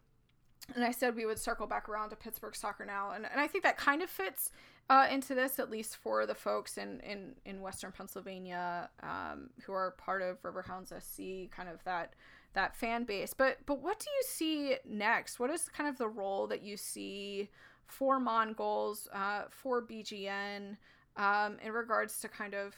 and 0.75 0.83
I 0.83 0.91
said 0.91 1.15
we 1.15 1.25
would 1.25 1.39
circle 1.39 1.67
back 1.67 1.89
around 1.89 2.09
to 2.09 2.15
Pittsburgh 2.15 2.55
soccer 2.55 2.85
now, 2.85 3.11
and, 3.11 3.25
and 3.29 3.39
I 3.39 3.47
think 3.47 3.63
that 3.63 3.77
kind 3.77 4.01
of 4.01 4.09
fits 4.09 4.51
uh, 4.89 5.07
into 5.09 5.35
this 5.35 5.59
at 5.59 5.69
least 5.69 5.97
for 5.97 6.25
the 6.25 6.35
folks 6.35 6.77
in 6.77 6.99
in 7.01 7.35
in 7.45 7.61
Western 7.61 7.91
Pennsylvania 7.91 8.89
um, 9.03 9.49
who 9.65 9.73
are 9.73 9.91
part 9.91 10.21
of 10.21 10.41
Riverhounds 10.41 10.87
SC, 10.87 11.51
kind 11.55 11.69
of 11.69 11.83
that 11.83 12.13
that 12.53 12.75
fan 12.75 13.03
base. 13.03 13.33
But 13.33 13.59
but 13.65 13.81
what 13.81 13.99
do 13.99 14.07
you 14.09 14.23
see 14.25 14.75
next? 14.85 15.39
What 15.39 15.49
is 15.49 15.69
kind 15.69 15.89
of 15.89 15.97
the 15.97 16.09
role 16.09 16.47
that 16.47 16.61
you 16.61 16.77
see 16.77 17.49
for 17.85 18.19
Mongols, 18.19 19.07
uh, 19.13 19.43
for 19.49 19.81
BGN? 19.81 20.77
Um, 21.17 21.57
in 21.63 21.71
regards 21.71 22.19
to 22.21 22.27
kind 22.27 22.53
of 22.53 22.75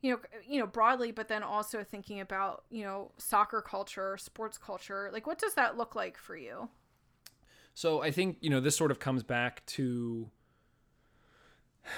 you 0.00 0.12
know 0.12 0.18
you 0.46 0.58
know 0.58 0.66
broadly 0.66 1.12
but 1.12 1.28
then 1.28 1.42
also 1.42 1.84
thinking 1.84 2.20
about 2.20 2.64
you 2.70 2.84
know 2.84 3.10
soccer 3.18 3.62
culture 3.62 4.16
sports 4.16 4.58
culture 4.58 5.08
like 5.12 5.26
what 5.26 5.38
does 5.38 5.54
that 5.54 5.76
look 5.76 5.94
like 5.94 6.18
for 6.18 6.36
you? 6.36 6.68
So 7.74 8.02
i 8.02 8.10
think 8.10 8.38
you 8.40 8.50
know 8.50 8.60
this 8.60 8.76
sort 8.76 8.90
of 8.90 8.98
comes 8.98 9.22
back 9.22 9.64
to 9.66 10.28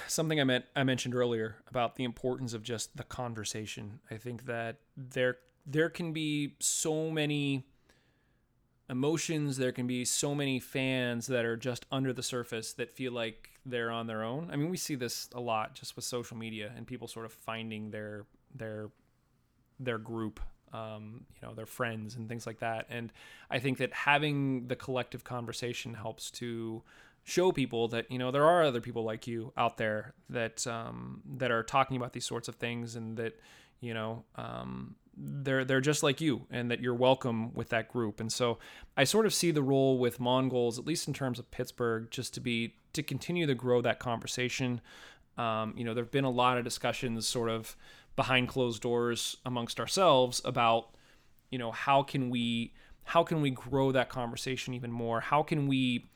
something 0.07 0.41
i 0.41 0.45
meant 0.45 0.65
i 0.77 0.83
mentioned 0.83 1.15
earlier 1.15 1.57
about 1.69 1.97
the 1.97 2.05
importance 2.05 2.55
of 2.55 2.63
just 2.63 2.97
the 2.97 3.05
conversation. 3.05 4.01
I 4.11 4.17
think 4.17 4.47
that 4.47 4.77
there 4.97 5.39
there 5.67 5.89
can 5.89 6.13
be 6.13 6.55
so 6.61 7.11
many 7.11 7.65
emotions 8.91 9.57
there 9.57 9.73
can 9.73 9.87
be 9.87 10.05
so 10.05 10.35
many 10.35 10.61
fans 10.61 11.27
that 11.27 11.45
are 11.45 11.57
just 11.57 11.87
under 11.91 12.13
the 12.13 12.23
surface 12.23 12.75
that 12.75 12.91
feel 12.91 13.13
like 13.13 13.54
they're 13.67 13.91
on 13.91 14.07
their 14.07 14.23
own. 14.23 14.51
I 14.53 14.57
mean, 14.57 14.71
we 14.71 14.77
see 14.77 14.95
this 14.95 15.29
a 15.35 15.41
lot 15.41 15.75
just 15.75 15.97
with 15.97 16.05
social 16.05 16.37
media 16.37 16.73
and 16.77 16.87
people 16.87 17.09
sort 17.09 17.27
of 17.27 17.33
finding 17.33 17.91
their 17.91 18.27
their 18.55 18.91
their 19.81 19.99
group 19.99 20.41
um, 20.73 21.25
you 21.41 21.47
know 21.47 21.55
their 21.55 21.67
friends 21.67 22.17
and 22.17 22.29
things 22.29 22.47
like 22.47 22.59
that 22.59 22.87
and 22.91 23.13
i 23.51 23.59
think 23.59 23.79
that 23.79 23.93
having 23.93 24.67
the 24.67 24.77
collective 24.77 25.23
conversation 25.23 25.95
helps 25.95 26.31
to 26.31 26.83
show 27.23 27.53
people 27.53 27.89
that 27.89 28.11
you 28.11 28.19
know 28.19 28.31
there 28.31 28.45
are 28.45 28.65
other 28.65 28.81
people 28.81 29.05
like 29.05 29.27
you 29.27 29.53
out 29.57 29.77
there 29.79 30.15
that 30.29 30.67
um, 30.67 31.23
that 31.37 31.51
are 31.51 31.63
talking 31.63 31.97
about 31.97 32.13
these 32.13 32.25
sorts 32.25 32.49
of 32.49 32.57
things 32.57 32.97
and 32.97 33.17
that 33.17 33.39
you 33.81 33.95
know 33.95 34.25
um, 34.35 34.97
they're 35.17 35.65
they're 35.65 35.81
just 35.81 36.03
like 36.03 36.21
you 36.21 36.45
and 36.51 36.71
that 36.71 36.81
you're 36.81 36.95
welcome 36.95 37.55
with 37.55 37.69
that 37.69 37.89
group 37.89 38.19
and 38.19 38.33
so 38.33 38.59
i 38.97 39.05
sort 39.05 39.27
of 39.27 39.33
see 39.33 39.53
the 39.53 39.63
role 39.63 39.99
with 39.99 40.19
mongols 40.19 40.79
at 40.79 40.85
least 40.85 41.07
in 41.07 41.15
terms 41.15 41.39
of 41.39 41.49
pittsburgh 41.53 42.11
just 42.11 42.35
to 42.35 42.41
be 42.41 42.75
to 42.95 43.03
continue 43.03 43.47
to 43.47 43.55
grow 43.55 43.81
that 43.83 43.99
conversation. 43.99 44.81
Um, 45.37 45.75
you 45.77 45.85
know 45.85 45.95
there 45.95 46.05
have 46.05 46.13
been 46.13 46.25
a 46.25 46.31
lot 46.31 46.59
of 46.59 46.65
discussions 46.65 47.27
sort 47.27 47.51
of 47.51 47.77
behind 48.17 48.49
closed 48.49 48.83
doors 48.83 49.37
amongst 49.45 49.81
ourselves 49.81 50.41
about 50.45 50.95
you 51.51 51.59
know 51.59 51.73
how 51.73 52.03
can 52.03 52.31
we 52.31 52.73
how 53.05 53.23
can 53.23 53.41
we 53.43 53.51
grow 53.51 53.93
that 53.93 54.09
conversation 54.09 54.75
even 54.75 54.91
more? 54.91 55.21
How 55.21 55.43
can 55.43 55.67
we 55.67 56.07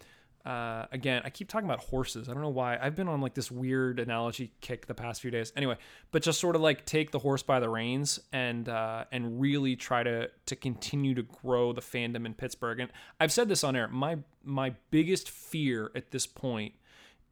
uh, 0.48 0.86
again 0.92 1.22
i 1.24 1.30
keep 1.30 1.48
talking 1.48 1.68
about 1.68 1.80
horses. 1.80 2.28
I 2.28 2.32
don't 2.32 2.42
know 2.42 2.48
why. 2.48 2.78
I've 2.80 2.96
been 2.96 3.08
on 3.08 3.20
like 3.20 3.34
this 3.34 3.50
weird 3.50 4.00
analogy 4.00 4.52
kick 4.60 4.86
the 4.86 4.94
past 4.94 5.20
few 5.20 5.30
days. 5.30 5.52
Anyway 5.56 5.76
but 6.10 6.22
just 6.22 6.40
sort 6.40 6.56
of 6.56 6.62
like 6.62 6.86
take 6.86 7.10
the 7.10 7.18
horse 7.18 7.42
by 7.42 7.60
the 7.60 7.68
reins 7.68 8.18
and 8.32 8.68
uh, 8.68 9.04
and 9.12 9.40
really 9.40 9.76
try 9.76 10.02
to 10.02 10.30
to 10.46 10.56
continue 10.56 11.14
to 11.14 11.22
grow 11.22 11.72
the 11.72 11.82
fandom 11.82 12.26
in 12.26 12.34
pittsburgh. 12.34 12.80
And 12.80 12.90
i've 13.20 13.32
said 13.32 13.48
this 13.48 13.62
on 13.62 13.76
air. 13.76 13.88
My 13.88 14.18
my 14.42 14.74
biggest 14.90 15.30
fear 15.30 15.90
at 15.94 16.10
this 16.10 16.26
point 16.26 16.74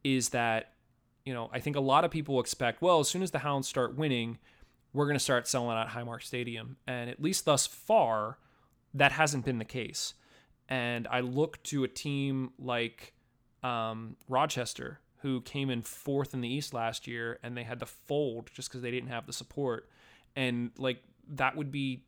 is 0.05 0.29
that 0.31 0.75
you 1.25 1.35
know 1.35 1.51
i 1.53 1.59
think 1.59 1.75
a 1.75 1.81
lot 1.81 2.05
of 2.05 2.11
people 2.11 2.39
expect 2.39 2.83
well 2.83 3.01
as 3.01 3.09
soon 3.09 3.23
as 3.23 3.31
the 3.33 3.41
hounds 3.41 3.67
start 3.67 3.97
winning 3.97 4.39
we're 4.97 5.05
going 5.05 5.19
to 5.19 5.23
start 5.23 5.47
selling 5.47 5.77
out 5.77 5.89
Highmark 5.89 6.23
Stadium. 6.23 6.79
And 6.87 7.11
at 7.11 7.21
least 7.21 7.45
thus 7.45 7.67
far, 7.67 8.39
that 8.95 9.13
hasn't 9.13 9.45
been 9.45 9.59
the 9.59 9.65
case. 9.65 10.15
And 10.69 11.07
I 11.09 11.21
look 11.21 11.63
to 11.65 11.85
a 11.85 11.89
team 11.89 12.53
like 12.59 13.13
um, 13.63 14.17
Rochester, 14.29 15.01
who 15.19 15.41
came 15.41 15.71
in 15.71 15.83
fourth 15.83 16.35
in 16.35 16.41
the 16.41 16.49
East 16.49 16.75
last 16.75 17.07
year, 17.07 17.39
and 17.43 17.57
they 17.57 17.65
had 17.65 17.81
to 17.81 17.87
fold 17.87 18.51
just 18.53 18.69
because 18.69 18.83
they 18.83 18.91
didn't 18.91 19.09
have 19.09 19.27
the 19.27 19.33
support. 19.33 19.89
And 20.35 20.71
like 20.79 21.03
that 21.35 21.57
would 21.57 21.71
be 21.71 22.03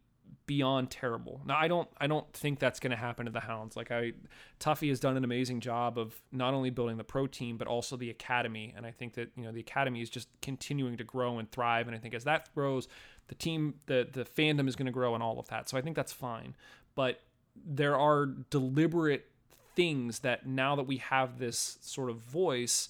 beyond 0.46 0.90
terrible. 0.90 1.40
Now 1.44 1.56
I 1.58 1.68
don't 1.68 1.88
I 1.98 2.06
don't 2.06 2.30
think 2.32 2.58
that's 2.58 2.80
going 2.80 2.90
to 2.90 2.96
happen 2.96 3.26
to 3.26 3.32
the 3.32 3.40
Hounds. 3.40 3.76
Like 3.76 3.90
I 3.90 4.12
Tuffy 4.58 4.88
has 4.88 4.98
done 4.98 5.16
an 5.16 5.24
amazing 5.24 5.60
job 5.60 5.98
of 5.98 6.20
not 6.32 6.54
only 6.54 6.70
building 6.70 6.96
the 6.96 7.04
pro 7.04 7.26
team 7.26 7.56
but 7.56 7.68
also 7.68 7.96
the 7.96 8.10
academy 8.10 8.72
and 8.76 8.86
I 8.86 8.90
think 8.90 9.14
that 9.14 9.30
you 9.36 9.44
know 9.44 9.52
the 9.52 9.60
academy 9.60 10.00
is 10.00 10.10
just 10.10 10.28
continuing 10.40 10.96
to 10.96 11.04
grow 11.04 11.38
and 11.38 11.50
thrive 11.50 11.86
and 11.86 11.94
I 11.94 11.98
think 11.98 12.14
as 12.14 12.24
that 12.24 12.52
grows 12.54 12.88
the 13.28 13.34
team 13.34 13.74
the 13.86 14.08
the 14.10 14.24
fandom 14.24 14.68
is 14.68 14.76
going 14.76 14.86
to 14.86 14.92
grow 14.92 15.14
and 15.14 15.22
all 15.22 15.38
of 15.38 15.48
that. 15.48 15.68
So 15.68 15.76
I 15.76 15.82
think 15.82 15.96
that's 15.96 16.12
fine. 16.12 16.56
But 16.94 17.20
there 17.66 17.96
are 17.96 18.26
deliberate 18.26 19.26
things 19.74 20.20
that 20.20 20.46
now 20.46 20.76
that 20.76 20.86
we 20.86 20.96
have 20.98 21.38
this 21.38 21.78
sort 21.80 22.10
of 22.10 22.16
voice 22.16 22.88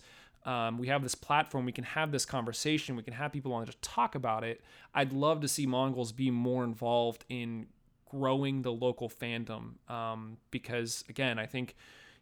um, 0.49 0.79
we 0.79 0.87
have 0.87 1.03
this 1.03 1.15
platform, 1.15 1.67
we 1.67 1.73
can 1.73 1.85
have 1.85 2.11
this 2.11 2.25
conversation, 2.25 2.97
we 2.97 3.03
can 3.03 3.13
have 3.13 3.33
people 3.33 3.53
on 3.53 3.67
to 3.67 3.77
talk 3.83 4.15
about 4.15 4.45
it. 4.45 4.63
I'd 4.95 5.13
love 5.13 5.43
to 5.43 5.49
see 5.49 5.67
Mongols 5.67 6.11
be 6.11 6.31
more 6.31 6.65
involved 6.65 7.27
in 7.29 7.67
growing 8.11 8.63
the 8.63 8.73
local 8.73 9.11
fandom. 9.11 9.73
Um, 9.91 10.39
because, 10.51 11.05
again, 11.11 11.39
I 11.39 11.45
think 11.45 11.77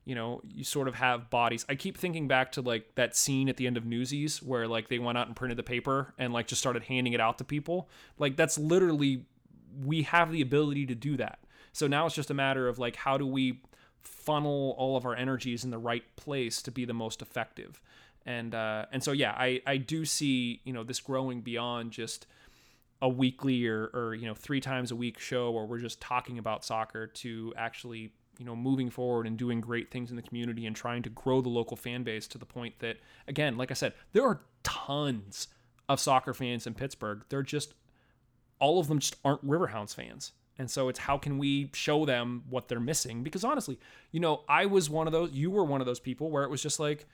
you 0.04 0.16
know 0.16 0.40
you 0.52 0.64
sort 0.64 0.88
of 0.88 0.96
have 0.96 1.30
bodies. 1.30 1.64
I 1.68 1.76
keep 1.76 1.96
thinking 1.96 2.26
back 2.26 2.52
to 2.52 2.62
like 2.62 2.96
that 2.96 3.16
scene 3.16 3.48
at 3.48 3.56
the 3.56 3.66
end 3.66 3.76
of 3.76 3.84
newsies 3.84 4.42
where 4.42 4.66
like 4.66 4.88
they 4.88 4.98
went 4.98 5.18
out 5.18 5.28
and 5.28 5.36
printed 5.36 5.56
the 5.56 5.62
paper 5.62 6.12
and 6.18 6.32
like 6.32 6.48
just 6.48 6.60
started 6.60 6.82
handing 6.82 7.12
it 7.12 7.20
out 7.20 7.38
to 7.38 7.44
people. 7.44 7.88
Like 8.18 8.34
that's 8.36 8.58
literally 8.58 9.24
we 9.84 10.02
have 10.02 10.32
the 10.32 10.40
ability 10.40 10.86
to 10.86 10.94
do 10.96 11.16
that 11.18 11.38
so 11.76 11.86
now 11.86 12.06
it's 12.06 12.14
just 12.14 12.30
a 12.30 12.34
matter 12.34 12.68
of 12.68 12.78
like 12.78 12.96
how 12.96 13.18
do 13.18 13.26
we 13.26 13.60
funnel 14.00 14.74
all 14.78 14.96
of 14.96 15.04
our 15.04 15.14
energies 15.14 15.62
in 15.62 15.70
the 15.70 15.78
right 15.78 16.04
place 16.16 16.62
to 16.62 16.70
be 16.70 16.86
the 16.86 16.94
most 16.94 17.20
effective? 17.20 17.82
And 18.24 18.54
uh, 18.54 18.86
and 18.92 19.04
so 19.04 19.12
yeah, 19.12 19.32
I 19.32 19.60
I 19.66 19.76
do 19.76 20.06
see 20.06 20.62
you 20.64 20.72
know 20.72 20.84
this 20.84 21.00
growing 21.00 21.42
beyond 21.42 21.92
just 21.92 22.26
a 23.02 23.10
weekly 23.10 23.66
or 23.66 23.90
or 23.92 24.14
you 24.14 24.24
know 24.26 24.34
three 24.34 24.58
times 24.58 24.90
a 24.90 24.96
week 24.96 25.18
show 25.18 25.50
where 25.50 25.66
we're 25.66 25.78
just 25.78 26.00
talking 26.00 26.38
about 26.38 26.64
soccer 26.64 27.08
to 27.08 27.52
actually 27.58 28.10
you 28.38 28.46
know 28.46 28.56
moving 28.56 28.88
forward 28.88 29.26
and 29.26 29.36
doing 29.36 29.60
great 29.60 29.90
things 29.90 30.08
in 30.08 30.16
the 30.16 30.22
community 30.22 30.64
and 30.64 30.74
trying 30.74 31.02
to 31.02 31.10
grow 31.10 31.42
the 31.42 31.50
local 31.50 31.76
fan 31.76 32.04
base 32.04 32.26
to 32.28 32.38
the 32.38 32.46
point 32.46 32.78
that 32.80 32.96
again 33.28 33.56
like 33.56 33.70
i 33.70 33.74
said 33.74 33.94
there 34.12 34.24
are 34.24 34.40
tons 34.62 35.48
of 35.88 35.98
soccer 36.00 36.34
fans 36.34 36.66
in 36.66 36.74
pittsburgh. 36.74 37.22
They're 37.28 37.42
just 37.42 37.72
all 38.58 38.78
of 38.78 38.88
them 38.88 38.98
just 38.98 39.16
aren't 39.24 39.46
riverhounds 39.46 39.94
fans 39.94 40.32
and 40.58 40.70
so 40.70 40.88
it's 40.88 41.00
how 41.00 41.18
can 41.18 41.38
we 41.38 41.70
show 41.74 42.04
them 42.04 42.44
what 42.48 42.68
they're 42.68 42.80
missing 42.80 43.22
because 43.22 43.44
honestly 43.44 43.78
you 44.12 44.20
know 44.20 44.42
i 44.48 44.66
was 44.66 44.88
one 44.90 45.06
of 45.06 45.12
those 45.12 45.30
you 45.32 45.50
were 45.50 45.64
one 45.64 45.80
of 45.80 45.86
those 45.86 46.00
people 46.00 46.30
where 46.30 46.44
it 46.44 46.50
was 46.50 46.62
just 46.62 46.80
like 46.80 47.06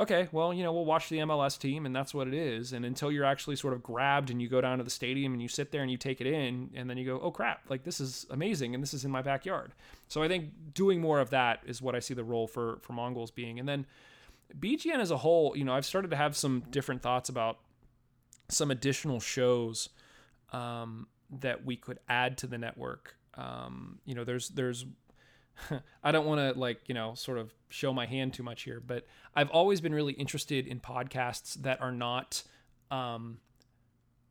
okay, 0.00 0.28
well, 0.32 0.54
you 0.54 0.62
know, 0.62 0.72
we'll 0.72 0.84
watch 0.84 1.10
the 1.10 1.18
MLS 1.18 1.58
team 1.58 1.84
and 1.84 1.94
that's 1.94 2.14
what 2.14 2.26
it 2.26 2.34
is. 2.34 2.72
And 2.72 2.84
until 2.84 3.12
you're 3.12 3.24
actually 3.24 3.56
sort 3.56 3.74
of 3.74 3.82
grabbed 3.82 4.30
and 4.30 4.40
you 4.40 4.48
go 4.48 4.60
down 4.60 4.78
to 4.78 4.84
the 4.84 4.90
stadium 4.90 5.34
and 5.34 5.42
you 5.42 5.48
sit 5.48 5.72
there 5.72 5.82
and 5.82 5.90
you 5.90 5.98
take 5.98 6.20
it 6.20 6.26
in 6.26 6.70
and 6.74 6.88
then 6.88 6.96
you 6.96 7.04
go, 7.04 7.20
oh 7.20 7.30
crap, 7.30 7.68
like 7.68 7.84
this 7.84 8.00
is 8.00 8.26
amazing 8.30 8.74
and 8.74 8.82
this 8.82 8.94
is 8.94 9.04
in 9.04 9.10
my 9.10 9.20
backyard. 9.20 9.72
So 10.08 10.22
I 10.22 10.28
think 10.28 10.52
doing 10.72 11.00
more 11.00 11.20
of 11.20 11.30
that 11.30 11.60
is 11.66 11.82
what 11.82 11.94
I 11.94 11.98
see 11.98 12.14
the 12.14 12.24
role 12.24 12.46
for 12.46 12.78
for 12.80 12.94
Mongols 12.94 13.30
being. 13.30 13.58
And 13.58 13.68
then 13.68 13.86
BGN 14.58 15.00
as 15.00 15.10
a 15.10 15.18
whole, 15.18 15.56
you 15.56 15.64
know, 15.64 15.74
I've 15.74 15.86
started 15.86 16.10
to 16.10 16.16
have 16.16 16.36
some 16.36 16.64
different 16.70 17.02
thoughts 17.02 17.28
about 17.28 17.58
some 18.48 18.70
additional 18.70 19.20
shows 19.20 19.90
um, 20.52 21.06
that 21.40 21.64
we 21.64 21.76
could 21.76 21.98
add 22.08 22.38
to 22.38 22.46
the 22.46 22.58
network. 22.58 23.16
Um, 23.34 23.98
you 24.04 24.14
know, 24.14 24.24
there's 24.24 24.48
there's 24.48 24.84
I 26.02 26.12
don't 26.12 26.26
want 26.26 26.40
to 26.40 26.58
like, 26.58 26.88
you 26.88 26.94
know, 26.94 27.14
sort 27.14 27.38
of 27.38 27.52
show 27.68 27.92
my 27.92 28.06
hand 28.06 28.34
too 28.34 28.42
much 28.42 28.62
here, 28.62 28.82
but 28.84 29.06
I've 29.34 29.50
always 29.50 29.80
been 29.80 29.94
really 29.94 30.12
interested 30.14 30.66
in 30.66 30.80
podcasts 30.80 31.54
that 31.62 31.80
are 31.80 31.92
not 31.92 32.42
um, 32.90 33.38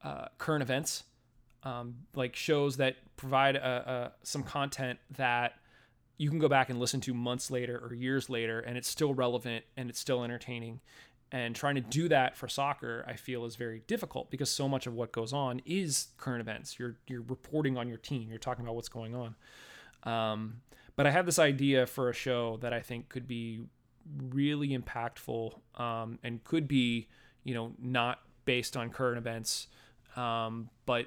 uh, 0.03 0.25
current 0.37 0.61
events, 0.61 1.03
um, 1.63 1.95
like 2.15 2.35
shows 2.35 2.77
that 2.77 2.95
provide 3.17 3.55
a, 3.55 3.91
a, 3.91 4.11
some 4.23 4.43
content 4.43 4.99
that 5.17 5.53
you 6.17 6.29
can 6.29 6.39
go 6.39 6.49
back 6.49 6.69
and 6.69 6.79
listen 6.79 6.99
to 7.01 7.13
months 7.13 7.49
later 7.49 7.79
or 7.81 7.93
years 7.93 8.29
later, 8.29 8.59
and 8.59 8.77
it's 8.77 8.89
still 8.89 9.13
relevant 9.13 9.63
and 9.77 9.89
it's 9.89 9.99
still 9.99 10.23
entertaining. 10.23 10.81
And 11.31 11.55
trying 11.55 11.75
to 11.75 11.81
do 11.81 12.07
that 12.09 12.35
for 12.35 12.47
soccer, 12.47 13.05
I 13.07 13.13
feel, 13.13 13.45
is 13.45 13.55
very 13.55 13.83
difficult 13.85 14.31
because 14.31 14.49
so 14.49 14.67
much 14.67 14.87
of 14.87 14.95
what 14.95 15.11
goes 15.11 15.31
on 15.31 15.61
is 15.63 16.07
current 16.17 16.41
events. 16.41 16.79
You're 16.79 16.95
you're 17.07 17.21
reporting 17.21 17.77
on 17.77 17.87
your 17.87 17.97
team. 17.97 18.29
You're 18.29 18.39
talking 18.39 18.65
about 18.65 18.75
what's 18.75 18.89
going 18.89 19.13
on. 19.15 19.35
Um, 20.03 20.61
but 20.95 21.05
I 21.05 21.11
have 21.11 21.25
this 21.25 21.37
idea 21.37 21.85
for 21.85 22.09
a 22.09 22.13
show 22.13 22.57
that 22.61 22.73
I 22.73 22.79
think 22.79 23.09
could 23.09 23.27
be 23.27 23.61
really 24.29 24.77
impactful 24.77 25.53
um, 25.79 26.19
and 26.23 26.43
could 26.43 26.67
be, 26.67 27.07
you 27.43 27.53
know, 27.53 27.73
not 27.79 28.19
based 28.45 28.75
on 28.75 28.89
current 28.89 29.17
events, 29.17 29.67
um, 30.15 30.69
but 30.85 31.05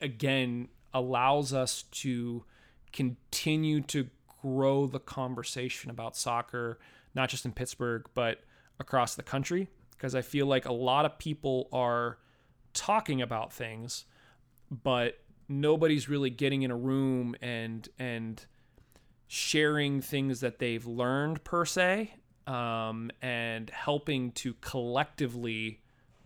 again 0.00 0.68
allows 0.92 1.54
us 1.54 1.84
to 1.84 2.44
continue 2.92 3.80
to 3.80 4.08
grow 4.42 4.86
the 4.86 5.00
conversation 5.00 5.90
about 5.90 6.16
soccer, 6.16 6.78
not 7.14 7.30
just 7.30 7.46
in 7.46 7.52
Pittsburgh 7.52 8.04
but 8.14 8.40
across 8.82 9.14
the 9.14 9.22
country. 9.22 9.68
Because 9.92 10.14
I 10.14 10.20
feel 10.20 10.46
like 10.46 10.66
a 10.66 10.72
lot 10.72 11.06
of 11.06 11.18
people 11.18 11.68
are 11.72 12.18
talking 12.74 13.22
about 13.22 13.52
things, 13.52 14.04
but 14.70 15.18
nobody's 15.48 16.08
really 16.08 16.30
getting 16.30 16.62
in 16.62 16.70
a 16.70 16.76
room 16.76 17.34
and 17.40 17.88
and 17.98 18.44
sharing 19.28 20.02
things 20.02 20.40
that 20.40 20.58
they've 20.58 20.84
learned 20.84 21.42
per 21.44 21.64
se 21.64 22.12
um, 22.46 23.10
and 23.22 23.70
helping 23.70 24.32
to 24.32 24.54
collectively 24.54 25.80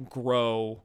grow 0.08 0.82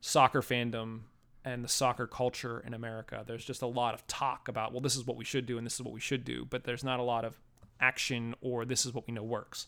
soccer 0.00 0.42
fandom 0.42 1.00
and 1.44 1.64
the 1.64 1.68
soccer 1.68 2.06
culture 2.06 2.60
in 2.66 2.74
America. 2.74 3.22
There's 3.26 3.44
just 3.44 3.62
a 3.62 3.66
lot 3.66 3.94
of 3.94 4.06
talk 4.06 4.48
about, 4.48 4.72
well, 4.72 4.80
this 4.80 4.96
is 4.96 5.06
what 5.06 5.16
we 5.16 5.24
should 5.24 5.46
do 5.46 5.58
and 5.58 5.66
this 5.66 5.74
is 5.74 5.82
what 5.82 5.94
we 5.94 6.00
should 6.00 6.24
do, 6.24 6.44
but 6.44 6.64
there's 6.64 6.84
not 6.84 6.98
a 6.98 7.04
lot 7.04 7.24
of 7.24 7.40
action 7.80 8.34
or 8.40 8.64
this 8.64 8.84
is 8.84 8.92
what 8.92 9.06
we 9.06 9.14
know 9.14 9.22
works. 9.22 9.66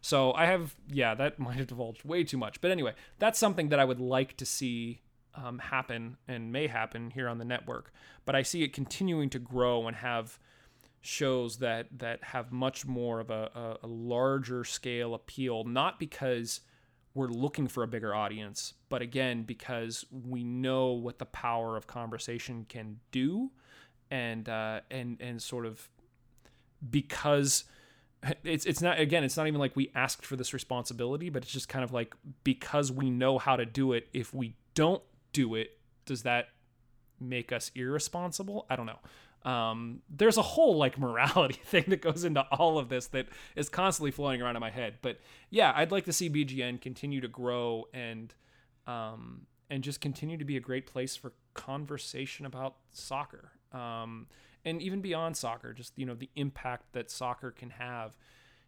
So 0.00 0.32
I 0.32 0.46
have, 0.46 0.76
yeah, 0.88 1.14
that 1.14 1.38
might 1.38 1.56
have 1.56 1.66
divulged 1.66 2.04
way 2.04 2.24
too 2.24 2.38
much. 2.38 2.60
But 2.60 2.70
anyway, 2.70 2.94
that's 3.18 3.38
something 3.38 3.68
that 3.70 3.80
I 3.80 3.84
would 3.84 4.00
like 4.00 4.36
to 4.38 4.46
see 4.46 5.00
um, 5.34 5.58
happen 5.58 6.16
and 6.26 6.52
may 6.52 6.66
happen 6.66 7.10
here 7.10 7.28
on 7.28 7.38
the 7.38 7.44
network. 7.44 7.92
But 8.24 8.34
I 8.34 8.42
see 8.42 8.62
it 8.62 8.72
continuing 8.72 9.30
to 9.30 9.38
grow 9.38 9.86
and 9.86 9.96
have 9.96 10.38
shows 11.00 11.58
that 11.58 11.86
that 11.98 12.22
have 12.22 12.52
much 12.52 12.84
more 12.84 13.20
of 13.20 13.30
a, 13.30 13.50
a, 13.54 13.86
a 13.86 13.86
larger 13.86 14.64
scale 14.64 15.14
appeal, 15.14 15.64
not 15.64 15.98
because 15.98 16.60
we're 17.14 17.28
looking 17.28 17.66
for 17.68 17.82
a 17.82 17.86
bigger 17.86 18.14
audience, 18.14 18.74
but 18.88 19.00
again 19.00 19.42
because 19.42 20.04
we 20.10 20.44
know 20.44 20.92
what 20.92 21.18
the 21.18 21.26
power 21.26 21.76
of 21.76 21.86
conversation 21.86 22.66
can 22.68 22.98
do, 23.10 23.50
and 24.10 24.48
uh, 24.48 24.80
and 24.90 25.16
and 25.20 25.40
sort 25.40 25.66
of 25.66 25.88
because 26.90 27.64
it's 28.44 28.66
it's 28.66 28.82
not 28.82 28.98
again 28.98 29.24
it's 29.24 29.36
not 29.36 29.46
even 29.46 29.60
like 29.60 29.76
we 29.76 29.90
asked 29.94 30.26
for 30.26 30.36
this 30.36 30.52
responsibility, 30.52 31.30
but 31.30 31.42
it's 31.42 31.52
just 31.52 31.68
kind 31.68 31.84
of 31.84 31.92
like 31.92 32.14
because 32.44 32.90
we 32.90 33.10
know 33.10 33.38
how 33.38 33.56
to 33.56 33.64
do 33.64 33.92
it. 33.92 34.08
If 34.12 34.34
we 34.34 34.56
don't 34.74 35.02
do 35.32 35.54
it, 35.54 35.78
does 36.04 36.22
that 36.22 36.48
make 37.20 37.52
us 37.52 37.70
irresponsible. 37.74 38.66
I 38.70 38.76
don't 38.76 38.86
know. 38.86 39.50
Um, 39.50 40.00
there's 40.10 40.36
a 40.36 40.42
whole 40.42 40.76
like 40.76 40.98
morality 40.98 41.60
thing 41.64 41.84
that 41.88 42.02
goes 42.02 42.24
into 42.24 42.42
all 42.52 42.78
of 42.78 42.88
this 42.88 43.06
that 43.08 43.26
is 43.56 43.68
constantly 43.68 44.10
floating 44.10 44.42
around 44.42 44.56
in 44.56 44.60
my 44.60 44.70
head. 44.70 44.94
But 45.02 45.18
yeah, 45.50 45.72
I'd 45.74 45.92
like 45.92 46.04
to 46.06 46.12
see 46.12 46.28
BGN 46.28 46.80
continue 46.80 47.20
to 47.20 47.28
grow 47.28 47.86
and 47.92 48.34
um, 48.86 49.42
and 49.70 49.82
just 49.82 50.00
continue 50.00 50.38
to 50.38 50.44
be 50.44 50.56
a 50.56 50.60
great 50.60 50.86
place 50.86 51.14
for 51.14 51.32
conversation 51.54 52.46
about 52.46 52.76
soccer. 52.90 53.52
Um, 53.72 54.28
and 54.68 54.82
even 54.82 55.00
beyond 55.00 55.36
soccer, 55.36 55.72
just 55.72 55.92
you 55.96 56.06
know 56.06 56.14
the 56.14 56.30
impact 56.36 56.92
that 56.92 57.10
soccer 57.10 57.50
can 57.50 57.70
have 57.70 58.16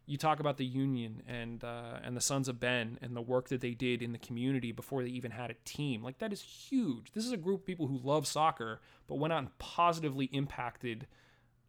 you 0.05 0.17
talk 0.17 0.39
about 0.39 0.57
the 0.57 0.65
union 0.65 1.21
and 1.27 1.63
uh, 1.63 1.99
and 2.03 2.17
the 2.17 2.21
Sons 2.21 2.47
of 2.47 2.59
Ben 2.59 2.97
and 3.01 3.15
the 3.15 3.21
work 3.21 3.49
that 3.49 3.61
they 3.61 3.71
did 3.71 4.01
in 4.01 4.11
the 4.11 4.17
community 4.17 4.71
before 4.71 5.03
they 5.03 5.09
even 5.09 5.31
had 5.31 5.51
a 5.51 5.55
team. 5.63 6.03
Like 6.03 6.17
that 6.19 6.33
is 6.33 6.41
huge. 6.41 7.11
This 7.13 7.25
is 7.25 7.31
a 7.31 7.37
group 7.37 7.61
of 7.61 7.65
people 7.65 7.87
who 7.87 7.97
love 7.97 8.27
soccer, 8.27 8.81
but 9.07 9.15
went 9.15 9.31
out 9.31 9.39
and 9.39 9.57
positively 9.59 10.25
impacted 10.25 11.07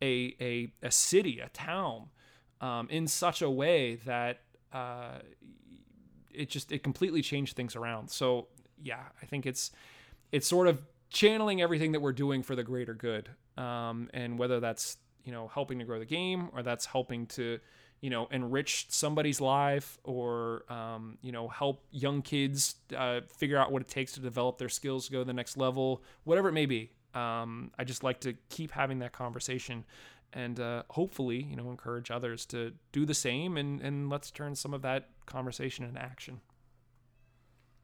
a 0.02 0.34
a, 0.40 0.72
a 0.82 0.90
city, 0.90 1.40
a 1.40 1.50
town, 1.50 2.08
um, 2.60 2.88
in 2.90 3.06
such 3.06 3.42
a 3.42 3.50
way 3.50 3.96
that 4.06 4.40
uh, 4.72 5.18
it 6.32 6.48
just 6.48 6.72
it 6.72 6.82
completely 6.82 7.22
changed 7.22 7.54
things 7.54 7.76
around. 7.76 8.10
So 8.10 8.48
yeah, 8.82 9.04
I 9.22 9.26
think 9.26 9.46
it's 9.46 9.70
it's 10.32 10.48
sort 10.48 10.66
of 10.66 10.82
channeling 11.10 11.60
everything 11.60 11.92
that 11.92 12.00
we're 12.00 12.12
doing 12.12 12.42
for 12.42 12.56
the 12.56 12.64
greater 12.64 12.94
good, 12.94 13.28
um, 13.56 14.10
and 14.14 14.38
whether 14.38 14.60
that's 14.60 14.96
you 15.24 15.32
know 15.32 15.48
helping 15.48 15.78
to 15.78 15.84
grow 15.84 15.98
the 15.98 16.04
game 16.04 16.48
or 16.52 16.62
that's 16.62 16.86
helping 16.86 17.26
to 17.26 17.58
you 18.00 18.10
know 18.10 18.26
enrich 18.30 18.86
somebody's 18.88 19.40
life 19.40 19.98
or 20.04 20.64
um, 20.70 21.18
you 21.22 21.32
know 21.32 21.48
help 21.48 21.84
young 21.90 22.22
kids 22.22 22.76
uh, 22.96 23.20
figure 23.36 23.56
out 23.56 23.72
what 23.72 23.82
it 23.82 23.88
takes 23.88 24.12
to 24.12 24.20
develop 24.20 24.58
their 24.58 24.68
skills 24.68 25.06
to 25.06 25.12
go 25.12 25.20
to 25.20 25.24
the 25.24 25.32
next 25.32 25.56
level 25.56 26.02
whatever 26.24 26.48
it 26.48 26.52
may 26.52 26.66
be. 26.66 26.90
Um, 27.14 27.70
i 27.78 27.84
just 27.84 28.02
like 28.02 28.20
to 28.20 28.32
keep 28.48 28.70
having 28.70 29.00
that 29.00 29.12
conversation 29.12 29.84
and 30.32 30.58
uh, 30.58 30.82
hopefully 30.88 31.42
you 31.42 31.56
know 31.56 31.70
encourage 31.70 32.10
others 32.10 32.46
to 32.46 32.72
do 32.90 33.04
the 33.04 33.14
same 33.14 33.58
and 33.58 33.82
and 33.82 34.08
let's 34.08 34.30
turn 34.30 34.54
some 34.54 34.72
of 34.72 34.82
that 34.82 35.10
conversation 35.26 35.84
into 35.84 36.00
action. 36.00 36.40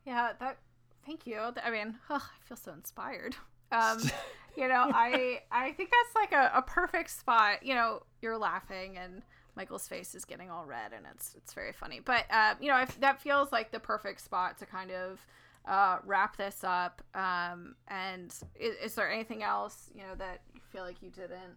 Yeah 0.06 0.32
that 0.40 0.58
thank 1.04 1.26
you. 1.26 1.38
I 1.62 1.70
mean 1.70 1.96
oh, 2.10 2.14
i 2.16 2.46
feel 2.48 2.56
so 2.56 2.72
inspired. 2.72 3.36
Um, 3.70 3.98
you 4.58 4.68
know 4.68 4.90
i 4.94 5.40
i 5.52 5.72
think 5.72 5.90
that's 5.90 6.14
like 6.14 6.32
a, 6.32 6.50
a 6.54 6.62
perfect 6.62 7.10
spot 7.10 7.62
you 7.62 7.74
know 7.74 8.02
you're 8.20 8.38
laughing 8.38 8.98
and 8.98 9.22
Michael's 9.58 9.88
face 9.88 10.14
is 10.14 10.24
getting 10.24 10.52
all 10.52 10.64
red, 10.64 10.92
and 10.92 11.04
it's 11.12 11.34
it's 11.36 11.52
very 11.52 11.72
funny. 11.72 11.98
But 11.98 12.26
uh, 12.30 12.54
you 12.60 12.68
know, 12.68 12.74
I, 12.74 12.86
that 13.00 13.20
feels 13.20 13.50
like 13.50 13.72
the 13.72 13.80
perfect 13.80 14.20
spot 14.20 14.56
to 14.58 14.66
kind 14.66 14.92
of 14.92 15.26
uh, 15.66 15.98
wrap 16.06 16.36
this 16.36 16.62
up. 16.62 17.02
Um, 17.14 17.74
and 17.88 18.32
is, 18.54 18.76
is, 18.82 18.94
there 18.94 19.10
anything 19.10 19.42
else 19.42 19.90
you 19.94 20.02
know 20.02 20.14
that 20.16 20.42
you 20.54 20.60
feel 20.70 20.84
like 20.84 21.02
you 21.02 21.10
didn't 21.10 21.56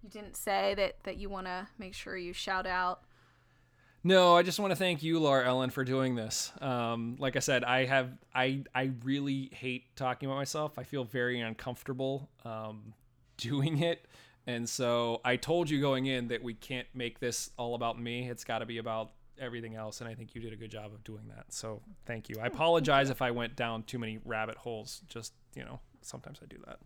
you 0.00 0.08
didn't 0.08 0.36
say 0.36 0.74
that 0.76 1.02
that 1.02 1.16
you 1.16 1.28
want 1.28 1.46
to 1.46 1.66
make 1.76 1.92
sure 1.92 2.16
you 2.16 2.32
shout 2.32 2.66
out? 2.66 3.02
No, 4.02 4.34
I 4.34 4.42
just 4.42 4.58
want 4.58 4.70
to 4.70 4.76
thank 4.76 5.02
you, 5.02 5.18
Laura 5.18 5.46
Ellen, 5.46 5.68
for 5.68 5.84
doing 5.84 6.14
this. 6.14 6.52
Um, 6.62 7.16
like 7.18 7.36
I 7.36 7.40
said, 7.40 7.64
I 7.64 7.84
have 7.84 8.10
I 8.34 8.64
I 8.74 8.92
really 9.04 9.50
hate 9.52 9.94
talking 9.94 10.28
about 10.28 10.36
myself. 10.36 10.78
I 10.78 10.84
feel 10.84 11.04
very 11.04 11.40
uncomfortable 11.40 12.30
um, 12.44 12.94
doing 13.36 13.82
it. 13.82 14.06
And 14.46 14.68
so 14.68 15.20
I 15.24 15.36
told 15.36 15.68
you 15.68 15.80
going 15.80 16.06
in 16.06 16.28
that 16.28 16.42
we 16.42 16.54
can't 16.54 16.86
make 16.94 17.20
this 17.20 17.50
all 17.58 17.74
about 17.74 18.00
me. 18.00 18.28
It's 18.28 18.42
got 18.42 18.60
to 18.60 18.66
be 18.66 18.78
about 18.78 19.10
everything 19.38 19.74
else. 19.74 20.00
And 20.00 20.08
I 20.08 20.14
think 20.14 20.34
you 20.34 20.40
did 20.40 20.52
a 20.52 20.56
good 20.56 20.70
job 20.70 20.92
of 20.94 21.04
doing 21.04 21.28
that. 21.28 21.52
So 21.52 21.82
thank 22.06 22.28
you. 22.28 22.36
I 22.42 22.46
apologize 22.46 23.10
if 23.10 23.20
I 23.20 23.30
went 23.30 23.54
down 23.54 23.82
too 23.82 23.98
many 23.98 24.18
rabbit 24.24 24.56
holes. 24.56 25.02
Just, 25.08 25.34
you 25.54 25.64
know, 25.64 25.78
sometimes 26.00 26.40
I 26.42 26.46
do 26.46 26.56
that. 26.66 26.78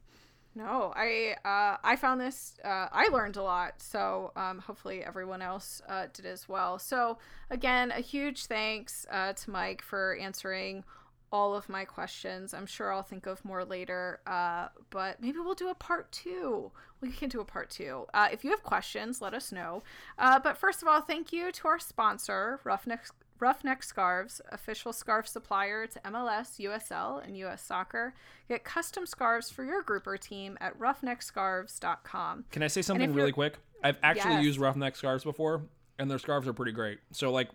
No, 0.57 0.93
I 0.95 1.35
uh, 1.45 1.79
I 1.83 1.97
found 1.97 2.21
this. 2.21 2.55
Uh, 2.65 2.87
I 2.93 3.09
learned 3.09 3.37
a 3.37 3.43
lot, 3.43 3.83
so 3.83 4.31
um, 4.37 4.61
hopefully 4.61 5.03
everyone 5.03 5.43
else 5.43 5.83
uh, 5.89 6.07
did 6.13 6.27
as 6.27 6.49
well. 6.49 6.79
So 6.79 7.19
again, 7.51 7.91
a 7.91 8.01
huge 8.01 8.47
thanks 8.47 9.05
uh, 9.11 9.33
to 9.33 9.51
Mike 9.51 9.83
for 9.83 10.17
answering 10.21 10.85
all 11.33 11.57
of 11.57 11.69
my 11.69 11.85
questions. 11.85 12.55
I'm 12.55 12.67
sure 12.67 12.93
I'll 12.93 13.03
think 13.03 13.27
of 13.27 13.45
more 13.45 13.65
later, 13.65 14.21
uh, 14.29 14.69
but 14.91 15.21
maybe 15.21 15.41
we'll 15.41 15.55
do 15.55 15.69
a 15.71 15.75
part 15.75 16.13
two. 16.13 16.71
We 17.01 17.11
can 17.11 17.29
do 17.29 17.41
a 17.41 17.45
part 17.45 17.71
two. 17.71 18.07
Uh, 18.15 18.29
if 18.31 18.45
you 18.45 18.51
have 18.51 18.63
questions, 18.63 19.21
let 19.21 19.35
us 19.35 19.51
know. 19.51 19.83
But 20.17 20.57
first 20.57 20.81
of 20.81 20.87
all, 20.87 21.01
thank 21.01 21.33
you 21.33 21.51
to 21.51 21.69
our 21.69 21.81
sponsor, 21.81 22.61
Roughneck, 22.63 23.07
Roughneck 23.41 23.83
Scarves, 23.83 24.41
official 24.51 24.93
scarf 24.93 25.27
supplier 25.27 25.87
to 25.87 26.01
MLS, 26.01 26.59
USL, 26.61 27.25
and 27.27 27.37
US 27.39 27.63
Soccer. 27.63 28.15
Get 28.49 28.65
custom 28.65 29.07
scarves 29.07 29.51
for 29.51 29.65
your 29.65 29.83
group 29.83 30.07
or 30.07 30.17
team 30.17 30.57
at 30.61 30.79
roughneckscarves.com. 30.79 32.45
Can 32.51 32.63
I 32.63 32.69
say 32.69 32.83
something 32.83 33.13
really 33.13 33.33
quick? 33.33 33.59
I've 33.83 33.99
actually 34.03 34.35
yes. 34.35 34.45
used 34.45 34.59
Roughneck 34.59 34.97
Scarves 34.97 35.25
before, 35.25 35.63
and 35.99 36.11
their 36.11 36.19
scarves 36.19 36.49
are 36.49 36.55
pretty 36.55 36.73
great. 36.73 37.01
So, 37.13 37.31
like, 37.31 37.49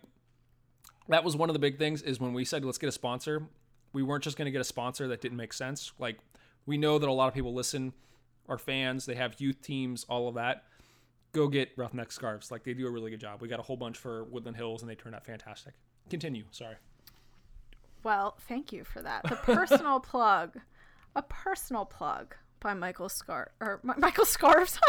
that 1.08 1.24
was 1.24 1.36
one 1.36 1.48
of 1.48 1.54
the 1.54 1.58
big 1.60 1.78
things 1.78 2.02
is 2.02 2.20
when 2.20 2.32
we 2.32 2.44
said 2.44 2.64
let's 2.64 2.78
get 2.78 2.88
a 2.88 2.92
sponsor 2.92 3.48
we 3.92 4.02
weren't 4.02 4.24
just 4.24 4.36
going 4.36 4.46
to 4.46 4.50
get 4.50 4.60
a 4.60 4.64
sponsor 4.64 5.08
that 5.08 5.20
didn't 5.20 5.36
make 5.36 5.52
sense. 5.52 5.92
Like 5.98 6.18
we 6.66 6.76
know 6.76 6.98
that 6.98 7.08
a 7.08 7.12
lot 7.12 7.28
of 7.28 7.34
people 7.34 7.54
listen, 7.54 7.92
are 8.48 8.58
fans, 8.58 9.06
they 9.06 9.14
have 9.14 9.40
youth 9.40 9.62
teams, 9.62 10.04
all 10.08 10.28
of 10.28 10.34
that. 10.34 10.64
Go 11.32 11.48
get 11.48 11.70
Roughneck 11.76 12.10
scarves. 12.12 12.50
Like 12.50 12.64
they 12.64 12.74
do 12.74 12.86
a 12.86 12.90
really 12.90 13.10
good 13.10 13.20
job. 13.20 13.40
We 13.40 13.48
got 13.48 13.60
a 13.60 13.62
whole 13.62 13.76
bunch 13.76 13.96
for 13.98 14.24
Woodland 14.24 14.56
Hills 14.56 14.82
and 14.82 14.90
they 14.90 14.94
turned 14.94 15.14
out 15.14 15.24
fantastic. 15.24 15.74
Continue. 16.08 16.44
Sorry. 16.50 16.74
Well, 18.02 18.36
thank 18.48 18.72
you 18.72 18.84
for 18.84 19.02
that. 19.02 19.22
The 19.28 19.36
personal 19.36 20.00
plug, 20.00 20.58
a 21.14 21.22
personal 21.22 21.84
plug 21.84 22.34
by 22.60 22.74
Michael 22.74 23.08
Scar 23.08 23.52
or 23.60 23.80
Michael 23.82 24.24
Scarves. 24.24 24.78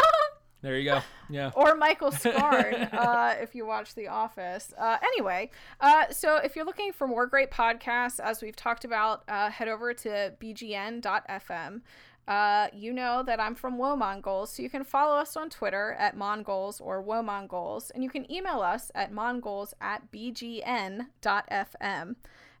There 0.62 0.78
you 0.78 0.84
go. 0.84 1.00
Yeah. 1.28 1.50
or 1.56 1.74
Michael 1.74 2.12
Scarn, 2.12 2.74
uh, 2.92 3.34
if 3.40 3.52
you 3.56 3.66
watch 3.66 3.96
The 3.96 4.06
Office. 4.06 4.72
Uh, 4.78 4.96
anyway, 5.02 5.50
uh, 5.80 6.04
so 6.10 6.36
if 6.36 6.54
you're 6.54 6.64
looking 6.64 6.92
for 6.92 7.08
more 7.08 7.26
great 7.26 7.50
podcasts, 7.50 8.20
as 8.20 8.40
we've 8.40 8.54
talked 8.54 8.84
about, 8.84 9.24
uh, 9.26 9.50
head 9.50 9.66
over 9.66 9.92
to 9.92 10.32
bgn.fm. 10.40 11.80
Uh, 12.28 12.68
you 12.72 12.92
know 12.92 13.22
that 13.24 13.40
I'm 13.40 13.54
from 13.54 13.78
WoMongols, 13.78 14.48
so 14.48 14.62
you 14.62 14.70
can 14.70 14.84
follow 14.84 15.16
us 15.16 15.36
on 15.36 15.50
Twitter 15.50 15.96
at 15.98 16.16
Mongols 16.16 16.80
or 16.80 17.02
WoMongols, 17.02 17.90
and 17.94 18.04
you 18.04 18.10
can 18.10 18.30
email 18.30 18.60
us 18.60 18.92
at 18.94 19.12
mongols 19.12 19.74
at 19.80 20.12
bgn.fm 20.12 21.06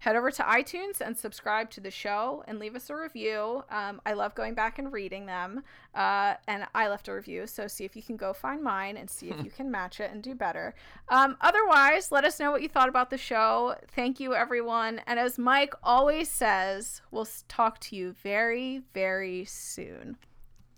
head 0.02 0.16
over 0.16 0.32
to 0.32 0.42
iTunes 0.42 1.00
and 1.00 1.16
subscribe 1.16 1.70
to 1.70 1.80
the 1.80 1.90
show 1.90 2.42
and 2.48 2.58
leave 2.58 2.74
us 2.74 2.90
a 2.90 2.96
review. 2.96 3.62
Um, 3.70 4.00
I 4.04 4.14
love 4.14 4.34
going 4.34 4.52
back 4.52 4.80
and 4.80 4.92
reading 4.92 5.26
them. 5.26 5.62
Uh, 5.94 6.34
and 6.48 6.66
I 6.74 6.88
left 6.88 7.06
a 7.06 7.14
review, 7.14 7.46
so 7.46 7.68
see 7.68 7.84
if 7.84 7.94
you 7.94 8.02
can 8.02 8.16
go 8.16 8.32
find 8.32 8.64
mine 8.64 8.96
and 8.96 9.08
see 9.08 9.30
if 9.30 9.36
you 9.44 9.50
can 9.52 9.70
match 9.70 10.00
it 10.00 10.10
and 10.10 10.20
do 10.20 10.34
better. 10.34 10.74
Um, 11.08 11.36
otherwise, 11.40 12.10
let 12.10 12.24
us 12.24 12.40
know 12.40 12.50
what 12.50 12.62
you 12.62 12.68
thought 12.68 12.88
about 12.88 13.10
the 13.10 13.16
show. 13.16 13.76
Thank 13.94 14.18
you, 14.18 14.34
everyone. 14.34 15.00
And 15.06 15.20
as 15.20 15.38
Mike 15.38 15.74
always 15.84 16.28
says, 16.28 17.00
we'll 17.12 17.28
talk 17.46 17.78
to 17.82 17.94
you 17.94 18.16
very, 18.24 18.82
very 18.94 19.44
soon. 19.44 20.16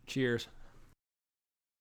Cheers. 0.06 0.48